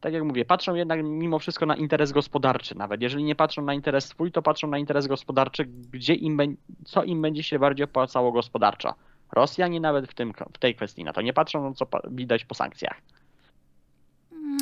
tak 0.01 0.13
jak 0.13 0.23
mówię, 0.23 0.45
patrzą 0.45 0.75
jednak 0.75 1.03
mimo 1.03 1.39
wszystko 1.39 1.65
na 1.65 1.75
interes 1.75 2.11
gospodarczy. 2.11 2.75
Nawet 2.75 3.01
jeżeli 3.01 3.23
nie 3.23 3.35
patrzą 3.35 3.61
na 3.61 3.73
interes 3.73 4.05
swój, 4.05 4.31
to 4.31 4.41
patrzą 4.41 4.67
na 4.67 4.77
interes 4.77 5.07
gospodarczy, 5.07 5.65
gdzie 5.65 6.13
im, 6.13 6.57
co 6.85 7.03
im 7.03 7.21
będzie 7.21 7.43
się 7.43 7.59
bardziej 7.59 7.83
opłacało 7.83 8.31
gospodarczo. 8.31 8.93
Rosjanie 9.31 9.79
nawet 9.79 10.11
w, 10.11 10.13
tym, 10.13 10.33
w 10.53 10.57
tej 10.57 10.75
kwestii 10.75 11.03
na 11.03 11.13
to 11.13 11.21
nie 11.21 11.33
patrzą, 11.33 11.63
no 11.63 11.73
co 11.73 11.87
widać 12.11 12.45
po 12.45 12.55
sankcjach. 12.55 13.01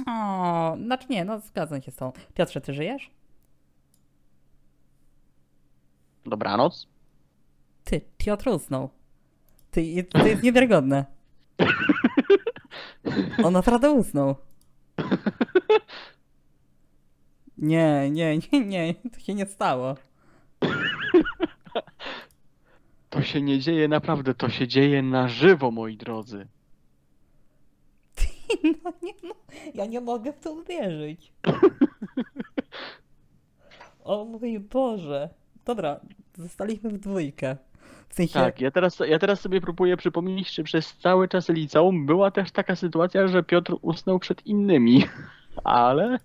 O, 0.08 0.78
znaczy 0.86 1.08
nie, 1.10 1.26
no 1.26 1.40
zgadzam 1.40 1.82
się 1.82 1.92
z 1.92 1.96
tą. 1.96 2.12
Piotrze, 2.34 2.62
ty 2.62 2.74
żyjesz? 2.74 3.12
Dobranoc. 6.26 6.88
Ty, 7.84 8.02
Piotr 8.18 8.50
usnął. 8.50 8.90
Ty, 9.74 10.04
to 10.04 10.28
jest 10.28 10.44
niewiarygodne. 10.44 11.06
On 13.44 13.54
naprawdę 13.54 13.92
usnął. 13.92 14.36
Nie, 17.58 18.12
nie, 18.12 18.38
nie, 18.38 18.66
nie, 18.66 18.94
to 18.94 19.20
się 19.20 19.34
nie 19.34 19.46
stało. 19.46 19.96
To 23.10 23.22
się 23.22 23.42
nie 23.42 23.60
dzieje 23.60 23.88
naprawdę, 23.88 24.34
to 24.34 24.50
się 24.50 24.68
dzieje 24.68 25.02
na 25.02 25.28
żywo, 25.28 25.72
moi 25.72 25.98
drodzy. 25.98 26.48
No 28.84 28.94
nie, 29.02 29.14
no, 29.24 29.36
ja 29.74 29.86
nie 29.86 30.02
mogę 30.02 30.34
w 30.34 30.40
to 30.40 30.54
uwierzyć. 30.54 31.34
O 34.04 34.26
mój 34.26 34.60
Boże. 34.60 35.30
Dobra, 35.66 36.00
zostaliśmy 36.38 36.90
w 36.90 37.00
dwójkę. 37.00 37.58
W 38.14 38.16
sensie, 38.16 38.34
Tak, 38.34 38.62
ja 38.62 38.72
teraz, 38.72 39.00
ja 39.08 39.20
teraz 39.20 39.42
sobie 39.42 39.62
próbuję 39.62 39.98
przypomnieć, 39.98 40.52
czy 40.52 40.64
przez 40.64 40.98
cały 40.98 41.28
czas 41.28 41.50
liceum 41.50 42.06
była 42.06 42.32
też 42.32 42.52
taka 42.52 42.76
sytuacja, 42.76 43.28
że 43.28 43.44
Piotr 43.44 43.76
usnął 43.82 44.20
przed 44.20 44.46
innymi. 44.48 45.04
Ale 45.64 46.20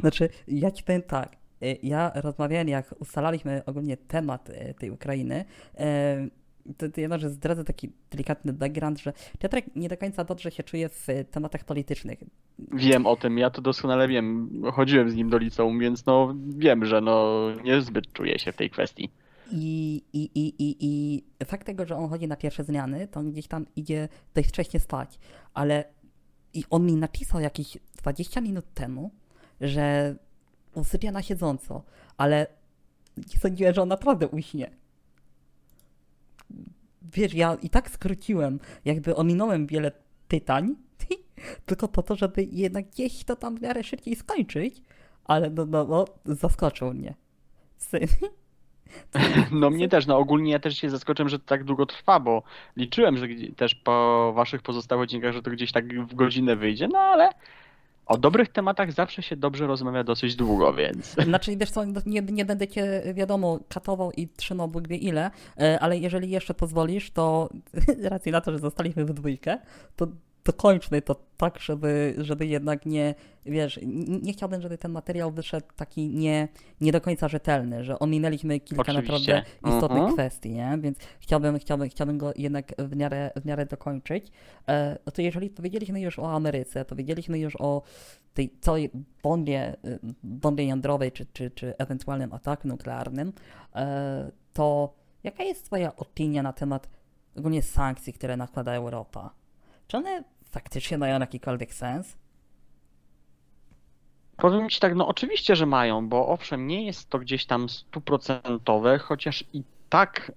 Znaczy, 0.00 0.28
ja 0.48 0.70
ci 0.70 0.84
powiem 0.84 1.02
tak. 1.02 1.36
y, 1.62 1.78
Ja 1.82 2.12
rozmawiałem, 2.14 2.68
jak 2.68 2.94
ustalaliśmy 2.98 3.62
ogólnie 3.66 3.96
temat 3.96 4.50
y, 4.50 4.74
tej 4.78 4.90
Ukrainy, 4.90 5.44
y, 5.74 6.74
to, 6.76 6.88
to 6.88 7.00
jedno, 7.00 7.18
że 7.18 7.30
zdradzę 7.30 7.64
taki 7.64 7.92
delikatny 8.10 8.52
background, 8.52 9.00
że 9.00 9.12
Piotrek 9.38 9.64
nie 9.76 9.88
do 9.88 9.96
końca 9.96 10.24
dobrze 10.24 10.50
się 10.50 10.62
czuje 10.62 10.88
w 10.88 11.06
tematach 11.30 11.64
politycznych. 11.64 12.18
wiem 12.58 13.06
o 13.06 13.16
tym, 13.16 13.38
ja 13.38 13.50
to 13.50 13.62
doskonale 13.62 14.08
wiem. 14.08 14.50
Chodziłem 14.72 15.10
z 15.10 15.14
nim 15.14 15.30
do 15.30 15.38
liceum, 15.38 15.78
więc 15.78 16.06
no 16.06 16.34
wiem, 16.56 16.84
że 16.84 17.00
no 17.00 17.46
niezbyt 17.64 18.12
czuję 18.12 18.38
się 18.38 18.52
w 18.52 18.56
tej 18.56 18.70
kwestii. 18.70 19.10
I, 19.50 20.02
i, 20.12 20.30
i, 20.34 20.54
i, 20.58 20.76
I 20.80 21.24
fakt 21.44 21.66
tego, 21.66 21.86
że 21.86 21.96
on 21.96 22.08
chodzi 22.08 22.28
na 22.28 22.36
pierwsze 22.36 22.64
zmiany, 22.64 23.08
to 23.08 23.20
on 23.20 23.32
gdzieś 23.32 23.46
tam 23.46 23.66
idzie 23.76 24.08
dość 24.34 24.48
wcześnie 24.48 24.80
spać. 24.80 25.18
Ale 25.54 25.84
i 26.54 26.64
on 26.70 26.86
mi 26.86 26.96
napisał 26.96 27.40
jakieś 27.40 27.78
20 27.96 28.40
minut 28.40 28.74
temu, 28.74 29.10
że 29.60 30.16
usypia 30.74 31.12
na 31.12 31.22
siedząco, 31.22 31.82
ale 32.16 32.46
nie 33.16 33.38
sądziłem, 33.38 33.74
że 33.74 33.82
on 33.82 33.88
naprawdę 33.88 34.28
uśnie. 34.28 34.70
Wiesz, 37.02 37.34
ja 37.34 37.54
i 37.54 37.70
tak 37.70 37.90
skróciłem, 37.90 38.60
jakby 38.84 39.16
ominąłem 39.16 39.66
wiele 39.66 39.92
pytań, 40.28 40.76
tylko 41.66 41.88
po 41.88 42.02
to, 42.02 42.16
żeby 42.16 42.44
jednak 42.44 42.90
gdzieś 42.90 43.24
to 43.24 43.36
tam 43.36 43.56
w 43.56 43.62
miarę 43.62 43.84
szybciej 43.84 44.16
skończyć, 44.16 44.82
ale 45.24 45.50
no, 45.50 45.66
no, 45.66 45.84
no 46.24 46.34
zaskoczył 46.34 46.94
mnie. 46.94 47.14
Syn. 47.76 48.08
No 49.50 49.70
mnie 49.70 49.88
też, 49.88 50.06
no 50.06 50.18
ogólnie 50.18 50.52
ja 50.52 50.58
też 50.58 50.76
się 50.76 50.90
zaskoczyłem, 50.90 51.28
że 51.28 51.38
to 51.38 51.44
tak 51.46 51.64
długo 51.64 51.86
trwa, 51.86 52.20
bo 52.20 52.42
liczyłem, 52.76 53.16
że 53.16 53.26
też 53.56 53.74
po 53.74 54.32
waszych 54.36 54.62
pozostałych 54.62 55.04
odcinkach, 55.04 55.32
że 55.32 55.42
to 55.42 55.50
gdzieś 55.50 55.72
tak 55.72 56.06
w 56.06 56.14
godzinę 56.14 56.56
wyjdzie, 56.56 56.88
no 56.88 56.98
ale 56.98 57.30
o 58.08 58.18
dobrych 58.18 58.48
tematach 58.48 58.92
zawsze 58.92 59.22
się 59.22 59.36
dobrze 59.36 59.66
rozmawia 59.66 60.04
dosyć 60.04 60.36
długo, 60.36 60.72
więc... 60.72 61.06
Znaczy, 61.06 61.56
wiesz 61.56 61.70
co, 61.70 61.86
no, 61.86 62.00
nie, 62.06 62.22
nie 62.22 62.44
będę 62.44 62.68
cię, 62.68 63.02
wiadomo, 63.14 63.58
katował 63.68 64.12
i 64.12 64.28
trzymał 64.28 64.68
Bóg 64.68 64.88
wie 64.88 64.96
ile, 64.96 65.30
e, 65.60 65.80
ale 65.80 65.98
jeżeli 65.98 66.30
jeszcze 66.30 66.54
pozwolisz, 66.54 67.10
to 67.10 67.48
racji 68.10 68.32
na 68.32 68.40
to, 68.40 68.52
że 68.52 68.58
zostaliśmy 68.58 69.04
w 69.04 69.12
dwójkę, 69.12 69.58
to 69.96 70.06
dokończmy 70.48 71.02
to 71.02 71.16
tak, 71.36 71.58
żeby, 71.58 72.14
żeby 72.18 72.46
jednak 72.46 72.86
nie, 72.86 73.14
wiesz, 73.46 73.80
nie 74.22 74.32
chciałbym, 74.32 74.62
żeby 74.62 74.78
ten 74.78 74.92
materiał 74.92 75.30
wyszedł 75.30 75.66
taki 75.76 76.08
nie, 76.08 76.48
nie 76.80 76.92
do 76.92 77.00
końca 77.00 77.28
rzetelny, 77.28 77.84
że 77.84 77.98
ominęliśmy 77.98 78.60
kilka 78.60 78.92
Oczywiście. 78.92 79.34
naprawdę 79.34 79.50
istotnych 79.64 79.98
Mhm. 79.98 80.12
kwestii, 80.12 80.50
nie? 80.50 80.78
Więc 80.80 80.98
chciałbym, 81.20 81.58
chciałbym, 81.58 81.88
chciałbym 81.88 82.18
go 82.18 82.32
jednak 82.36 82.72
w 82.78 82.96
miarę, 82.96 83.30
w 83.36 83.44
miarę 83.44 83.66
dokończyć. 83.66 84.32
E, 84.68 84.98
to 85.14 85.22
jeżeli 85.22 85.50
powiedzieliśmy 85.50 86.00
już 86.00 86.18
o 86.18 86.32
Ameryce, 86.32 86.84
to 86.84 86.96
wiedzieliśmy 86.96 87.38
już 87.38 87.56
o 87.56 87.82
tej 88.34 88.50
całej 88.60 88.90
bombie, 89.22 89.56
y, 89.56 89.98
bombie 90.22 90.66
jądrowej, 90.66 91.12
czy, 91.12 91.26
czy, 91.32 91.50
czy 91.50 91.76
ewentualnym 91.78 92.32
ataku 92.32 92.68
nuklearnym, 92.68 93.32
e, 93.74 94.30
to 94.52 94.94
jaka 95.24 95.42
jest 95.42 95.64
Twoja 95.64 95.96
opinia 95.96 96.42
na 96.42 96.52
temat 96.52 96.88
ogólnie 97.36 97.62
sankcji, 97.62 98.12
które 98.12 98.36
nakłada 98.36 98.72
Europa? 98.72 99.30
Czy 99.86 99.96
one 99.96 100.24
faktycznie 100.50 100.98
mają 100.98 101.20
jakikolwiek 101.20 101.74
sens? 101.74 102.16
Powiem 104.36 104.68
ci 104.68 104.80
tak, 104.80 104.94
no 104.94 105.08
oczywiście, 105.08 105.56
że 105.56 105.66
mają, 105.66 106.08
bo 106.08 106.28
owszem, 106.28 106.66
nie 106.66 106.86
jest 106.86 107.10
to 107.10 107.18
gdzieś 107.18 107.46
tam 107.46 107.68
stuprocentowe, 107.68 108.98
chociaż 108.98 109.44
i 109.52 109.62
tak 109.88 110.32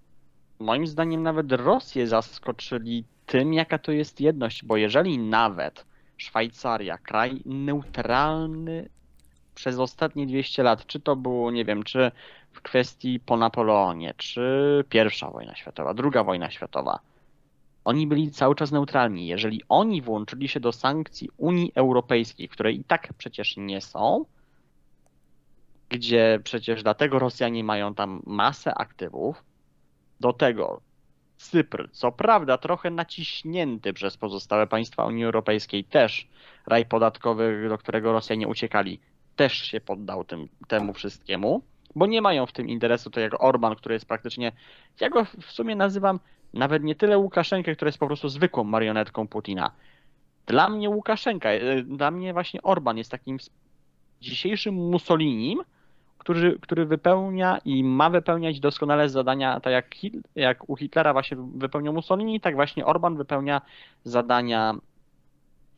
moim 0.60 0.88
zdaniem 0.88 1.24
nawet 1.24 1.52
Rosję 1.52 2.08
zaskoczyli 2.08 3.04
tym, 3.26 3.54
jaka 3.54 3.78
to 3.78 3.92
jest 3.92 4.22
jedność, 4.22 4.66
bo 4.66 4.78
jeżeli 4.78 5.18
nawet 5.18 5.86
Szwajcaria, 6.18 6.98
kraj 6.98 7.42
neutralny 7.46 8.90
przez 9.56 9.80
ostatnie 9.80 10.28
200 10.28 10.64
lat, 10.64 10.86
czy 10.86 11.00
to 11.00 11.16
było, 11.16 11.52
nie 11.52 11.66
wiem, 11.66 11.84
czy 11.84 12.12
w 12.52 12.62
kwestii 12.62 13.20
po 13.20 13.38
Napoleonie, 13.38 14.14
czy 14.18 14.84
pierwsza 14.90 15.30
wojna 15.30 15.56
światowa, 15.56 15.94
druga 15.94 16.24
wojna 16.24 16.52
światowa, 16.52 17.00
oni 17.86 18.08
byli 18.08 18.32
cały 18.32 18.56
czas 18.56 18.72
neutralni. 18.72 19.28
Jeżeli 19.28 19.62
oni 19.70 20.02
włączyli 20.02 20.48
się 20.48 20.60
do 20.60 20.72
sankcji 20.72 21.30
Unii 21.38 21.72
Europejskiej, 21.76 22.50
które 22.50 22.72
i 22.72 22.84
tak 22.84 23.14
przecież 23.18 23.58
nie 23.58 23.82
są, 23.82 24.26
gdzie 25.90 26.40
przecież 26.44 26.84
dlatego 26.84 27.20
Rosjanie 27.20 27.64
mają 27.64 27.94
tam 27.96 28.22
masę 28.26 28.74
aktywów, 28.76 29.44
do 30.20 30.34
tego 30.34 30.82
Cypr, 31.38 31.90
co 31.92 32.12
prawda 32.12 32.58
trochę 32.58 32.90
naciśnięty 32.90 33.94
przez 33.94 34.18
pozostałe 34.18 34.68
państwa 34.68 35.06
Unii 35.06 35.26
Europejskiej, 35.26 35.84
też 35.84 36.28
raj 36.68 36.86
podatkowy, 36.86 37.66
do 37.70 37.78
którego 37.78 38.12
Rosjanie 38.12 38.48
uciekali, 38.48 39.00
też 39.36 39.54
się 39.54 39.82
poddał 39.82 40.24
tym, 40.24 40.48
temu 40.68 40.94
wszystkiemu, 40.94 41.62
bo 41.96 42.06
nie 42.06 42.22
mają 42.22 42.46
w 42.46 42.52
tym 42.52 42.70
interesu, 42.70 43.10
to 43.10 43.20
jak 43.20 43.44
Orban, 43.44 43.76
który 43.76 43.94
jest 43.94 44.06
praktycznie, 44.06 44.52
ja 45.00 45.10
go 45.10 45.26
w 45.26 45.52
sumie 45.52 45.76
nazywam 45.76 46.20
nawet 46.54 46.84
nie 46.84 46.96
tyle 46.96 47.18
Łukaszenkę, 47.18 47.76
który 47.76 47.90
jest 47.90 47.98
po 47.98 48.08
prostu 48.08 48.30
zwykłą 48.30 48.64
marionetką 48.64 49.28
Putina. 49.28 49.72
Dla 50.46 50.70
mnie 50.70 50.90
Łukaszenka, 50.90 51.50
e, 51.50 51.84
dla 51.84 52.12
mnie 52.12 52.34
właśnie 52.34 52.62
Orban 52.62 52.98
jest 52.98 53.12
takim 53.12 53.38
dzisiejszym 54.22 54.76
Mussolinim, 54.76 55.62
który, 56.18 56.60
który 56.60 56.86
wypełnia 56.86 57.58
i 57.66 57.84
ma 57.84 58.10
wypełniać 58.10 58.60
doskonale 58.60 59.10
zadania, 59.10 59.60
tak 59.60 59.74
jak, 59.74 59.96
jak 60.36 60.70
u 60.70 60.76
Hitlera 60.76 61.14
właśnie 61.14 61.38
wypełniał 61.56 61.94
Mussolini, 61.94 62.40
tak 62.40 62.56
właśnie 62.56 62.86
Orban 62.86 63.18
wypełnia 63.18 63.62
zadania 64.04 64.74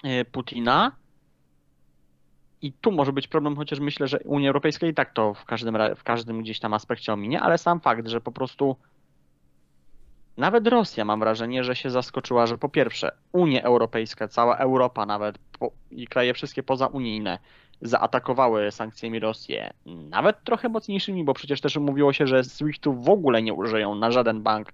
e, 0.04 0.26
Putina. 0.26 0.92
I 2.62 2.74
tu 2.74 2.92
może 2.92 3.14
być 3.14 3.28
problem, 3.28 3.56
chociaż 3.56 3.80
myślę, 3.80 4.08
że 4.08 4.20
Unia 4.20 4.50
Europejska 4.50 4.88
i 4.88 4.94
tak 4.94 5.14
to 5.14 5.34
w 5.34 5.46
każdym, 5.46 5.78
w 5.96 6.04
każdym 6.04 6.42
gdzieś 6.42 6.60
tam 6.60 6.74
aspekcie 6.74 7.14
ominie, 7.14 7.42
ale 7.42 7.58
sam 7.58 7.80
fakt, 7.80 8.08
że 8.08 8.22
po 8.22 8.32
prostu 8.32 8.76
nawet 10.38 10.68
Rosja 10.68 11.06
mam 11.06 11.20
wrażenie, 11.20 11.64
że 11.64 11.76
się 11.76 11.90
zaskoczyła, 11.90 12.48
że 12.48 12.58
po 12.58 12.70
pierwsze 12.70 13.12
Unia 13.32 13.62
Europejska, 13.62 14.28
cała 14.28 14.58
Europa 14.58 15.06
nawet 15.06 15.38
po, 15.38 15.72
i 15.92 16.08
kraje 16.08 16.34
wszystkie 16.34 16.64
pozaunijne 16.64 17.40
zaatakowały 17.82 18.72
sankcjami 18.72 19.20
Rosję, 19.20 19.74
nawet 19.86 20.44
trochę 20.44 20.70
mocniejszymi, 20.70 21.24
bo 21.24 21.34
przecież 21.34 21.62
też 21.62 21.78
mówiło 21.78 22.14
się, 22.14 22.28
że 22.28 22.44
SWIFT-u 22.44 22.94
w 22.94 23.10
ogóle 23.10 23.42
nie 23.42 23.54
użyją 23.54 23.96
na 23.96 24.12
żaden 24.12 24.42
bank 24.42 24.74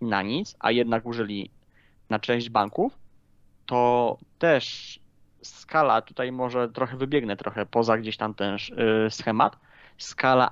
i 0.00 0.04
na 0.04 0.22
nic, 0.22 0.56
a 0.60 0.70
jednak 0.70 1.06
użyli 1.06 1.50
na 2.10 2.18
część 2.18 2.50
banków, 2.50 2.98
to 3.66 4.16
też 4.38 4.98
skala, 5.42 6.02
tutaj 6.02 6.32
może 6.32 6.68
trochę 6.68 6.96
wybiegnę 6.96 7.36
trochę 7.36 7.66
poza 7.66 7.98
gdzieś 7.98 8.16
tam 8.16 8.34
ten 8.34 8.54
y, 9.06 9.10
schemat, 9.10 9.56
skala, 9.98 10.50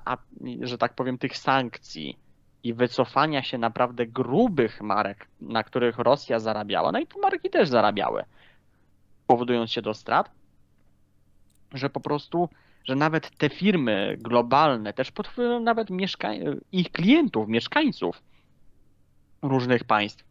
że 0.60 0.78
tak 0.78 0.94
powiem, 0.94 1.18
tych 1.18 1.36
sankcji 1.36 2.18
i 2.64 2.74
wycofania 2.74 3.42
się 3.42 3.58
naprawdę 3.58 4.06
grubych 4.06 4.80
marek, 4.80 5.26
na 5.40 5.62
których 5.64 5.98
Rosja 5.98 6.38
zarabiała, 6.38 6.92
no 6.92 6.98
i 6.98 7.06
tu 7.06 7.20
marki 7.20 7.50
też 7.50 7.68
zarabiały. 7.68 8.24
powodując 9.26 9.70
się 9.70 9.82
do 9.82 9.94
strat, 9.94 10.30
że 11.74 11.90
po 11.90 12.00
prostu, 12.00 12.48
że 12.84 12.94
nawet 12.94 13.30
te 13.30 13.48
firmy 13.48 14.16
globalne, 14.20 14.92
też 14.92 15.10
pod 15.10 15.28
wpływem 15.28 15.64
nawet 15.64 15.90
mieszka- 15.90 16.34
ich 16.72 16.92
klientów, 16.92 17.48
mieszkańców 17.48 18.22
różnych 19.42 19.84
państw, 19.84 20.24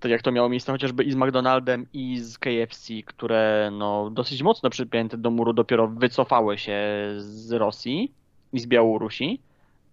tak 0.00 0.10
jak 0.10 0.22
to 0.22 0.32
miało 0.32 0.48
miejsce 0.48 0.72
chociażby 0.72 1.04
i 1.04 1.12
z 1.12 1.14
McDonaldem, 1.14 1.86
i 1.92 2.18
z 2.18 2.38
KFC, 2.38 3.02
które 3.06 3.70
no, 3.72 4.10
dosyć 4.10 4.42
mocno 4.42 4.70
przypięte 4.70 5.18
do 5.18 5.30
muru 5.30 5.52
dopiero 5.52 5.88
wycofały 5.88 6.58
się 6.58 6.78
z 7.16 7.52
Rosji 7.52 8.12
i 8.52 8.60
z 8.60 8.66
Białorusi, 8.66 9.40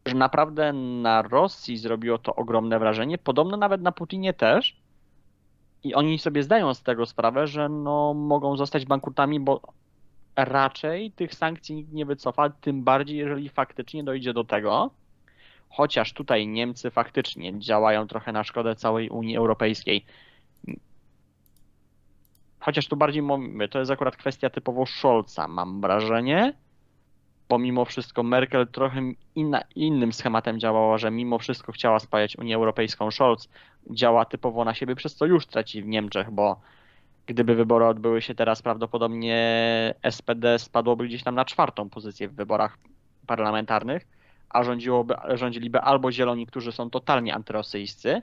że 0.05 0.15
naprawdę 0.15 0.73
na 0.73 1.21
Rosji 1.21 1.77
zrobiło 1.77 2.17
to 2.17 2.35
ogromne 2.35 2.79
wrażenie, 2.79 3.17
podobno 3.17 3.57
nawet 3.57 3.81
na 3.81 3.91
Putinie 3.91 4.33
też. 4.33 4.75
I 5.83 5.93
oni 5.95 6.19
sobie 6.19 6.43
zdają 6.43 6.73
z 6.73 6.83
tego 6.83 7.05
sprawę, 7.05 7.47
że 7.47 7.69
no, 7.69 8.13
mogą 8.13 8.57
zostać 8.57 8.85
bankrutami, 8.85 9.39
bo 9.39 9.61
raczej 10.35 11.11
tych 11.11 11.35
sankcji 11.35 11.75
nikt 11.75 11.93
nie 11.93 12.05
wycofa, 12.05 12.49
tym 12.49 12.83
bardziej 12.83 13.17
jeżeli 13.17 13.49
faktycznie 13.49 14.03
dojdzie 14.03 14.33
do 14.33 14.43
tego, 14.43 14.91
chociaż 15.69 16.13
tutaj 16.13 16.47
Niemcy 16.47 16.91
faktycznie 16.91 17.59
działają 17.59 18.07
trochę 18.07 18.31
na 18.31 18.43
szkodę 18.43 18.75
całej 18.75 19.09
Unii 19.09 19.37
Europejskiej. 19.37 20.05
Chociaż 22.59 22.87
tu 22.87 22.95
bardziej 22.95 23.21
mówimy, 23.21 23.69
to 23.69 23.79
jest 23.79 23.91
akurat 23.91 24.17
kwestia 24.17 24.49
typowo 24.49 24.85
Scholza, 24.85 25.47
mam 25.47 25.81
wrażenie, 25.81 26.53
bo 27.51 27.59
mimo 27.59 27.85
wszystko 27.85 28.23
Merkel 28.23 28.67
trochę 28.67 29.01
inna, 29.35 29.61
innym 29.75 30.13
schematem 30.13 30.59
działała, 30.59 30.97
że 30.97 31.11
mimo 31.11 31.39
wszystko 31.39 31.71
chciała 31.71 31.99
spajać 31.99 32.37
Unię 32.37 32.55
Europejską. 32.55 33.11
Scholz 33.11 33.49
działa 33.89 34.25
typowo 34.25 34.65
na 34.65 34.73
siebie, 34.73 34.95
przez 34.95 35.15
co 35.15 35.25
już 35.25 35.45
traci 35.45 35.83
w 35.83 35.87
Niemczech, 35.87 36.31
bo 36.31 36.61
gdyby 37.25 37.55
wybory 37.55 37.85
odbyły 37.85 38.21
się 38.21 38.35
teraz, 38.35 38.61
prawdopodobnie 38.61 39.35
SPD 40.09 40.59
spadłoby 40.59 41.07
gdzieś 41.07 41.23
tam 41.23 41.35
na 41.35 41.45
czwartą 41.45 41.89
pozycję 41.89 42.27
w 42.27 42.35
wyborach 42.35 42.77
parlamentarnych 43.27 44.07
a 44.49 44.63
rządziłoby, 44.63 45.15
rządziliby 45.33 45.81
albo 45.81 46.11
zieloni, 46.11 46.47
którzy 46.47 46.71
są 46.71 46.89
totalnie 46.89 47.35
antyrosyjscy, 47.35 48.21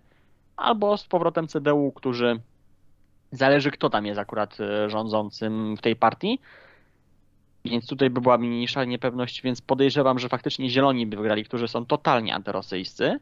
albo 0.56 0.96
z 0.96 1.06
powrotem 1.06 1.46
CDU, 1.46 1.92
którzy 1.94 2.40
zależy 3.32 3.70
kto 3.70 3.90
tam 3.90 4.06
jest 4.06 4.20
akurat 4.20 4.60
e, 4.60 4.90
rządzącym 4.90 5.76
w 5.76 5.80
tej 5.80 5.96
partii. 5.96 6.40
Więc 7.64 7.86
tutaj 7.86 8.10
by 8.10 8.20
była 8.20 8.38
mniejsza 8.38 8.84
niepewność, 8.84 9.42
więc 9.42 9.60
podejrzewam, 9.60 10.18
że 10.18 10.28
faktycznie 10.28 10.70
zieloni 10.70 11.06
by 11.06 11.16
wygrali, 11.16 11.44
którzy 11.44 11.68
są 11.68 11.86
totalnie 11.86 12.34
antyrosyjscy. 12.34 13.20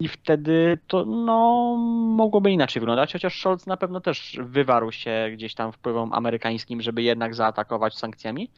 I 0.00 0.08
wtedy 0.08 0.78
to 0.86 1.04
no, 1.04 1.76
mogłoby 2.16 2.50
inaczej 2.50 2.80
wyglądać, 2.80 3.12
chociaż 3.12 3.40
Scholz 3.40 3.66
na 3.66 3.76
pewno 3.76 4.00
też 4.00 4.38
wywarł 4.42 4.92
się 4.92 5.28
gdzieś 5.32 5.54
tam 5.54 5.72
wpływom 5.72 6.12
amerykańskim, 6.12 6.82
żeby 6.82 7.02
jednak 7.02 7.34
zaatakować 7.34 7.98
sankcjami. 7.98 8.50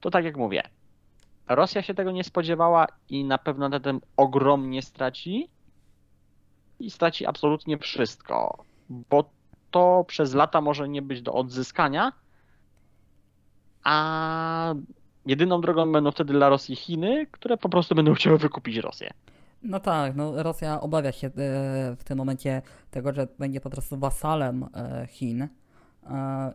To 0.00 0.10
tak 0.10 0.24
jak 0.24 0.36
mówię, 0.36 0.62
Rosja 1.48 1.82
się 1.82 1.94
tego 1.94 2.10
nie 2.10 2.24
spodziewała 2.24 2.86
i 3.08 3.24
na 3.24 3.38
pewno 3.38 3.68
na 3.68 3.80
tym 3.80 4.00
ogromnie 4.16 4.82
straci. 4.82 5.48
I 6.80 6.90
straci 6.90 7.26
absolutnie 7.26 7.78
wszystko, 7.78 8.64
bo 8.90 9.30
to 9.70 10.04
przez 10.08 10.34
lata 10.34 10.60
może 10.60 10.88
nie 10.88 11.02
być 11.02 11.22
do 11.22 11.32
odzyskania, 11.32 12.12
a 13.84 14.74
jedyną 15.26 15.60
drogą 15.60 15.92
będą 15.92 16.10
wtedy 16.10 16.32
dla 16.32 16.48
Rosji 16.48 16.76
Chiny, 16.76 17.26
które 17.30 17.56
po 17.56 17.68
prostu 17.68 17.94
będą 17.94 18.14
chciały 18.14 18.38
wykupić 18.38 18.76
Rosję. 18.76 19.10
No 19.62 19.80
tak, 19.80 20.16
no 20.16 20.42
Rosja 20.42 20.80
obawia 20.80 21.12
się 21.12 21.26
e, 21.26 21.30
w 21.96 22.04
tym 22.04 22.18
momencie 22.18 22.62
tego, 22.90 23.12
że 23.12 23.28
będzie 23.38 23.60
po 23.60 23.70
prostu 23.70 23.98
wasalem 23.98 24.66
e, 24.74 25.06
Chin. 25.10 25.42
E, 25.42 25.48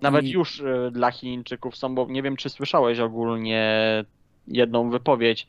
Nawet 0.01 0.26
i... 0.26 0.31
już 0.31 0.64
dla 0.91 1.11
Chińczyków 1.11 1.77
są, 1.77 1.95
bo 1.95 2.07
nie 2.10 2.23
wiem, 2.23 2.35
czy 2.35 2.49
słyszałeś 2.49 2.99
ogólnie 2.99 3.84
jedną 4.47 4.89
wypowiedź 4.89 5.47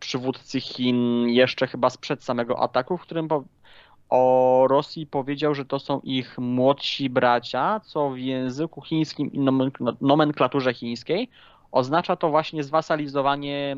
przywódcy 0.00 0.60
Chin 0.60 1.28
jeszcze 1.28 1.66
chyba 1.66 1.90
sprzed 1.90 2.24
samego 2.24 2.62
ataku, 2.62 2.98
w 2.98 3.02
którym 3.02 3.28
o 4.08 4.66
Rosji 4.70 5.06
powiedział, 5.06 5.54
że 5.54 5.64
to 5.64 5.78
są 5.78 6.00
ich 6.00 6.38
młodsi 6.38 7.10
bracia, 7.10 7.80
co 7.80 8.10
w 8.10 8.18
języku 8.18 8.82
chińskim 8.82 9.32
i 9.32 9.38
nomenklaturze 10.00 10.74
chińskiej 10.74 11.28
oznacza 11.72 12.16
to 12.16 12.30
właśnie 12.30 12.64
zwasalizowanie 12.64 13.76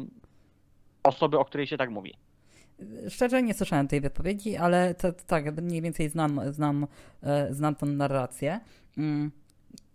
osoby, 1.02 1.38
o 1.38 1.44
której 1.44 1.66
się 1.66 1.76
tak 1.76 1.90
mówi. 1.90 2.14
Szczerze 3.08 3.42
nie 3.42 3.54
słyszałem 3.54 3.88
tej 3.88 4.00
wypowiedzi, 4.00 4.56
ale 4.56 4.94
to, 4.94 5.12
to 5.12 5.22
tak, 5.26 5.62
mniej 5.62 5.82
więcej 5.82 6.08
znam, 6.08 6.40
znam, 6.52 6.86
e, 7.22 7.54
znam 7.54 7.74
tą 7.74 7.86
narrację. 7.86 8.60
Mm, 8.98 9.30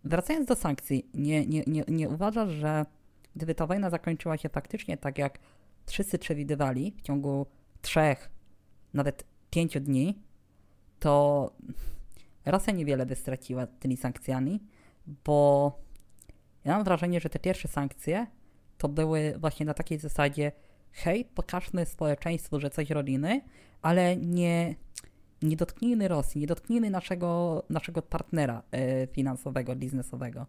wracając 0.04 0.48
do 0.48 0.56
sankcji, 0.56 1.06
nie, 1.14 1.46
nie, 1.46 1.64
nie, 1.68 1.84
nie 1.88 2.10
uważasz, 2.10 2.50
że 2.50 2.86
Gdyby 3.36 3.56
ta 3.56 3.68
wojna 3.68 3.90
zakończyła 3.90 4.38
się 4.38 4.50
faktycznie 4.50 4.98
tak, 4.98 5.18
jak 5.18 5.40
wszyscy 5.86 6.20
przewidywali 6.20 6.94
w 6.98 7.02
ciągu 7.02 7.46
trzech, 7.82 8.30
nawet 8.94 9.26
pięciu 9.56 9.80
dni, 9.80 10.20
to 11.00 11.52
Rosja 12.46 12.74
niewiele 12.74 13.06
by 13.06 13.16
straciła 13.16 13.68
tymi 13.68 13.98
sankcjami, 13.98 14.60
bo 15.26 15.72
ja 16.66 16.74
mam 16.76 16.84
wrażenie, 16.84 17.20
że 17.20 17.30
te 17.30 17.40
pierwsze 17.40 17.68
sankcje 17.68 18.28
to 18.78 18.90
były 18.90 19.36
właśnie 19.40 19.66
na 19.66 19.74
takiej 19.74 20.00
zasadzie 20.00 20.52
hej, 20.92 21.26
pokażmy 21.26 21.86
społeczeństwu, 21.86 22.60
że 22.60 22.70
coś 22.70 22.90
robimy, 22.90 23.42
ale 23.82 24.18
nie, 24.18 24.76
nie 25.42 25.56
dotknijmy 25.56 26.08
Rosji, 26.08 26.42
nie 26.42 26.48
dotknijmy 26.48 26.90
naszego, 26.90 27.64
naszego 27.70 28.02
partnera 28.02 28.64
e, 28.72 29.08
finansowego, 29.08 29.76
biznesowego. 29.76 30.46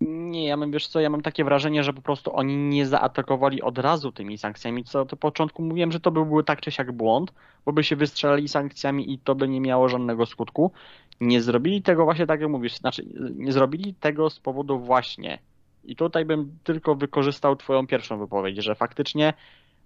Nie, 0.00 0.46
ja 0.46 0.56
mam, 0.56 0.70
wiesz 0.70 0.86
co, 0.86 1.00
ja 1.00 1.10
mam 1.10 1.22
takie 1.22 1.44
wrażenie, 1.44 1.84
że 1.84 1.92
po 1.92 2.02
prostu 2.02 2.36
oni 2.36 2.56
nie 2.56 2.86
zaatakowali 2.86 3.62
od 3.62 3.78
razu 3.78 4.12
tymi 4.12 4.38
sankcjami, 4.38 4.84
co 4.84 5.04
to 5.04 5.16
początku 5.16 5.62
mówiłem, 5.62 5.92
że 5.92 6.00
to 6.00 6.10
by 6.10 6.24
był 6.24 6.42
tak 6.42 6.60
czy 6.60 6.70
siak 6.70 6.92
błąd, 6.92 7.32
bo 7.64 7.72
by 7.72 7.84
się 7.84 7.96
wystrzelali 7.96 8.48
sankcjami 8.48 9.12
i 9.12 9.18
to 9.18 9.34
by 9.34 9.48
nie 9.48 9.60
miało 9.60 9.88
żadnego 9.88 10.26
skutku. 10.26 10.72
Nie 11.20 11.42
zrobili 11.42 11.82
tego 11.82 12.04
właśnie 12.04 12.26
tak 12.26 12.40
jak 12.40 12.50
mówisz, 12.50 12.76
znaczy 12.76 13.04
nie 13.36 13.52
zrobili 13.52 13.94
tego 13.94 14.30
z 14.30 14.40
powodu 14.40 14.78
właśnie. 14.78 15.38
I 15.84 15.96
tutaj 15.96 16.24
bym 16.24 16.58
tylko 16.64 16.94
wykorzystał 16.94 17.56
twoją 17.56 17.86
pierwszą 17.86 18.18
wypowiedź, 18.18 18.64
że 18.64 18.74
faktycznie, 18.74 19.32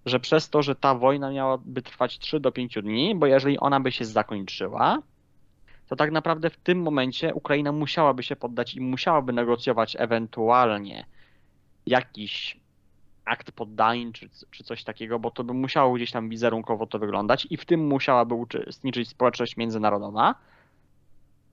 że 0.05 0.19
przez 0.19 0.49
to, 0.49 0.61
że 0.61 0.75
ta 0.75 0.95
wojna 0.95 1.31
miałaby 1.31 1.81
trwać 1.81 2.19
3 2.19 2.39
do 2.39 2.51
5 2.51 2.77
dni, 2.83 3.15
bo 3.15 3.25
jeżeli 3.25 3.59
ona 3.59 3.79
by 3.79 3.91
się 3.91 4.05
zakończyła, 4.05 4.97
to 5.89 5.95
tak 5.95 6.11
naprawdę 6.11 6.49
w 6.49 6.57
tym 6.57 6.81
momencie 6.81 7.33
Ukraina 7.33 7.71
musiałaby 7.71 8.23
się 8.23 8.35
poddać 8.35 8.75
i 8.75 8.81
musiałaby 8.81 9.33
negocjować 9.33 9.95
ewentualnie 9.99 11.05
jakiś 11.85 12.57
akt 13.25 13.51
poddańczy 13.51 14.29
czy 14.51 14.63
coś 14.63 14.83
takiego, 14.83 15.19
bo 15.19 15.31
to 15.31 15.43
by 15.43 15.53
musiało 15.53 15.93
gdzieś 15.93 16.11
tam 16.11 16.29
wizerunkowo 16.29 16.87
to 16.87 16.99
wyglądać 16.99 17.47
i 17.49 17.57
w 17.57 17.65
tym 17.65 17.87
musiałaby 17.87 18.33
uczestniczyć 18.33 19.09
społeczność 19.09 19.57
międzynarodowa. 19.57 20.35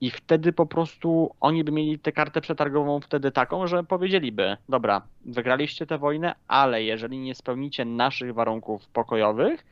I 0.01 0.11
wtedy 0.11 0.53
po 0.53 0.65
prostu 0.65 1.35
oni 1.39 1.63
by 1.63 1.71
mieli 1.71 1.99
tę 1.99 2.11
kartę 2.11 2.41
przetargową 2.41 2.99
wtedy 2.99 3.31
taką, 3.31 3.67
że 3.67 3.83
powiedzieliby, 3.83 4.57
dobra, 4.69 5.01
wygraliście 5.25 5.85
tę 5.85 5.97
wojnę, 5.97 6.35
ale 6.47 6.83
jeżeli 6.83 7.19
nie 7.19 7.35
spełnicie 7.35 7.85
naszych 7.85 8.33
warunków 8.33 8.87
pokojowych, 8.87 9.65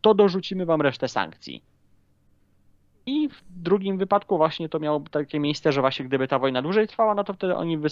to 0.00 0.14
dorzucimy 0.14 0.66
wam 0.66 0.80
resztę 0.80 1.08
sankcji. 1.08 1.62
I 3.10 3.28
w 3.28 3.42
drugim 3.62 3.98
wypadku 3.98 4.36
właśnie 4.36 4.68
to 4.68 4.78
miało 4.78 5.00
takie 5.10 5.40
miejsce, 5.40 5.72
że 5.72 5.80
właśnie 5.80 6.04
gdyby 6.04 6.28
ta 6.28 6.38
wojna 6.38 6.62
dłużej 6.62 6.88
trwała, 6.88 7.14
no 7.14 7.24
to 7.24 7.34
wtedy 7.34 7.56
oni 7.56 7.78
wy, 7.78 7.88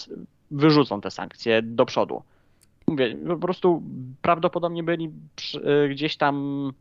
wyrzucą 0.51 1.01
te 1.01 1.11
sankcje 1.11 1.61
do 1.61 1.85
przodu. 1.85 2.23
Mówię, 2.87 3.17
po 3.27 3.37
prostu 3.37 3.83
prawdopodobnie 4.21 4.83
byli 4.83 5.11
y, 5.85 5.89
gdzieś 5.89 6.17
tam 6.17 6.73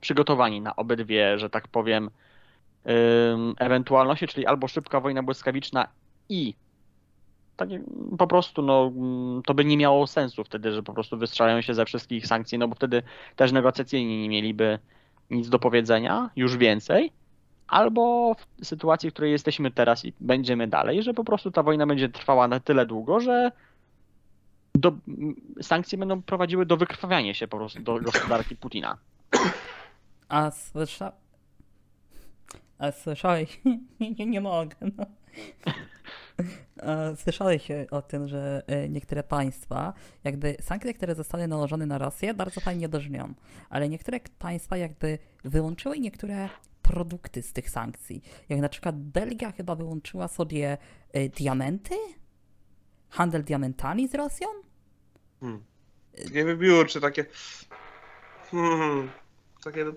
przygotowani 0.00 0.60
na 0.60 0.76
obydwie, 0.76 1.38
że 1.38 1.50
tak 1.50 1.68
powiem, 1.68 2.10
ewentualności, 3.58 4.26
czyli 4.26 4.46
albo 4.46 4.68
szybka 4.68 5.00
wojna 5.00 5.22
błyskawiczna 5.22 5.88
i 6.28 6.54
tak 7.56 7.68
po 8.18 8.26
prostu 8.26 8.62
no, 8.62 8.92
to 9.46 9.54
by 9.54 9.64
nie 9.64 9.76
miało 9.76 10.06
sensu 10.06 10.44
wtedy, 10.44 10.72
że 10.72 10.82
po 10.82 10.94
prostu 10.94 11.18
wystrzelają 11.18 11.60
się 11.60 11.74
ze 11.74 11.84
wszystkich 11.84 12.26
sankcji, 12.26 12.58
no 12.58 12.68
bo 12.68 12.74
wtedy 12.74 13.02
też 13.36 13.52
negocjacyjni 13.52 14.22
nie 14.22 14.28
mieliby 14.28 14.78
nic 15.30 15.48
do 15.48 15.58
powiedzenia, 15.58 16.30
już 16.36 16.56
więcej, 16.56 17.12
albo 17.68 18.34
w 18.34 18.66
sytuacji, 18.66 19.10
w 19.10 19.12
której 19.12 19.32
jesteśmy 19.32 19.70
teraz 19.70 20.04
i 20.04 20.12
będziemy 20.20 20.68
dalej, 20.68 21.02
że 21.02 21.14
po 21.14 21.24
prostu 21.24 21.50
ta 21.50 21.62
wojna 21.62 21.86
będzie 21.86 22.08
trwała 22.08 22.48
na 22.48 22.60
tyle 22.60 22.86
długo, 22.86 23.20
że 23.20 23.52
do, 24.74 24.92
sankcje 25.62 25.98
będą 25.98 26.22
prowadziły 26.22 26.66
do 26.66 26.76
wykrwawiania 26.76 27.34
się 27.34 27.48
po 27.48 27.56
prostu 27.56 27.80
do 27.80 28.00
gospodarki 28.00 28.56
Putina. 28.56 28.98
A 30.28 30.50
słysza... 30.50 31.12
A 32.78 32.92
słyszałeś? 32.92 33.60
nie, 34.00 34.26
nie 34.26 34.40
mogę, 34.40 34.76
no. 34.80 35.06
Słyszałeś 37.16 37.68
o 37.90 38.02
tym, 38.02 38.28
że 38.28 38.62
e, 38.66 38.88
niektóre 38.88 39.22
państwa, 39.22 39.92
jakby 40.24 40.56
sankcje, 40.60 40.94
które 40.94 41.14
zostały 41.14 41.48
nałożone 41.48 41.86
na 41.86 41.98
Rosję, 41.98 42.34
bardzo 42.34 42.60
fajnie 42.60 42.88
brzmią, 42.88 43.34
ale 43.70 43.88
niektóre 43.88 44.20
państwa 44.38 44.76
jakby 44.76 45.18
wyłączyły 45.44 45.98
niektóre 45.98 46.48
produkty 46.82 47.42
z 47.42 47.52
tych 47.52 47.70
sankcji. 47.70 48.22
Jak 48.48 48.60
na 48.60 48.68
przykład 48.68 48.96
Belgia 48.98 49.52
chyba 49.52 49.74
wyłączyła 49.74 50.28
sobie 50.28 50.78
diamenty? 51.36 51.94
Handel 53.10 53.44
diamentami 53.44 54.08
z 54.08 54.14
Rosją? 54.14 54.48
Hmm. 55.40 55.64
Takie 56.24 56.44
wybiórcze, 56.44 57.00
takie... 57.00 57.24
Hmm, 58.50 59.10
takie 59.64 59.84
no, 59.84 59.92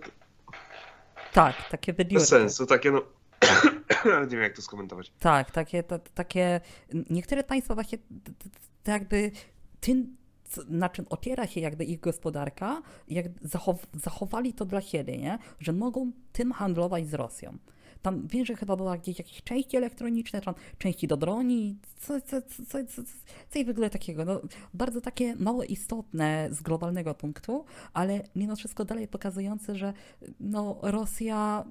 Tak, 1.34 1.70
takie 1.70 1.94
bez 1.94 2.06
wybiórcze. 2.06 2.26
sensu, 2.26 2.66
takie 2.66 2.92
no... 2.92 3.02
Nie 4.22 4.28
wiem 4.28 4.42
jak 4.42 4.56
to 4.56 4.62
skomentować. 4.62 5.12
Tak, 5.20 5.52
takie, 5.52 5.84
ta, 5.84 6.00
takie. 6.00 6.62
Niektóre 7.10 7.44
państwa 7.44 7.74
właśnie 7.74 7.98
t- 7.98 8.04
t- 8.24 8.50
t- 8.84 8.92
jakby 8.92 9.32
tym, 9.80 10.18
co- 10.44 10.62
na 10.70 10.90
czym 10.90 11.06
opiera 11.10 11.48
się 11.48 11.60
jakby 11.60 11.86
ich 11.86 12.00
gospodarka, 12.00 12.82
jak 13.08 13.26
zachow, 13.42 13.88
zachowali 13.94 14.54
to 14.54 14.66
dla 14.66 14.82
siebie, 14.82 15.18
nie? 15.18 15.38
Że 15.60 15.74
mogą 15.74 16.12
tym 16.34 16.52
handlować 16.52 17.08
z 17.08 17.14
Rosją. 17.14 17.58
Tam 18.02 18.28
wiem, 18.28 18.46
że 18.46 18.56
chyba 18.56 18.76
była 18.76 18.98
gdzieś 18.98 19.18
jakieś 19.18 19.44
części 19.44 19.78
elektroniczne, 19.78 20.42
tam 20.42 20.56
części 20.78 21.08
do 21.08 21.18
broni, 21.18 21.78
co, 22.00 22.22
co, 22.22 22.42
co, 22.42 22.66
co, 22.66 22.84
co, 22.86 23.02
coś 23.50 23.66
w 23.66 23.70
ogóle 23.70 23.90
takiego. 23.90 24.26
No, 24.26 24.42
bardzo 24.74 25.02
takie 25.02 25.36
mało 25.36 25.64
istotne 25.64 26.50
z 26.52 26.62
globalnego 26.62 27.14
punktu, 27.14 27.66
ale 27.94 28.24
mimo 28.36 28.56
wszystko 28.56 28.86
dalej 28.86 29.08
pokazujące, 29.08 29.76
że 29.76 29.94
no, 30.40 30.80
Rosja 30.82 31.66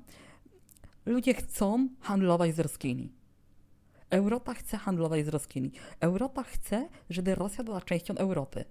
ludzie 1.06 1.34
chcą 1.34 1.88
handlować 2.00 2.54
z 2.54 2.60
Roskini. 2.60 3.12
Europa 4.10 4.54
chce 4.54 4.76
handlować 4.76 5.24
z 5.24 5.28
Roskini. 5.28 5.70
Europa 6.00 6.42
chce, 6.42 6.88
żeby 7.10 7.34
Rosja 7.34 7.64
była 7.64 7.80
częścią 7.80 8.14
Europy. 8.14 8.64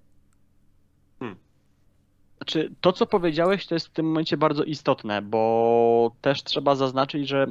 Znaczy, 2.38 2.76
to 2.82 2.94
co 2.94 3.06
powiedziałeś, 3.06 3.68
to 3.68 3.76
jest 3.76 3.88
w 3.88 3.92
tym 3.92 4.06
momencie 4.06 4.38
bardzo 4.38 4.64
istotne, 4.64 5.22
bo 5.22 6.12
też 6.22 6.44
trzeba 6.44 6.76
zaznaczyć, 6.76 7.28
że 7.28 7.48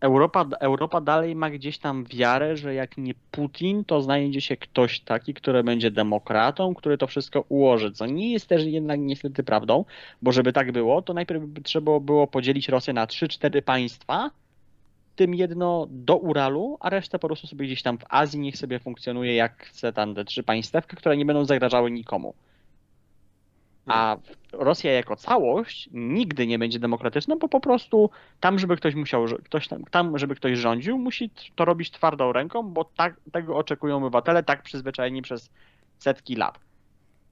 Europa, 0.00 0.46
Europa 0.60 1.00
dalej 1.00 1.36
ma 1.36 1.50
gdzieś 1.50 1.78
tam 1.78 2.04
wiarę, 2.04 2.56
że 2.56 2.74
jak 2.74 2.98
nie 2.98 3.14
Putin, 3.30 3.84
to 3.84 4.02
znajdzie 4.02 4.40
się 4.40 4.56
ktoś 4.56 5.00
taki, 5.00 5.34
który 5.34 5.64
będzie 5.64 5.90
demokratą, 5.90 6.74
który 6.74 6.98
to 6.98 7.06
wszystko 7.06 7.44
ułoży, 7.48 7.92
co 7.92 8.06
nie 8.06 8.32
jest 8.32 8.46
też 8.46 8.64
jednak 8.64 9.00
niestety 9.00 9.44
prawdą, 9.44 9.84
bo 10.22 10.32
żeby 10.32 10.52
tak 10.52 10.72
było, 10.72 11.02
to 11.02 11.14
najpierw 11.14 11.42
trzeba 11.62 12.00
było 12.00 12.26
podzielić 12.26 12.68
Rosję 12.68 12.92
na 12.92 13.06
3-4 13.06 13.62
państwa, 13.62 14.30
tym 15.16 15.34
jedno 15.34 15.86
do 15.90 16.16
Uralu, 16.16 16.76
a 16.80 16.90
resztę 16.90 17.18
po 17.18 17.28
prostu 17.28 17.46
sobie 17.46 17.66
gdzieś 17.66 17.82
tam 17.82 17.98
w 17.98 18.04
Azji 18.08 18.40
niech 18.40 18.56
sobie 18.56 18.78
funkcjonuje 18.78 19.34
jak 19.34 19.64
chce 19.66 19.92
tam 19.92 20.14
te 20.14 20.24
trzy 20.24 20.42
państewka, 20.42 20.96
które 20.96 21.16
nie 21.16 21.24
będą 21.24 21.44
zagrażały 21.44 21.90
nikomu. 21.90 22.34
A 23.86 24.16
Rosja 24.52 24.92
jako 24.92 25.16
całość 25.16 25.88
nigdy 25.92 26.46
nie 26.46 26.58
będzie 26.58 26.78
demokratyczna, 26.78 27.36
bo 27.36 27.48
po 27.48 27.60
prostu 27.60 28.10
tam, 28.40 28.58
żeby 28.58 28.76
ktoś 28.76 28.94
musiał, 28.94 29.26
ktoś 29.44 29.68
tam, 29.68 29.84
tam, 29.84 30.18
żeby 30.18 30.34
ktoś 30.34 30.58
rządził, 30.58 30.98
musi 30.98 31.30
to 31.54 31.64
robić 31.64 31.90
twardą 31.90 32.32
ręką, 32.32 32.62
bo 32.62 32.84
tak, 32.84 33.20
tego 33.32 33.56
oczekują 33.56 33.96
obywatele, 33.96 34.42
tak 34.42 34.62
przyzwyczajeni 34.62 35.22
przez 35.22 35.50
setki 35.98 36.36
lat. 36.36 36.58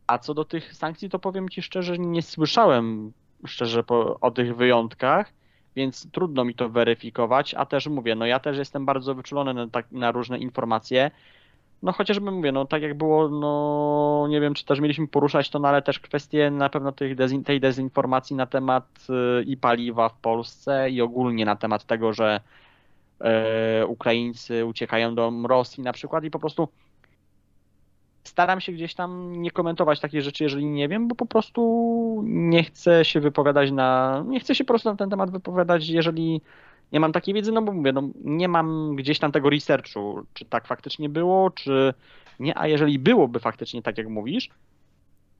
A 0.07 0.19
co 0.19 0.35
do 0.35 0.45
tych 0.45 0.75
sankcji, 0.75 1.11
to 1.11 1.19
powiem 1.19 1.49
Ci 1.49 1.63
szczerze, 1.63 1.99
nie 1.99 2.23
słyszałem 2.23 3.13
szczerze 3.47 3.85
po, 3.85 4.21
o 4.21 4.31
tych 4.31 4.57
wyjątkach, 4.57 5.33
więc 5.77 6.11
trudno 6.11 6.45
mi 6.45 6.55
to 6.55 6.69
weryfikować, 6.69 7.55
a 7.55 7.67
też 7.67 7.87
mówię, 7.87 8.15
no 8.15 8.27
ja 8.27 8.41
też 8.41 8.59
jestem 8.59 8.87
bardzo 8.87 9.15
wyczulony 9.15 9.55
na, 9.55 9.69
tak, 9.69 9.93
na 9.93 10.13
różne 10.13 10.39
informacje, 10.39 11.11
no 11.85 11.93
chociażby 11.93 12.31
mówię, 12.31 12.53
no 12.53 12.65
tak 12.65 12.83
jak 12.83 12.95
było, 12.95 13.29
no 13.29 14.27
nie 14.29 14.41
wiem, 14.41 14.55
czy 14.55 14.65
też 14.65 14.81
mieliśmy 14.81 15.09
poruszać 15.09 15.51
to, 15.51 15.59
no 15.59 15.69
ale 15.69 15.83
też 15.83 16.01
kwestie 16.01 16.51
na 16.51 16.69
pewno 16.69 16.93
tych 16.93 17.15
dezin, 17.15 17.45
tej 17.45 17.61
dezinformacji 17.61 18.37
na 18.37 18.47
temat 18.47 19.07
y, 19.41 19.43
i 19.45 19.57
paliwa 19.57 20.09
w 20.09 20.19
Polsce 20.19 20.91
i 20.91 21.01
ogólnie 21.01 21.45
na 21.45 21.57
temat 21.57 21.85
tego, 21.85 22.13
że 22.13 22.41
e, 23.21 23.87
Ukraińcy 23.87 24.67
uciekają 24.67 25.15
do 25.15 25.33
Rosji 25.49 25.83
na 25.83 25.93
przykład 25.93 26.25
i 26.25 26.31
po 26.31 26.39
prostu 26.39 26.69
staram 28.25 28.61
się 28.61 28.73
gdzieś 28.73 28.95
tam 28.95 29.33
nie 29.43 29.51
komentować 29.51 30.01
takich 30.01 30.23
rzeczy, 30.23 30.45
jeżeli 30.45 30.67
nie 30.67 30.89
wiem, 30.89 31.09
bo 31.09 31.15
po 31.15 31.27
prostu 31.27 32.23
nie 32.27 32.65
chcę 32.65 33.05
się 33.05 33.21
wypowiadać 33.21 33.71
na, 33.71 34.25
nie 34.29 34.41
chcę 34.41 34.55
się 34.55 34.65
po 34.65 34.69
prostu 34.69 34.89
na 34.89 34.97
ten 34.97 35.11
temat 35.11 35.31
wypowiadać, 35.31 35.89
jeżeli 35.89 36.41
nie 36.93 37.01
mam 37.01 37.13
takiej 37.13 37.35
wiedzy, 37.35 37.53
no 37.53 37.63
bo 37.63 37.73
mówię, 37.73 37.93
no 37.93 38.03
nie 38.25 38.49
mam 38.49 38.97
gdzieś 38.97 39.19
tam 39.19 39.33
tego 39.33 39.51
researchu, 39.51 40.23
czy 40.35 40.45
tak 40.45 40.67
faktycznie 40.67 41.09
było, 41.09 41.51
czy 41.51 41.95
nie, 42.41 42.59
a 42.59 42.67
jeżeli 42.67 42.99
byłoby 42.99 43.41
faktycznie 43.41 43.83
tak, 43.83 43.99
jak 43.99 44.09
mówisz, 44.09 44.51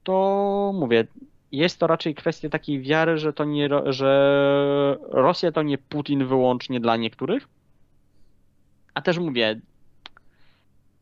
to 0.03 0.71
mówię, 0.75 1.07
jest 1.51 1.79
to 1.79 1.87
raczej 1.87 2.15
kwestia 2.15 2.49
takiej 2.49 2.81
wiary, 2.81 3.17
że 3.17 3.33
to 3.33 3.45
nie, 3.45 3.69
że 3.85 4.97
Rosja 5.09 5.51
to 5.51 5.63
nie 5.63 5.77
Putin 5.77 6.27
wyłącznie 6.27 6.79
dla 6.79 6.97
niektórych, 6.97 7.47
a 8.93 9.01
też 9.01 9.19
mówię, 9.19 9.59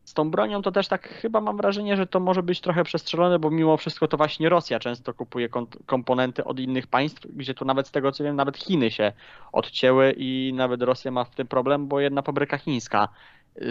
z 0.04 0.14
tą 0.14 0.30
bronią 0.30 0.62
to 0.62 0.72
też 0.72 0.88
tak 0.88 1.08
chyba 1.08 1.40
mam 1.40 1.56
wrażenie, 1.56 1.96
że 1.96 2.06
to 2.06 2.20
może 2.20 2.42
być 2.42 2.60
trochę 2.60 2.84
przestrzelone, 2.84 3.38
bo 3.38 3.50
mimo 3.50 3.76
wszystko 3.76 4.08
to 4.08 4.16
właśnie 4.16 4.48
Rosja 4.48 4.78
często 4.78 5.14
kupuje 5.14 5.48
komponenty 5.86 6.44
od 6.44 6.60
innych 6.60 6.86
państw, 6.86 7.26
gdzie 7.32 7.54
tu 7.54 7.64
nawet 7.64 7.88
z 7.88 7.90
tego 7.90 8.12
co 8.12 8.24
wiem, 8.24 8.36
nawet 8.36 8.56
Chiny 8.56 8.90
się 8.90 9.12
odcięły 9.52 10.14
i 10.16 10.52
nawet 10.54 10.82
Rosja 10.82 11.10
ma 11.10 11.24
w 11.24 11.34
tym 11.34 11.46
problem, 11.46 11.88
bo 11.88 12.00
jedna 12.00 12.22
fabryka 12.22 12.58
chińska 12.58 13.08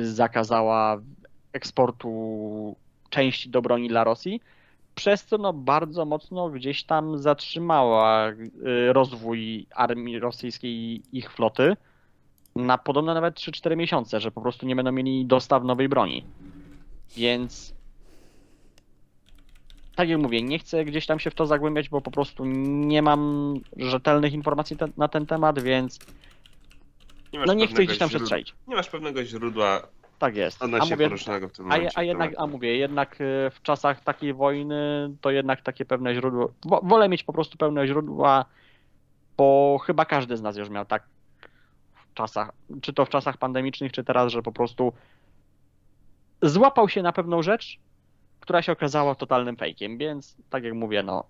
zakazała 0.02 0.98
eksportu 1.54 2.76
części 3.10 3.50
do 3.50 3.62
broni 3.62 3.88
dla 3.90 4.04
Rosji, 4.04 4.42
przez 4.96 5.26
co 5.26 5.38
no 5.38 5.54
bardzo 5.54 6.06
mocno 6.06 6.50
gdzieś 6.50 6.84
tam 6.84 7.18
zatrzymała 7.18 8.32
rozwój 8.88 9.68
armii 9.76 10.20
rosyjskiej 10.20 10.72
i 10.72 11.04
ich 11.12 11.32
floty 11.32 11.76
na 12.56 12.78
podobno 12.78 13.14
nawet 13.14 13.36
3-4 13.36 13.78
miesiące, 13.78 14.20
że 14.20 14.32
po 14.32 14.42
prostu 14.42 14.66
nie 14.66 14.76
będą 14.76 14.92
mieli 14.92 15.26
dostaw 15.26 15.64
nowej 15.64 15.90
broni. 15.90 16.24
Więc 17.18 17.74
tak 19.96 20.10
jak 20.10 20.20
mówię, 20.20 20.42
nie 20.42 20.60
chcę 20.60 20.86
gdzieś 20.86 21.06
tam 21.06 21.20
się 21.20 21.32
w 21.32 21.36
to 21.36 21.46
zagłębiać, 21.46 21.90
bo 21.90 22.02
po 22.02 22.12
prostu 22.12 22.46
nie 22.86 23.02
mam 23.02 23.54
rzetelnych 23.78 24.34
informacji 24.34 24.78
te, 24.78 24.88
na 24.98 25.08
ten 25.08 25.26
temat, 25.26 25.60
więc 25.60 26.00
Nie 27.34 27.40
no 27.46 27.54
nie 27.54 27.68
chcę 27.68 27.84
gdzieś 27.86 27.98
tam 27.98 28.10
źródła- 28.10 28.18
przestrzelić. 28.18 28.54
Nie 28.68 28.76
masz 28.76 28.90
pewnego 28.90 29.24
źródła 29.24 29.82
Tak 30.20 30.36
jest. 30.36 30.64
A 30.64 30.68
mówię, 30.68 30.98
poruszonego 31.08 31.50
w 31.50 31.52
tym 31.52 31.72
a, 31.72 31.76
a 31.96 32.04
jednak, 32.04 32.32
a 32.38 32.48
mówię, 32.48 32.78
jednak 32.78 33.22
y, 33.22 33.50
w 33.54 33.62
czasach 33.64 34.04
takiej 34.04 34.34
wojny 34.34 35.12
to 35.22 35.32
jednak 35.32 35.62
takie 35.62 35.86
pewne 35.86 36.16
źródło. 36.16 36.54
wo- 36.66 36.82
Wolę 36.84 37.10
mieć 37.10 37.24
po 37.24 37.34
prostu 37.34 37.58
pełne 37.58 37.88
źródła, 37.88 38.46
bo 39.38 39.78
chyba 39.86 40.06
każdy 40.06 40.38
z 40.38 40.42
nas 40.42 40.58
już 40.58 40.70
miał 40.70 40.86
tak 40.86 41.04
czasach, 42.14 42.52
czy 42.82 42.94
to 42.94 43.06
w 43.06 43.10
czasach 43.10 43.38
pandemicznych, 43.38 43.92
czy 43.92 44.04
teraz, 44.04 44.32
że 44.32 44.42
po 44.42 44.52
prostu 44.52 44.94
złapał 46.42 46.90
się 46.90 47.02
na 47.02 47.14
pewną 47.14 47.42
rzecz, 47.42 47.80
która 48.40 48.62
się 48.62 48.72
okazała 48.72 49.16
totalnym 49.16 49.58
fejkiem, 49.58 49.98
więc 49.98 50.38
tak 50.50 50.64
jak 50.64 50.74
mówię, 50.74 51.04
no 51.04 51.26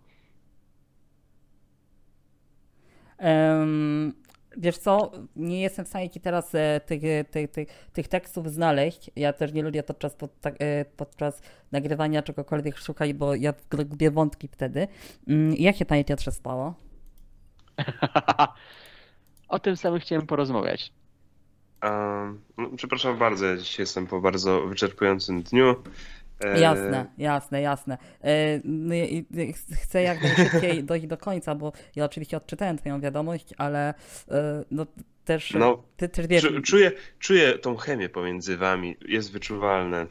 Em, 3.23 4.13
wiesz 4.57 4.77
co, 4.77 5.11
nie 5.35 5.61
jestem 5.61 5.85
w 5.85 5.87
stanie 5.87 6.09
ci 6.09 6.19
teraz 6.19 6.55
e, 6.55 6.81
tych, 6.85 7.03
e, 7.03 7.23
tych, 7.23 7.51
tych, 7.51 7.67
tych 7.93 8.07
tekstów 8.07 8.51
znaleźć. 8.51 9.11
Ja 9.15 9.33
też 9.33 9.53
nie 9.53 9.63
lubię 9.63 9.83
podczas, 9.83 10.15
pod, 10.15 10.41
tak, 10.41 10.55
e, 10.59 10.85
podczas 10.85 11.41
nagrywania 11.71 12.21
czegokolwiek 12.21 12.77
szukać, 12.77 13.13
bo 13.13 13.35
ja 13.35 13.53
gubię 13.71 14.11
wątki 14.11 14.47
wtedy. 14.47 14.87
Mm, 15.27 15.55
Jak 15.55 15.75
się 15.75 15.85
panie 15.85 16.05
Piotrze 16.05 16.31
spało? 16.31 16.73
o 19.53 19.59
tym 19.59 19.77
samym 19.77 19.99
chciałem 19.99 20.27
porozmawiać. 20.27 20.93
Um, 21.83 22.41
no, 22.57 22.69
przepraszam 22.77 23.17
bardzo, 23.17 23.45
ja 23.45 23.57
dzisiaj 23.57 23.83
jestem 23.83 24.07
po 24.07 24.21
bardzo 24.21 24.61
wyczerpującym 24.67 25.43
dniu. 25.43 25.75
E, 26.39 26.59
Jasne, 26.59 27.05
jasne, 27.17 27.61
jasne. 27.61 27.97
E, 28.23 28.59
no 28.63 28.95
Chcę 29.83 30.01
jak 30.01 30.23
najszybciej 30.23 30.83
dojść 30.89 31.07
do 31.07 31.17
końca, 31.17 31.55
bo 31.55 31.71
ja 31.95 32.05
oczywiście 32.05 32.37
odczytałem 32.37 32.77
twoją 32.77 33.01
wiadomość, 33.01 33.53
ale 33.57 33.93
e, 34.31 34.63
no 34.71 34.85
też 35.25 35.53
No, 35.53 35.83
ty 35.97 36.09
też 36.09 36.41
czu, 36.41 36.61
czuję, 36.61 36.91
czuję 37.19 37.57
tą 37.57 37.75
chemię 37.75 38.09
pomiędzy 38.09 38.57
wami, 38.57 38.95
jest 39.07 39.31
wyczuwalne. 39.31 40.07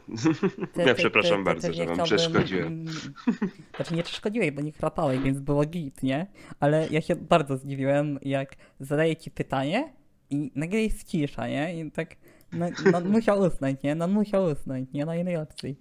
ty- 0.73 0.81
ja 0.81 0.85
ty- 0.87 0.95
przepraszam 0.95 1.43
bardzo, 1.43 1.73
że 1.73 1.81
nie 1.81 1.85
wam 1.87 1.95
chciałbym, 1.95 2.17
przeszkodziłem. 2.17 2.85
Znaczy 3.75 3.95
nie 3.95 4.03
przeszkodziłeś, 4.03 4.51
bo 4.51 4.61
nie 4.61 4.71
chrapałeś, 4.71 5.19
więc 5.19 5.39
było 5.39 5.65
git, 5.65 6.03
nie? 6.03 6.27
Ale 6.59 6.87
ja 6.91 7.01
się 7.01 7.15
bardzo 7.15 7.57
zdziwiłem, 7.57 8.19
jak 8.21 8.55
zadaję 8.79 9.15
ci 9.15 9.31
pytanie 9.31 9.93
i 10.29 10.51
nagle 10.55 10.81
jest 10.81 11.07
cisza, 11.07 11.47
nie? 11.47 11.79
I 11.81 11.91
tak 11.91 12.15
no, 12.53 12.65
no, 12.91 13.01
musiał 13.01 13.39
usnąć, 13.39 13.83
nie? 13.83 13.95
No 13.95 14.07
musiał 14.07 14.45
usnąć, 14.45 14.91
nie? 14.93 15.05
No 15.05 15.15
innej 15.15 15.37
opcji. 15.37 15.75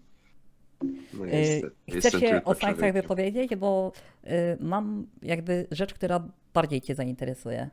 No, 1.15 1.25
Y, 1.25 1.29
niestety, 1.31 1.71
Chcesz 1.91 2.05
jestem 2.05 2.21
się 2.21 2.45
o 2.45 2.55
sankcjach 2.55 2.93
wypowiedzieć, 2.93 3.57
bo 3.57 3.93
y, 4.25 4.29
mam 4.61 5.07
jakby 5.23 5.67
rzecz, 5.71 5.95
która 5.95 6.29
bardziej 6.55 6.81
cię 6.81 6.95
zainteresuje. 6.95 7.71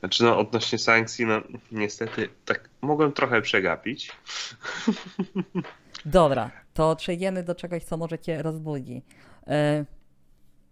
Znaczy 0.00 0.24
no, 0.24 0.38
odnośnie 0.38 0.78
sankcji, 0.78 1.26
no 1.26 1.42
niestety 1.72 2.28
tak 2.44 2.70
mogłem 2.80 3.12
trochę 3.12 3.42
przegapić. 3.42 4.12
Dobra, 6.04 6.50
to 6.74 6.96
przejdziemy 6.96 7.42
do 7.42 7.54
czegoś, 7.54 7.84
co 7.84 7.96
może 7.96 8.18
cię 8.18 8.42
rozbudzi. 8.42 9.02
Y, 9.42 9.86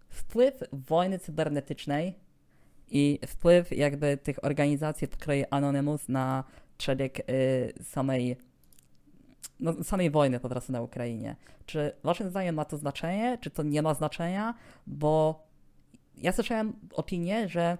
Wpływ 0.09 0.63
wojny 0.71 1.19
cybernetycznej 1.19 2.15
i 2.89 3.19
wpływ 3.27 3.71
jakby 3.71 4.17
tych 4.17 4.43
organizacji 4.43 5.07
pokroju 5.07 5.45
Anonymous 5.49 6.09
na 6.09 6.43
przebieg 6.77 7.29
y, 7.29 7.73
samej 7.83 8.37
no, 9.59 9.83
samej 9.83 10.11
wojny 10.11 10.39
po 10.39 10.49
prostu 10.49 10.71
na 10.71 10.81
Ukrainie. 10.81 11.35
Czy 11.65 11.91
waszym 12.03 12.29
zdaniem 12.29 12.55
ma 12.55 12.65
to 12.65 12.77
znaczenie, 12.77 13.37
czy 13.41 13.49
to 13.49 13.63
nie 13.63 13.81
ma 13.81 13.93
znaczenia? 13.93 14.53
Bo 14.87 15.43
ja 16.17 16.31
słyszałem 16.31 16.73
opinię, 16.93 17.49
że 17.49 17.77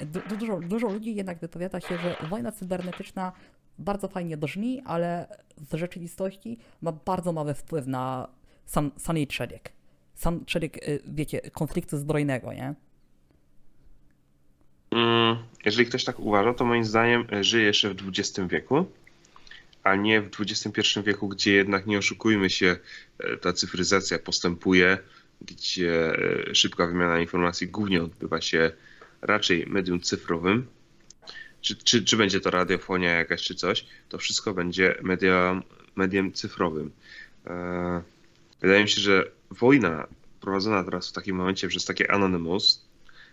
du- 0.00 0.36
dużo, 0.36 0.60
dużo 0.60 0.88
ludzi 0.88 1.14
jednak 1.14 1.38
wypowiada 1.38 1.80
się, 1.80 1.98
że 1.98 2.16
wojna 2.28 2.52
cybernetyczna 2.52 3.32
bardzo 3.78 4.08
fajnie 4.08 4.36
brzmi, 4.36 4.82
ale 4.84 5.26
w 5.70 5.76
rzeczywistości 5.78 6.58
ma 6.82 6.92
bardzo 6.92 7.32
mały 7.32 7.54
wpływ 7.54 7.86
na 7.86 8.28
sam, 8.66 8.90
sam 8.96 9.16
jej 9.16 9.26
przebieg. 9.26 9.72
Sam 10.14 10.44
przebieg, 10.44 10.88
y, 10.88 11.02
wiecie, 11.06 11.40
konfliktu 11.50 11.96
zbrojnego, 11.98 12.52
nie? 12.52 12.74
Mm, 14.90 15.36
Jeżeli 15.64 15.86
ktoś 15.88 16.04
tak 16.04 16.20
uważa, 16.20 16.54
to 16.54 16.64
moim 16.64 16.84
zdaniem 16.84 17.26
e, 17.32 17.44
żyje 17.44 17.64
jeszcze 17.64 17.94
w 17.94 18.08
XX 18.08 18.40
wieku, 18.48 18.86
a 19.82 19.96
nie 19.96 20.20
w 20.22 20.30
XXI 20.40 21.00
wieku, 21.04 21.28
gdzie 21.28 21.52
jednak 21.52 21.86
nie 21.86 21.98
oszukujmy 21.98 22.50
się, 22.50 22.76
e, 23.18 23.36
ta 23.36 23.52
cyfryzacja 23.52 24.18
postępuje, 24.18 24.98
gdzie 25.40 26.12
e, 26.50 26.54
szybka 26.54 26.86
wymiana 26.86 27.20
informacji 27.20 27.68
głównie 27.68 28.02
odbywa 28.02 28.40
się 28.40 28.72
raczej 29.22 29.66
medium 29.66 30.00
cyfrowym. 30.00 30.66
Czy, 31.60 31.76
czy, 31.76 32.04
czy 32.04 32.16
będzie 32.16 32.40
to 32.40 32.50
radiofonia 32.50 33.10
jakaś 33.10 33.42
czy 33.42 33.54
coś, 33.54 33.86
to 34.08 34.18
wszystko 34.18 34.54
będzie 34.54 34.98
medium, 35.02 35.62
mediem 35.96 36.32
cyfrowym. 36.32 36.90
E, 37.46 38.02
Wydaje 38.60 38.82
mi 38.82 38.88
się, 38.88 39.00
że 39.00 39.30
wojna 39.50 40.06
prowadzona 40.40 40.84
teraz 40.84 41.08
w 41.08 41.12
takim 41.12 41.36
momencie 41.36 41.68
przez 41.68 41.84
takie 41.84 42.12
Anonymous, 42.12 42.88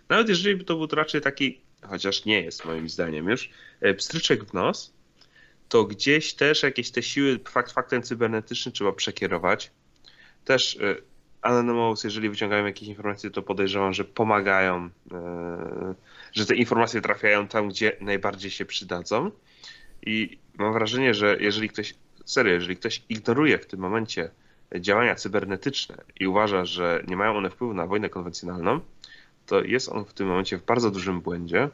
nawet 0.10 0.30
jeżeli 0.30 0.56
by 0.56 0.64
to 0.64 0.76
był 0.76 0.88
raczej 0.98 1.22
taki, 1.22 1.62
chociaż 1.82 2.26
nie 2.26 2.42
jest 2.42 2.66
moim 2.66 2.90
zdaniem 2.90 3.30
już, 3.30 3.50
e, 3.82 3.94
pstryczek 3.94 4.46
w 4.46 4.54
nos, 4.54 4.94
to 5.70 5.84
gdzieś 5.84 6.34
też 6.34 6.64
jakieś 6.64 6.92
te 6.92 7.04
siły 7.04 7.40
fakt 7.50 7.72
faktem 7.72 8.04
cybernetycznym 8.04 8.74
trzeba 8.74 8.92
przekierować. 8.92 9.72
Też 10.46 10.78
e, 10.78 10.96
Anonymous, 11.46 12.04
jeżeli 12.04 12.30
wyciągają 12.30 12.66
jakieś 12.66 12.88
informacje, 12.88 13.32
to 13.32 13.42
podejrzewam, 13.42 13.94
że 13.94 14.04
pomagają, 14.04 14.90
e, 15.12 15.96
że 16.34 16.46
te 16.46 16.56
informacje 16.56 17.02
trafiają 17.02 17.48
tam, 17.48 17.70
gdzie 17.70 17.98
najbardziej 18.02 18.52
się 18.52 18.66
przydadzą. 18.66 19.32
I 20.06 20.40
mam 20.58 20.74
wrażenie, 20.74 21.14
że 21.14 21.38
jeżeli 21.40 21.70
ktoś, 21.70 21.96
serio, 22.26 22.54
jeżeli 22.54 22.78
ktoś 22.78 23.04
ignoruje 23.10 23.58
w 23.58 23.66
tym 23.66 23.80
momencie 23.80 24.30
działania 24.80 25.16
cybernetyczne 25.16 25.96
i 26.20 26.28
uważa, 26.28 26.66
że 26.66 27.04
nie 27.08 27.16
mają 27.16 27.38
one 27.38 27.50
wpływu 27.50 27.74
na 27.74 27.88
wojnę 27.88 28.10
konwencjonalną, 28.10 28.80
to 29.46 29.62
jest 29.62 29.90
on 29.90 30.06
w 30.06 30.14
tym 30.14 30.28
momencie 30.28 30.58
w 30.58 30.66
bardzo 30.66 30.92
dużym 30.92 31.22
błędzie 31.22 31.70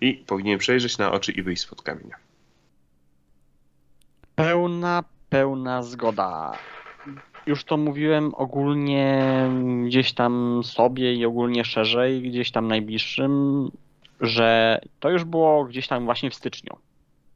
i 0.00 0.14
powinien 0.14 0.58
przejrzeć 0.58 0.98
na 0.98 1.12
oczy 1.12 1.32
i 1.32 1.42
wyjść 1.42 1.62
spod 1.62 1.82
kamienia. 1.82 2.16
Pełna, 4.34 5.04
pełna 5.30 5.82
zgoda. 5.82 6.58
Już 7.46 7.64
to 7.64 7.76
mówiłem 7.76 8.34
ogólnie 8.34 9.24
gdzieś 9.86 10.12
tam 10.12 10.60
sobie 10.64 11.14
i 11.14 11.26
ogólnie 11.26 11.64
szerzej, 11.64 12.22
gdzieś 12.22 12.50
tam 12.50 12.68
najbliższym, 12.68 13.70
że 14.20 14.80
to 15.00 15.10
już 15.10 15.24
było 15.24 15.64
gdzieś 15.64 15.88
tam 15.88 16.04
właśnie 16.04 16.30
w 16.30 16.34
styczniu. 16.34 16.76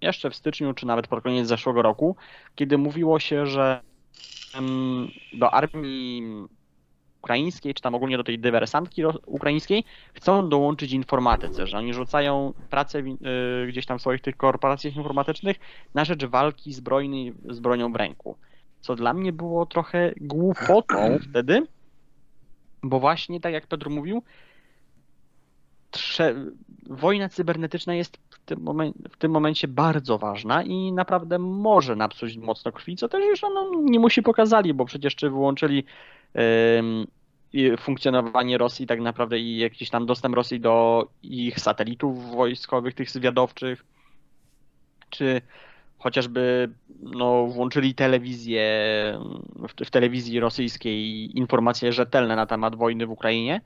Jeszcze 0.01 0.31
w 0.31 0.37
styczniu, 0.37 0.75
czy 0.75 0.87
nawet 0.87 1.07
pod 1.07 1.23
koniec 1.23 1.49
zeszłego 1.49 1.83
roku, 1.83 2.17
kiedy 2.55 2.79
mówiło 2.79 3.21
się, 3.21 3.47
że 3.47 3.81
do 5.33 5.55
armii 5.55 6.23
ukraińskiej, 7.23 7.75
czy 7.75 7.83
tam 7.83 7.95
ogólnie 7.95 8.17
do 8.17 8.25
tej 8.25 8.39
dywersantki 8.39 9.03
ukraińskiej, 9.27 9.85
chcą 10.15 10.49
dołączyć 10.49 10.93
informatycy, 10.93 11.67
że 11.67 11.79
oni 11.79 11.95
rzucają 11.95 12.53
pracę 12.71 12.99
y, 12.99 13.67
gdzieś 13.69 13.87
tam 13.87 13.99
w 13.99 14.01
swoich 14.01 14.21
tych 14.21 14.37
korporacjach 14.37 14.97
informatycznych 14.97 15.57
na 15.95 16.05
rzecz 16.05 16.25
walki 16.25 16.73
zbrojnej 16.73 17.35
z 17.51 17.61
bronią 17.61 17.93
w 17.93 17.97
ręku. 17.97 18.37
Co 18.81 18.97
dla 18.97 19.15
mnie 19.15 19.33
było 19.33 19.67
trochę 19.67 20.13
głupotą 20.21 21.19
wtedy, 21.31 21.67
bo 22.83 23.01
właśnie 23.01 23.41
tak 23.41 23.53
jak 23.53 23.67
Pedro 23.67 23.91
mówił, 23.91 24.23
trze- 25.91 26.51
wojna 26.87 27.29
cybernetyczna 27.29 27.95
jest 27.95 28.19
w 28.31 28.39
tym, 28.45 28.59
momen- 28.59 28.93
w 29.11 29.17
tym 29.17 29.31
momencie 29.31 29.69
bardzo 29.69 30.19
ważna 30.19 30.63
i 30.63 30.93
naprawdę 30.93 31.39
może 31.39 31.97
napsuć 31.97 32.37
mocno 32.37 32.73
krwi, 32.73 32.97
co 32.97 33.09
też 33.09 33.25
już 33.25 33.43
no, 33.43 33.71
nie 33.81 34.01
musi 34.01 34.23
pokazali, 34.23 34.75
bo 34.75 34.85
przecież 34.85 35.17
czy 35.17 35.31
wyłączyli 35.31 35.85
i 37.53 37.77
funkcjonowanie 37.77 38.59
Rosji 38.59 38.87
tak 38.87 39.01
naprawdę 39.01 39.39
i 39.39 39.59
jakiś 39.59 39.91
tam 39.91 40.07
dostęp 40.07 40.35
Rosji 40.35 40.61
do 40.61 41.07
ich 41.23 41.61
satelitów 41.61 42.31
wojskowych, 42.31 42.95
tych 42.95 43.11
zwiadowczych, 43.11 43.85
czy 45.11 45.41
chociażby 45.99 46.71
no, 47.01 47.47
włączyli 47.47 47.95
telewizję, 47.95 48.63
w, 49.69 49.85
w 49.87 49.91
telewizji 49.91 50.41
rosyjskiej 50.41 51.31
informacje 51.39 51.93
rzetelne 51.93 52.37
na 52.37 52.47
temat 52.47 52.77
wojny 52.77 53.07
w 53.07 53.11
Ukrainie 53.11 53.61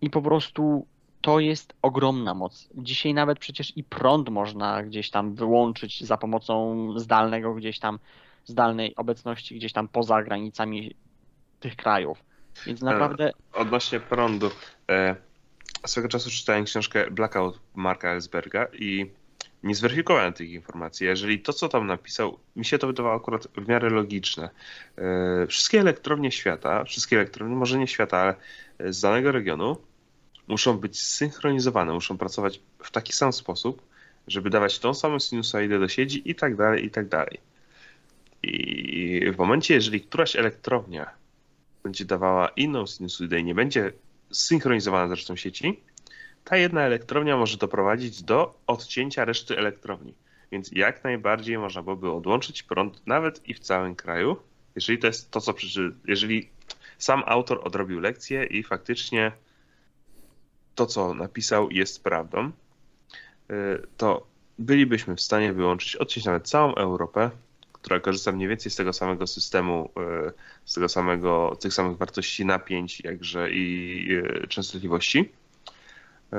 i 0.00 0.10
po 0.10 0.22
prostu 0.22 0.86
to 1.20 1.40
jest 1.40 1.74
ogromna 1.82 2.34
moc. 2.34 2.68
Dzisiaj 2.74 3.14
nawet 3.14 3.38
przecież 3.38 3.76
i 3.76 3.84
prąd 3.84 4.28
można 4.28 4.82
gdzieś 4.82 5.10
tam 5.10 5.34
wyłączyć 5.34 6.04
za 6.04 6.16
pomocą 6.16 6.88
zdalnego 6.96 7.54
gdzieś 7.54 7.78
tam, 7.78 7.98
zdalnej 8.44 8.96
obecności 8.96 9.56
gdzieś 9.56 9.72
tam 9.72 9.88
poza 9.88 10.22
granicami 10.22 10.94
tych 11.60 11.76
krajów. 11.76 12.24
Więc 12.66 12.82
naprawdę 12.82 13.32
Odnośnie 13.52 14.00
prądu, 14.00 14.50
e, 14.90 15.16
swego 15.86 16.08
czasu 16.08 16.30
czytałem 16.30 16.64
książkę 16.64 17.10
Blackout 17.10 17.60
Marka 17.74 18.08
Ellsberga 18.08 18.66
i 18.72 19.10
nie 19.64 19.74
zweryfikowałem 19.74 20.32
tych 20.32 20.50
informacji. 20.50 21.06
Jeżeli 21.06 21.40
to, 21.40 21.52
co 21.52 21.68
tam 21.68 21.86
napisał, 21.86 22.38
mi 22.56 22.64
się 22.64 22.78
to 22.78 22.86
wydawało 22.86 23.16
akurat 23.16 23.46
w 23.56 23.68
miarę 23.68 23.90
logiczne. 23.90 24.50
E, 24.98 25.46
Wszystkie 25.46 25.80
elektrownie 25.80 26.32
świata, 26.32 26.84
wszystkie 26.84 27.16
elektrownie, 27.16 27.56
może 27.56 27.78
nie 27.78 27.86
świata, 27.86 28.18
ale 28.18 28.34
z 28.92 29.00
danego 29.00 29.32
regionu 29.32 29.76
muszą 30.48 30.78
być 30.78 31.00
zsynchronizowane, 31.00 31.92
muszą 31.92 32.18
pracować 32.18 32.60
w 32.78 32.90
taki 32.90 33.12
sam 33.12 33.32
sposób, 33.32 33.82
żeby 34.28 34.50
dawać 34.50 34.78
tą 34.78 34.94
samą 34.94 35.18
sinusoidę 35.18 35.78
do 35.78 35.88
sieci 35.88 36.30
i 36.30 36.34
tak 36.34 36.56
dalej, 36.56 36.84
i 36.84 36.90
tak 36.90 37.08
dalej. 37.08 37.40
I 38.42 39.30
w 39.32 39.38
momencie, 39.38 39.74
jeżeli 39.74 40.00
któraś 40.00 40.36
elektrownia 40.36 41.10
będzie 41.82 42.04
dawała 42.04 42.48
inną 42.48 42.86
sinusoidę 42.86 43.40
i 43.40 43.44
nie 43.44 43.54
będzie 43.54 43.92
zsynchronizowana 44.30 45.08
z 45.08 45.10
resztą 45.10 45.36
sieci, 45.36 45.80
ta 46.44 46.56
jedna 46.56 46.82
elektrownia 46.82 47.36
może 47.36 47.56
doprowadzić 47.56 48.22
do 48.22 48.58
odcięcia 48.66 49.24
reszty 49.24 49.58
elektrowni. 49.58 50.14
Więc 50.52 50.72
jak 50.72 51.04
najbardziej 51.04 51.58
można 51.58 51.82
byłoby 51.82 52.10
odłączyć 52.10 52.62
prąd 52.62 53.06
nawet 53.06 53.48
i 53.48 53.54
w 53.54 53.58
całym 53.58 53.96
kraju, 53.96 54.36
jeżeli 54.74 54.98
to 54.98 55.06
jest 55.06 55.30
to, 55.30 55.40
co 55.40 55.54
jeżeli 56.04 56.48
sam 56.98 57.22
autor 57.26 57.60
odrobił 57.64 58.00
lekcję 58.00 58.44
i 58.44 58.62
faktycznie 58.62 59.32
to, 60.74 60.86
co 60.86 61.14
napisał, 61.14 61.70
jest 61.70 62.04
prawdą, 62.04 62.50
y, 63.50 63.86
to 63.96 64.26
bylibyśmy 64.58 65.16
w 65.16 65.20
stanie 65.20 65.52
wyłączyć, 65.52 65.96
odciąć 65.96 66.26
nawet 66.26 66.48
całą 66.48 66.74
Europę, 66.74 67.30
która 67.72 68.00
korzysta 68.00 68.32
mniej 68.32 68.48
więcej 68.48 68.72
z 68.72 68.76
tego 68.76 68.92
samego 68.92 69.26
systemu, 69.26 69.90
y, 70.28 70.32
z 70.64 70.74
tego 70.74 70.88
samego, 70.88 71.56
tych 71.60 71.74
samych 71.74 71.96
wartości 71.96 72.44
napięć, 72.44 73.00
jakże 73.00 73.50
i 73.50 74.06
y, 74.10 74.46
częstotliwości 74.48 75.32
y, 76.32 76.36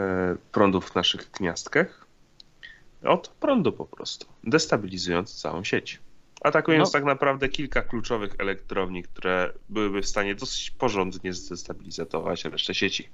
prądów 0.51 0.85
w 0.89 0.95
naszych 0.95 1.31
gniazdkach, 1.31 2.07
od 3.03 3.27
prądu 3.27 3.71
po 3.71 3.85
prostu, 3.85 4.27
destabilizując 4.43 5.41
całą 5.41 5.63
sieć. 5.63 5.99
Atakując 6.41 6.89
No. 6.89 6.99
tak 6.99 7.03
naprawdę 7.03 7.49
kilka 7.49 7.81
kluczowych 7.81 8.35
elektrowni, 8.39 9.03
które 9.03 9.53
byłyby 9.69 10.01
w 10.01 10.07
stanie 10.07 10.35
dosyć 10.35 10.71
porządnie 10.71 11.33
zdestabilizować 11.33 12.45
resztę 12.45 12.73
sieci. 12.73 13.09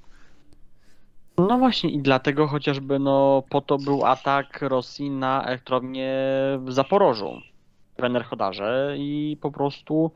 No 1.37 1.57
właśnie 1.57 1.89
i 1.89 1.99
dlatego 1.99 2.47
chociażby 2.47 2.99
no 2.99 3.43
po 3.49 3.61
to 3.61 3.77
był 3.77 4.05
atak 4.05 4.61
Rosji 4.61 5.09
na 5.09 5.45
elektrownię 5.45 6.13
w 6.65 6.71
Zaporożu, 6.73 7.41
w 7.99 8.03
Enerchodarze 8.03 8.95
i 8.97 9.37
po 9.41 9.51
prostu 9.51 10.11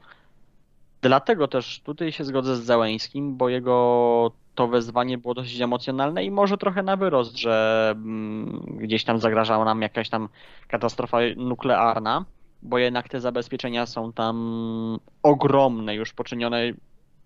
dlatego 1.01 1.47
też 1.47 1.79
tutaj 1.79 2.11
się 2.11 2.23
zgodzę 2.23 2.55
z 2.55 2.63
Załęskim, 2.63 3.37
bo 3.37 3.49
jego 3.49 4.31
to 4.55 4.67
wezwanie 4.67 5.17
było 5.17 5.33
dosyć 5.33 5.61
emocjonalne 5.61 6.23
i 6.23 6.31
może 6.31 6.57
trochę 6.57 6.83
na 6.83 6.95
wyrost, 6.95 7.37
że 7.37 7.89
mm, 7.95 8.61
gdzieś 8.77 9.03
tam 9.03 9.19
zagrażała 9.19 9.65
nam 9.65 9.81
jakaś 9.81 10.09
tam 10.09 10.29
katastrofa 10.67 11.17
nuklearna, 11.37 12.25
bo 12.61 12.77
jednak 12.77 13.09
te 13.09 13.21
zabezpieczenia 13.21 13.85
są 13.85 14.13
tam 14.13 14.99
ogromne, 15.23 15.95
już 15.95 16.13
poczynione 16.13 16.73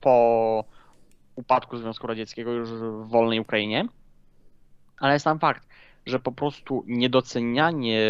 po 0.02 0.64
upadku 1.36 1.78
Związku 1.78 2.08
Radzieckiego 2.08 2.52
już 2.52 2.70
w 2.70 3.08
wolnej 3.08 3.40
Ukrainie. 3.40 3.86
Ale 5.00 5.20
sam 5.20 5.40
fakt, 5.40 5.68
że 6.06 6.20
po 6.20 6.32
prostu 6.32 6.84
niedocenianie 6.88 8.02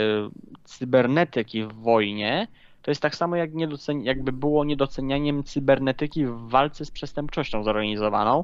cybernetyki 0.64 1.64
w 1.64 1.74
wojnie 1.74 2.48
to 2.82 2.92
jest 2.92 3.02
tak 3.02 3.16
samo 3.16 3.36
jak 3.36 3.54
niedoceni- 3.54 4.04
jakby 4.04 4.32
było 4.32 4.66
niedocenianiem 4.66 5.44
cybernetyki 5.44 6.26
w 6.26 6.50
walce 6.50 6.86
z 6.86 6.92
przestępczością 6.92 7.64
zorganizowaną, 7.64 8.44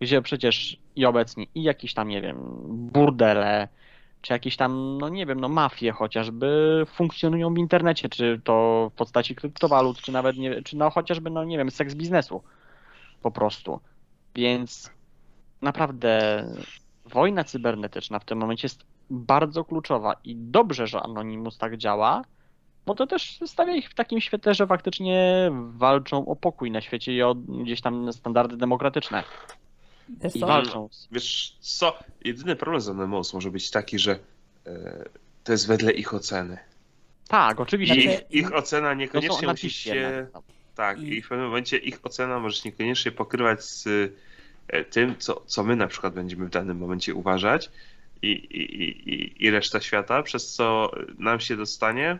gdzie 0.00 0.22
przecież 0.22 0.78
i 0.96 1.06
obecnie 1.06 1.46
i 1.54 1.62
jakieś 1.62 1.94
tam, 1.94 2.08
nie 2.08 2.22
wiem, 2.22 2.36
burdele, 2.68 3.68
czy 4.22 4.32
jakieś 4.32 4.56
tam, 4.56 4.98
no 4.98 5.08
nie 5.08 5.26
wiem, 5.26 5.40
no 5.40 5.48
mafie 5.48 5.92
chociażby 5.92 6.82
funkcjonują 6.94 7.54
w 7.54 7.58
internecie, 7.58 8.08
czy 8.08 8.40
to 8.44 8.88
w 8.94 8.96
postaci 8.96 9.34
kryptowalut, 9.34 10.00
czy 10.00 10.12
nawet, 10.12 10.36
nie, 10.36 10.62
czy 10.62 10.76
no 10.76 10.90
chociażby, 10.90 11.30
no 11.30 11.44
nie 11.44 11.58
wiem, 11.58 11.70
seks 11.70 11.94
biznesu 11.94 12.42
po 13.22 13.30
prostu. 13.30 13.80
Więc 14.34 14.90
naprawdę 15.62 16.44
wojna 17.04 17.44
cybernetyczna 17.44 18.18
w 18.18 18.24
tym 18.24 18.38
momencie 18.38 18.64
jest 18.64 18.84
bardzo 19.10 19.64
kluczowa 19.64 20.16
i 20.24 20.36
dobrze, 20.36 20.86
że 20.86 21.00
Anonymous 21.00 21.58
tak 21.58 21.76
działa, 21.76 22.22
bo 22.86 22.94
to 22.94 23.06
też 23.06 23.38
stawia 23.46 23.74
ich 23.74 23.90
w 23.90 23.94
takim 23.94 24.20
świetle, 24.20 24.54
że 24.54 24.66
faktycznie 24.66 25.50
walczą 25.70 26.26
o 26.26 26.36
pokój 26.36 26.70
na 26.70 26.80
świecie 26.80 27.12
i 27.12 27.22
o 27.22 27.34
gdzieś 27.34 27.80
tam 27.80 28.12
standardy 28.12 28.56
demokratyczne. 28.56 29.24
Wiesz 30.08 30.36
I 30.36 30.40
co? 30.40 30.46
walczą. 30.46 30.88
Wiesz 31.12 31.56
co, 31.60 31.98
jedyny 32.24 32.56
problem 32.56 32.80
z 32.80 32.88
Anonymous 32.88 33.34
może 33.34 33.50
być 33.50 33.70
taki, 33.70 33.98
że 33.98 34.18
e, 34.66 35.04
to 35.44 35.52
jest 35.52 35.68
wedle 35.68 35.92
ich 35.92 36.14
oceny. 36.14 36.58
Tak, 37.28 37.60
oczywiście. 37.60 38.02
Znaczy- 38.02 38.24
ich, 38.30 38.44
ich 38.44 38.54
ocena 38.54 38.94
niekoniecznie 38.94 39.48
musi 39.48 39.70
się... 39.70 39.94
jednak. 39.96 40.42
Tak, 40.74 40.98
I- 41.00 41.14
i 41.16 41.22
w 41.22 41.28
pewnym 41.28 41.46
momencie 41.46 41.76
ich 41.76 41.98
ocena 42.02 42.38
może 42.40 42.56
się 42.62 42.68
niekoniecznie 42.68 43.12
pokrywać 43.12 43.64
z 43.64 43.86
e, 44.68 44.84
tym, 44.84 45.14
co, 45.18 45.42
co 45.46 45.64
my 45.64 45.76
na 45.76 45.86
przykład 45.86 46.14
będziemy 46.14 46.46
w 46.46 46.50
danym 46.50 46.78
momencie 46.78 47.14
uważać 47.14 47.70
i, 48.22 48.26
i, 48.30 48.82
i- 48.82 49.10
i, 49.14 49.44
i 49.44 49.50
reszta 49.50 49.80
świata, 49.80 50.22
przez 50.22 50.52
co 50.54 50.90
nam 51.18 51.40
się 51.40 51.56
dostanie, 51.56 52.18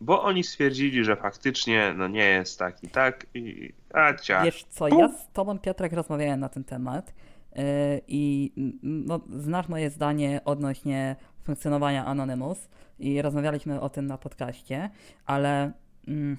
bo 0.00 0.22
oni 0.22 0.44
stwierdzili, 0.44 1.04
że 1.04 1.16
faktycznie 1.16 1.94
no 1.96 2.08
nie 2.08 2.24
jest 2.24 2.58
tak 2.58 2.84
i 2.84 2.88
tak 2.88 3.26
i 3.34 3.72
a 3.96 4.14
cia. 4.14 4.44
Wiesz 4.44 4.64
co, 4.64 4.88
ja 4.88 5.08
z 5.08 5.32
tobą 5.32 5.58
Piotrek 5.58 5.92
rozmawiałem 5.92 6.40
na 6.40 6.48
ten 6.48 6.64
temat 6.64 7.14
yy, 7.56 7.62
i 8.08 8.52
no, 8.82 9.20
znasz 9.28 9.68
moje 9.68 9.90
zdanie 9.90 10.40
odnośnie 10.44 11.16
funkcjonowania 11.42 12.06
Anonymous 12.06 12.68
i 12.98 13.22
rozmawialiśmy 13.22 13.80
o 13.80 13.88
tym 13.88 14.06
na 14.06 14.18
podcaście, 14.18 14.90
ale 15.26 15.72
mm, 16.08 16.36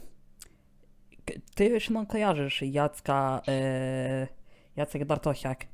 ty 1.55 1.79
Szymon 1.79 2.05
kojarzysz 2.05 2.61
Jacka, 2.61 3.41
yy, 3.47 4.27
Jacek 4.75 5.05
Bartosiak. 5.05 5.65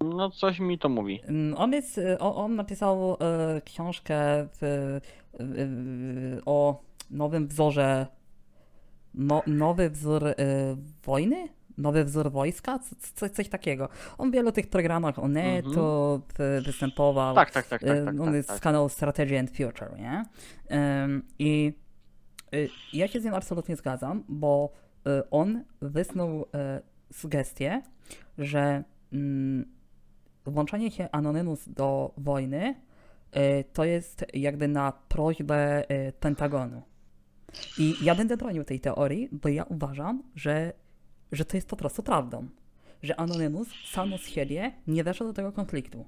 No 0.00 0.30
coś 0.30 0.60
mi 0.60 0.78
to 0.78 0.88
mówi. 0.88 1.20
Mm, 1.28 1.54
On 1.58 1.72
jest, 1.72 1.98
y, 1.98 2.18
on, 2.18 2.32
on 2.44 2.56
napisał 2.56 3.14
y, 3.14 3.16
książkę 3.60 4.16
w, 4.60 4.62
y, 4.62 5.42
y, 5.42 6.40
o 6.46 6.82
nowym 7.10 7.48
wzorze, 7.48 8.06
no, 9.16 9.42
nowy 9.46 9.90
wzór 9.90 10.26
y, 10.26 10.34
wojny? 11.04 11.48
Nowy 11.78 12.04
wzór 12.04 12.30
wojska? 12.30 12.78
Co, 13.14 13.28
coś, 13.28 13.48
takiego. 13.48 13.88
On 14.18 14.30
w 14.30 14.34
wielu 14.34 14.52
tych 14.52 14.66
programach 14.66 15.18
Onetu 15.18 16.22
w- 16.38 16.62
występował. 16.64 17.34
Tak, 17.34 17.50
tak, 17.50 17.66
tak, 17.66 17.80
tak. 17.80 17.96
Y, 17.96 18.04
tak, 18.04 18.20
On 18.20 18.26
tak, 18.26 18.34
jest 18.34 18.48
tak. 18.48 18.58
z 18.58 18.60
kanału 18.60 18.88
Strategy 18.88 19.38
and 19.38 19.50
Future, 19.50 19.98
nie? 19.98 20.24
I 21.38 21.72
y, 22.54 22.68
ja 22.92 23.08
się 23.08 23.20
z 23.20 23.24
nim 23.24 23.34
absolutnie 23.34 23.76
zgadzam, 23.76 24.24
bo 24.28 24.72
y, 25.06 25.30
on 25.30 25.64
wysnuł 25.82 26.44
sugestię, 27.12 27.82
że 28.38 28.84
mm, 29.12 29.64
włączanie 30.44 30.90
się 30.90 31.08
Anonymous 31.12 31.68
do 31.68 32.14
wojny 32.16 32.74
to 33.72 33.84
jest 33.84 34.24
jakby 34.34 34.68
na 34.68 34.92
prośbę 35.08 35.84
Pentagonu. 36.20 36.82
I 37.78 37.94
ja 38.04 38.14
będę 38.14 38.36
bronił 38.36 38.64
tej 38.64 38.80
teorii, 38.80 39.28
bo 39.32 39.48
ja 39.48 39.64
uważam, 39.64 40.22
że, 40.34 40.72
że 41.32 41.44
to 41.44 41.56
jest 41.56 41.68
po 41.68 41.76
prostu 41.76 42.02
prawdą. 42.02 42.48
Że 43.02 43.20
Anonymous 43.20 43.68
samo 43.92 44.18
z 44.18 44.28
siebie 44.28 44.72
nie 44.86 45.04
weszło 45.04 45.26
do 45.26 45.32
tego 45.32 45.52
konfliktu. 45.52 46.06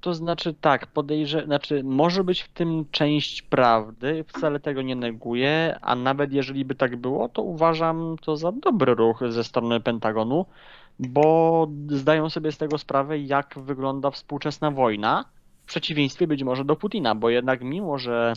To 0.00 0.14
znaczy 0.14 0.54
tak, 0.54 0.86
podejrzewam, 0.86 1.46
znaczy 1.46 1.84
może 1.84 2.24
być 2.24 2.42
w 2.42 2.48
tym 2.48 2.84
część 2.90 3.42
prawdy, 3.42 4.24
wcale 4.28 4.60
tego 4.60 4.82
nie 4.82 4.96
neguję, 4.96 5.78
a 5.82 5.96
nawet 5.96 6.32
jeżeli 6.32 6.64
by 6.64 6.74
tak 6.74 6.96
było, 6.96 7.28
to 7.28 7.42
uważam 7.42 8.16
to 8.22 8.36
za 8.36 8.52
dobry 8.52 8.94
ruch 8.94 9.20
ze 9.28 9.44
strony 9.44 9.80
Pentagonu, 9.80 10.46
bo 10.98 11.68
zdają 11.88 12.30
sobie 12.30 12.52
z 12.52 12.58
tego 12.58 12.78
sprawę, 12.78 13.18
jak 13.18 13.54
wygląda 13.58 14.10
współczesna 14.10 14.70
wojna, 14.70 15.24
w 15.62 15.66
przeciwieństwie 15.66 16.26
być 16.26 16.42
może 16.42 16.64
do 16.64 16.76
Putina, 16.76 17.14
bo 17.14 17.30
jednak 17.30 17.62
mimo, 17.62 17.98
że 17.98 18.32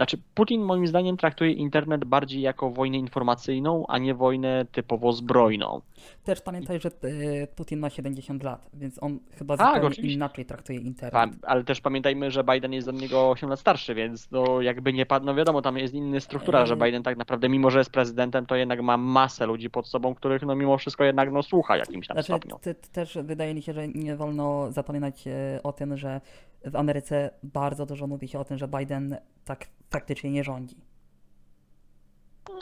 znaczy 0.00 0.18
Putin 0.34 0.62
moim 0.62 0.86
zdaniem 0.86 1.16
traktuje 1.16 1.52
internet 1.52 2.04
bardziej 2.04 2.42
jako 2.42 2.70
wojnę 2.70 2.96
informacyjną, 2.98 3.84
a 3.88 3.98
nie 3.98 4.14
wojnę 4.14 4.64
typowo 4.72 5.12
zbrojną. 5.12 5.80
Też 6.24 6.40
pamiętaj, 6.40 6.80
że 6.80 6.90
y, 7.04 7.48
Putin 7.56 7.78
ma 7.78 7.90
70 7.90 8.42
lat, 8.42 8.70
więc 8.74 9.02
on 9.02 9.18
chyba 9.38 9.56
Tak, 9.56 9.66
zupełnie 9.68 9.88
oczywiście. 9.88 10.14
inaczej 10.16 10.44
traktuje 10.46 10.78
internet. 10.78 11.12
Pa- 11.12 11.48
Ale 11.48 11.64
też 11.64 11.80
pamiętajmy, 11.80 12.30
że 12.30 12.44
Biden 12.44 12.72
jest 12.72 12.88
od 12.88 13.00
niego 13.00 13.30
8 13.30 13.50
lat 13.50 13.60
starszy, 13.60 13.94
więc 13.94 14.30
no 14.30 14.60
jakby 14.60 14.92
nie 14.92 15.06
padł, 15.06 15.26
no 15.26 15.34
wiadomo, 15.34 15.62
tam 15.62 15.78
jest 15.78 15.94
inna 15.94 16.20
struktura, 16.20 16.66
że. 16.66 16.76
Biden 16.76 17.02
tak 17.02 17.16
naprawdę, 17.16 17.48
mimo 17.48 17.70
że 17.70 17.78
jest 17.78 17.90
prezydentem, 17.90 18.46
to 18.46 18.56
jednak 18.56 18.82
ma 18.82 18.96
masę 18.96 19.46
ludzi 19.46 19.70
pod 19.70 19.86
sobą, 19.88 20.14
których 20.14 20.42
no 20.42 20.54
mimo 20.56 20.78
wszystko 20.78 21.04
jednak 21.04 21.32
no 21.32 21.42
słucha 21.42 21.76
jakimś 21.76 22.06
tam 22.06 22.14
Znaczy, 22.14 22.26
stopniu. 22.26 22.74
też 22.92 23.18
wydaje 23.22 23.54
mi 23.54 23.62
się, 23.62 23.72
że 23.72 23.88
nie 23.88 24.16
wolno 24.16 24.72
zapominać 24.72 25.26
e, 25.26 25.60
o 25.62 25.72
tym, 25.72 25.96
że 25.96 26.20
w 26.64 26.76
Ameryce 26.76 27.30
bardzo 27.42 27.86
dużo 27.86 28.06
mówi 28.06 28.28
się 28.28 28.38
o 28.38 28.44
tym, 28.44 28.58
że 28.58 28.68
Biden 28.68 29.16
tak 29.44 29.66
faktycznie 29.90 30.30
nie 30.30 30.44
rządzi. 30.44 30.76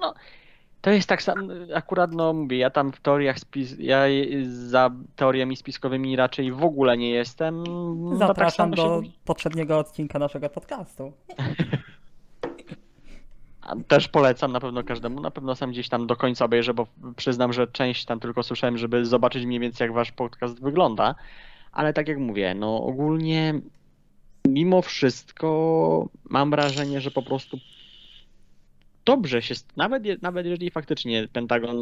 No, 0.00 0.14
to 0.80 0.90
jest 0.90 1.08
tak 1.08 1.22
samo, 1.22 1.42
akurat 1.74 2.12
no 2.12 2.32
mówię, 2.32 2.58
ja 2.58 2.70
tam 2.70 2.92
w 2.92 3.00
teoriach 3.00 3.38
spis, 3.38 3.76
ja 3.78 4.02
za 4.42 4.90
teoriami 5.16 5.56
spiskowymi 5.56 6.16
raczej 6.16 6.52
w 6.52 6.64
ogóle 6.64 6.96
nie 6.96 7.10
jestem. 7.10 7.64
No, 7.64 8.18
tak 8.18 8.28
Zapraszam 8.28 8.70
się 8.70 8.76
do 8.76 8.88
mówi- 8.88 9.12
poprzedniego 9.24 9.78
odcinka 9.78 10.18
naszego 10.18 10.48
podcastu. 10.50 11.12
Też 13.88 14.08
polecam 14.08 14.52
na 14.52 14.60
pewno 14.60 14.82
każdemu. 14.84 15.20
Na 15.20 15.30
pewno 15.30 15.54
sam 15.54 15.70
gdzieś 15.70 15.88
tam 15.88 16.06
do 16.06 16.16
końca 16.16 16.44
obejrzę, 16.44 16.74
bo 16.74 16.86
przyznam, 17.16 17.52
że 17.52 17.66
część 17.66 18.04
tam 18.04 18.20
tylko 18.20 18.42
słyszałem, 18.42 18.78
żeby 18.78 19.04
zobaczyć 19.06 19.44
mniej 19.46 19.60
więcej 19.60 19.84
jak 19.84 19.94
wasz 19.94 20.12
podcast 20.12 20.60
wygląda. 20.62 21.14
Ale 21.72 21.92
tak 21.92 22.08
jak 22.08 22.18
mówię, 22.18 22.54
no 22.54 22.82
ogólnie 22.84 23.60
mimo 24.48 24.82
wszystko 24.82 26.08
mam 26.24 26.50
wrażenie, 26.50 27.00
że 27.00 27.10
po 27.10 27.22
prostu 27.22 27.58
dobrze 29.04 29.42
się, 29.42 29.54
nawet, 29.76 30.22
nawet 30.22 30.46
jeżeli 30.46 30.70
faktycznie 30.70 31.28
Pentagon 31.32 31.78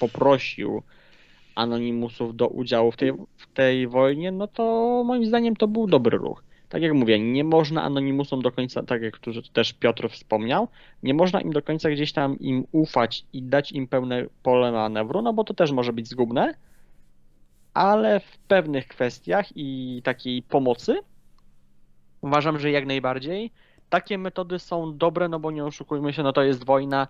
poprosił 0.00 0.82
Anonymusów 1.54 2.36
do 2.36 2.48
udziału 2.48 2.92
w 2.92 2.96
tej, 2.96 3.12
w 3.36 3.46
tej 3.54 3.88
wojnie, 3.88 4.32
no 4.32 4.46
to 4.46 5.02
moim 5.06 5.26
zdaniem 5.26 5.56
to 5.56 5.68
był 5.68 5.86
dobry 5.86 6.18
ruch. 6.18 6.44
Tak 6.68 6.82
jak 6.82 6.92
mówię, 6.92 7.18
nie 7.20 7.44
można 7.44 7.82
Anonymusom 7.82 8.42
do 8.42 8.52
końca, 8.52 8.82
tak 8.82 9.02
jak 9.02 9.18
tu 9.18 9.42
też 9.42 9.72
Piotr 9.72 10.08
wspomniał, 10.10 10.68
nie 11.02 11.14
można 11.14 11.40
im 11.40 11.52
do 11.52 11.62
końca 11.62 11.90
gdzieś 11.90 12.12
tam 12.12 12.38
im 12.38 12.66
ufać 12.72 13.24
i 13.32 13.42
dać 13.42 13.72
im 13.72 13.88
pełne 13.88 14.26
pole 14.42 14.72
manewru, 14.72 15.22
no 15.22 15.32
bo 15.32 15.44
to 15.44 15.54
też 15.54 15.72
może 15.72 15.92
być 15.92 16.08
zgubne, 16.08 16.54
ale 17.74 18.20
w 18.20 18.38
pewnych 18.38 18.88
kwestiach 18.88 19.46
i 19.56 20.00
takiej 20.04 20.42
pomocy 20.42 20.98
uważam, 22.24 22.58
że 22.58 22.70
jak 22.70 22.86
najbardziej 22.86 23.50
takie 23.90 24.18
metody 24.18 24.58
są 24.58 24.98
dobre, 24.98 25.28
no 25.28 25.40
bo 25.40 25.50
nie 25.50 25.64
oszukujmy 25.64 26.12
się, 26.12 26.22
no 26.22 26.32
to 26.32 26.42
jest 26.42 26.64
wojna, 26.64 27.08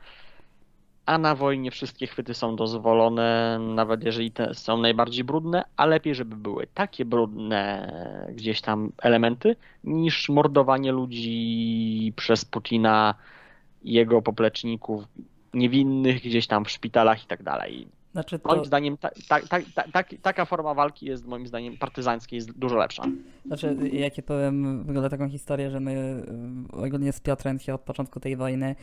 a 1.07 1.19
na 1.19 1.35
wojnie 1.35 1.71
wszystkie 1.71 2.07
chwyty 2.07 2.35
są 2.35 2.57
dozwolone, 2.57 3.59
nawet 3.59 4.05
jeżeli 4.05 4.31
te 4.31 4.55
są 4.55 4.79
najbardziej 4.79 5.25
brudne, 5.25 5.65
a 5.77 5.87
lepiej, 5.87 6.15
żeby 6.15 6.37
były 6.37 6.67
takie 6.75 7.05
brudne 7.05 7.93
gdzieś 8.35 8.61
tam 8.61 8.93
elementy, 9.03 9.57
niż 9.85 10.29
mordowanie 10.29 10.93
ludzi 10.93 12.13
przez 12.17 12.45
Putina 12.45 13.15
jego 13.85 14.23
popleczników 14.23 15.05
niewinnych 15.55 16.23
gdzieś 16.23 16.47
tam 16.47 16.65
w 16.65 16.71
szpitalach 16.71 17.25
i 17.25 17.27
tak 17.27 17.43
dalej. 17.43 17.89
Znaczy 18.15 18.39
to, 18.39 18.49
Moim 18.49 18.65
zdaniem 18.65 18.97
ta, 18.97 19.11
ta, 19.29 19.41
ta, 19.41 19.59
ta, 19.75 19.83
ta, 19.93 20.05
taka 20.23 20.45
forma 20.45 20.75
walki 20.75 21.07
jest 21.07 21.27
moim 21.27 21.47
zdaniem 21.47 21.77
partyzanckiej 21.79 22.37
jest 22.37 22.53
dużo 22.53 22.77
lepsza. 22.77 23.03
znaczy, 23.47 23.77
ja 23.93 24.11
ci 24.11 24.23
powiem 24.23 24.85
w 24.85 24.91
ogóle 24.91 25.11
taką 25.11 25.29
historię, 25.29 25.71
że 25.71 25.81
my 25.81 25.93
y, 26.73 26.77
ogólnie 26.77 27.13
z 27.13 27.21
Piotrem 27.21 27.59
się 27.59 27.75
od 27.75 27.81
początku 27.81 28.21
tej 28.21 28.37
wojny 28.37 28.77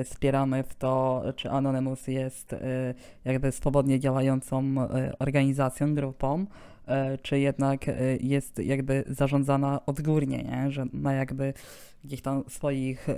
y, 0.00 0.04
wspieramy 0.04 0.62
w 0.62 0.74
to, 0.74 1.22
czy 1.36 1.50
Anonymous 1.50 2.06
jest 2.06 2.52
y, 2.52 2.58
jakby 3.24 3.52
swobodnie 3.52 4.00
działającą 4.00 4.62
y, 4.62 5.18
organizacją, 5.18 5.94
grupą, 5.94 6.40
y, 6.44 7.18
czy 7.18 7.38
jednak 7.38 7.88
y, 7.88 8.18
jest 8.22 8.58
jakby 8.58 9.04
zarządzana 9.06 9.80
odgórnie, 9.86 10.42
nie? 10.42 10.70
że 10.70 10.86
ma 10.92 11.12
jakby 11.12 11.54
gdzieś 12.04 12.22
tam 12.22 12.44
swoich 12.48 13.08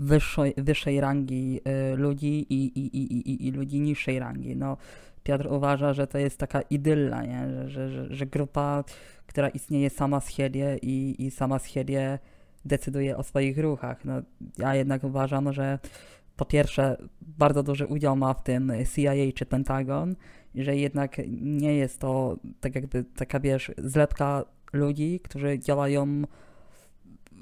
wyższej, 0.00 0.54
wyższej 0.56 1.00
rangi 1.00 1.60
y, 1.92 1.96
ludzi 1.96 2.46
i, 2.50 2.78
i, 2.78 2.96
i, 2.96 3.30
i, 3.30 3.46
i 3.46 3.52
ludzi 3.52 3.80
niższej 3.80 4.18
rangi. 4.18 4.56
No, 4.56 4.76
Piotr 5.22 5.46
uważa, 5.52 5.92
że 5.92 6.06
to 6.06 6.18
jest 6.18 6.38
taka 6.38 6.60
idylla, 6.62 7.22
nie? 7.22 7.48
Że, 7.50 7.68
że, 7.68 7.88
że, 7.88 8.14
że 8.14 8.26
grupa, 8.26 8.84
która 9.26 9.48
istnieje 9.48 9.90
sama 9.90 10.20
z 10.20 10.30
siebie 10.30 10.78
i, 10.82 11.26
i 11.26 11.30
sama 11.30 11.58
z 11.58 11.68
siebie 11.68 12.18
decyduje 12.64 13.16
o 13.16 13.22
swoich 13.22 13.58
ruchach. 13.58 14.04
No, 14.04 14.22
ja 14.58 14.74
jednak 14.74 15.04
uważam, 15.04 15.52
że 15.52 15.78
po 16.36 16.44
pierwsze 16.44 16.96
bardzo 17.20 17.62
duży 17.62 17.86
udział 17.86 18.16
ma 18.16 18.34
w 18.34 18.42
tym 18.42 18.72
CIA 18.94 19.12
czy 19.34 19.46
Pentagon, 19.46 20.16
że 20.54 20.76
jednak 20.76 21.16
nie 21.40 21.74
jest 21.74 21.98
to 21.98 22.36
tak 22.60 22.74
jakby 22.74 23.04
taka, 23.04 23.40
wiesz, 23.40 23.72
zlepka 23.78 24.44
ludzi, 24.72 25.20
którzy 25.24 25.58
działają 25.58 26.22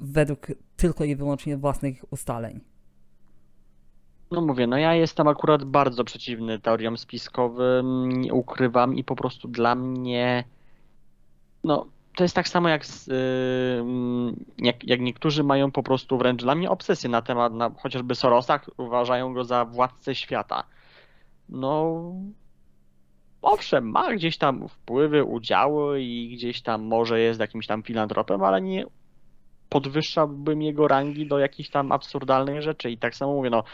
według 0.00 0.46
tylko 0.78 1.04
i 1.04 1.16
wyłącznie 1.16 1.56
własnych 1.56 2.04
ustaleń. 2.10 2.60
No 4.30 4.40
mówię, 4.40 4.66
no 4.66 4.78
ja 4.78 4.94
jestem 4.94 5.28
akurat 5.28 5.64
bardzo 5.64 6.04
przeciwny 6.04 6.58
teoriom 6.58 6.96
spiskowym, 6.98 8.12
nie 8.12 8.34
ukrywam 8.34 8.94
i 8.94 9.04
po 9.04 9.16
prostu 9.16 9.48
dla 9.48 9.74
mnie, 9.74 10.44
no 11.64 11.86
to 12.16 12.24
jest 12.24 12.34
tak 12.34 12.48
samo 12.48 12.68
jak, 12.68 12.86
z, 12.86 13.10
jak, 14.58 14.84
jak 14.84 15.00
niektórzy 15.00 15.44
mają 15.44 15.72
po 15.72 15.82
prostu 15.82 16.18
wręcz 16.18 16.42
dla 16.42 16.54
mnie 16.54 16.70
obsesję 16.70 17.10
na 17.10 17.22
temat 17.22 17.52
na, 17.52 17.70
chociażby 17.70 18.14
Sorosa, 18.14 18.60
uważają 18.76 19.34
go 19.34 19.44
za 19.44 19.64
władcę 19.64 20.14
świata. 20.14 20.64
No 21.48 22.02
owszem, 23.42 23.90
ma 23.90 24.14
gdzieś 24.14 24.38
tam 24.38 24.68
wpływy, 24.68 25.24
udziały 25.24 26.02
i 26.02 26.36
gdzieś 26.36 26.62
tam 26.62 26.82
może 26.82 27.20
jest 27.20 27.40
jakimś 27.40 27.66
tam 27.66 27.82
filantropem, 27.82 28.42
ale 28.42 28.60
nie 28.60 28.84
podwyższałbym 29.68 30.62
jego 30.62 30.88
rangi 30.88 31.26
do 31.26 31.38
jakichś 31.38 31.70
tam 31.70 31.92
absurdalnych 31.92 32.62
rzeczy. 32.62 32.90
I 32.90 32.98
tak 32.98 33.14
samo 33.14 33.32
mówię, 33.32 33.50
no 33.50 33.64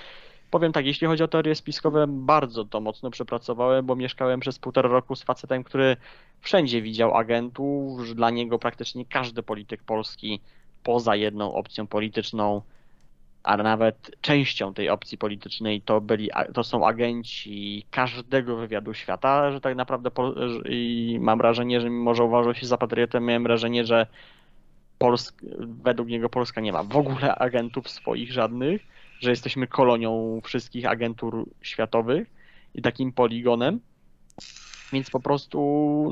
powiem 0.50 0.72
tak, 0.72 0.86
jeśli 0.86 1.06
chodzi 1.06 1.22
o 1.22 1.28
teorie 1.28 1.54
spiskowe, 1.54 2.06
bardzo 2.08 2.64
to 2.64 2.80
mocno 2.80 3.10
przepracowałem, 3.10 3.86
bo 3.86 3.96
mieszkałem 3.96 4.40
przez 4.40 4.58
półtora 4.58 4.88
roku 4.88 5.16
z 5.16 5.22
facetem, 5.22 5.64
który 5.64 5.96
wszędzie 6.40 6.82
widział 6.82 7.16
agentów, 7.16 8.00
że 8.06 8.14
dla 8.14 8.30
niego 8.30 8.58
praktycznie 8.58 9.04
każdy 9.04 9.42
polityk 9.42 9.82
polski 9.82 10.40
poza 10.82 11.16
jedną 11.16 11.54
opcją 11.54 11.86
polityczną 11.86 12.62
a 13.44 13.56
nawet 13.56 14.10
częścią 14.20 14.74
tej 14.74 14.88
opcji 14.88 15.18
politycznej 15.18 15.80
to 15.80 16.00
byli, 16.00 16.30
to 16.54 16.64
są 16.64 16.86
agenci 16.86 17.86
każdego 17.90 18.56
wywiadu 18.56 18.94
świata, 18.94 19.52
że 19.52 19.60
tak 19.60 19.76
naprawdę 19.76 20.10
i 20.68 21.18
mam 21.20 21.38
wrażenie, 21.38 21.80
że 21.80 21.90
mimo, 21.90 22.14
że 22.14 22.24
uważał 22.24 22.54
się 22.54 22.66
za 22.66 22.78
patriotę, 22.78 23.20
miałem 23.20 23.42
wrażenie, 23.42 23.84
że 23.84 24.06
Według 25.60 26.08
niego 26.08 26.28
Polska 26.28 26.60
nie 26.60 26.72
ma 26.72 26.82
w 26.82 26.96
ogóle 26.96 27.34
agentów 27.34 27.90
swoich 27.90 28.32
żadnych, 28.32 28.86
że 29.20 29.30
jesteśmy 29.30 29.66
kolonią 29.66 30.40
wszystkich 30.44 30.86
agentur 30.86 31.46
światowych 31.62 32.30
i 32.74 32.82
takim 32.82 33.12
poligonem. 33.12 33.80
Więc 34.92 35.10
po 35.10 35.20
prostu 35.20 35.58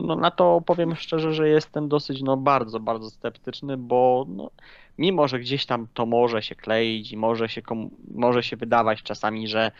no, 0.07 0.17
na 0.17 0.31
to 0.31 0.63
powiem 0.67 0.95
szczerze, 0.95 1.35
że 1.35 1.49
jestem 1.49 1.89
dosyć 1.89 2.23
no, 2.23 2.37
bardzo, 2.37 2.81
bardzo 2.81 3.11
sceptyczny, 3.11 3.77
bo 3.77 4.27
no, 4.29 4.51
mimo, 4.99 5.29
że 5.29 5.41
gdzieś 5.41 5.67
tam 5.67 5.87
to 5.95 6.07
może 6.07 6.43
się 6.43 6.55
kleić 6.55 7.13
i 7.13 7.17
może 7.17 7.49
się, 7.49 7.63
może 8.15 8.43
się 8.43 8.57
wydawać 8.57 9.03
czasami, 9.03 9.49
że 9.49 9.73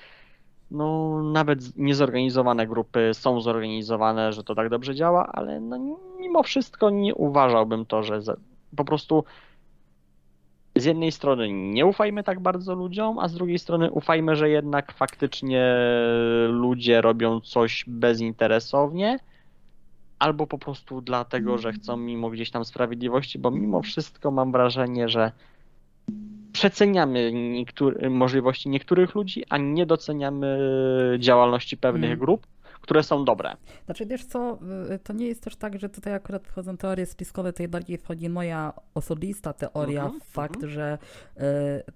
no, 0.71 1.23
nawet 1.23 1.77
niezorganizowane 1.77 2.67
grupy 2.67 3.11
są 3.15 3.41
zorganizowane, 3.41 4.33
że 4.33 4.45
to 4.45 4.55
tak 4.55 4.69
dobrze 4.69 4.95
działa, 4.95 5.27
ale 5.33 5.61
no, 5.61 5.99
mimo 6.21 6.43
wszystko 6.43 6.91
nie 6.91 7.15
uważałbym 7.15 7.87
to, 7.87 8.03
że 8.03 8.23
po 8.77 8.85
prostu 8.85 9.25
z 10.77 10.85
jednej 10.85 11.13
strony 11.13 11.53
nie 11.53 11.87
ufajmy 11.87 12.25
tak 12.25 12.41
bardzo 12.41 12.75
ludziom, 12.75 13.19
a 13.19 13.29
z 13.29 13.35
drugiej 13.35 13.59
strony 13.59 13.91
ufajmy, 13.91 14.37
że 14.37 14.49
jednak 14.51 14.93
faktycznie 14.93 15.77
ludzie 16.49 17.01
robią 17.01 17.41
coś 17.41 17.85
bezinteresownie, 17.87 19.19
albo 20.19 20.47
po 20.47 20.59
prostu 20.59 21.01
dlatego, 21.01 21.59
że 21.59 21.73
chcą 21.73 21.97
mimo 21.97 22.31
gdzieś 22.31 22.51
tam 22.51 22.65
sprawiedliwości, 22.65 23.39
bo 23.39 23.51
mimo 23.51 23.83
wszystko 23.83 24.31
mam 24.31 24.53
wrażenie, 24.53 25.09
że 25.09 25.33
przeceniamy 26.53 27.33
niektóry, 27.33 28.11
możliwości 28.11 28.69
niektórych 28.69 29.15
ludzi, 29.15 29.45
a 29.49 29.59
nie 29.59 29.87
doceniamy 29.87 30.59
działalności 31.19 31.77
pewnych 31.77 32.11
hmm. 32.11 32.19
grup, 32.19 32.47
które 32.83 33.03
są 33.03 33.25
dobre. 33.25 33.57
Znaczy, 33.85 34.07
wiesz 34.07 34.25
co, 34.25 34.59
y, 34.95 34.99
to 34.99 35.13
nie 35.13 35.27
jest 35.27 35.43
też 35.43 35.57
tak, 35.57 35.79
że 35.79 35.89
tutaj 35.89 36.15
akurat 36.15 36.47
wchodzą 36.47 36.77
teorie 36.77 37.07
spiskowe, 37.07 37.53
tutaj 37.53 37.69
bardziej 37.69 37.99
wchodzi 37.99 38.29
moja 38.29 38.73
osobista 38.95 39.53
teoria, 39.53 40.05
mm 40.05 40.19
-hmm, 40.19 40.25
fakt, 40.25 40.57
mm 40.57 40.69
-hmm. 40.69 40.73
że 40.73 40.99
y, 41.37 41.43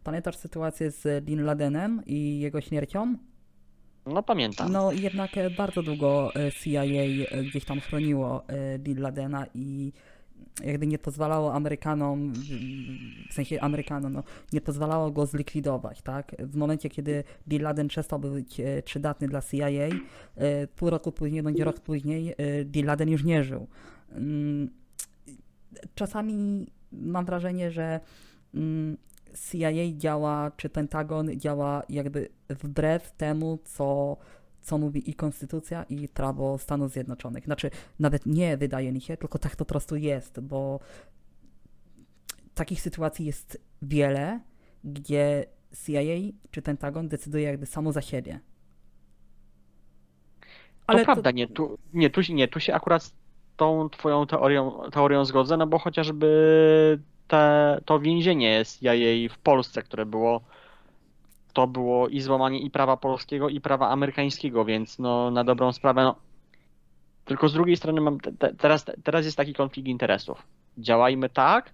pamiętasz 0.05 0.37
sytuację 0.37 0.91
z 0.91 1.25
Bin 1.25 1.45
Ladenem 1.45 2.03
i 2.07 2.41
jego 2.41 2.61
śmiercią? 2.61 3.17
No 4.07 4.23
pamiętam. 4.23 4.73
No 4.73 4.93
jednak 4.93 5.31
bardzo 5.57 5.83
długo 5.83 6.33
y, 6.37 6.53
CIA 6.53 6.83
gdzieś 7.51 7.65
tam 7.65 7.81
chroniło 7.81 8.45
Bin 8.79 9.01
Ladena 9.01 9.47
i 9.55 9.93
jakby 10.65 10.87
nie 10.87 10.99
pozwalało 10.99 11.55
Amerykanom, 11.55 12.33
w 13.31 13.35
sensie 13.35 13.61
Amerykanom, 13.61 14.13
no, 14.13 14.23
nie 14.53 14.61
pozwalało 14.61 15.11
go 15.11 15.27
zlikwidować, 15.27 16.03
tak? 16.03 16.37
W 16.39 16.57
momencie, 16.57 16.91
kiedy 16.91 17.25
Bin 17.49 17.63
Laden 17.63 17.89
przestał 17.89 18.19
być 18.19 18.61
e, 18.61 18.83
przydatny 18.83 19.29
dla 19.29 19.43
CIA, 19.43 19.69
e, 19.69 20.67
pół 20.67 20.91
roku 20.91 21.13
później, 21.13 21.43
bądź 21.43 21.61
rok 21.61 21.81
później, 21.81 22.35
e, 22.37 22.65
Bin 22.65 22.87
Laden 22.87 23.09
już 23.09 23.25
nie 23.25 23.45
żył. 23.45 23.67
Mm, 24.13 24.71
czasami 25.95 26.67
mam 26.93 27.25
wrażenie, 27.25 27.71
że 27.71 28.01
mm, 28.55 28.97
CIA 29.51 29.97
działa, 29.97 30.51
czy 30.57 30.69
Pentagon 30.69 31.41
działa 31.41 31.83
jakby 31.89 32.29
wbrew 32.49 33.13
temu, 33.13 33.59
co 33.65 34.17
co 34.67 34.79
mówi 34.79 35.11
i 35.11 35.15
konstytucja, 35.15 35.83
i 35.83 36.09
prawo 36.09 36.59
Stanów 36.59 36.93
Zjednoczonych. 36.93 37.45
Znaczy, 37.45 37.71
nawet 37.99 38.27
nie 38.27 38.57
wydaje 38.57 38.93
mi 38.93 39.01
się, 39.01 39.17
tylko 39.17 39.39
tak 39.39 39.57
to 39.57 39.65
po 39.65 39.69
prostu 39.69 39.97
jest, 39.97 40.41
bo 40.41 40.81
takich 42.55 42.81
sytuacji 42.81 43.27
jest 43.27 43.61
wiele, 43.83 44.41
gdzie 44.85 45.47
CIA 45.85 46.33
czy 46.51 46.63
Pentagon 46.63 47.09
decyduje 47.09 47.45
jakby 47.45 47.67
samo 47.67 47.93
za 47.93 48.03
siebie. 48.03 48.41
Ale 50.87 50.99
to, 50.99 51.03
to 51.03 51.07
prawda, 51.07 51.31
nie 51.31 51.49
tu, 51.49 51.79
nie, 51.93 52.11
tu, 52.11 52.21
nie, 52.33 52.49
tu 52.49 52.61
się 52.61 52.75
akurat 52.75 53.03
z 53.03 53.15
tą 53.57 53.89
twoją 53.91 54.27
teorią, 54.27 54.91
teorią 54.93 55.25
zgodzę, 55.25 55.57
no 55.57 55.67
bo 55.67 55.79
chociażby 55.79 56.99
te, 57.29 57.81
to 57.85 58.01
więzienie 58.01 58.63
CIA 58.81 59.35
w 59.35 59.39
Polsce, 59.39 59.83
które 59.83 60.07
było 60.07 60.41
to 61.57 61.67
było 61.67 62.09
i 62.09 62.21
złamanie 62.21 62.59
i 62.59 62.71
prawa 62.71 62.97
polskiego, 62.97 63.49
i 63.49 63.61
prawa 63.61 63.89
amerykańskiego, 63.89 64.65
więc 64.65 64.99
no 64.99 65.31
na 65.31 65.45
dobrą 65.45 65.73
sprawę, 65.73 66.03
no. 66.03 66.17
Tylko 67.25 67.49
z 67.49 67.53
drugiej 67.53 67.77
strony 67.77 68.01
mam, 68.01 68.21
te, 68.21 68.55
teraz, 68.55 68.85
teraz 69.05 69.25
jest 69.25 69.37
taki 69.37 69.55
konflikt 69.55 69.89
interesów. 69.89 70.47
Działajmy 70.79 71.29
tak 71.29 71.71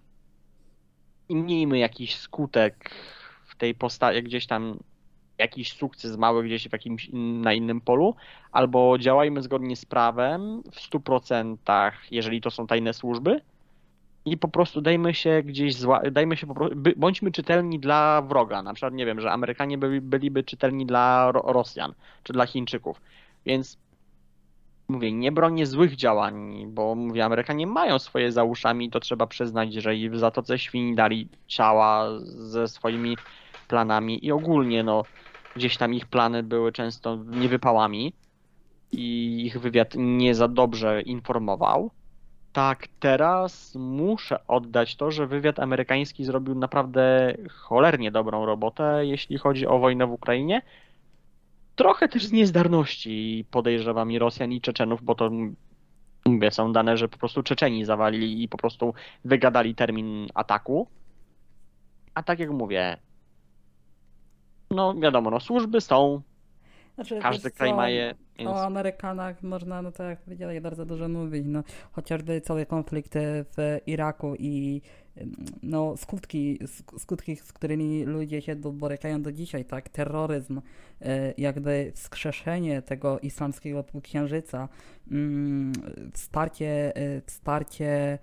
i 1.28 1.34
miejmy 1.34 1.78
jakiś 1.78 2.16
skutek 2.16 2.90
w 3.46 3.56
tej 3.56 3.74
postaci, 3.74 4.22
gdzieś 4.22 4.46
tam 4.46 4.78
jakiś 5.38 5.72
sukces 5.72 6.16
mały 6.16 6.44
gdzieś 6.44 6.68
w 6.68 6.72
jakimś 6.72 7.06
in, 7.06 7.40
na 7.40 7.52
innym 7.52 7.80
polu, 7.80 8.14
albo 8.52 8.98
działajmy 8.98 9.42
zgodnie 9.42 9.76
z 9.76 9.84
prawem 9.84 10.62
w 10.62 10.90
100%, 10.90 11.92
jeżeli 12.10 12.40
to 12.40 12.50
są 12.50 12.66
tajne 12.66 12.94
służby, 12.94 13.40
i 14.24 14.38
po 14.38 14.48
prostu 14.48 14.80
dajmy 14.80 15.14
się 15.14 15.42
gdzieś, 15.42 15.76
zła, 15.76 16.02
dajmy 16.10 16.36
się 16.36 16.46
po 16.46 16.54
prostu, 16.54 16.76
bądźmy 16.96 17.32
czytelni 17.32 17.78
dla 17.78 18.22
wroga. 18.22 18.62
Na 18.62 18.74
przykład, 18.74 18.94
nie 18.94 19.06
wiem, 19.06 19.20
że 19.20 19.32
Amerykanie 19.32 19.78
byli, 19.78 20.00
byliby 20.00 20.44
czytelni 20.44 20.86
dla 20.86 21.32
Rosjan 21.32 21.94
czy 22.22 22.32
dla 22.32 22.46
Chińczyków. 22.46 23.00
Więc 23.46 23.78
mówię, 24.88 25.12
nie 25.12 25.32
bronię 25.32 25.66
złych 25.66 25.96
działań, 25.96 26.66
bo 26.68 26.94
mówię, 26.94 27.24
Amerykanie 27.24 27.66
mają 27.66 27.98
swoje 27.98 28.32
za 28.32 28.44
uszami, 28.44 28.90
to 28.90 29.00
trzeba 29.00 29.26
przyznać, 29.26 29.74
że 29.74 29.96
i 29.96 30.10
w 30.10 30.18
Zatoce 30.18 30.58
Świni 30.58 30.94
dali 30.94 31.28
ciała 31.46 32.08
ze 32.24 32.68
swoimi 32.68 33.16
planami 33.68 34.26
i 34.26 34.32
ogólnie, 34.32 34.82
no, 34.82 35.02
gdzieś 35.56 35.76
tam 35.76 35.94
ich 35.94 36.06
plany 36.06 36.42
były 36.42 36.72
często 36.72 37.16
niewypałami 37.16 38.12
i 38.92 39.36
ich 39.46 39.60
wywiad 39.60 39.94
nie 39.96 40.34
za 40.34 40.48
dobrze 40.48 41.02
informował 41.02 41.90
tak, 42.52 42.88
teraz 43.00 43.74
muszę 43.74 44.46
oddać 44.46 44.96
to, 44.96 45.10
że 45.10 45.26
wywiad 45.26 45.58
amerykański 45.60 46.24
zrobił 46.24 46.54
naprawdę 46.54 47.34
cholernie 47.50 48.10
dobrą 48.10 48.46
robotę, 48.46 49.06
jeśli 49.06 49.38
chodzi 49.38 49.66
o 49.66 49.78
wojnę 49.78 50.06
w 50.06 50.12
Ukrainie. 50.12 50.62
Trochę 51.76 52.08
też 52.08 52.26
z 52.26 52.32
niezdarności 52.32 53.44
podejrzewam 53.50 54.12
i 54.12 54.18
Rosjan 54.18 54.52
i 54.52 54.60
Czeczenów, 54.60 55.02
bo 55.02 55.14
to 55.14 55.30
mówię, 56.26 56.50
są 56.50 56.72
dane, 56.72 56.96
że 56.96 57.08
po 57.08 57.18
prostu 57.18 57.42
Czeczeni 57.42 57.84
zawalili 57.84 58.42
i 58.42 58.48
po 58.48 58.56
prostu 58.56 58.94
wygadali 59.24 59.74
termin 59.74 60.28
ataku. 60.34 60.88
A 62.14 62.22
tak 62.22 62.38
jak 62.38 62.50
mówię, 62.50 62.96
no 64.70 64.94
wiadomo, 64.94 65.30
no 65.30 65.40
służby 65.40 65.80
są, 65.80 66.22
znaczy, 66.94 67.19
Każdy 67.23 67.51
kraj 67.51 67.70
co, 67.70 67.77
ma 67.77 67.89
je. 67.89 68.14
Więc... 68.39 68.51
O 68.51 68.64
Amerykanach 68.64 69.43
można, 69.43 69.82
no 69.82 69.93
tak 69.93 70.06
jak 70.06 70.20
powiedziałem, 70.20 70.62
bardzo 70.62 70.85
dużo 70.85 71.09
mówić. 71.09 71.44
No, 71.47 71.62
chociażby 71.93 72.40
cały 72.40 72.66
konflikt 72.66 73.14
w 73.56 73.78
Iraku 73.86 74.35
i 74.39 74.82
no, 75.62 75.97
skutki, 75.97 76.59
skutki, 76.98 77.36
z 77.36 77.52
którymi 77.52 78.05
ludzie 78.05 78.43
się 78.43 78.56
borykają 78.56 79.23
do 79.23 79.32
dzisiaj, 79.32 79.64
tak? 79.64 79.89
Terroryzm, 79.89 80.60
e, 81.01 81.35
jakby 81.39 81.93
wskrzeszenie 81.94 82.82
tego 82.82 83.19
islamskiego 83.19 83.85
półksiężyca, 83.85 84.69
mm, 85.10 85.73
wsparcie, 86.12 86.97
e, 86.97 87.20
wsparcie 87.20 88.19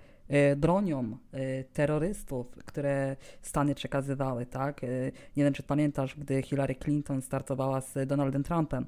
bronią 0.58 1.18
e, 1.32 1.64
terrorystów, 1.64 2.52
które 2.66 3.16
Stany 3.42 3.76
przekazywały, 3.76 4.46
tak? 4.46 4.84
E, 4.84 4.88
Nie 5.38 5.44
wiem, 5.44 5.54
czy 5.54 5.64
pamiętasz, 5.64 6.16
gdy 6.16 6.42
Hillary 6.42 6.76
Clinton 6.76 7.22
startowała 7.22 7.82
z 7.82 8.08
Donaldem 8.08 8.44
Trumpem 8.44 8.86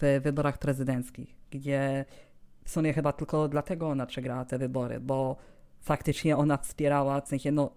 w 0.00 0.20
wyborach 0.22 0.58
prezydenckich, 0.58 1.34
gdzie 1.50 2.04
w 2.64 2.70
sumie 2.70 2.92
chyba 2.92 3.12
tylko 3.12 3.48
dlatego 3.48 3.88
ona 3.88 4.06
przegrała 4.06 4.44
te 4.44 4.58
wybory, 4.58 5.00
bo 5.00 5.36
faktycznie 5.80 6.36
ona 6.36 6.56
wspierała, 6.56 7.20
w 7.20 7.28
sensie, 7.28 7.52
no, 7.52 7.70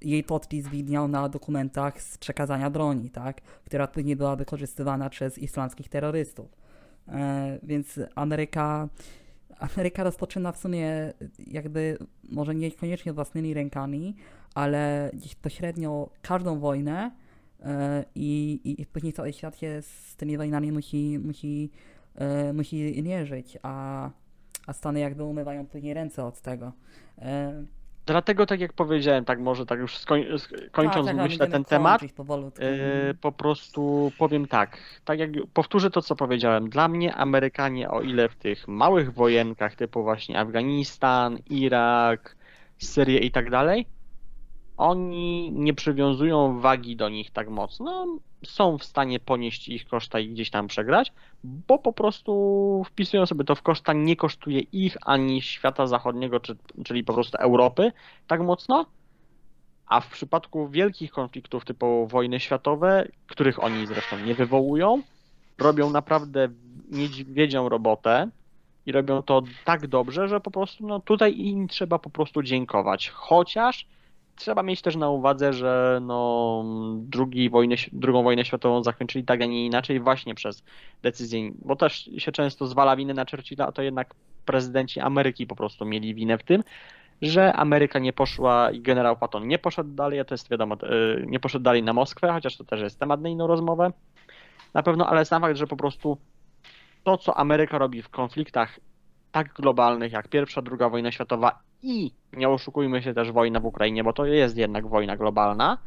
jej 0.00 0.24
podpis 0.24 0.68
widniał 0.68 1.08
na 1.08 1.28
dokumentach 1.28 2.02
z 2.02 2.18
przekazania 2.18 2.70
broni, 2.70 3.10
tak? 3.10 3.40
Która 3.40 3.86
później 3.86 4.16
była 4.16 4.36
wykorzystywana 4.36 5.10
przez 5.10 5.38
islamskich 5.38 5.88
terrorystów. 5.88 6.56
E, 7.08 7.58
więc 7.62 8.00
Ameryka, 8.14 8.88
Ameryka 9.58 10.04
rozpoczyna 10.04 10.52
w 10.52 10.58
sumie 10.58 11.12
jakby, 11.46 11.98
może 12.24 12.54
niekoniecznie 12.54 13.12
własnymi 13.12 13.54
rękami, 13.54 14.16
ale 14.54 15.10
gdzieś 15.14 15.34
pośrednio 15.34 16.10
każdą 16.22 16.58
wojnę 16.58 17.10
e, 17.60 18.04
i, 18.14 18.60
i, 18.64 18.82
i 18.82 18.86
później 18.86 19.12
cały 19.12 19.32
świat 19.32 19.58
się 19.58 19.82
z 19.82 20.16
tymi 20.16 20.36
wojnami 20.36 20.72
musi, 20.72 21.18
musi, 21.18 21.70
e, 22.14 22.52
musi 22.52 23.02
mierzyć, 23.02 23.58
a, 23.62 24.10
a 24.66 24.72
Stany 24.72 25.00
jakby 25.00 25.24
umywają 25.24 25.66
później 25.66 25.94
ręce 25.94 26.24
od 26.24 26.40
tego. 26.40 26.72
Dlatego, 28.06 28.46
tak 28.46 28.60
jak 28.60 28.72
powiedziałem, 28.72 29.24
tak 29.24 29.40
może 29.40 29.66
tak 29.66 29.78
już 29.78 29.98
skoń, 29.98 30.22
sk- 30.22 30.70
kończąc, 30.70 31.06
tak, 31.06 31.16
tak, 31.16 31.24
myślę, 31.24 31.46
ten 31.46 31.64
temat, 31.64 32.00
e, 33.10 33.14
po 33.14 33.32
prostu 33.32 34.12
powiem 34.18 34.46
tak, 34.48 34.78
tak 35.04 35.18
jak 35.18 35.30
powtórzę 35.52 35.90
to, 35.90 36.02
co 36.02 36.16
powiedziałem. 36.16 36.70
Dla 36.70 36.88
mnie 36.88 37.14
Amerykanie, 37.14 37.90
o 37.90 38.00
ile 38.02 38.28
w 38.28 38.36
tych 38.36 38.68
małych 38.68 39.12
wojenkach 39.14 39.74
typu 39.74 40.02
właśnie 40.02 40.38
Afganistan, 40.38 41.38
Irak, 41.50 42.36
Syrię 42.78 43.18
i 43.18 43.30
tak 43.30 43.50
dalej, 43.50 43.86
oni 44.76 45.52
nie 45.52 45.74
przywiązują 45.74 46.60
wagi 46.60 46.96
do 46.96 47.08
nich 47.08 47.30
tak 47.30 47.50
mocno, 47.50 48.06
są 48.44 48.78
w 48.78 48.84
stanie 48.84 49.20
ponieść 49.20 49.68
ich 49.68 49.86
koszta 49.88 50.18
i 50.18 50.28
gdzieś 50.28 50.50
tam 50.50 50.66
przegrać, 50.66 51.12
bo 51.44 51.78
po 51.78 51.92
prostu 51.92 52.82
wpisują 52.86 53.26
sobie 53.26 53.44
to 53.44 53.54
w 53.54 53.62
koszta, 53.62 53.92
nie 53.92 54.16
kosztuje 54.16 54.60
ich 54.60 54.96
ani 55.02 55.42
świata 55.42 55.86
zachodniego, 55.86 56.40
czy, 56.40 56.56
czyli 56.84 57.04
po 57.04 57.14
prostu 57.14 57.38
Europy 57.38 57.92
tak 58.26 58.40
mocno. 58.40 58.86
A 59.86 60.00
w 60.00 60.10
przypadku 60.10 60.68
wielkich 60.68 61.10
konfliktów 61.10 61.64
typu 61.64 62.06
wojny 62.06 62.40
światowe, 62.40 63.08
których 63.26 63.64
oni 63.64 63.86
zresztą 63.86 64.18
nie 64.18 64.34
wywołują, 64.34 65.02
robią 65.58 65.90
naprawdę 65.90 66.48
niedźwiedzią 66.90 67.68
robotę 67.68 68.30
i 68.86 68.92
robią 68.92 69.22
to 69.22 69.42
tak 69.64 69.86
dobrze, 69.86 70.28
że 70.28 70.40
po 70.40 70.50
prostu 70.50 70.86
no, 70.86 71.00
tutaj 71.00 71.38
im 71.38 71.68
trzeba 71.68 71.98
po 71.98 72.10
prostu 72.10 72.42
dziękować. 72.42 73.08
Chociaż 73.08 73.86
trzeba 74.36 74.62
mieć 74.62 74.82
też 74.82 74.96
na 74.96 75.10
uwadze, 75.10 75.52
że 75.52 75.98
no, 76.02 76.64
drugi 76.98 77.50
wojnę, 77.50 77.76
drugą 77.92 78.22
wojnę 78.22 78.44
światową 78.44 78.82
zakończyli 78.82 79.24
tak, 79.24 79.42
a 79.42 79.46
nie 79.46 79.66
inaczej 79.66 80.00
właśnie 80.00 80.34
przez 80.34 80.62
decyzję, 81.02 81.50
bo 81.64 81.76
też 81.76 82.10
się 82.18 82.32
często 82.32 82.66
zwala 82.66 82.96
winę 82.96 83.14
na 83.14 83.24
Churchilla, 83.30 83.66
a 83.66 83.72
to 83.72 83.82
jednak 83.82 84.14
prezydenci 84.44 85.00
Ameryki 85.00 85.46
po 85.46 85.56
prostu 85.56 85.84
mieli 85.84 86.14
winę 86.14 86.38
w 86.38 86.42
tym, 86.42 86.62
że 87.22 87.52
Ameryka 87.52 87.98
nie 87.98 88.12
poszła 88.12 88.70
i 88.70 88.80
generał 88.80 89.16
Patton 89.16 89.48
nie 89.48 89.58
poszedł 89.58 89.90
dalej, 89.90 90.20
a 90.20 90.24
to 90.24 90.34
jest 90.34 90.50
wiadomo, 90.50 90.74
y, 90.74 91.24
nie 91.26 91.40
poszedł 91.40 91.62
dalej 91.62 91.82
na 91.82 91.92
Moskwę, 91.92 92.32
chociaż 92.32 92.56
to 92.56 92.64
też 92.64 92.80
jest 92.80 93.00
temat 93.00 93.20
na 93.20 93.28
inną 93.28 93.46
rozmowę. 93.46 93.92
Na 94.74 94.82
pewno, 94.82 95.06
ale 95.06 95.24
sam 95.24 95.42
fakt, 95.42 95.56
że 95.56 95.66
po 95.66 95.76
prostu 95.76 96.18
to, 97.04 97.18
co 97.18 97.38
Ameryka 97.38 97.78
robi 97.78 98.02
w 98.02 98.08
konfliktach 98.08 98.80
tak 99.32 99.52
globalnych 99.52 100.12
jak 100.12 100.28
pierwsza, 100.28 100.62
druga 100.62 100.88
wojna 100.88 101.12
światowa 101.12 101.58
i 101.82 102.12
nie 102.32 102.48
oszukujmy 102.48 103.02
się 103.02 103.14
też 103.14 103.32
wojna 103.32 103.60
w 103.60 103.64
Ukrainie, 103.64 104.04
bo 104.04 104.12
to 104.12 104.26
jest 104.26 104.56
jednak 104.56 104.86
wojna 104.86 105.16
globalna 105.16 105.78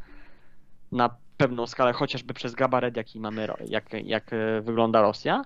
na 0.92 1.10
pewną 1.36 1.66
skalę, 1.66 1.92
chociażby 1.92 2.34
przez 2.34 2.54
gabaret, 2.54 2.96
jaki 2.96 3.20
mamy, 3.20 3.48
jak, 3.66 3.84
jak 4.04 4.32
e, 4.32 4.60
wygląda 4.60 5.02
Rosja, 5.02 5.44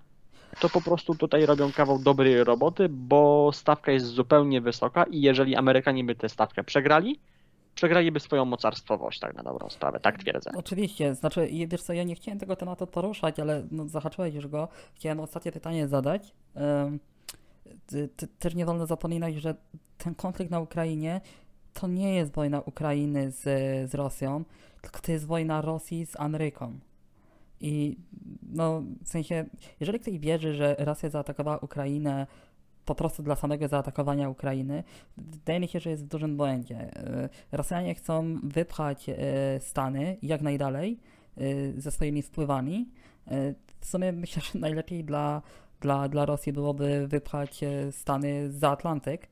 to 0.61 0.69
po 0.69 0.81
prostu 0.81 1.15
tutaj 1.15 1.47
robią 1.47 1.73
kawał 1.73 1.99
dobrej 1.99 2.45
roboty, 2.45 2.89
bo 2.89 3.51
stawka 3.53 3.93
jest 3.93 4.07
zupełnie 4.07 4.61
wysoka 4.61 5.05
i 5.05 5.21
jeżeli 5.21 5.57
Amerykanie 5.57 6.05
by 6.05 6.15
tę 6.15 6.29
stawkę 6.29 6.65
przegrali, 6.65 7.21
przegraliby 7.75 8.21
swoją 8.21 8.45
mocarstwowość, 8.45 9.21
tak 9.21 9.35
na 9.35 9.43
dobrą 9.43 9.71
sprawę, 9.71 10.01
tak 10.01 10.19
twierdzę. 10.19 10.51
Oczywiście, 10.57 11.15
znaczy, 11.15 11.49
wiesz 11.69 11.83
co, 11.83 11.93
ja 11.93 12.05
nie 12.05 12.15
chciałem 12.15 12.39
tego 12.39 12.57
tematu 12.57 12.87
poruszać, 12.87 13.41
ale 13.41 13.63
no, 13.71 13.89
zahaczyłeś 13.89 14.35
już 14.35 14.47
go. 14.47 14.69
Chciałem 14.95 15.21
ostatnie 15.21 15.53
pytanie 15.53 15.89
zadać. 15.89 16.35
Ty, 16.55 17.14
też 18.39 18.55
nie 18.55 18.67
wolno 18.67 18.87
zapominać, 18.87 19.35
że 19.35 19.55
ten 19.99 20.15
konflikt 20.15 20.51
na 20.51 20.61
Ukrainie 20.61 21.21
to 21.73 21.87
nie 21.87 22.15
jest 22.15 22.33
wojna 22.33 22.61
Ukrainy 22.61 23.31
z, 23.31 23.43
z 23.91 23.95
Rosją, 23.95 24.45
tylko 24.83 25.01
to 25.01 25.13
jest 25.13 25.27
wojna 25.27 25.61
Rosji 25.61 26.07
z 26.07 26.21
Ameryką. 26.21 26.79
I 27.61 27.97
no, 28.43 28.83
w 29.05 29.09
sensie, 29.09 29.45
jeżeli 29.81 30.01
ktoś 30.01 30.19
wierzy, 30.19 30.55
że 30.55 30.77
Rosja 30.79 31.11
zaatakowała 31.11 31.59
Ukrainę 31.59 32.27
po 32.85 32.95
prostu 32.95 33.23
dla 33.23 33.37
samego 33.37 33.69
zaatakowania 33.69 34.29
Ukrainy, 34.29 34.85
wydaje 35.17 35.61
mi 35.61 35.69
się, 35.69 35.81
że 35.81 35.91
jest 35.91 36.05
w 36.05 36.09
dużym 36.09 36.37
błędzie. 36.37 36.77
E, 36.77 37.29
Rosjanie 37.53 37.95
chcą 37.95 38.39
wypchać 38.43 39.09
e, 39.09 39.15
Stany 39.61 40.17
jak 40.23 40.43
najdalej 40.43 40.99
e, 41.37 41.81
ze 41.81 41.91
swoimi 41.91 42.23
wpływami. 42.23 42.89
W 43.81 43.87
sumie 43.87 44.13
myślę, 44.13 44.43
że 44.53 44.59
najlepiej 44.59 45.05
dla, 45.05 45.43
dla, 45.85 46.09
dla 46.09 46.27
Rosji 46.27 46.53
byłoby 46.53 47.09
wypchać 47.09 47.63
e, 47.63 47.93
Stany 47.93 48.53
za 48.53 48.71
Atlantyk, 48.71 49.29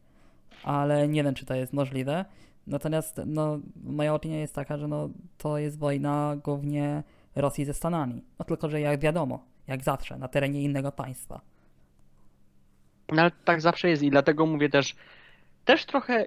ale 0.63 1.09
nie 1.09 1.25
wiem, 1.25 1.35
czy 1.35 1.47
to 1.47 1.55
jest 1.55 1.73
możliwe. 1.73 2.25
Natomiast 2.67 3.21
no, 3.27 3.59
moja 3.85 4.15
opinia 4.15 4.41
jest 4.41 4.55
taka, 4.55 4.79
że 4.79 4.89
no, 4.89 5.09
to 5.39 5.59
jest 5.59 5.79
wojna 5.79 6.37
głównie 6.45 7.03
Rosji 7.37 7.65
ze 7.65 7.75
Stanami. 7.75 8.23
No 8.39 8.45
tylko, 8.45 8.69
że 8.69 8.81
jak 8.81 9.01
wiadomo, 9.01 9.45
jak 9.67 9.85
zawsze, 9.85 10.19
na 10.19 10.29
terenie 10.29 10.63
innego 10.63 10.93
państwa. 10.93 11.41
No 13.13 13.23
ale 13.23 13.31
tak 13.45 13.61
zawsze 13.61 13.89
jest 13.89 14.03
i 14.03 14.11
dlatego 14.11 14.47
mówię 14.47 14.69
też, 14.69 14.97
też 15.65 15.85
trochę, 15.85 16.27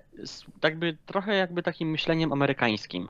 jakby, 0.64 0.98
trochę 1.06 1.36
jakby 1.36 1.64
takim 1.64 1.90
myśleniem 1.90 2.34
amerykańskim. 2.34 3.08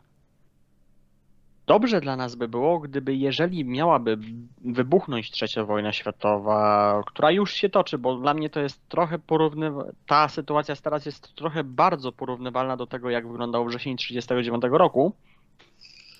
Dobrze 1.68 2.02
dla 2.02 2.16
nas 2.16 2.36
by 2.36 2.48
było, 2.48 2.80
gdyby 2.80 3.16
jeżeli 3.16 3.66
miałaby 3.66 4.18
wybuchnąć 4.62 5.32
trzecia 5.32 5.66
wojna 5.66 5.94
światowa, 5.94 7.02
która 7.08 7.32
już 7.32 7.54
się 7.54 7.70
toczy, 7.70 7.98
bo 7.98 8.16
dla 8.16 8.34
mnie 8.34 8.50
to 8.50 8.60
jest 8.60 8.90
trochę 8.90 9.20
porównywa, 9.20 9.86
ta 10.08 10.28
sytuacja 10.28 10.76
teraz 10.76 11.06
jest 11.06 11.36
trochę 11.36 11.64
bardzo 11.64 12.12
porównywalna 12.12 12.78
do 12.78 12.88
tego, 12.88 13.10
jak 13.10 13.28
wyglądał 13.28 13.66
wrzesień 13.66 13.98
1939 13.98 14.80
roku. 14.80 15.14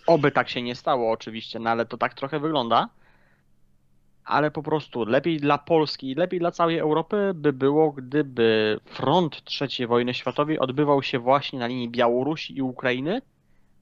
Oby 0.08 0.32
tak 0.32 0.50
się 0.50 0.62
nie 0.62 0.76
stało 0.76 1.12
oczywiście, 1.12 1.60
no 1.60 1.70
ale 1.70 1.86
to 1.86 1.98
tak 1.98 2.14
trochę 2.14 2.40
wygląda 2.40 2.90
ale 4.26 4.52
po 4.52 4.64
prostu 4.64 5.06
lepiej 5.06 5.38
dla 5.38 5.58
Polski 5.58 6.12
i 6.12 6.16
lepiej 6.16 6.40
dla 6.40 6.52
całej 6.52 6.78
Europy 6.78 7.32
by 7.36 7.54
było, 7.54 7.92
gdyby 7.92 8.80
front 8.86 9.44
III 9.62 9.88
wojny 9.88 10.14
światowej 10.14 10.60
odbywał 10.60 11.04
się 11.04 11.20
właśnie 11.20 11.60
na 11.60 11.68
linii 11.68 11.90
Białorusi 11.90 12.58
i 12.58 12.62
Ukrainy, 12.62 13.22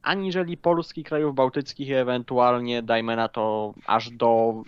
aniżeli 0.04 0.58
Polski, 0.58 1.04
krajów 1.04 1.36
bałtyckich 1.36 1.88
i 1.88 1.94
ewentualnie, 1.94 2.84
dajmy 2.84 3.16
na 3.16 3.28
to, 3.28 3.74
aż 3.86 4.10
do 4.10 4.64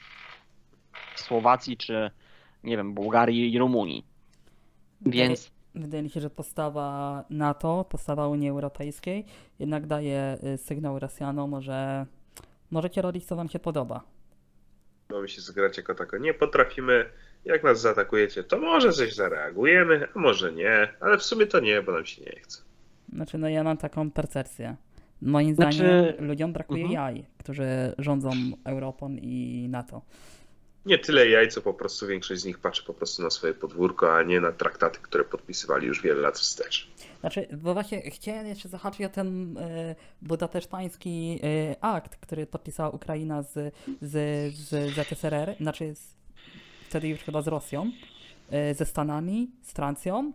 Słowacji 1.15 1.77
czy, 1.77 2.11
nie 2.63 2.77
wiem, 2.77 2.93
Bułgarii 2.93 3.53
i 3.53 3.59
Rumunii. 3.59 4.05
Więc 5.01 5.55
Wydaje 5.75 6.03
mi 6.03 6.09
się, 6.09 6.21
że 6.21 6.29
postawa 6.29 7.23
NATO, 7.29 7.85
postawa 7.89 8.27
Unii 8.27 8.49
Europejskiej 8.49 9.25
jednak 9.59 9.87
daje 9.87 10.37
y, 10.53 10.57
sygnał 10.57 10.99
Rosjanom, 10.99 11.61
że 11.61 12.05
możecie 12.71 13.01
robić, 13.01 13.25
co 13.25 13.35
wam 13.35 13.49
się 13.49 13.59
podoba. 13.59 14.03
Mamy 15.09 15.27
się 15.27 15.41
zgrać 15.41 15.77
jako 15.77 15.95
tako. 15.95 16.17
Nie 16.17 16.33
potrafimy. 16.33 17.09
Jak 17.45 17.63
nas 17.63 17.81
zaatakujecie, 17.81 18.43
to 18.43 18.59
może 18.59 18.91
coś 18.91 19.15
zareagujemy, 19.15 20.07
a 20.15 20.19
może 20.19 20.53
nie, 20.53 20.93
ale 20.99 21.17
w 21.17 21.23
sumie 21.23 21.47
to 21.47 21.59
nie, 21.59 21.81
bo 21.81 21.91
nam 21.91 22.05
się 22.05 22.21
nie 22.21 22.39
chce. 22.41 22.61
Znaczy, 23.13 23.37
no 23.37 23.49
ja 23.49 23.63
mam 23.63 23.77
taką 23.77 24.11
percepcję. 24.11 24.75
Moim 25.25 25.55
Znaczy- 25.55 25.77
zdaniem 25.77 26.27
ludziom 26.27 26.53
brakuje 26.53 26.83
Mhm. 26.83 26.93
jaj, 26.93 27.25
którzy 27.37 27.65
rządzą 27.97 28.29
Europą 28.65 29.15
i 29.21 29.67
NATO. 29.69 30.01
Nie 30.85 30.97
tyle 30.99 31.29
jaj, 31.29 31.47
co 31.49 31.61
po 31.61 31.73
prostu 31.73 32.07
większość 32.07 32.41
z 32.41 32.45
nich 32.45 32.59
patrzy 32.59 32.83
po 32.83 32.93
prostu 32.93 33.23
na 33.23 33.29
swoje 33.29 33.53
podwórko, 33.53 34.15
a 34.15 34.23
nie 34.23 34.41
na 34.41 34.51
traktaty, 34.51 34.99
które 35.01 35.23
podpisywali 35.23 35.87
już 35.87 36.01
wiele 36.01 36.21
lat 36.21 36.37
wstecz. 36.39 36.91
Znaczy, 37.19 37.47
bo 37.57 37.73
właśnie 37.73 38.01
chciałem 38.01 38.47
jeszcze 38.47 38.69
zahaczyć 38.69 39.05
o 39.05 39.09
ten 39.09 39.57
y, 39.57 39.95
budapesztański 40.21 41.39
y, 41.43 41.75
akt, 41.81 42.15
który 42.15 42.47
podpisała 42.47 42.89
Ukraina 42.89 43.43
z, 43.43 43.73
z, 44.01 44.53
z 44.55 44.93
ZSRR, 44.95 45.55
znaczy 45.59 45.95
z, 45.95 46.15
wtedy 46.89 47.07
już 47.07 47.19
chyba 47.19 47.41
z 47.41 47.47
Rosją, 47.47 47.91
y, 48.71 48.73
ze 48.73 48.85
Stanami, 48.85 49.51
z 49.61 49.71
Francją 49.71 50.31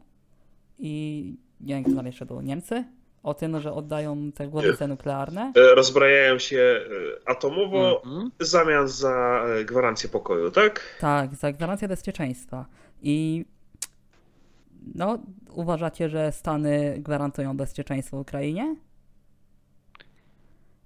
i 0.79 1.25
nie 1.61 1.75
wiem, 1.75 1.85
kto 1.85 1.95
tam 1.95 2.07
jeszcze 2.07 2.27
był, 2.27 2.41
Niemcy? 2.41 2.85
O 3.23 3.35
tym, 3.35 3.61
że 3.61 3.73
oddają 3.73 4.33
te 4.33 4.49
głowice 4.49 4.89
nuklearne. 4.89 5.53
E, 5.57 5.75
Rozbrajają 5.75 6.39
się 6.39 6.59
e, 7.27 7.29
atomowo 7.31 8.03
Mhm. 8.05 8.31
w 8.39 8.45
zamian 8.45 8.89
za 8.89 9.45
e, 9.61 9.65
gwarancję 9.65 10.09
pokoju, 10.11 10.51
tak? 10.51 10.97
Tak, 11.01 11.35
za 11.35 11.53
gwarancję 11.53 11.89
bezpieczeństwa. 11.89 12.67
I 13.03 13.45
No, 14.95 15.19
uważacie, 15.53 16.09
że 16.09 16.33
Stany 16.33 16.97
gwarantują 16.99 17.57
bezpieczeństwo 17.57 18.17
Ukrainie? 18.19 18.77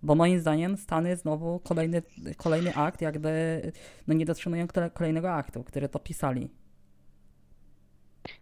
Bo 0.02 0.14
moim 0.14 0.40
zdaniem 0.40 0.76
Stany 0.76 1.16
znowu 1.16 1.58
kolejny, 1.60 2.02
kolejny 2.36 2.74
akt, 2.74 3.00
jakby 3.00 3.62
no 4.06 4.14
nie 4.14 4.26
dotrzymują 4.26 4.66
kole- 4.66 4.90
kolejnego 4.90 5.30
aktu, 5.32 5.64
który 5.64 5.88
to 5.88 5.98
pisali. 5.98 6.50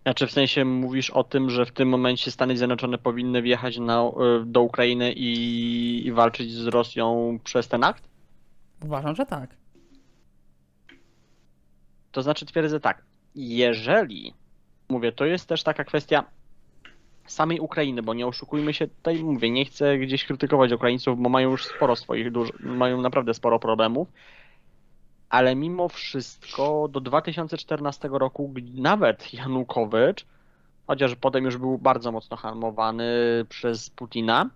Znaczy 0.03 0.27
w 0.27 0.33
sensie 0.33 0.65
mówisz 0.65 1.11
o 1.11 1.25
tym, 1.25 1.51
że 1.51 1.67
w 1.67 1.73
tym 1.73 1.89
momencie 1.89 2.31
Stany 2.31 2.57
Zjednoczone 2.57 2.99
powinny 2.99 3.43
wjechać 3.43 3.79
na, 3.79 4.03
y, 4.03 4.45
do 4.47 4.63
Ukrainy 4.63 5.13
i, 5.13 6.07
i 6.07 6.13
walczyć 6.13 6.53
z 6.53 6.67
Rosją 6.67 7.39
przez 7.45 7.69
ten 7.69 7.85
akt? 7.85 8.09
Uważam, 8.85 9.15
że 9.15 9.27
tak. 9.27 9.51
To 12.13 12.23
znaczy 12.23 12.47
twierdzę 12.47 12.81
tak, 12.81 13.03
jeżeli, 13.35 14.35
mówię, 14.89 15.13
to 15.13 15.25
jest 15.25 15.49
też 15.49 15.63
taka 15.63 15.85
kwestia 15.85 16.25
samej 17.27 17.61
Ukrainy, 17.61 18.03
bo 18.03 18.15
nie 18.15 18.27
oszukujmy 18.27 18.75
się, 18.75 18.87
tutaj 18.87 19.25
mówię, 19.25 19.51
nie 19.51 19.65
chcę 19.65 19.99
gdzieś 19.99 20.25
krytykować 20.25 20.73
Ukraińców, 20.73 21.23
bo 21.23 21.29
mają 21.29 21.51
już 21.51 21.65
sporo 21.67 21.97
swoich, 21.97 22.27
mają 22.61 23.01
naprawdę 23.01 23.35
sporo 23.35 23.59
problemów, 23.59 24.09
ale 25.33 25.57
mimo 25.57 25.89
wszystko 25.89 26.89
do 26.89 27.01
2014 27.01 28.09
roku 28.13 28.55
nawet 28.75 29.35
Janukowycz, 29.35 30.27
chociaż 30.87 31.15
potem 31.15 31.45
już 31.45 31.57
był 31.57 31.79
bardzo 31.79 32.13
mocno 32.13 32.37
hamowany 32.37 33.05
przez 33.49 33.91
Putina, 33.91 34.51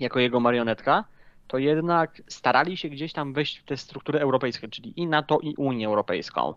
jako 0.00 0.20
jego 0.20 0.40
marionetka, 0.40 1.04
to 1.48 1.58
jednak 1.58 2.22
starali 2.28 2.76
się 2.76 2.88
gdzieś 2.88 3.12
tam 3.12 3.32
wejść 3.32 3.58
w 3.58 3.64
te 3.64 3.76
struktury 3.76 4.20
europejskie, 4.20 4.68
czyli 4.68 5.00
i 5.00 5.06
NATO, 5.06 5.38
i 5.42 5.54
Unię 5.56 5.86
Europejską. 5.86 6.54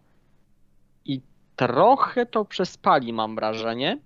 I 1.05 1.21
trochę 1.55 2.25
to 2.25 2.45
przespali, 2.45 3.13
mam 3.13 3.35
wrażenie. 3.35 3.99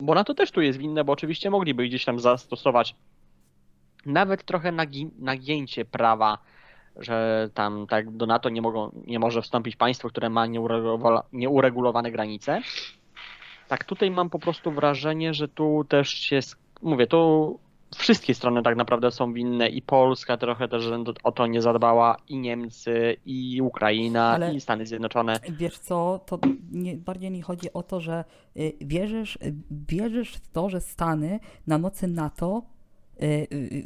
Bo 0.00 0.14
NATO 0.14 0.34
też 0.34 0.50
tu 0.50 0.60
jest 0.60 0.78
winne, 0.78 1.04
bo 1.04 1.12
oczywiście 1.12 1.50
mogliby 1.50 1.88
gdzieś 1.88 2.04
tam 2.04 2.20
zastosować 2.20 2.94
nawet 4.06 4.44
trochę 4.44 4.72
nagi- 4.72 5.10
nagięcie 5.18 5.84
prawa, 5.84 6.38
że 6.96 7.48
tam 7.54 7.86
tak 7.86 8.10
do 8.10 8.26
NATO 8.26 8.48
nie, 8.48 8.62
mogą, 8.62 8.90
nie 9.06 9.18
może 9.18 9.42
wstąpić 9.42 9.76
państwo, 9.76 10.08
które 10.08 10.30
ma 10.30 10.46
nieuregulowa- 10.46 11.22
nieuregulowane 11.32 12.10
granice. 12.10 12.60
Tak 13.68 13.84
tutaj 13.84 14.10
mam 14.10 14.30
po 14.30 14.38
prostu 14.38 14.72
wrażenie, 14.72 15.34
że 15.34 15.48
tu 15.48 15.84
też 15.88 16.08
się, 16.08 16.40
mówię, 16.82 17.06
tu 17.06 17.58
wszystkie 17.96 18.34
strony 18.34 18.62
tak 18.62 18.76
naprawdę 18.76 19.10
są 19.10 19.32
winne 19.32 19.68
i 19.68 19.82
Polska 19.82 20.36
trochę 20.36 20.68
też 20.68 20.84
o 21.22 21.32
to 21.32 21.46
nie 21.46 21.62
zadbała, 21.62 22.16
i 22.28 22.38
Niemcy, 22.38 23.16
i 23.26 23.62
Ukraina, 23.62 24.26
Ale- 24.30 24.54
i 24.54 24.60
Stany 24.60 24.86
Zjednoczone. 24.86 25.40
Wiesz 25.50 25.78
co, 25.78 26.20
to 26.26 26.38
nie, 26.72 26.96
bardziej 26.96 27.30
mi 27.30 27.42
chodzi 27.42 27.72
o 27.72 27.82
to, 27.82 28.00
że 28.00 28.24
y, 28.56 28.72
wierzysz, 28.80 29.36
y, 29.36 29.54
wierzysz 29.70 30.34
w 30.34 30.48
to, 30.48 30.68
że 30.68 30.80
Stany 30.80 31.40
na 31.66 31.78
mocy 31.78 32.06
NATO, 32.06 32.62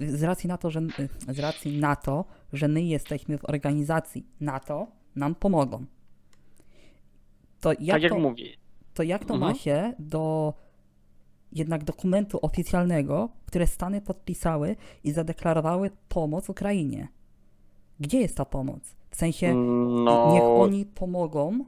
z 0.08 0.22
racji 0.22 0.48
na 0.48 0.58
to, 0.58 0.70
że 0.70 0.80
y, 0.80 1.34
z 1.34 1.38
racji 1.38 1.80
na 1.80 1.96
to, 1.96 2.24
że 2.52 2.68
my 2.68 2.82
jesteśmy 2.82 3.38
w 3.38 3.44
organizacji 3.44 4.26
NATO, 4.40 4.86
nam 5.16 5.34
pomogą. 5.34 5.84
To 7.60 7.72
jak, 7.72 7.78
tak 7.90 8.02
jak 8.02 8.12
to, 8.12 8.18
mówię, 8.18 8.44
to 8.94 9.02
jak 9.02 9.24
to 9.24 9.34
Mhm. 9.34 9.52
ma 9.52 9.58
się 9.58 9.94
do 9.98 10.54
jednak 11.52 11.84
dokumentu 11.84 12.38
oficjalnego, 12.42 13.28
które 13.46 13.66
Stany 13.66 14.00
podpisały 14.00 14.76
i 15.04 15.12
zadeklarowały 15.12 15.90
pomoc 16.08 16.48
Ukrainie? 16.48 17.08
Gdzie 18.00 18.20
jest 18.20 18.36
ta 18.36 18.44
pomoc? 18.44 18.96
W 19.10 19.16
sensie, 19.16 19.54
no, 19.54 20.32
niech 20.32 20.42
oni 20.42 20.86
pomogą 20.86 21.64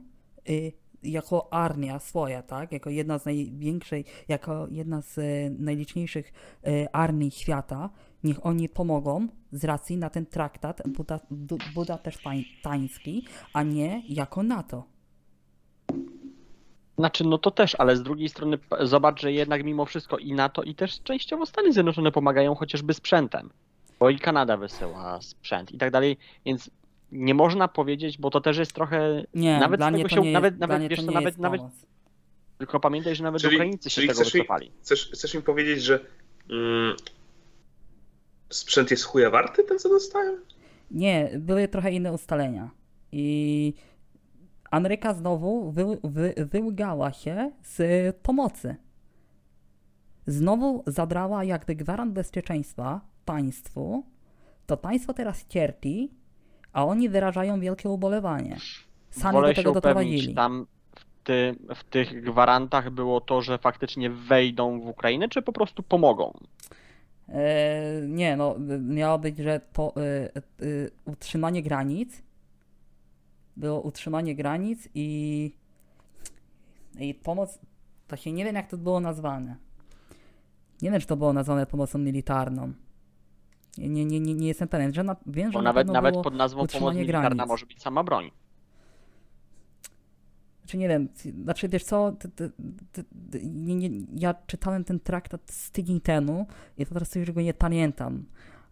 y, 0.49 0.71
jako 1.03 1.53
armia 1.53 1.99
swoja, 1.99 2.43
tak? 2.43 2.71
Jako 2.71 2.89
jedna 2.89 3.19
z 3.19 3.25
największej, 3.25 4.05
jako 4.27 4.67
jedna 4.71 5.01
z 5.01 5.17
y, 5.17 5.55
najliczniejszych 5.59 6.33
y, 6.67 6.87
armii 6.91 7.31
świata, 7.31 7.89
niech 8.23 8.45
oni 8.45 8.69
pomogą 8.69 9.27
z 9.51 9.63
racji 9.63 9.97
na 9.97 10.09
ten 10.09 10.25
traktat 10.25 10.81
Buda, 10.87 11.19
Bu- 11.31 11.57
budapesztański, 11.73 13.27
a 13.53 13.63
nie 13.63 14.01
jako 14.09 14.43
NATO. 14.43 14.83
Znaczy, 16.97 17.23
no 17.23 17.37
to 17.37 17.51
też, 17.51 17.75
ale 17.75 17.95
z 17.95 18.03
drugiej 18.03 18.29
strony 18.29 18.57
zobacz, 18.81 19.21
że 19.21 19.31
jednak 19.31 19.63
mimo 19.63 19.85
wszystko 19.85 20.17
i 20.17 20.33
NATO, 20.33 20.63
i 20.63 20.75
też 20.75 21.01
częściowo 21.01 21.45
Stany 21.45 21.73
Zjednoczone 21.73 22.11
pomagają 22.11 22.55
chociażby 22.55 22.93
sprzętem, 22.93 23.49
bo 23.99 24.09
i 24.09 24.19
Kanada 24.19 24.57
wysyła 24.57 25.21
sprzęt 25.21 25.71
i 25.71 25.77
tak 25.77 25.91
dalej, 25.91 26.17
więc 26.45 26.71
nie 27.11 27.33
można 27.33 27.67
powiedzieć, 27.67 28.17
bo 28.17 28.29
to 28.29 28.41
też 28.41 28.57
jest 28.57 28.73
trochę, 28.73 29.23
Nie, 29.33 29.59
Nawet 29.59 29.79
dla 29.79 29.89
z 29.89 29.93
mnie 29.93 30.03
tego 30.03 30.09
to 30.09 30.15
się- 30.15 30.21
nie 30.21 30.31
nawet- 30.33 30.53
jest, 30.53 30.59
nawet, 30.61 30.69
dla 30.71 30.79
mnie 30.79 30.89
wiesz 30.89 30.99
to 30.99 31.05
nie 31.05 31.11
nawet- 31.13 31.25
jest 31.25 31.37
nawet- 31.39 31.61
tylko 32.57 32.79
pamiętaj, 32.79 33.15
że 33.15 33.23
nawet 33.23 33.41
Czyli- 33.41 33.55
Ukraińcy 33.55 33.89
się 33.89 33.95
czyli 33.95 34.07
tego 34.07 34.21
chcesz 34.21 34.33
mi- 34.33 34.39
wycofali. 34.39 34.71
Chcesz, 34.81 35.09
chcesz 35.13 35.35
mi 35.35 35.41
powiedzieć, 35.41 35.83
że 35.83 35.99
mm, 36.49 36.95
sprzęt 38.49 38.91
jest 38.91 39.03
chuja 39.03 39.29
warty, 39.29 39.63
ten 39.63 39.79
co 39.79 39.89
dostałem? 39.89 40.35
Nie, 40.91 41.31
były 41.39 41.67
trochę 41.67 41.91
inne 41.91 42.13
ustalenia. 42.13 42.69
I 43.11 43.73
Ameryka 44.71 45.13
znowu 45.13 45.71
wy, 45.71 45.85
wy, 46.03 46.33
wyłgała 46.51 47.13
się 47.13 47.51
z 47.63 48.15
pomocy. 48.15 48.75
Znowu 50.27 50.83
zabrała 50.87 51.43
jakby 51.43 51.75
gwarant 51.75 52.13
bezpieczeństwa 52.13 53.01
państwu. 53.25 54.03
To 54.65 54.77
państwo 54.77 55.13
teraz 55.13 55.47
cierpi, 55.47 56.11
a 56.73 56.85
oni 56.85 57.09
wyrażają 57.09 57.59
wielkie 57.59 57.89
ubolewanie. 57.89 58.57
Sami 59.09 59.33
Wolę 59.33 59.47
do 59.47 59.53
tego 59.55 59.69
się 59.69 59.73
doprowadzili. 59.73 60.35
tam 60.35 60.65
w, 60.95 61.23
ty, 61.23 61.55
w 61.75 61.83
tych 61.83 62.23
gwarantach 62.23 62.89
było 62.89 63.21
to, 63.21 63.41
że 63.41 63.57
faktycznie 63.57 64.09
wejdą 64.09 64.79
w 64.79 64.87
Ukrainę, 64.87 65.29
czy 65.29 65.41
po 65.41 65.53
prostu 65.53 65.83
pomogą? 65.83 66.33
E, 67.29 68.01
nie, 68.07 68.37
no, 68.37 68.55
miało 68.79 69.19
być, 69.19 69.37
że 69.37 69.61
to 69.73 69.93
y, 70.61 70.65
y, 70.65 70.91
utrzymanie 71.05 71.63
granic. 71.63 72.21
Było 73.57 73.81
utrzymanie 73.81 74.35
granic 74.35 74.89
i, 74.95 75.51
i 76.99 77.13
pomoc. 77.13 77.59
To 78.07 78.15
się 78.15 78.31
nie 78.31 78.45
wiem, 78.45 78.55
jak 78.55 78.67
to 78.69 78.77
było 78.77 78.99
nazwane. 78.99 79.55
Nie 80.81 80.91
wiem, 80.91 81.01
czy 81.01 81.07
to 81.07 81.17
było 81.17 81.33
nazwane 81.33 81.65
pomocą 81.65 81.99
militarną. 81.99 82.73
Nie, 83.77 84.05
nie, 84.05 84.05
nie, 84.05 84.33
nie, 84.33 84.47
jestem 84.47 84.67
pewien. 84.67 84.93
Że 84.93 85.03
na, 85.03 85.15
wiem, 85.25 85.51
że 85.51 85.53
Bo 85.53 85.61
na 85.61 85.69
nawet, 85.69 85.87
nawet 85.87 86.15
pod 86.15 86.33
nazwą 86.33 86.67
pomoc 86.67 86.95
militarna 86.95 87.45
może 87.45 87.65
być 87.65 87.81
sama 87.81 88.03
broń. 88.03 88.31
Czy 90.65 90.77
nie 90.77 90.87
wiem, 90.87 91.09
znaczy 91.43 91.69
wiesz 91.69 91.83
co, 91.83 92.11
ty, 92.11 92.29
ty, 92.29 92.51
ty, 92.91 93.05
nie, 93.43 93.75
nie, 93.75 93.89
ja 94.15 94.33
czytałem 94.47 94.83
ten 94.83 94.99
traktat 94.99 95.41
z 95.51 95.71
tydzień 95.71 96.01
temu 96.01 96.47
i 96.77 96.85
po 96.85 96.95
prostu 96.95 97.19
już 97.19 97.31
go 97.31 97.41
nie 97.41 97.53
pamiętam 97.53 98.25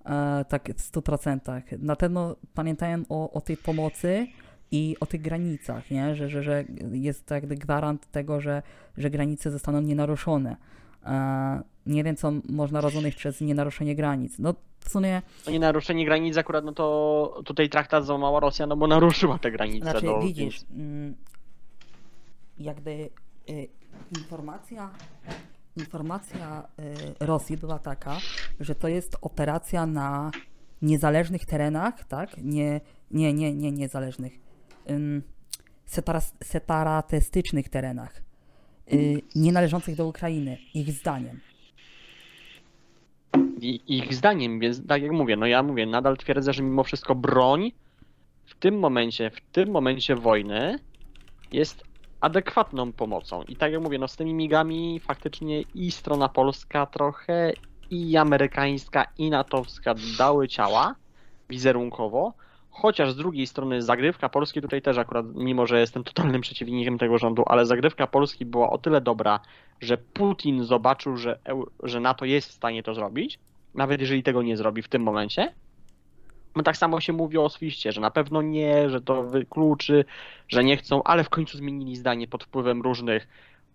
e, 0.06 0.46
tak 0.50 0.70
w 0.70 0.92
100%. 0.92 1.62
Na 1.80 1.96
pewno 1.96 2.36
pamiętałem 2.54 3.06
o, 3.10 3.32
o 3.32 3.42
tej 3.42 3.58
pomocy 3.58 4.28
i 4.72 4.96
o 5.00 5.06
tych 5.06 5.22
granicach, 5.22 5.92
nie? 5.92 6.16
Że, 6.16 6.30
że, 6.30 6.44
że 6.44 6.64
jest 6.92 7.26
to 7.26 7.36
jakby 7.36 7.56
gwarant 7.56 8.12
tego, 8.12 8.42
że, 8.42 8.64
że 8.98 9.10
granice 9.10 9.52
zostaną 9.52 9.82
nienaruszone. 9.82 10.58
E, 11.06 11.62
nie 11.86 12.04
wiem, 12.04 12.16
co 12.16 12.32
można 12.50 12.82
rozumieć 12.82 13.16
przez 13.16 13.42
nienaruszenie 13.42 13.96
granic. 13.96 14.40
No 14.40 14.54
w 14.80 14.90
sumie, 14.90 15.22
nie 15.48 15.60
naruszenie 15.60 16.06
granic 16.06 16.38
akurat, 16.38 16.66
no 16.66 16.72
to 16.72 17.42
tutaj 17.46 17.70
traktat 17.70 18.06
złamała 18.06 18.40
Rosja, 18.40 18.68
no 18.68 18.78
bo 18.78 18.88
naruszyła 18.88 19.40
te 19.40 19.52
granice. 19.52 19.92
Znaczy, 19.92 20.06
no, 20.06 20.22
widzisz, 20.22 20.62
mm, 20.72 21.16
jakby 22.60 23.10
y, 23.50 23.68
informacja, 24.18 24.90
informacja 25.78 26.68
y, 27.20 27.26
Rosji 27.26 27.58
była 27.58 27.80
taka, 27.80 28.18
że 28.60 28.76
to 28.76 28.88
jest 28.88 29.18
operacja 29.22 29.86
na 29.86 30.32
niezależnych 30.82 31.46
terenach, 31.46 32.06
tak? 32.06 32.38
Nie, 32.38 32.82
nie, 33.12 33.34
nie, 33.34 33.54
nie 33.54 33.72
niezależnych. 33.72 34.34
Ym, 34.90 35.24
separatystycznych 36.44 37.70
terenach, 37.70 38.22
y, 38.94 39.22
nie 39.36 39.52
należących 39.52 39.96
do 39.96 40.08
Ukrainy, 40.08 40.58
ich 40.74 40.92
zdaniem. 40.92 41.40
Ich 43.88 44.14
zdaniem, 44.14 44.60
więc 44.60 44.88
tak 44.88 45.02
jak 45.02 45.12
mówię, 45.12 45.36
no 45.36 45.46
ja 45.46 45.64
mówię, 45.64 45.86
nadal 45.86 46.18
twierdzę, 46.18 46.54
że 46.54 46.64
mimo 46.64 46.84
wszystko 46.84 47.16
broń 47.16 47.72
w 48.46 48.56
tym 48.56 48.80
momencie, 48.80 49.30
w 49.30 49.42
tym 49.52 49.72
momencie 49.72 50.16
wojny 50.16 50.80
jest 51.52 51.84
adekwatną 52.22 52.94
pomocą. 52.94 53.44
I 53.44 53.56
tak 53.56 53.72
jak 53.72 53.82
mówię, 53.82 54.00
no 54.00 54.08
z 54.08 54.16
tymi 54.16 54.34
migami 54.34 55.00
faktycznie 55.00 55.62
i 55.62 55.92
strona 55.92 56.30
polska 56.30 56.86
trochę, 56.86 57.54
i 57.90 58.18
amerykańska, 58.18 59.06
i 59.18 59.30
natowska 59.30 59.96
dały 60.18 60.48
ciała 60.48 60.96
wizerunkowo, 61.50 62.34
chociaż 62.70 63.12
z 63.12 63.16
drugiej 63.16 63.48
strony 63.48 63.82
zagrywka 63.82 64.30
Polski 64.30 64.62
tutaj 64.62 64.82
też 64.82 64.98
akurat, 64.98 65.26
mimo 65.36 65.68
że 65.68 65.80
jestem 65.80 66.04
totalnym 66.04 66.42
przeciwnikiem 66.42 66.98
tego 66.98 67.18
rządu, 67.18 67.44
ale 67.46 67.66
zagrywka 67.66 68.08
Polski 68.08 68.46
była 68.46 68.70
o 68.70 68.78
tyle 68.78 69.02
dobra, 69.02 69.40
że 69.82 69.98
Putin 69.98 70.64
zobaczył, 70.64 71.18
że, 71.18 71.40
że 71.84 72.00
NATO 72.00 72.26
jest 72.26 72.50
w 72.50 72.54
stanie 72.54 72.84
to 72.84 72.94
zrobić, 72.94 73.40
nawet 73.80 74.02
jeżeli 74.02 74.24
tego 74.24 74.42
nie 74.42 74.58
zrobi 74.58 74.82
w 74.82 74.88
tym 74.88 75.02
momencie. 75.02 75.54
No 76.56 76.64
tak 76.64 76.78
samo 76.78 77.02
się 77.02 77.14
mówi 77.14 77.38
o 77.38 77.50
Swiście, 77.50 77.92
że 77.92 78.02
na 78.02 78.12
pewno 78.12 78.42
nie, 78.42 78.90
że 78.90 79.02
to 79.02 79.24
wykluczy, 79.24 80.06
że 80.48 80.64
nie 80.64 80.78
chcą, 80.78 81.04
ale 81.04 81.24
w 81.24 81.30
końcu 81.30 81.58
zmienili 81.58 81.96
zdanie 81.96 82.28
pod 82.28 82.44
wpływem 82.44 82.82
różnych 82.82 83.28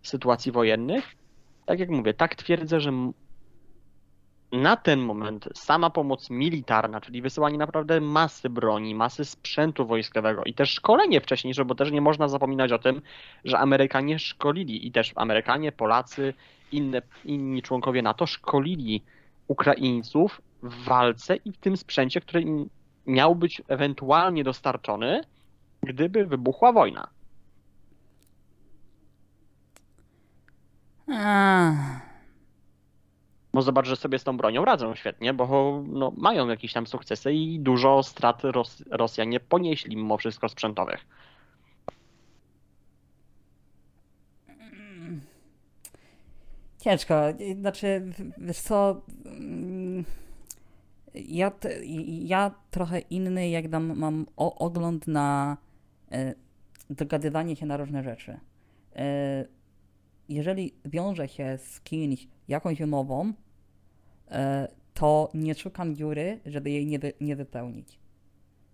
sytuacji 0.02 0.52
wojennych. 0.52 1.04
Tak 1.66 1.78
jak 1.78 1.90
mówię, 1.90 2.14
tak 2.14 2.34
twierdzę, 2.34 2.80
że 2.80 2.92
na 4.52 4.76
ten 4.76 5.00
moment 5.00 5.48
sama 5.54 5.90
pomoc 5.90 6.30
militarna, 6.30 7.00
czyli 7.00 7.22
wysyłanie 7.22 7.58
naprawdę 7.58 8.00
masy 8.00 8.50
broni, 8.50 8.94
masy 8.94 9.24
sprzętu 9.24 9.86
wojskowego 9.86 10.44
i 10.44 10.54
też 10.54 10.70
szkolenie 10.70 11.20
wcześniejsze, 11.20 11.64
bo 11.64 11.74
też 11.74 11.90
nie 11.90 12.00
można 12.00 12.28
zapominać 12.28 12.72
o 12.72 12.78
tym, 12.78 13.02
że 13.44 13.58
Amerykanie 13.58 14.18
szkolili 14.18 14.86
i 14.86 14.92
też 14.92 15.12
Amerykanie, 15.16 15.72
Polacy, 15.72 16.34
inne, 16.72 17.02
inni 17.24 17.62
członkowie 17.62 18.02
NATO 18.02 18.26
szkolili 18.26 19.02
Ukraińców 19.48 20.40
w 20.62 20.84
walce 20.84 21.36
i 21.36 21.52
w 21.52 21.56
tym 21.56 21.76
sprzęcie, 21.76 22.20
który 22.20 22.42
im 22.42 22.70
miał 23.06 23.36
być 23.36 23.62
ewentualnie 23.68 24.44
dostarczony, 24.44 25.20
gdyby 25.82 26.26
wybuchła 26.26 26.72
wojna. 26.72 27.08
Ach, 31.08 32.00
Bo 33.52 33.62
zobacz, 33.62 33.86
że 33.86 33.96
sobie 33.96 34.18
z 34.18 34.24
tą 34.24 34.36
bronią 34.36 34.64
radzą 34.64 34.94
świetnie, 34.94 35.34
bo 35.34 35.82
no, 35.86 36.12
mają 36.16 36.48
jakieś 36.48 36.72
tam 36.72 36.86
sukcesy 36.86 37.32
i 37.32 37.60
dużo 37.60 38.02
strat 38.02 38.44
Ros 38.44 38.84
Rosjanie 38.90 39.40
ponieśli 39.40 39.96
mimo 39.96 40.18
wszystko 40.18 40.48
sprzętowych. 40.48 41.06
Ciężko. 46.84 47.14
Znaczy, 47.60 48.12
wiesz 48.38 48.58
co... 48.58 49.02
mm, 49.24 50.04
Ja, 51.14 51.52
ja 52.06 52.54
trochę 52.70 52.98
inny, 52.98 53.48
jak 53.48 53.68
dam, 53.68 53.98
mam 53.98 54.26
ogląd 54.36 55.06
na 55.06 55.56
e, 56.12 56.34
dogadywanie 56.90 57.56
się 57.56 57.66
na 57.66 57.76
różne 57.76 58.02
rzeczy. 58.02 58.40
E, 58.96 59.44
jeżeli 60.28 60.74
wiąże 60.84 61.28
się 61.28 61.58
z 61.58 61.80
kimś 61.80 62.28
jakąś 62.48 62.80
umową, 62.80 63.32
e, 64.30 64.68
to 64.94 65.30
nie 65.34 65.54
szukam 65.54 65.94
dziury, 65.96 66.40
żeby 66.46 66.70
jej 66.70 66.86
nie, 66.86 66.98
wy, 66.98 67.12
nie 67.20 67.36
wypełnić. 67.36 67.98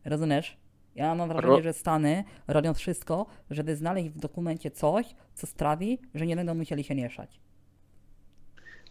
Rozumiesz? 0.04 0.56
Ja 0.94 1.14
mam 1.14 1.28
wrażenie, 1.28 1.62
że 1.62 1.72
Stany 1.72 2.24
robią 2.48 2.74
wszystko, 2.74 3.26
żeby 3.50 3.76
znaleźć 3.76 4.08
w 4.10 4.18
dokumencie 4.18 4.70
coś, 4.70 5.14
co 5.34 5.46
sprawi, 5.46 5.98
że 6.14 6.26
nie 6.26 6.36
będą 6.36 6.54
musieli 6.54 6.84
się 6.84 6.94
mieszać. 6.94 7.40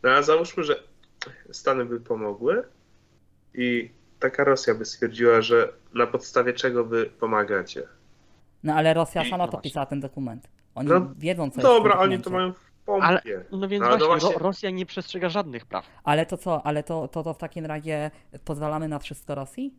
No 0.04 0.10
a 0.10 0.22
załóżmy, 0.22 0.64
że 0.64 0.84
Stany 1.52 1.86
by 1.86 2.00
pomogły 2.00 2.64
i 3.54 3.92
taka 4.20 4.44
Rosja 4.44 4.76
by 4.76 4.86
stwierdziła, 4.86 5.42
że 5.42 5.74
na 5.94 6.08
podstawie 6.08 6.54
czego 6.54 6.86
wy 6.86 7.06
pomagacie. 7.06 7.84
No 8.64 8.74
ale 8.74 8.94
Rosja 8.94 9.24
sama 9.24 9.38
No 9.38 9.46
to 9.46 9.52
właśnie. 9.52 9.70
pisała 9.70 9.86
ten 9.86 10.00
dokument. 10.00 10.48
Oni 10.76 10.90
No, 10.90 11.12
wiedzą, 11.18 11.52
co 11.52 11.62
Dobra, 11.62 11.92
jest 11.92 12.04
oni 12.04 12.20
to 12.22 12.30
mają 12.30 12.54
w 12.54 12.90
Ale, 13.02 13.18
pompie. 13.20 13.46
no 13.52 13.68
więc 13.68 13.82
No, 13.84 13.90
no 13.90 13.98
właśnie, 13.98 14.08
właśnie. 14.08 14.34
Ro 14.34 14.40
Rosja 14.40 14.70
nie 14.70 14.86
przestrzega 14.86 15.30
żadnych 15.30 15.66
praw. 15.66 15.86
Ale 16.04 16.26
to 16.26 16.38
co? 16.38 16.66
Ale 16.66 16.84
to, 16.84 17.08
to, 17.08 17.24
to 17.24 17.34
w 17.34 17.38
takim 17.38 17.66
razie 17.66 18.12
pozwalamy 18.46 18.88
na 18.88 19.00
wszystko 19.00 19.36
Rosji? 19.36 19.74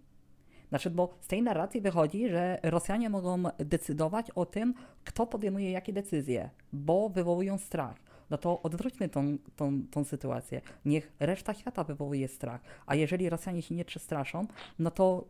Znaczy, 0.68 0.90
bo 0.90 1.14
z 1.20 1.26
tej 1.26 1.42
narracji 1.42 1.80
wychodzi, 1.80 2.28
że 2.28 2.58
Rosjanie 2.62 3.10
mogą 3.10 3.42
decydować 3.58 4.30
o 4.30 4.46
tym, 4.46 4.74
kto 5.04 5.26
podejmuje 5.26 5.70
jakie 5.70 5.92
decyzje, 5.92 6.50
bo 6.72 7.08
wywołują 7.08 7.58
strach. 7.58 7.96
No 8.30 8.38
to 8.38 8.62
odwróćmy 8.62 9.08
tą, 9.08 9.38
tą, 9.56 9.82
tą 9.90 10.04
sytuację. 10.04 10.60
Niech 10.84 11.12
reszta 11.20 11.54
świata 11.54 11.84
wywołuje 11.84 12.28
strach. 12.28 12.60
A 12.86 12.94
jeżeli 12.94 13.30
Rosjanie 13.30 13.62
się 13.62 13.74
nie 13.74 13.84
przestraszą, 13.84 14.46
no 14.78 14.90
to 14.90 15.24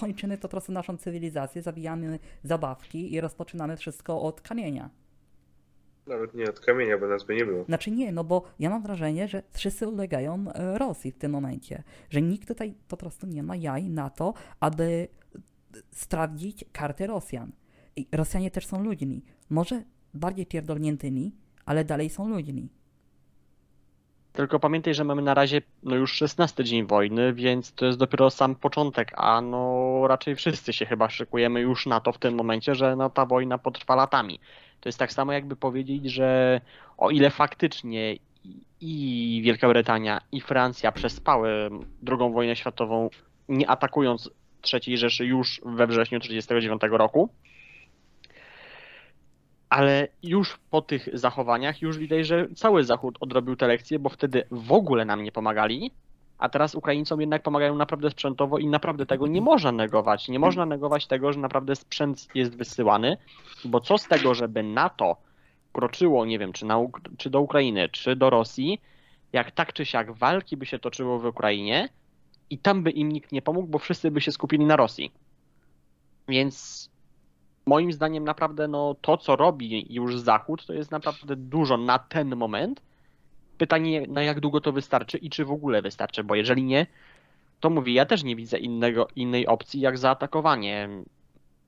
kończymy 0.00 0.38
po 0.38 0.48
prostu 0.48 0.72
naszą 0.72 0.96
cywilizację, 0.96 1.62
zabijamy 1.62 2.18
zabawki 2.44 3.14
i 3.14 3.20
rozpoczynamy 3.20 3.76
wszystko 3.76 4.22
od 4.22 4.40
kamienia. 4.40 4.90
Nawet 6.06 6.34
nie 6.34 6.50
od 6.50 6.60
kamienia, 6.60 6.98
bo 6.98 7.06
nas 7.08 7.24
by 7.24 7.34
nie 7.34 7.44
było. 7.44 7.64
Znaczy 7.64 7.90
nie, 7.90 8.12
no 8.12 8.24
bo 8.24 8.42
ja 8.58 8.70
mam 8.70 8.82
wrażenie, 8.82 9.28
że 9.28 9.42
wszyscy 9.52 9.88
ulegają 9.88 10.44
e, 10.54 10.78
Rosji 10.78 11.12
w 11.12 11.18
tym 11.18 11.32
momencie. 11.32 11.82
Że 12.10 12.22
nikt 12.22 12.48
tutaj 12.48 12.74
po 12.88 12.96
prostu 12.96 13.26
nie 13.26 13.42
ma 13.42 13.56
jaj 13.56 13.90
na 13.90 14.10
to, 14.10 14.34
aby 14.60 15.08
sprawdzić 15.90 16.64
karty 16.72 17.06
Rosjan. 17.06 17.52
I 17.96 18.06
Rosjanie 18.12 18.50
też 18.50 18.66
są 18.66 18.84
ludźmi. 18.84 19.24
Może 19.50 19.82
bardziej 20.14 20.46
pierdolniętymi, 20.46 21.32
ale 21.66 21.84
dalej 21.84 22.10
są 22.10 22.28
ludźmi. 22.28 22.68
Tylko 24.32 24.60
pamiętaj, 24.60 24.94
że 24.94 25.04
mamy 25.04 25.22
na 25.22 25.34
razie 25.34 25.62
no 25.82 25.96
już 25.96 26.12
16 26.12 26.64
dzień 26.64 26.86
wojny, 26.86 27.32
więc 27.32 27.72
to 27.72 27.86
jest 27.86 27.98
dopiero 27.98 28.30
sam 28.30 28.54
początek, 28.54 29.12
a 29.16 29.40
no 29.40 30.02
raczej 30.08 30.36
wszyscy 30.36 30.72
się 30.72 30.86
chyba 30.86 31.10
szykujemy 31.10 31.60
już 31.60 31.86
na 31.86 32.00
to 32.00 32.12
w 32.12 32.18
tym 32.18 32.34
momencie, 32.34 32.74
że 32.74 32.96
no 32.96 33.10
ta 33.10 33.26
wojna 33.26 33.58
potrwa 33.58 33.94
latami. 33.96 34.40
To 34.80 34.88
jest 34.88 34.98
tak 34.98 35.12
samo 35.12 35.32
jakby 35.32 35.56
powiedzieć, 35.56 36.10
że 36.10 36.60
o 36.98 37.10
ile 37.10 37.30
faktycznie 37.30 38.16
i- 38.80 39.40
Wielka 39.44 39.68
Brytania 39.68 40.20
i 40.32 40.40
Francja 40.40 40.92
przespały 40.92 41.70
II 42.08 42.32
wojnę 42.32 42.56
światową, 42.56 43.10
nie 43.48 43.70
atakując 43.70 44.30
III 44.72 44.98
Rzeszy 44.98 45.26
już 45.26 45.60
we 45.64 45.86
wrześniu 45.86 46.20
1939 46.20 46.98
roku, 46.98 47.28
ale 49.68 50.08
już 50.22 50.58
po 50.70 50.82
tych 50.82 51.08
zachowaniach 51.12 51.82
już 51.82 51.98
widać, 51.98 52.26
że 52.26 52.48
cały 52.54 52.84
Zachód 52.84 53.16
odrobił 53.20 53.56
te 53.56 53.66
lekcje, 53.66 53.98
bo 53.98 54.08
wtedy 54.08 54.44
w 54.50 54.72
ogóle 54.72 55.04
nam 55.04 55.22
nie 55.22 55.32
pomagali, 55.32 55.90
a 56.38 56.48
teraz 56.48 56.74
Ukraińcom 56.74 57.20
jednak 57.20 57.42
pomagają 57.42 57.76
naprawdę 57.76 58.10
sprzętowo 58.10 58.58
i 58.58 58.66
naprawdę 58.66 59.06
tego 59.06 59.26
nie 59.26 59.40
można 59.40 59.72
negować. 59.72 60.28
Nie 60.28 60.38
można 60.38 60.66
negować 60.66 61.06
tego, 61.06 61.32
że 61.32 61.40
naprawdę 61.40 61.76
sprzęt 61.76 62.28
jest 62.34 62.56
wysyłany, 62.56 63.16
bo 63.64 63.80
co 63.80 63.98
z 63.98 64.08
tego, 64.08 64.34
żeby 64.34 64.62
NATO 64.62 65.16
kroczyło, 65.72 66.26
nie 66.26 66.38
wiem, 66.38 66.52
czy, 66.52 66.66
na, 66.66 66.78
czy 67.16 67.30
do 67.30 67.40
Ukrainy, 67.40 67.88
czy 67.88 68.16
do 68.16 68.30
Rosji, 68.30 68.80
jak 69.32 69.50
tak 69.50 69.72
czy 69.72 69.86
siak 69.86 70.12
walki 70.12 70.56
by 70.56 70.66
się 70.66 70.78
toczyło 70.78 71.18
w 71.18 71.24
Ukrainie 71.24 71.88
i 72.50 72.58
tam 72.58 72.82
by 72.82 72.90
im 72.90 73.12
nikt 73.12 73.32
nie 73.32 73.42
pomógł, 73.42 73.68
bo 73.68 73.78
wszyscy 73.78 74.10
by 74.10 74.20
się 74.20 74.32
skupili 74.32 74.66
na 74.66 74.76
Rosji. 74.76 75.12
Więc 76.28 76.88
moim 77.66 77.92
zdaniem 77.92 78.24
naprawdę 78.24 78.68
no, 78.68 78.96
to, 79.00 79.16
co 79.16 79.36
robi 79.36 79.94
już 79.94 80.18
Zachód, 80.18 80.66
to 80.66 80.72
jest 80.72 80.90
naprawdę 80.90 81.36
dużo 81.36 81.76
na 81.76 81.98
ten 81.98 82.36
moment. 82.36 82.82
Pytanie, 83.58 84.06
na 84.08 84.22
jak 84.22 84.40
długo 84.40 84.60
to 84.60 84.72
wystarczy 84.72 85.18
i 85.18 85.30
czy 85.30 85.44
w 85.44 85.50
ogóle 85.50 85.82
wystarczy, 85.82 86.24
bo 86.24 86.34
jeżeli 86.34 86.64
nie, 86.64 86.86
to 87.60 87.70
mówię, 87.70 87.92
ja 87.92 88.06
też 88.06 88.24
nie 88.24 88.36
widzę 88.36 88.58
innego, 88.58 89.08
innej 89.16 89.46
opcji 89.46 89.80
jak 89.80 89.98
zaatakowanie 89.98 90.88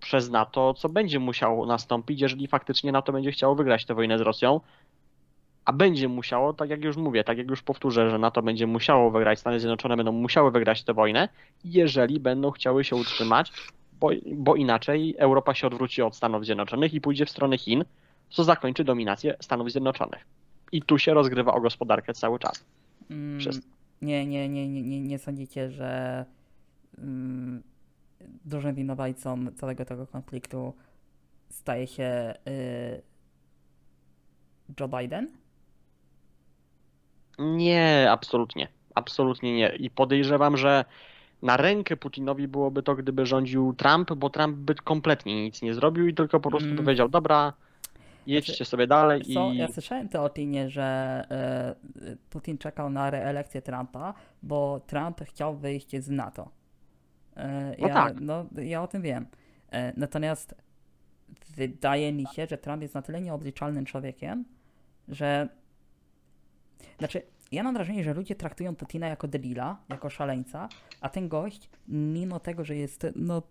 przez 0.01 0.31
NATO, 0.31 0.75
co 0.75 0.89
będzie 0.89 1.19
musiało 1.19 1.67
nastąpić, 1.67 2.21
jeżeli 2.21 2.47
faktycznie 2.47 2.93
NATO 2.93 3.13
będzie 3.13 3.33
chciało 3.33 3.55
wygrać 3.55 3.85
tę 3.85 3.95
wojnę 3.95 4.19
z 4.19 4.21
Rosją. 4.21 4.61
A 5.65 5.73
będzie 5.73 6.09
musiało, 6.09 6.53
tak 6.53 6.71
jak 6.71 6.85
już 6.85 6.97
mówię, 6.97 7.25
tak 7.25 7.39
jak 7.39 7.51
już 7.51 7.63
powtórzę, 7.63 8.11
że 8.11 8.19
NATO 8.19 8.43
będzie 8.43 8.67
musiało 8.67 9.11
wygrać, 9.11 9.39
Stany 9.39 9.61
Zjednoczone 9.61 9.97
będą 9.97 10.13
musiały 10.13 10.51
wygrać 10.51 10.85
tę 10.85 10.95
wojnę, 10.95 11.29
jeżeli 11.65 12.21
będą 12.21 12.51
chciały 12.51 12.85
się 12.85 12.97
utrzymać, 12.97 13.53
bo, 14.01 14.11
bo 14.37 14.57
inaczej 14.57 15.15
Europa 15.19 15.55
się 15.55 15.67
odwróci 15.67 16.03
od 16.03 16.17
Stanów 16.17 16.45
Zjednoczonych 16.45 16.95
i 16.95 17.01
pójdzie 17.01 17.27
w 17.27 17.31
stronę 17.31 17.59
Chin, 17.59 17.85
co 18.31 18.45
zakończy 18.45 18.85
dominację 18.85 19.37
Stanów 19.41 19.71
Zjednoczonych. 19.71 20.27
I 20.73 20.83
tu 20.83 20.99
się 20.99 21.15
rozgrywa 21.15 21.55
o 21.55 21.61
gospodarkę 21.61 22.15
cały 22.15 22.39
czas. 22.39 22.65
Mm, 23.11 23.39
nie, 24.03 24.27
nie, 24.27 24.49
nie, 24.49 24.69
nie, 24.69 25.01
nie 25.01 25.19
sądzicie, 25.19 25.71
że 25.71 26.25
mm, 26.99 27.63
dużym 28.45 28.75
winowajcą 28.75 29.47
całego 29.57 29.85
tego 29.85 30.07
konfliktu 30.07 30.75
staje 31.49 31.87
się 31.87 32.35
y, 32.49 33.03
Joe 34.81 34.89
Biden? 34.89 35.29
Nie, 37.39 38.07
absolutnie. 38.11 38.69
Absolutnie 38.95 39.57
nie. 39.57 39.77
I 39.77 39.91
podejrzewam, 39.91 40.57
że 40.57 40.85
na 41.43 41.57
rękę 41.57 41.97
Putinowi 41.97 42.49
byłoby 42.49 42.83
to, 42.83 42.95
gdyby 42.95 43.27
rządził 43.27 43.75
Trump, 43.75 44.15
bo 44.15 44.31
Trump 44.31 44.57
by 44.57 44.75
kompletnie 44.75 45.45
nic 45.45 45.63
nie 45.63 45.75
zrobił 45.75 46.07
i 46.09 46.15
tylko 46.15 46.41
po 46.41 46.51
prostu 46.51 46.69
Mm. 46.69 46.85
powiedział, 46.85 47.09
dobra, 47.09 47.53
jedźcie 48.27 48.53
Znaczy, 48.53 48.65
sobie 48.65 48.87
dalej 48.87 49.23
Co, 49.35 49.53
i... 49.53 49.57
ja 49.57 49.69
słyszałem 49.69 50.09
opinię, 50.19 50.71
że 50.71 50.83
e, 51.31 52.17
Putin 52.31 52.59
czekał 52.59 52.91
na 52.91 53.11
reelekcję 53.11 53.63
Trumpa, 53.63 54.15
bo 54.43 54.81
Trump 54.87 55.21
chciał 55.25 55.57
wyjść 55.57 55.97
z 55.97 56.09
NATO. 56.09 56.51
E, 57.37 57.75
No 57.79 57.89
ja, 57.89 57.95
tak. 57.95 58.21
No, 58.21 58.47
ja 58.63 58.83
o 58.83 58.87
tym 58.87 59.03
wiem. 59.03 59.27
E, 59.71 59.93
natomiast 59.97 60.55
wydaje 61.57 62.13
mi 62.13 62.27
się, 62.27 62.47
że 62.47 62.59
Trump 62.59 62.83
jest 62.83 62.95
na 62.95 63.03
tyle 63.03 63.21
nieobliczalnym 63.21 63.85
człowiekiem, 63.85 64.45
że... 65.09 65.49
Znaczy, 66.99 67.23
ja 67.53 67.63
mam 67.63 67.75
wrażenie, 67.75 68.05
że 68.05 68.15
ludzie 68.15 68.35
traktują 68.35 68.77
Putina 68.77 69.09
jako 69.09 69.29
debila, 69.29 69.83
jako 69.89 70.11
szaleńca, 70.11 70.69
a 71.01 71.09
ten 71.09 71.29
gość, 71.29 71.71
mimo 71.89 72.41
tego, 72.41 72.65
że 72.65 72.77
jest 72.77 73.07
no, 73.17 73.43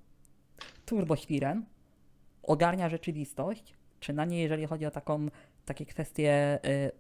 turboświrem, 0.86 1.66
ogarnia 2.44 2.90
rzeczywistość, 2.90 3.74
przynajmniej 4.00 4.42
jeżeli 4.42 4.66
chodzi 4.68 4.86
o 4.86 4.92
taką, 4.92 5.28
takie 5.66 5.86
kwestie 5.86 6.60
y, 6.66 6.92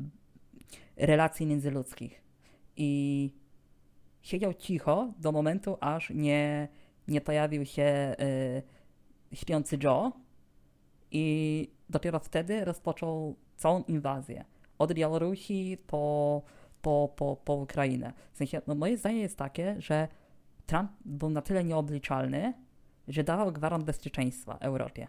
relacji 0.95 1.45
międzyludzkich. 1.45 2.21
I 2.75 3.31
siedział 4.21 4.53
cicho 4.53 5.13
do 5.19 5.31
momentu, 5.31 5.77
aż 5.79 6.09
nie 6.09 6.67
nie 7.07 7.21
pojawił 7.21 7.65
się 7.65 8.15
y, 9.33 9.35
śpiący 9.35 9.77
Joe 9.83 10.11
i 11.11 11.67
dopiero 11.89 12.19
wtedy 12.19 12.65
rozpoczął 12.65 13.35
całą 13.55 13.83
inwazję. 13.83 14.45
Od 14.77 14.93
Białorusi 14.93 15.77
po, 15.87 16.41
po, 16.81 17.13
po, 17.15 17.35
po 17.35 17.53
Ukrainę. 17.53 18.13
W 18.33 18.37
sensie, 18.37 18.61
no 18.67 18.75
moje 18.75 18.97
zdanie 18.97 19.19
jest 19.19 19.37
takie, 19.37 19.75
że 19.79 20.07
Trump 20.65 20.91
był 21.05 21.29
na 21.29 21.41
tyle 21.41 21.63
nieobliczalny, 21.63 22.53
że 23.07 23.23
dawał 23.23 23.51
gwarant 23.51 23.83
bezpieczeństwa 23.83 24.57
Europie. 24.61 25.07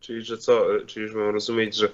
Czyli, 0.00 0.22
że 0.22 0.38
co, 0.38 0.76
e, 0.76 0.86
czyli 0.86 1.06
już 1.06 1.14
mam 1.14 1.30
rozumieć, 1.30 1.76
że 1.76 1.86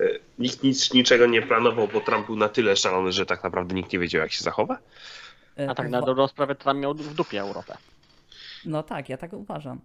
e, 0.00 0.04
nikt 0.38 0.62
nic, 0.62 0.94
niczego 0.94 1.26
nie 1.26 1.42
planował, 1.42 1.88
bo 1.88 2.00
Trump 2.00 2.26
był 2.26 2.36
na 2.36 2.48
tyle 2.48 2.76
szalony, 2.76 3.12
że 3.12 3.26
tak 3.26 3.44
naprawdę 3.44 3.74
nikt 3.74 3.92
nie 3.92 3.98
wiedział, 3.98 4.22
jak 4.22 4.32
się 4.32 4.44
zachowa? 4.44 4.78
Y, 5.60 5.70
A 5.70 5.74
tak 5.74 5.90
na 5.90 6.02
dobrą 6.02 6.28
sprawę 6.28 6.54
Trump 6.54 6.80
miał 6.80 6.94
w 6.94 7.14
dupie 7.14 7.40
Europę. 7.40 7.76
No 8.64 8.82
tak, 8.82 9.08
ja 9.08 9.16
tak 9.16 9.32
uważam. 9.32 9.80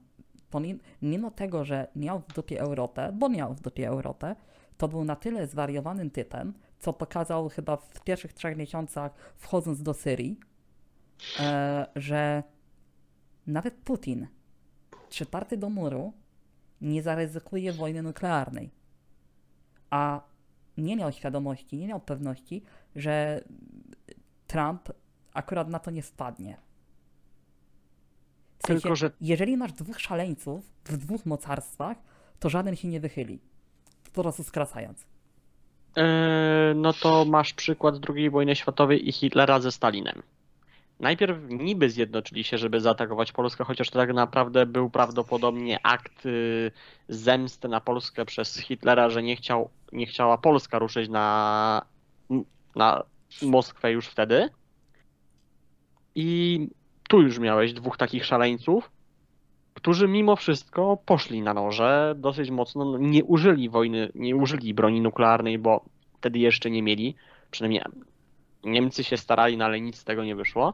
Mimo 1.02 1.32
tego, 1.32 1.66
że 1.66 1.88
miał 1.96 2.20
w 2.20 2.34
dupie 2.34 2.62
Europę, 2.62 3.12
bo 3.14 3.30
miał 3.30 3.54
w 3.54 3.62
dupie 3.62 3.88
Europę, 3.88 4.36
to 4.78 4.88
był 4.88 5.04
na 5.04 5.16
tyle 5.16 5.48
zwariowanym 5.48 6.10
typem, 6.10 6.54
co 6.80 6.94
pokazał 6.94 7.50
chyba 7.50 7.78
w 7.78 8.04
pierwszych 8.04 8.34
trzech 8.34 8.58
miesiącach 8.58 9.12
wchodząc 9.36 9.84
do 9.84 9.94
Syrii, 9.94 10.40
e, 11.40 11.88
że 11.96 12.44
nawet 13.48 13.74
Putin, 13.74 14.28
przyparty 15.10 15.58
do 15.58 15.70
muru, 15.70 16.14
nie 16.82 17.04
zaryzykuje 17.04 17.74
wojny 17.74 18.04
nuklearnej. 18.04 18.72
A 19.90 20.22
nie 20.78 20.96
miał 20.96 21.12
świadomości, 21.12 21.78
nie 21.78 21.88
miał 21.88 22.00
pewności, 22.00 22.64
że 22.96 23.44
Trump 24.48 24.90
akurat 25.34 25.70
na 25.70 25.80
to 25.80 25.92
nie 25.92 26.04
spadnie. 26.04 26.58
W 28.60 28.68
sensie, 28.68 28.82
Tylko, 28.82 28.96
że 28.96 29.12
jeżeli 29.22 29.58
masz 29.58 29.74
dwóch 29.74 30.00
szaleńców 30.00 30.72
w 30.86 30.98
dwóch 30.98 31.26
mocarstwach, 31.26 31.98
to 32.40 32.50
żaden 32.50 32.76
się 32.76 32.88
nie 32.88 33.00
wychyli. 33.00 33.40
Po 34.14 34.22
prostu 34.22 34.44
skracając. 34.44 35.06
Eee, 35.96 36.76
no 36.76 36.94
to 36.94 37.26
masz 37.26 37.54
przykład 37.54 37.96
II 38.16 38.30
wojny 38.30 38.56
światowej 38.56 39.10
i 39.10 39.12
Hitlera 39.12 39.60
ze 39.60 39.72
Stalinem. 39.72 40.22
Najpierw 41.00 41.38
niby 41.50 41.90
zjednoczyli 41.90 42.44
się, 42.44 42.58
żeby 42.58 42.82
zaatakować 42.82 43.32
Polskę, 43.32 43.64
chociaż 43.64 43.90
to 43.90 44.00
tak 44.00 44.14
naprawdę 44.14 44.66
był 44.66 44.90
prawdopodobnie 44.90 45.80
akt 45.84 46.26
y, 46.26 46.72
zemsty 47.10 47.68
na 47.68 47.82
Polskę 47.82 48.26
przez 48.26 48.58
Hitlera, 48.58 49.10
że 49.10 49.24
nie, 49.24 49.36
chciał, 49.36 49.70
nie 49.92 50.06
chciała 50.06 50.38
Polska 50.38 50.80
ruszyć 50.80 51.10
na, 51.10 51.82
na 52.76 53.04
Moskwę 53.42 53.92
już 53.92 54.08
wtedy. 54.08 54.50
I 56.16 56.68
tu 57.10 57.22
już 57.22 57.40
miałeś 57.40 57.74
dwóch 57.74 57.98
takich 57.98 58.26
szaleńców, 58.26 58.92
którzy 59.80 60.08
mimo 60.08 60.36
wszystko 60.36 60.98
poszli 61.06 61.42
na 61.42 61.54
noże 61.54 62.14
dosyć 62.18 62.52
mocno, 62.52 62.86
no, 62.86 62.98
nie 62.98 63.24
użyli 63.24 63.70
wojny, 63.70 64.12
nie 64.16 64.36
użyli 64.36 64.74
broni 64.74 65.02
nuklearnej, 65.02 65.60
bo 65.60 65.86
wtedy 66.18 66.40
jeszcze 66.40 66.70
nie 66.72 66.84
mieli. 66.84 67.16
Przynajmniej 67.52 67.82
Niemcy 68.64 69.04
się 69.04 69.18
starali, 69.18 69.58
no 69.58 69.66
ale 69.66 69.82
nic 69.82 69.98
z 69.98 70.04
tego 70.04 70.24
nie 70.24 70.36
wyszło. 70.36 70.74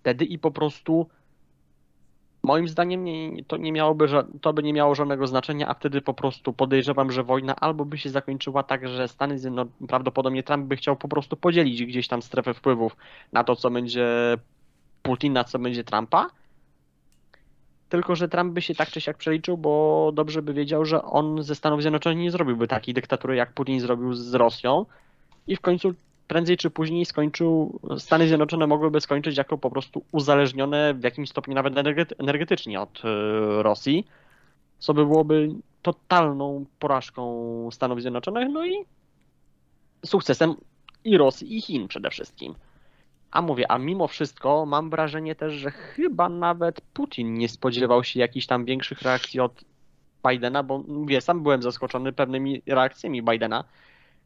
Wtedy 0.00 0.24
i 0.24 0.38
po 0.38 0.50
prostu 0.50 1.06
moim 2.42 2.68
zdaniem 2.68 3.04
nie, 3.04 3.44
to, 3.44 3.56
nie 3.56 3.72
miałoby, 3.72 4.06
to 4.40 4.52
by 4.52 4.62
nie 4.62 4.72
miało 4.72 4.94
żadnego 4.94 5.26
znaczenia, 5.26 5.68
a 5.68 5.74
wtedy 5.74 6.00
po 6.00 6.14
prostu 6.14 6.52
podejrzewam, 6.52 7.12
że 7.12 7.22
wojna 7.22 7.56
albo 7.56 7.84
by 7.84 7.98
się 7.98 8.10
zakończyła 8.10 8.62
tak, 8.62 8.88
że 8.88 9.08
Stany 9.08 9.38
Zjednoczone, 9.38 9.86
prawdopodobnie 9.88 10.42
Trump 10.42 10.66
by 10.66 10.76
chciał 10.76 10.96
po 10.96 11.08
prostu 11.08 11.36
podzielić 11.36 11.84
gdzieś 11.84 12.08
tam 12.08 12.22
strefę 12.22 12.54
wpływów 12.54 12.96
na 13.32 13.44
to, 13.44 13.56
co 13.56 13.70
będzie 13.70 14.36
Putina, 15.02 15.44
co 15.44 15.58
będzie 15.58 15.84
Trumpa. 15.84 16.30
Tylko, 17.92 18.16
że 18.16 18.28
Trump 18.28 18.52
by 18.52 18.62
się 18.62 18.74
tak 18.74 18.90
czy 18.90 19.00
siak 19.00 19.16
przeliczył, 19.16 19.56
bo 19.56 20.12
dobrze 20.14 20.42
by 20.42 20.54
wiedział, 20.54 20.84
że 20.84 21.02
on 21.02 21.42
ze 21.42 21.54
Stanów 21.54 21.80
Zjednoczonych 21.80 22.18
nie 22.18 22.30
zrobiłby 22.30 22.68
takiej 22.68 22.94
dyktatury, 22.94 23.36
jak 23.36 23.52
Putin 23.52 23.80
zrobił 23.80 24.14
z 24.14 24.34
Rosją. 24.34 24.86
I 25.46 25.56
w 25.56 25.60
końcu 25.60 25.94
prędzej 26.28 26.56
czy 26.56 26.70
później 26.70 27.04
skończył, 27.04 27.80
Stany 27.98 28.28
Zjednoczone 28.28 28.66
mogłyby 28.66 29.00
skończyć 29.00 29.36
jako 29.36 29.58
po 29.58 29.70
prostu 29.70 30.04
uzależnione 30.12 30.94
w 30.94 31.02
jakimś 31.02 31.30
stopniu 31.30 31.54
nawet 31.54 31.74
energety- 31.74 32.14
energetycznie 32.18 32.80
od 32.80 33.02
e, 33.04 33.62
Rosji, 33.62 34.06
co 34.78 34.94
by 34.94 35.06
byłoby 35.06 35.48
totalną 35.82 36.64
porażką 36.78 37.68
Stanów 37.72 38.00
Zjednoczonych, 38.00 38.48
no 38.52 38.66
i 38.66 38.84
sukcesem 40.06 40.54
i 41.04 41.18
Rosji, 41.18 41.56
i 41.56 41.60
Chin 41.60 41.88
przede 41.88 42.10
wszystkim. 42.10 42.54
A 43.32 43.42
mówię, 43.42 43.70
a 43.70 43.78
mimo 43.78 44.08
wszystko 44.08 44.66
mam 44.66 44.90
wrażenie 44.90 45.34
też, 45.34 45.52
że 45.52 45.70
chyba 45.70 46.28
nawet 46.28 46.80
Putin 46.80 47.34
nie 47.34 47.48
spodziewał 47.48 48.04
się 48.04 48.20
jakichś 48.20 48.46
tam 48.46 48.64
większych 48.64 49.02
reakcji 49.02 49.40
od 49.40 49.64
Bidena, 50.28 50.62
bo 50.62 50.78
mówię, 50.78 51.20
sam 51.20 51.42
byłem 51.42 51.62
zaskoczony 51.62 52.12
pewnymi 52.12 52.62
reakcjami 52.66 53.22
Bidena, 53.22 53.64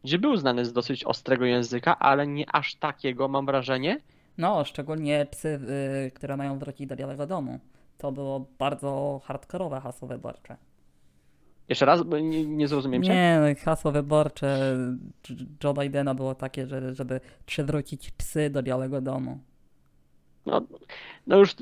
gdzie 0.05 0.19
był 0.19 0.37
znany 0.37 0.65
z 0.65 0.73
dosyć 0.73 1.05
ostrego 1.05 1.45
języka, 1.45 1.99
ale 1.99 2.27
nie 2.27 2.51
aż 2.53 2.75
takiego, 2.75 3.29
mam 3.29 3.47
wrażenie. 3.47 4.01
No, 4.39 4.65
szczególnie 4.65 5.27
psy, 5.31 5.61
y, 6.07 6.11
które 6.11 6.37
mają 6.37 6.59
wrócić 6.59 6.87
do 6.87 6.97
Białego 6.97 7.27
Domu. 7.27 7.61
To 7.99 8.13
było 8.13 8.47
bardzo 8.59 9.21
hardkorowe 9.25 9.81
hasło 9.81 10.09
wyborcze. 10.09 10.57
Jeszcze 11.69 11.87
raz, 11.87 12.03
bo 12.03 12.19
nie, 12.19 12.47
nie 12.47 12.69
zrozumiem 12.69 13.03
cię. 13.03 13.15
Nie, 13.15 13.41
no, 13.41 13.65
hasło 13.65 13.93
wyborcze 13.93 14.77
Joe 15.65 15.75
Bidena 15.75 16.15
było 16.15 16.35
takie, 16.35 16.67
że, 16.67 16.95
żeby 16.95 17.21
przywrócić 17.47 18.11
psy 18.11 18.51
do 18.51 18.63
Białego 18.63 19.01
Domu. 19.01 19.39
No, 20.47 20.63
no 21.27 21.37
już 21.37 21.55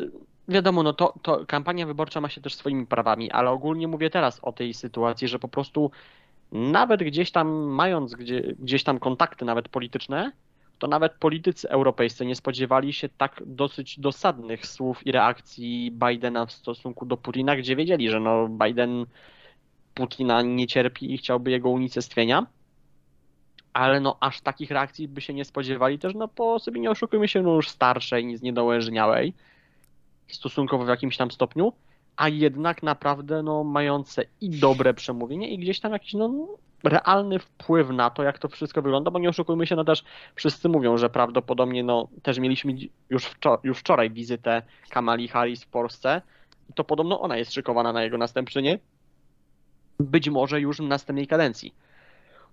wiadomo, 0.49 0.83
no 0.83 0.93
to, 0.93 1.15
to 1.23 1.47
kampania 1.47 1.87
wyborcza 1.87 2.21
ma 2.21 2.29
się 2.29 2.41
też 2.41 2.55
swoimi 2.55 2.87
prawami, 2.87 3.31
ale 3.31 3.51
ogólnie 3.51 3.89
mówię 3.89 4.11
teraz 4.11 4.41
o 4.43 4.53
tej 4.53 4.75
sytuacji, 4.75 5.29
że 5.29 5.39
po 5.39 5.49
prostu 5.49 5.91
nawet 6.53 7.03
gdzieś 7.03 7.31
tam 7.31 7.49
mając 7.53 8.15
gdzie, 8.15 8.43
gdzieś 8.59 8.85
tam 8.85 8.99
kontakty 8.99 9.45
nawet 9.45 9.69
polityczne, 9.69 10.33
to 10.79 10.87
nawet 10.87 11.13
politycy 11.13 11.69
europejscy 11.69 12.27
nie 12.27 12.37
spodziewali 12.37 12.93
się 12.93 13.09
tak 13.09 13.43
dosyć 13.47 14.01
dosadnych 14.01 14.67
słów 14.67 15.07
i 15.07 15.13
reakcji 15.13 15.91
Bidena 15.91 16.47
w 16.47 16.53
stosunku 16.53 17.07
do 17.07 17.17
Putina, 17.17 17.57
gdzie 17.57 17.77
wiedzieli, 17.77 18.11
że 18.11 18.21
no 18.21 18.49
Biden 18.49 19.07
Putina 19.95 20.43
nie 20.43 20.67
cierpi 20.67 21.15
i 21.15 21.19
chciałby 21.19 21.51
jego 21.51 21.71
unicestwienia. 21.71 22.47
Ale 23.73 24.01
no 24.01 24.17
aż 24.21 24.41
takich 24.41 24.71
reakcji 24.71 25.09
by 25.09 25.21
się 25.21 25.35
nie 25.35 25.45
spodziewali 25.45 25.99
też, 25.99 26.15
no 26.15 26.29
po 26.29 26.59
sobie 26.59 26.81
nie 26.81 26.91
oszukujmy 26.91 27.29
się, 27.29 27.43
no 27.43 27.55
już 27.55 27.69
starszej, 27.69 28.25
nic 28.25 28.43
niedołężniałej 28.43 29.35
stosunkowo 30.29 30.85
w 30.85 30.89
jakimś 30.89 31.17
tam 31.17 31.31
stopniu, 31.31 31.73
a 32.17 32.29
jednak 32.29 32.83
naprawdę 32.83 33.43
no 33.43 33.65
mające 33.65 34.25
i 34.41 34.51
dobre 34.51 34.95
przemówienie 34.95 35.49
i 35.49 35.59
gdzieś 35.59 35.81
tam 35.81 35.93
jakiś 35.93 36.15
no 36.15 36.49
realny 36.85 37.39
wpływ 37.39 37.91
na 37.91 38.11
to, 38.11 38.23
jak 38.23 38.39
to 38.39 38.49
wszystko 38.49 38.83
wygląda, 38.83 39.11
bo 39.11 39.19
nie 39.19 39.29
oszukujmy 39.29 39.67
się, 39.67 39.77
no 39.77 39.85
też 39.85 40.05
wszyscy 40.35 40.69
mówią, 40.69 40.97
że 40.97 41.11
prawdopodobnie 41.11 41.85
no 41.85 42.09
też 42.23 42.39
mieliśmy 42.39 42.75
już, 43.11 43.31
już 43.65 43.79
wczoraj 43.79 44.11
wizytę 44.11 44.63
Kamali 44.91 45.29
Harris 45.29 45.65
w 45.65 45.69
Polsce 45.69 46.23
i 46.71 46.73
to 46.73 46.85
podobno 46.85 47.21
ona 47.21 47.37
jest 47.37 47.53
szykowana 47.53 47.93
na 47.93 48.03
jego 48.03 48.19
następczynię, 48.19 48.79
być 50.01 50.31
może 50.31 50.61
już 50.61 50.79
w 50.79 50.83
następnej 50.83 51.27
kadencji. 51.27 51.75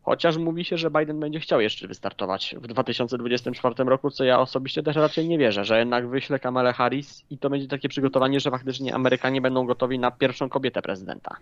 Chociaż 0.03 0.37
mówi 0.37 0.65
się, 0.65 0.77
że 0.77 0.91
Biden 0.91 1.19
będzie 1.19 1.39
chciał 1.39 1.61
jeszcze 1.61 1.87
wystartować 1.87 2.55
w 2.61 2.67
2024 2.67 3.75
roku, 3.83 4.11
co 4.11 4.23
ja 4.23 4.39
osobiście 4.39 4.83
też 4.83 4.95
raczej 4.95 5.27
nie 5.27 5.37
wierzę, 5.37 5.65
że 5.65 5.79
jednak 5.79 6.07
wyśle 6.07 6.39
Kamalę 6.39 6.73
Harris 6.73 7.23
i 7.29 7.37
to 7.37 7.49
będzie 7.49 7.67
takie 7.67 7.89
przygotowanie, 7.89 8.39
że 8.39 8.51
faktycznie 8.51 8.95
Amerykanie 8.95 9.41
będą 9.41 9.65
gotowi 9.65 9.99
na 9.99 10.11
pierwszą 10.11 10.49
kobietę 10.49 10.81
prezydenta. 10.81 11.35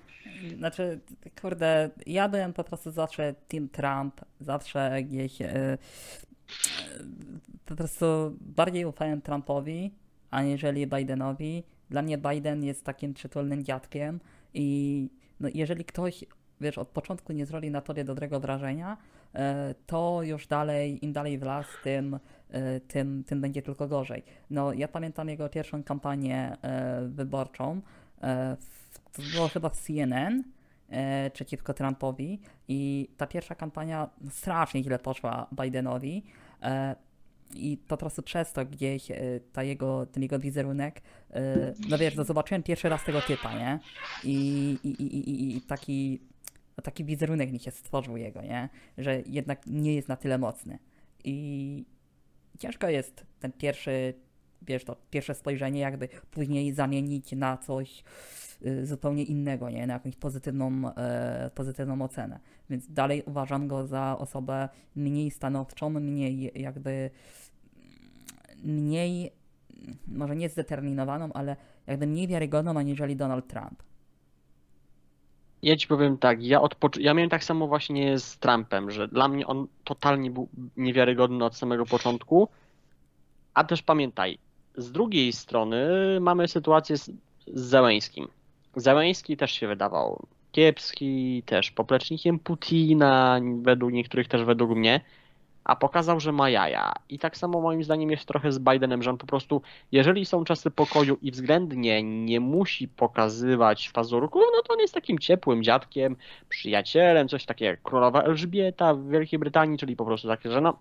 Znaczy, 0.57 0.99
kurde, 1.41 1.89
ja 2.05 2.29
byłem 2.29 2.53
po 2.53 2.63
prostu 2.63 2.91
zawsze 2.91 3.35
Team 3.47 3.69
Trump, 3.69 4.21
zawsze 4.39 5.03
gdzieś 5.03 5.41
e, 5.41 5.55
e, 5.55 5.77
po 7.65 7.75
prostu 7.75 8.05
bardziej 8.41 8.85
ufałem 8.85 9.21
Trumpowi, 9.21 9.91
aniżeli 10.31 10.87
Bidenowi. 10.87 11.63
Dla 11.89 12.01
mnie 12.01 12.17
Biden 12.17 12.63
jest 12.63 12.85
takim 12.85 13.13
przytulnym 13.13 13.63
dziadkiem 13.63 14.19
i 14.53 15.09
no, 15.39 15.49
jeżeli 15.53 15.85
ktoś, 15.85 16.25
wiesz, 16.61 16.77
od 16.77 16.87
początku 16.87 17.33
nie 17.33 17.45
zrobi 17.45 17.71
na 17.71 17.81
tobie 17.81 18.03
dobrego 18.03 18.39
wrażenia, 18.39 18.97
e, 19.35 19.75
to 19.85 20.23
już 20.23 20.47
dalej, 20.47 21.05
im 21.05 21.13
dalej 21.13 21.37
w 21.37 21.41
las, 21.41 21.65
tym, 21.83 22.19
e, 22.49 22.79
tym, 22.79 23.23
tym 23.23 23.41
będzie 23.41 23.61
tylko 23.61 23.87
gorzej. 23.87 24.23
No, 24.49 24.73
ja 24.73 24.87
pamiętam 24.87 25.29
jego 25.29 25.49
pierwszą 25.49 25.83
kampanię 25.83 26.57
e, 26.61 27.01
wyborczą, 27.07 27.81
to 29.13 29.21
było 29.33 29.47
chyba 29.47 29.69
w 29.69 29.77
CNN, 29.77 30.43
przeciwko 31.33 31.73
Trumpowi 31.73 32.39
i 32.67 33.09
ta 33.17 33.27
pierwsza 33.27 33.55
kampania 33.55 34.09
strasznie 34.29 34.83
źle 34.83 34.99
poszła 34.99 35.47
Bidenowi 35.61 36.23
i 37.55 37.77
po 37.77 37.97
prostu 37.97 38.23
przez 38.23 38.53
to 38.53 38.65
gdzieś 38.65 39.11
e, 39.11 39.17
ta 39.53 39.63
jego, 39.63 40.05
ten 40.05 40.23
jego 40.23 40.39
wizerunek, 40.39 41.01
e, 41.31 41.73
no 41.89 41.97
wiesz, 41.97 42.15
no 42.15 42.23
zobaczyłem 42.23 42.63
pierwszy 42.63 42.89
raz 42.89 43.03
tego 43.03 43.21
typa, 43.21 43.59
nie? 43.59 43.79
I, 44.23 44.77
i, 44.83 44.89
i, 44.89 45.29
i, 45.29 45.57
i 45.57 45.61
taki, 45.61 46.19
taki 46.83 47.05
wizerunek 47.05 47.51
mi 47.51 47.59
się 47.59 47.71
stworzył 47.71 48.17
jego, 48.17 48.41
nie? 48.41 48.69
Że 48.97 49.21
jednak 49.25 49.67
nie 49.67 49.95
jest 49.95 50.07
na 50.07 50.15
tyle 50.15 50.37
mocny. 50.37 50.79
I 51.23 51.85
ciężko 52.59 52.89
jest 52.89 53.25
ten 53.39 53.51
pierwszy 53.51 54.13
wiesz, 54.61 54.83
to 54.83 54.95
pierwsze 55.09 55.35
spojrzenie 55.35 55.79
jakby 55.79 56.09
później 56.31 56.73
zamienić 56.73 57.31
na 57.31 57.57
coś 57.57 58.03
y, 58.65 58.85
zupełnie 58.85 59.23
innego, 59.23 59.69
nie? 59.69 59.87
Na 59.87 59.93
jakąś 59.93 60.15
pozytywną, 60.15 60.95
e, 60.95 61.51
pozytywną 61.55 62.01
ocenę. 62.01 62.39
Więc 62.69 62.93
dalej 62.93 63.23
uważam 63.25 63.67
go 63.67 63.87
za 63.87 64.17
osobę 64.19 64.69
mniej 64.95 65.31
stanowczą, 65.31 65.89
mniej 65.89 66.51
jakby 66.61 67.09
mniej, 68.63 69.31
może 70.07 70.35
nie 70.35 70.49
zdeterminowaną, 70.49 71.33
ale 71.33 71.55
jakby 71.87 72.07
mniej 72.07 72.27
wiarygodną 72.27 72.77
aniżeli 72.77 73.15
Donald 73.15 73.47
Trump. 73.47 73.83
Ja 75.61 75.75
ci 75.75 75.87
powiem 75.87 76.17
tak, 76.17 76.43
ja, 76.43 76.61
od, 76.61 76.75
pocz- 76.75 76.99
ja 76.99 77.13
miałem 77.13 77.29
tak 77.29 77.43
samo 77.43 77.67
właśnie 77.67 78.19
z 78.19 78.37
Trumpem, 78.37 78.91
że 78.91 79.07
dla 79.07 79.27
mnie 79.27 79.47
on 79.47 79.67
totalnie 79.83 80.31
był 80.31 80.49
niewiarygodny 80.77 81.45
od 81.45 81.55
samego 81.55 81.85
początku, 81.85 82.49
a 83.53 83.63
też 83.63 83.81
pamiętaj, 83.81 84.37
z 84.77 84.91
drugiej 84.91 85.33
strony 85.33 85.87
mamy 86.21 86.47
sytuację 86.47 86.97
z, 86.97 87.11
z 87.47 87.61
Zełęskim. 87.61 88.27
Zełęski 88.75 89.37
też 89.37 89.51
się 89.51 89.67
wydawał 89.67 90.27
kiepski, 90.51 91.43
też 91.45 91.71
poplecznikiem 91.71 92.39
Putina, 92.39 93.39
według 93.61 93.91
niektórych 93.91 94.27
też 94.27 94.43
według 94.43 94.71
mnie, 94.71 95.01
a 95.69 95.75
pokazał, 95.75 96.19
że 96.19 96.31
ma 96.31 96.49
jaja. 96.49 96.93
I 97.09 97.19
tak 97.19 97.37
samo 97.37 97.61
moim 97.61 97.83
zdaniem 97.83 98.11
jest 98.11 98.25
trochę 98.25 98.51
z 98.51 98.59
Bidenem, 98.59 99.03
że 99.03 99.09
on 99.09 99.17
po 99.17 99.25
prostu, 99.25 99.61
jeżeli 99.91 100.25
są 100.25 100.43
czasy 100.43 100.71
pokoju 100.71 101.17
i 101.21 101.31
względnie 101.31 102.03
nie 102.03 102.39
musi 102.39 102.87
pokazywać 102.87 103.89
pazurków, 103.89 104.43
no 104.55 104.61
to 104.61 104.73
on 104.73 104.79
jest 104.79 104.93
takim 104.93 105.19
ciepłym 105.19 105.63
dziadkiem, 105.63 106.15
przyjacielem, 106.49 107.27
coś 107.27 107.45
takiego 107.45 107.71
jak 107.71 107.81
królowa 107.81 108.21
Elżbieta 108.21 108.93
w 108.93 109.07
Wielkiej 109.07 109.39
Brytanii, 109.39 109.77
czyli 109.77 109.95
po 109.95 110.05
prostu 110.05 110.27
takie, 110.27 110.51
że 110.51 110.61
no 110.61 110.79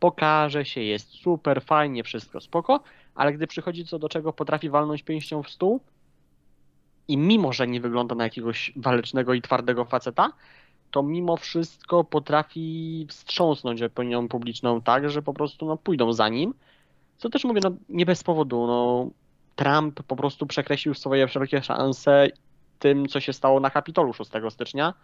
pokaże 0.00 0.64
się, 0.64 0.80
jest 0.80 1.08
super, 1.08 1.62
fajnie, 1.62 2.04
wszystko 2.04 2.40
spoko, 2.40 2.80
ale 3.14 3.32
gdy 3.32 3.46
przychodzi 3.46 3.84
co 3.84 3.98
do 3.98 4.08
czego, 4.08 4.32
potrafi 4.32 4.70
walnąć 4.70 5.02
pięścią 5.02 5.42
w 5.42 5.50
stół 5.50 5.80
i 7.08 7.16
mimo, 7.16 7.52
że 7.52 7.66
nie 7.66 7.80
wygląda 7.80 8.14
na 8.14 8.24
jakiegoś 8.24 8.72
walecznego 8.76 9.34
i 9.34 9.42
twardego 9.42 9.84
faceta, 9.84 10.32
to 10.90 11.02
mimo 11.02 11.36
wszystko 11.36 12.04
potrafi 12.04 13.06
wstrząsnąć 13.08 13.82
opinią 13.82 14.28
publiczną 14.28 14.82
tak, 14.82 15.10
że 15.10 15.22
po 15.22 15.34
prostu 15.34 15.66
no, 15.66 15.76
pójdą 15.76 16.12
za 16.12 16.28
nim. 16.28 16.54
Co 17.18 17.30
też 17.30 17.44
mówię, 17.44 17.60
no, 17.64 17.70
nie 17.88 18.06
bez 18.06 18.22
powodu. 18.22 18.66
No, 18.66 19.10
Trump 19.56 20.02
po 20.02 20.16
prostu 20.16 20.46
przekreślił 20.46 20.94
swoje 20.94 21.28
wszelkie 21.28 21.62
szanse 21.62 22.28
tym, 22.78 23.08
co 23.08 23.20
się 23.20 23.32
stało 23.32 23.60
na 23.60 23.70
Kapitolu 23.70 24.12
6 24.12 24.30
stycznia 24.50 24.94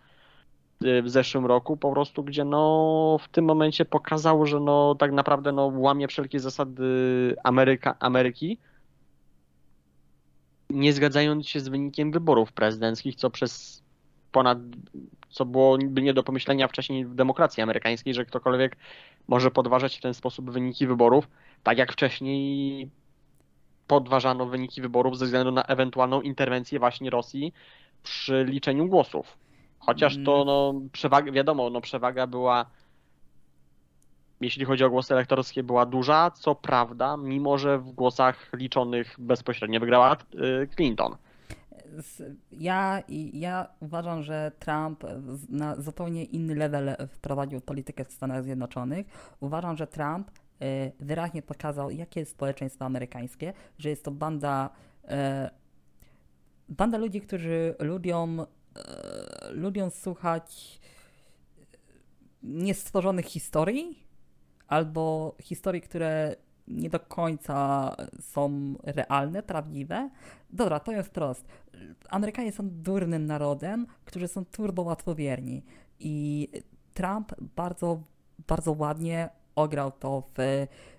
y, 0.84 1.02
w 1.02 1.10
zeszłym 1.10 1.46
roku, 1.46 1.76
po 1.76 1.92
prostu, 1.92 2.24
gdzie 2.24 2.44
no, 2.44 3.18
w 3.20 3.28
tym 3.28 3.44
momencie 3.44 3.84
pokazał, 3.84 4.46
że 4.46 4.60
no, 4.60 4.94
tak 4.94 5.12
naprawdę 5.12 5.52
no, 5.52 5.72
łamie 5.74 6.08
wszelkie 6.08 6.40
zasady 6.40 7.36
Ameryka, 7.44 7.96
Ameryki, 8.00 8.58
nie 10.70 10.92
zgadzając 10.92 11.48
się 11.48 11.60
z 11.60 11.68
wynikiem 11.68 12.12
wyborów 12.12 12.52
prezydenckich, 12.52 13.16
co 13.16 13.30
przez 13.30 13.82
ponad, 14.32 14.58
co 15.34 15.44
byłoby 15.44 16.02
nie 16.02 16.14
do 16.14 16.22
pomyślenia 16.22 16.68
wcześniej 16.68 17.06
w 17.06 17.14
demokracji 17.14 17.62
amerykańskiej, 17.62 18.14
że 18.14 18.24
ktokolwiek 18.24 18.76
może 19.28 19.50
podważać 19.50 19.98
w 19.98 20.00
ten 20.00 20.14
sposób 20.14 20.50
wyniki 20.50 20.86
wyborów, 20.86 21.28
tak 21.62 21.78
jak 21.78 21.92
wcześniej 21.92 22.90
podważano 23.86 24.46
wyniki 24.46 24.82
wyborów 24.82 25.18
ze 25.18 25.24
względu 25.24 25.52
na 25.52 25.62
ewentualną 25.62 26.20
interwencję 26.20 26.78
właśnie 26.78 27.10
Rosji 27.10 27.52
przy 28.02 28.44
liczeniu 28.48 28.88
głosów. 28.88 29.38
Chociaż 29.78 30.16
to, 30.24 30.44
no, 30.44 30.74
przewaga, 30.92 31.32
wiadomo, 31.32 31.70
no, 31.70 31.80
przewaga 31.80 32.26
była, 32.26 32.66
jeśli 34.40 34.64
chodzi 34.64 34.84
o 34.84 34.90
głosy 34.90 35.14
elektorskie, 35.14 35.62
była 35.62 35.86
duża, 35.86 36.30
co 36.30 36.54
prawda, 36.54 37.16
mimo 37.16 37.58
że 37.58 37.78
w 37.78 37.90
głosach 37.92 38.52
liczonych 38.52 39.16
bezpośrednio 39.18 39.80
wygrała 39.80 40.16
y, 40.62 40.68
Clinton. 40.76 41.16
Ja, 42.52 43.02
ja 43.32 43.68
uważam, 43.80 44.22
że 44.22 44.52
Trump 44.58 45.04
na 45.48 45.76
zupełnie 45.76 46.24
inny 46.24 46.54
level 46.54 46.96
wprowadził 47.08 47.60
politykę 47.60 48.04
w 48.04 48.12
Stanach 48.12 48.44
Zjednoczonych. 48.44 49.06
Uważam, 49.40 49.76
że 49.76 49.86
Trump 49.86 50.30
e, 50.60 50.92
wyraźnie 51.00 51.42
pokazał, 51.42 51.90
jakie 51.90 52.20
jest 52.20 52.32
społeczeństwo 52.32 52.84
amerykańskie, 52.84 53.52
że 53.78 53.90
jest 53.90 54.04
to 54.04 54.10
banda, 54.10 54.70
e, 55.04 55.50
banda 56.68 56.98
ludzi, 56.98 57.20
którzy 57.20 57.74
lubią, 57.78 58.36
e, 58.40 58.46
lubią 59.50 59.90
słuchać 59.90 60.80
niestworzonych 62.42 63.26
historii 63.26 64.04
albo 64.68 65.34
historii, 65.42 65.80
które 65.80 66.36
nie 66.68 66.90
do 66.90 67.00
końca 67.00 67.90
są 68.20 68.74
realne, 68.82 69.42
prawdziwe. 69.42 70.10
Dobra, 70.50 70.80
to 70.80 70.92
jest 70.92 71.08
wprost. 71.08 71.46
Amerykanie 72.08 72.52
są 72.52 72.68
durnym 72.70 73.26
narodem, 73.26 73.86
którzy 74.04 74.28
są 74.28 74.44
turbo 74.44 74.82
łatwowierni. 74.82 75.64
I 75.98 76.48
Trump 76.94 77.32
bardzo, 77.56 78.02
bardzo 78.46 78.72
ładnie 78.72 79.28
ograł 79.54 79.92
to 79.92 80.20
w, 80.20 80.34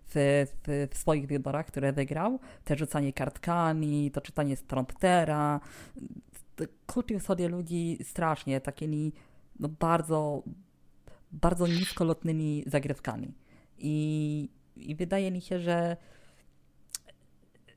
w, 0.05 0.45
w, 0.63 0.87
w 0.91 0.97
swoich 0.97 1.27
wyborach, 1.27 1.65
które 1.65 1.93
wygrał. 1.93 2.39
Te 2.63 2.75
rzucanie 2.75 3.13
kartkami, 3.13 4.11
to 4.11 4.21
czytanie 4.21 4.57
z 4.57 4.63
promptera. 4.63 5.59
Kupił 6.87 7.19
sobie 7.19 7.47
ludzi 7.47 7.97
strasznie, 8.03 8.61
takimi 8.61 9.13
no, 9.59 9.69
bardzo, 9.69 10.43
bardzo 11.31 11.67
niskolotnymi 11.67 12.63
zagrywkami. 12.67 13.33
I, 13.77 14.49
I 14.75 14.95
wydaje 14.95 15.31
mi 15.31 15.41
się, 15.41 15.59
że 15.59 15.97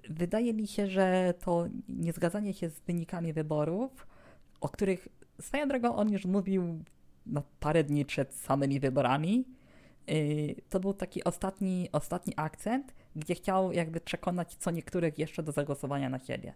wydaje 0.09 0.55
mi 0.55 0.67
się, 0.67 0.87
że 0.87 1.35
to 1.45 1.67
niezgadzanie 1.89 2.55
się 2.55 2.71
z 2.71 2.81
wynikami 2.81 3.33
wyborów, 3.33 4.07
o 4.61 4.69
których 4.69 5.09
swoją 5.41 5.69
drogą 5.69 5.97
on 5.97 6.13
już 6.13 6.25
mówił 6.25 6.85
no, 7.27 7.43
parę 7.61 7.85
dni 7.85 8.05
przed 8.05 8.35
samymi 8.35 8.81
wyborami, 8.81 9.45
yy, 10.07 10.55
to 10.69 10.81
był 10.81 10.95
taki 10.95 11.25
ostatni, 11.25 11.89
ostatni 11.93 12.33
akcent, 12.37 12.95
gdzie 13.17 13.35
chciał 13.35 13.73
jakby 13.73 14.01
przekonać 14.01 14.55
co 14.55 14.71
niektórych 14.71 15.19
jeszcze 15.19 15.43
do 15.43 15.53
zagłosowania 15.53 16.09
na 16.09 16.19
siebie. 16.19 16.55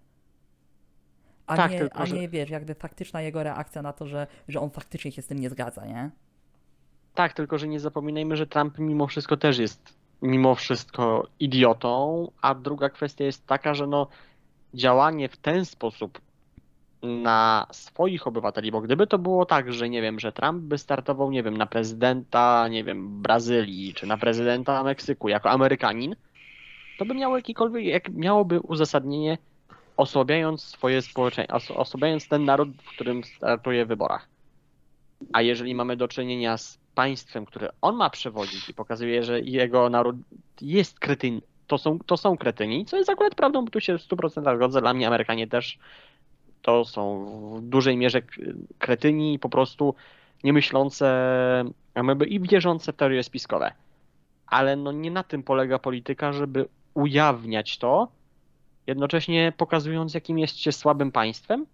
A, 1.46 1.56
Tak, 1.56 1.70
nie, 1.70 1.78
tylko 1.78 1.98
a 1.98 2.06
nie, 2.06 2.28
wiesz, 2.28 2.50
jakby 2.50 2.74
faktyczna 2.74 3.22
jego 3.22 3.42
reakcja 3.42 3.82
na 3.82 3.92
to, 3.92 4.06
że, 4.06 4.26
że 4.48 4.60
on 4.60 4.70
faktycznie 4.70 5.12
się 5.12 5.22
z 5.22 5.26
tym 5.26 5.38
nie 5.38 5.50
zgadza, 5.50 5.86
nie? 5.86 6.10
Tak, 7.14 7.32
tylko 7.32 7.58
że 7.58 7.68
nie 7.68 7.80
zapominajmy, 7.80 8.36
że 8.36 8.46
Trump 8.46 8.78
mimo 8.78 9.06
wszystko 9.06 9.36
też 9.36 9.58
jest 9.58 10.01
mimo 10.22 10.54
wszystko 10.54 11.26
idiotą, 11.40 12.30
a 12.42 12.54
druga 12.54 12.88
kwestia 12.88 13.24
jest 13.24 13.46
taka, 13.46 13.74
że 13.74 13.86
no 13.86 14.06
działanie 14.74 15.28
w 15.28 15.36
ten 15.36 15.64
sposób 15.64 16.20
na 17.02 17.66
swoich 17.70 18.26
obywateli, 18.26 18.72
bo 18.72 18.80
gdyby 18.80 19.06
to 19.06 19.18
było 19.18 19.46
tak, 19.46 19.72
że 19.72 19.88
nie 19.88 20.02
wiem, 20.02 20.20
że 20.20 20.32
Trump 20.32 20.62
by 20.62 20.78
startował, 20.78 21.30
nie 21.30 21.42
wiem, 21.42 21.56
na 21.56 21.66
prezydenta, 21.66 22.68
nie 22.68 22.84
wiem, 22.84 23.22
Brazylii, 23.22 23.94
czy 23.94 24.06
na 24.06 24.18
prezydenta 24.18 24.82
Meksyku 24.82 25.28
jako 25.28 25.50
Amerykanin, 25.50 26.16
to 26.98 27.04
by 27.04 27.14
miało 27.14 27.36
jakikolwiek, 27.36 27.84
jak 27.84 28.08
miałoby 28.08 28.60
uzasadnienie 28.60 29.38
osłabiając 29.96 30.62
swoje 30.62 31.02
społeczeństwo, 31.02 31.56
os- 31.56 31.70
osłabiając 31.70 32.28
ten 32.28 32.44
naród, 32.44 32.68
w 32.82 32.94
którym 32.94 33.24
startuje 33.24 33.84
w 33.84 33.88
wyborach. 33.88 34.28
A 35.32 35.42
jeżeli 35.42 35.74
mamy 35.74 35.96
do 35.96 36.08
czynienia 36.08 36.58
z 36.58 36.81
państwem, 36.94 37.46
które 37.46 37.68
on 37.80 37.96
ma 37.96 38.10
przewodzić 38.10 38.68
i 38.68 38.74
pokazuje, 38.74 39.22
że 39.22 39.40
jego 39.40 39.90
naród 39.90 40.16
jest 40.60 41.00
kretyn, 41.00 41.40
to 41.66 41.78
są, 41.78 41.98
to 41.98 42.16
są 42.16 42.36
kretyni, 42.36 42.84
co 42.84 42.96
jest 42.96 43.10
akurat 43.10 43.34
prawdą, 43.34 43.64
bo 43.64 43.70
tu 43.70 43.80
się 43.80 43.98
w 43.98 44.02
100% 44.02 44.56
zgodzę, 44.56 44.80
dla 44.80 44.94
mnie 44.94 45.06
Amerykanie 45.06 45.46
też 45.46 45.78
to 46.62 46.84
są 46.84 47.24
w 47.56 47.62
dużej 47.62 47.96
mierze 47.96 48.22
kretyni, 48.78 49.38
po 49.38 49.48
prostu 49.48 49.94
niemyślące 50.44 51.64
i 52.28 52.40
wierzące 52.40 52.92
w 52.92 52.96
teorie 52.96 53.22
spiskowe. 53.22 53.72
Ale 54.46 54.76
no 54.76 54.92
nie 54.92 55.10
na 55.10 55.22
tym 55.22 55.42
polega 55.42 55.78
polityka, 55.78 56.32
żeby 56.32 56.68
ujawniać 56.94 57.78
to, 57.78 58.08
jednocześnie 58.86 59.52
pokazując, 59.56 60.14
jakim 60.14 60.38
jest 60.38 60.58
się 60.58 60.72
słabym 60.72 61.12
państwem, 61.12 61.66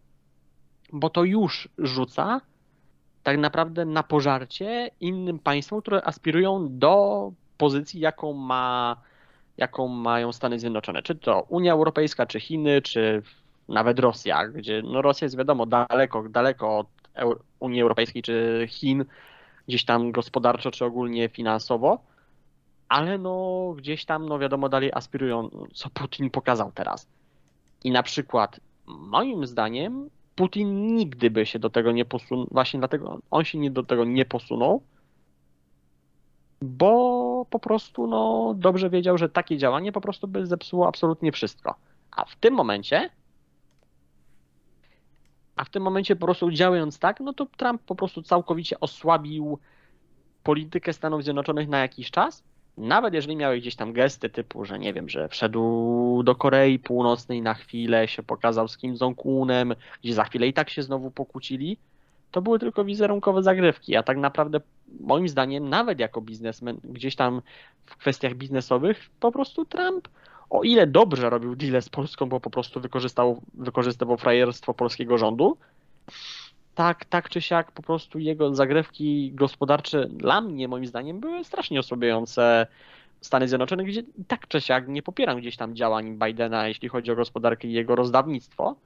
bo 0.92 1.10
to 1.10 1.24
już 1.24 1.68
rzuca 1.78 2.40
tak 3.22 3.38
naprawdę 3.38 3.84
na 3.84 4.02
pożarcie 4.02 4.90
innym 5.00 5.38
państwom, 5.38 5.80
które 5.80 6.04
aspirują 6.04 6.78
do 6.78 7.32
pozycji, 7.58 8.00
jaką 8.00 8.32
ma, 8.32 8.96
jaką 9.56 9.88
mają 9.88 10.32
Stany 10.32 10.58
Zjednoczone. 10.58 11.02
Czy 11.02 11.14
to 11.14 11.46
Unia 11.48 11.72
Europejska, 11.72 12.26
czy 12.26 12.40
Chiny, 12.40 12.82
czy 12.82 13.22
nawet 13.68 13.98
Rosja, 13.98 14.48
gdzie 14.48 14.82
no 14.82 15.02
Rosja 15.02 15.24
jest 15.24 15.36
wiadomo 15.36 15.66
daleko, 15.66 16.28
daleko 16.28 16.78
od 16.78 16.86
Unii 17.60 17.82
Europejskiej 17.82 18.22
czy 18.22 18.66
Chin, 18.68 19.04
gdzieś 19.68 19.84
tam 19.84 20.12
gospodarczo, 20.12 20.70
czy 20.70 20.84
ogólnie 20.84 21.28
finansowo, 21.28 21.98
ale 22.88 23.18
no 23.18 23.74
gdzieś 23.76 24.04
tam, 24.04 24.28
no 24.28 24.38
wiadomo, 24.38 24.68
dalej 24.68 24.90
aspirują, 24.94 25.50
co 25.74 25.90
Putin 25.90 26.30
pokazał 26.30 26.72
teraz. 26.74 27.06
I 27.84 27.90
na 27.90 28.02
przykład, 28.02 28.60
moim 28.86 29.46
zdaniem, 29.46 30.10
Putin 30.38 30.96
nigdy 30.96 31.30
by 31.30 31.46
się 31.46 31.58
do 31.58 31.70
tego 31.70 31.92
nie 31.92 32.04
posunął, 32.04 32.46
właśnie 32.50 32.78
dlatego 32.78 33.18
on 33.30 33.44
się 33.44 33.58
nie 33.58 33.70
do 33.70 33.82
tego 33.82 34.04
nie 34.04 34.24
posunął, 34.24 34.82
bo 36.62 37.46
po 37.50 37.58
prostu 37.58 38.06
no, 38.06 38.54
dobrze 38.56 38.90
wiedział, 38.90 39.18
że 39.18 39.28
takie 39.28 39.56
działanie 39.56 39.92
po 39.92 40.00
prostu 40.00 40.28
by 40.28 40.46
zepsuło 40.46 40.88
absolutnie 40.88 41.32
wszystko. 41.32 41.74
A 42.10 42.24
w 42.24 42.36
tym 42.36 42.54
momencie 42.54 43.10
a 45.56 45.64
w 45.64 45.70
tym 45.70 45.82
momencie 45.82 46.16
po 46.16 46.26
prostu 46.26 46.50
działając 46.50 46.98
tak, 46.98 47.20
no 47.20 47.32
to 47.32 47.46
Trump 47.46 47.82
po 47.82 47.94
prostu 47.94 48.22
całkowicie 48.22 48.80
osłabił 48.80 49.58
politykę 50.42 50.92
Stanów 50.92 51.24
Zjednoczonych 51.24 51.68
na 51.68 51.78
jakiś 51.78 52.10
czas. 52.10 52.44
Nawet 52.78 53.14
jeżeli 53.14 53.36
miały 53.36 53.58
gdzieś 53.58 53.76
tam 53.76 53.92
gesty 53.92 54.30
typu, 54.30 54.64
że 54.64 54.78
nie 54.78 54.92
wiem, 54.92 55.08
że 55.08 55.28
wszedł 55.28 56.22
do 56.22 56.34
Korei 56.34 56.78
Północnej 56.78 57.42
na 57.42 57.54
chwilę, 57.54 58.08
się 58.08 58.22
pokazał 58.22 58.68
z 58.68 58.76
Kim 58.76 58.94
Jong-unem, 58.94 59.74
gdzie 60.02 60.14
za 60.14 60.24
chwilę 60.24 60.46
i 60.46 60.52
tak 60.52 60.70
się 60.70 60.82
znowu 60.82 61.10
pokłócili, 61.10 61.76
to 62.30 62.42
były 62.42 62.58
tylko 62.58 62.84
wizerunkowe 62.84 63.42
zagrywki, 63.42 63.96
a 63.96 64.02
tak 64.02 64.18
naprawdę 64.18 64.60
moim 65.00 65.28
zdaniem 65.28 65.68
nawet 65.68 65.98
jako 65.98 66.20
biznesmen 66.20 66.80
gdzieś 66.84 67.16
tam 67.16 67.42
w 67.86 67.96
kwestiach 67.96 68.34
biznesowych 68.34 69.10
po 69.20 69.32
prostu 69.32 69.64
Trump 69.64 70.08
o 70.50 70.62
ile 70.62 70.86
dobrze 70.86 71.30
robił 71.30 71.56
deal 71.56 71.82
z 71.82 71.88
Polską, 71.88 72.28
bo 72.28 72.40
po 72.40 72.50
prostu 72.50 72.80
wykorzystał, 72.80 73.42
wykorzystywał 73.54 74.16
frajerstwo 74.16 74.74
polskiego 74.74 75.18
rządu, 75.18 75.56
tak, 76.78 77.04
tak 77.04 77.28
czy 77.28 77.40
siak 77.40 77.72
po 77.72 77.82
prostu 77.82 78.18
jego 78.18 78.54
zagrywki 78.54 79.32
gospodarcze 79.34 80.06
dla 80.06 80.40
mnie 80.40 80.68
moim 80.68 80.86
zdaniem 80.86 81.20
były 81.20 81.44
strasznie 81.44 81.80
osłabiające 81.80 82.66
Stany 83.20 83.48
Zjednoczone, 83.48 83.84
gdzie 83.84 84.02
tak 84.28 84.48
czy 84.48 84.60
siak 84.60 84.88
nie 84.88 85.02
popieram 85.02 85.38
gdzieś 85.38 85.56
tam 85.56 85.74
działań 85.74 86.18
Bidena, 86.18 86.68
jeśli 86.68 86.88
chodzi 86.88 87.10
o 87.10 87.16
gospodarkę 87.16 87.68
i 87.68 87.72
jego 87.72 87.96
rozdawnictwo, 87.96 88.76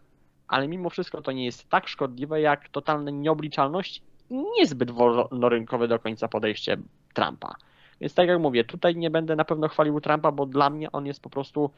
ale 0.49 0.69
mimo 0.69 0.91
wszystko 0.91 1.23
to 1.23 1.33
nie 1.33 1.45
jest 1.45 1.69
tak 1.69 1.89
szkodliwe 1.89 2.41
jak 2.41 2.69
totalna 2.69 3.11
nieobliczalność 3.11 4.03
i 4.31 4.35
niezbyt 4.59 4.91
wolnorynkowe 4.91 5.89
do 5.89 5.99
końca 5.99 6.29
podejście 6.29 6.77
Trumpa. 7.15 7.55
Więc 8.01 8.15
tak 8.15 8.29
jak 8.29 8.41
mówię, 8.41 8.65
tutaj 8.65 8.97
nie 8.97 9.11
będę 9.11 9.37
na 9.37 9.45
pewno 9.45 9.69
chwalił 9.69 10.01
Trumpa, 10.01 10.33
bo 10.33 10.47
dla 10.47 10.71
mnie 10.71 10.93
on 10.93 11.07
jest 11.07 11.21
po 11.21 11.31
prostu 11.31 11.71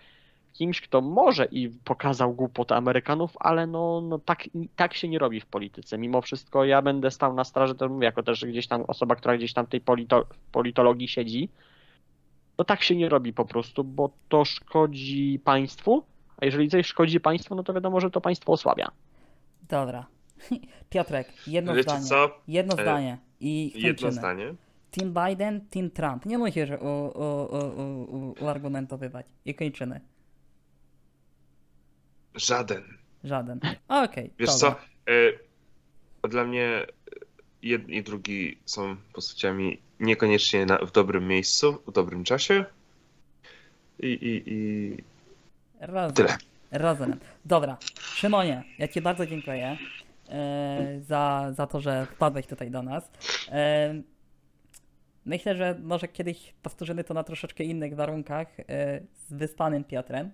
kimś, 0.55 0.81
kto 0.81 1.01
może 1.01 1.45
i 1.45 1.69
pokazał 1.69 2.35
głupotę 2.35 2.77
Amerykanów, 2.77 3.33
ale 3.41 3.67
no, 3.67 4.01
no 4.01 4.19
tak, 4.19 4.45
tak 4.77 4.95
się 4.95 5.09
nie 5.09 5.19
robi 5.19 5.41
w 5.41 5.47
polityce. 5.47 5.99
Mimo 5.99 6.23
wszystko 6.23 6.65
ja 6.65 6.83
będę 6.83 7.11
stał 7.11 7.35
na 7.35 7.45
straży, 7.45 7.75
to 7.75 7.89
mówię, 7.89 8.05
jako 8.05 8.23
też 8.23 8.45
gdzieś 8.45 8.67
tam 8.67 8.83
osoba, 8.83 9.17
która 9.17 9.37
gdzieś 9.37 9.53
tam 9.53 9.67
tej 9.67 9.81
polito, 9.81 10.27
politologii 10.53 11.09
siedzi, 11.09 11.49
no 12.59 12.65
tak 12.65 12.83
się 12.83 12.97
nie 12.97 13.09
robi 13.09 13.33
po 13.33 13.45
prostu, 13.45 13.85
bo 13.85 14.11
to 14.29 14.45
szkodzi 14.45 15.41
państwu, 15.45 16.03
a 16.37 16.45
jeżeli 16.45 16.69
coś 16.69 16.87
szkodzi 16.87 17.21
państwu, 17.21 17.55
no 17.55 17.63
to 17.63 17.75
wiadomo, 17.75 18.01
że 18.01 18.11
to 18.11 18.21
państwo 18.21 18.53
osłabia. 18.53 18.91
Dobra. 19.69 20.07
Piotrek, 20.91 21.33
jedno 21.47 21.75
Wiecie 21.75 21.91
zdanie. 21.91 22.07
co? 22.07 22.31
Jedno 22.49 22.79
E, 22.79 22.83
zdanie. 22.83 23.19
I 23.41 23.73
Jedno 23.75 24.13
zdanie. 24.13 24.55
Team 24.91 25.15
Biden, 25.15 25.61
Team 25.71 25.91
Trump. 25.91 26.27
Nie 26.27 26.39
musisz 26.39 26.71
u, 26.71 26.75
u, 26.75 27.43
u, 27.45 28.03
u, 28.17 28.35
uargumentowywać. 28.45 29.27
I 29.45 29.55
kończymy. 29.55 30.01
Żaden. 32.35 32.83
Żaden. 33.25 33.61
Okej. 33.89 34.31
Wiesz 34.39 34.61
dobra. 34.61 34.77
co? 35.07 35.13
E, 36.25 36.29
dla 36.29 36.45
mnie 36.45 36.87
jedni 37.63 37.97
i 37.97 38.03
drugi 38.03 38.59
są 38.65 38.97
postaciami 39.13 39.79
niekoniecznie 40.01 40.67
na, 40.67 40.79
w 40.79 40.93
dobrym 40.93 41.29
miejscu, 41.29 41.83
w 41.87 41.93
dobrym 41.93 42.25
czasie. 42.25 42.65
I, 43.99 44.07
i, 44.07 44.43
i 44.47 44.97
Rozumiem. 45.81 46.13
tyle. 46.13 46.37
Rozumiem. 46.73 47.19
Dobra. 47.45 47.77
Szymonie, 48.01 48.65
ja 48.79 48.89
Ci 48.89 49.01
bardzo 49.01 49.27
dziękuję 49.27 49.79
e, 50.29 51.01
za, 51.01 51.53
za 51.57 51.67
to, 51.67 51.81
że 51.81 52.07
wpadłeś 52.07 52.47
tutaj 52.47 52.71
do 52.71 52.83
nas. 52.83 53.11
E, 53.49 53.95
myślę, 55.27 55.57
że 55.57 55.79
może 55.83 56.09
kiedyś 56.09 56.55
powtórzymy 56.63 57.05
to 57.05 57.15
na 57.15 57.25
troszeczkę 57.25 57.65
innych 57.65 57.95
warunkach 57.95 58.61
e, 58.61 58.65
z 59.13 59.33
wyspanym 59.33 59.85
Piotrem. 59.85 60.31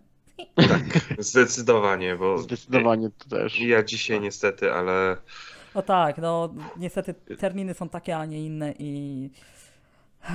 Zdecydowanie, 1.19 2.17
bo 2.17 2.39
Zdecydowanie 2.39 3.11
to 3.19 3.37
też. 3.37 3.61
ja 3.61 3.83
dzisiaj 3.83 4.21
niestety, 4.21 4.73
ale 4.73 5.17
O 5.75 5.83
tak, 5.83 6.19
no 6.19 6.55
niestety 6.77 7.15
terminy 7.15 7.75
są 7.75 7.89
takie, 7.89 8.17
a 8.17 8.25
nie 8.25 8.47
inne 8.47 8.75
i 8.79 9.31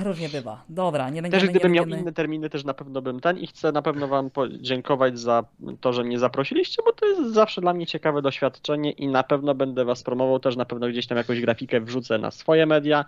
różnie 0.04 0.28
bywa. 0.28 0.64
Dobra, 0.68 1.10
nie 1.10 1.22
będziemy... 1.22 1.42
Też 1.42 1.50
gdybym 1.50 1.72
miał 1.72 1.86
inne 1.86 2.12
terminy, 2.12 2.50
też 2.50 2.64
na 2.64 2.74
pewno 2.74 3.02
bym 3.02 3.20
ten 3.20 3.38
i 3.38 3.46
chcę 3.46 3.72
na 3.72 3.82
pewno 3.82 4.08
Wam 4.08 4.30
podziękować 4.30 5.18
za 5.18 5.44
to, 5.80 5.92
że 5.92 6.04
mnie 6.04 6.18
zaprosiliście, 6.18 6.82
bo 6.84 6.92
to 6.92 7.06
jest 7.06 7.34
zawsze 7.34 7.60
dla 7.60 7.72
mnie 7.72 7.86
ciekawe 7.86 8.22
doświadczenie 8.22 8.90
i 8.90 9.08
na 9.08 9.22
pewno 9.22 9.54
będę 9.54 9.84
Was 9.84 10.02
promował, 10.02 10.40
też 10.40 10.56
na 10.56 10.64
pewno 10.64 10.88
gdzieś 10.88 11.06
tam 11.06 11.18
jakąś 11.18 11.40
grafikę 11.40 11.80
wrzucę 11.80 12.18
na 12.18 12.30
swoje 12.30 12.66
media, 12.66 13.04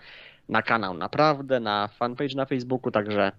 na 0.49 0.63
kanał 0.63 0.95
naprawdę, 0.95 1.61
na 1.61 1.89
fanpage 1.89 2.35
na 2.37 2.47
Facebooku, 2.47 2.91
także 2.91 3.33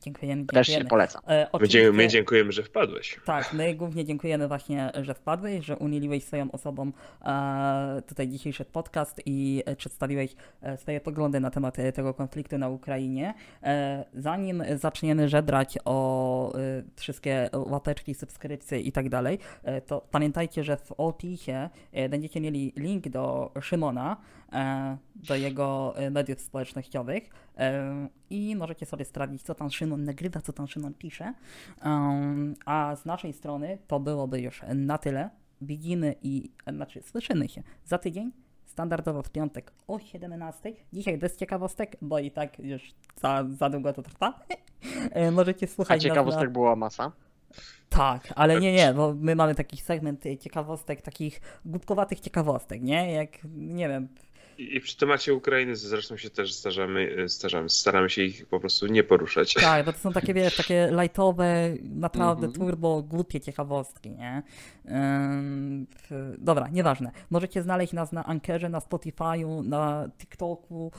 Dziękujemy, 0.00 0.44
też 0.46 0.66
się 0.66 0.84
polecam. 0.84 1.22
E, 1.26 1.28
my, 1.38 1.44
dzie- 1.44 1.52
oczywiście- 1.52 1.92
my 1.92 2.08
dziękujemy, 2.08 2.52
że 2.52 2.62
wpadłeś. 2.62 3.20
Tak, 3.24 3.52
my 3.52 3.74
głównie 3.74 4.04
dziękujemy 4.04 4.48
właśnie, 4.48 4.90
że 5.02 5.14
wpadłeś, 5.14 5.64
że 5.66 5.76
unieliłeś 5.76 6.24
swoją 6.24 6.50
osobą 6.52 6.92
e, 7.24 8.02
tutaj 8.06 8.28
dzisiejszy 8.28 8.64
podcast 8.64 9.20
i 9.26 9.62
przedstawiłeś 9.76 10.34
e, 10.62 10.76
swoje 10.76 11.00
poglądy 11.00 11.40
na 11.40 11.50
temat 11.50 11.78
e, 11.78 11.92
tego 11.92 12.14
konfliktu 12.14 12.58
na 12.58 12.68
Ukrainie. 12.68 13.34
E, 13.62 14.04
zanim 14.14 14.62
zaczniemy 14.76 15.28
żebrać 15.28 15.78
o 15.84 16.54
e, 16.54 16.58
wszystkie 16.96 17.50
łapeczki, 17.52 18.14
subskrypcje 18.14 18.80
i 18.80 18.92
tak 18.92 19.08
dalej, 19.08 19.38
to 19.86 20.00
pamiętajcie, 20.10 20.64
że 20.64 20.76
w 20.76 20.92
opisie 20.92 21.68
będziecie 22.10 22.40
mieli 22.40 22.72
link 22.76 23.08
do 23.08 23.52
Szymona, 23.60 24.16
do 25.14 25.36
jego 25.36 25.96
e, 25.96 26.10
mediów 26.10 26.40
społecznościowych 26.40 27.30
e, 27.58 28.08
i 28.30 28.56
możecie 28.56 28.86
sobie 28.86 29.04
sprawdzić, 29.04 29.42
co 29.42 29.54
tam 29.54 29.70
Szymon 29.70 30.04
nagrywa, 30.04 30.40
co 30.40 30.52
tam 30.52 30.68
Szymon 30.68 30.94
pisze. 30.94 31.34
A 32.66 32.96
z 32.96 33.04
naszej 33.04 33.32
strony 33.32 33.78
to 33.86 34.00
byłoby 34.00 34.40
już 34.40 34.62
na 34.74 34.98
tyle. 34.98 35.30
Widzimy 35.62 36.14
i, 36.22 36.50
znaczy 36.72 37.02
słyszymy 37.02 37.48
się 37.48 37.62
za 37.84 37.98
tydzień, 37.98 38.32
standardowo 38.66 39.22
w 39.22 39.30
piątek 39.30 39.72
o 39.88 39.98
17. 39.98 40.72
Dzisiaj 40.92 41.18
bez 41.18 41.36
ciekawostek, 41.36 41.96
bo 42.02 42.18
i 42.18 42.30
tak 42.30 42.58
już 42.58 42.94
za, 43.16 43.44
za 43.50 43.70
długo 43.70 43.92
to 43.92 44.02
trwa. 44.02 44.34
E, 45.10 45.30
Możecie 45.30 45.66
A 45.66 45.68
słuchać 45.68 45.96
nas 45.96 46.02
ciekawostek 46.02 46.44
na... 46.44 46.50
była 46.50 46.76
masa. 46.76 47.12
Tak, 47.88 48.32
ale 48.36 48.60
nie, 48.60 48.72
nie, 48.72 48.94
bo 48.94 49.14
my 49.14 49.36
mamy 49.36 49.54
taki 49.54 49.76
segment 49.76 50.26
y, 50.26 50.36
ciekawostek, 50.36 51.02
takich 51.02 51.40
głupkowatych 51.64 52.20
ciekawostek, 52.20 52.82
nie? 52.82 53.12
Jak, 53.12 53.28
nie 53.54 53.88
wiem, 53.88 54.08
I, 54.60 54.80
przy 54.80 54.96
temacie 54.96 55.34
Ukrainy 55.34 55.76
zresztą 55.76 56.16
się 56.16 56.30
też 56.30 56.52
starzamy, 56.52 57.28
starzamy, 57.28 57.68
staramy 57.68 58.10
się 58.10 58.22
ich 58.22 58.46
po 58.46 58.60
prostu 58.60 58.86
nie 58.86 59.04
poruszać. 59.04 59.54
Tak, 59.54 59.84
bo 59.86 59.92
to 59.92 59.98
są 59.98 60.12
takie, 60.12 60.34
wiesz, 60.34 60.56
takie 60.56 60.90
lightowe, 61.02 61.74
naprawdę 61.82 62.46
Mhm. 62.46 62.66
turbo, 62.68 63.02
głupie 63.02 63.40
ciekawostki, 63.40 64.10
nie? 64.10 64.42
Dobra, 66.38 66.68
nieważne. 66.68 67.10
Możecie 67.30 67.62
znaleźć 67.62 67.92
nas 67.92 68.12
na 68.12 68.24
Ankerze, 68.24 68.68
na 68.68 68.78
Spotify'u, 68.78 69.64
na 69.68 70.08
TikToku, 70.18 70.92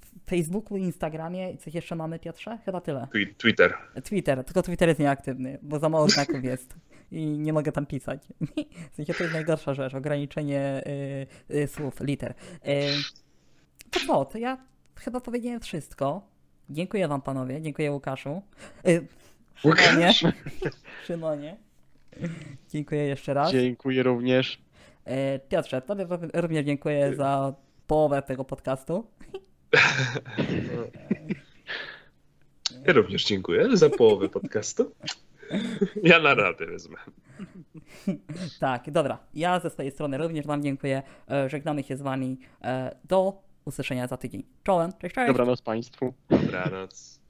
w 0.00 0.30
Facebooku, 0.30 0.76
Instagramie. 0.76 1.56
Coś 1.56 1.74
jeszcze 1.74 1.96
mamy, 1.96 2.18
Piotrze? 2.18 2.58
Chyba 2.64 2.80
tyle. 2.80 3.06
Twi- 3.14 3.34
Twitter. 3.34 3.74
Twitter, 4.04 4.44
tylko 4.44 4.62
Twitter 4.62 4.88
jest 4.88 5.00
nieaktywny, 5.00 5.58
bo 5.62 5.78
za 5.78 5.88
mało 5.88 6.08
znaków 6.08 6.44
jest 6.44 6.74
i 7.10 7.26
nie 7.26 7.52
mogę 7.52 7.72
tam 7.72 7.86
pisać. 7.86 8.22
W 8.92 8.96
sensie 8.96 9.14
to 9.14 9.22
jest 9.22 9.34
najgorsza 9.34 9.74
rzecz, 9.74 9.94
ograniczenie 9.94 10.82
y, 11.50 11.54
y, 11.56 11.66
słów, 11.66 12.00
liter. 12.00 12.34
Y, 12.66 12.86
to 13.90 14.00
co, 14.06 14.24
to 14.24 14.38
ja 14.38 14.58
chyba 14.96 15.20
powiedziałem 15.20 15.60
wszystko. 15.60 16.22
Dziękuję 16.70 17.08
wam 17.08 17.22
panowie, 17.22 17.62
dziękuję 17.62 17.92
Łukaszu. 17.92 18.42
Y, 18.88 19.06
Szymonie. 19.54 20.12
Szymonie. 21.06 21.56
Dziękuję 22.70 23.02
jeszcze 23.02 23.34
raz. 23.34 23.52
Dziękuję 23.52 24.02
również. 24.02 24.58
Y, 25.06 25.40
Piotrze, 25.48 25.82
tobie 25.82 26.06
również 26.34 26.66
dziękuję 26.66 27.14
za 27.16 27.54
połowę 27.86 28.22
tego 28.22 28.44
podcastu. 28.44 29.06
Ja 32.86 32.92
również 32.92 33.24
dziękuję 33.24 33.76
za 33.76 33.90
połowę 33.90 34.28
podcastu. 34.28 34.94
Ja 36.02 36.18
na 36.18 36.34
radę 36.34 36.66
wezmę. 36.66 36.96
Tak, 38.60 38.90
dobra. 38.90 39.18
Ja 39.34 39.60
ze 39.60 39.70
swojej 39.70 39.92
strony 39.92 40.18
również 40.18 40.46
Wam 40.46 40.62
dziękuję. 40.62 41.02
E, 41.30 41.48
Żegnamy 41.48 41.82
się 41.82 41.96
z 41.96 42.02
Wami. 42.02 42.38
E, 42.64 42.96
Do 43.04 43.42
usłyszenia 43.64 44.06
za 44.06 44.16
tydzień. 44.16 44.42
Czołem, 44.62 44.92
cześć, 45.00 45.14
cześć. 45.14 45.26
Dobranoc 45.28 45.62
Państwu. 45.62 46.14
Dobranoc. 46.30 47.20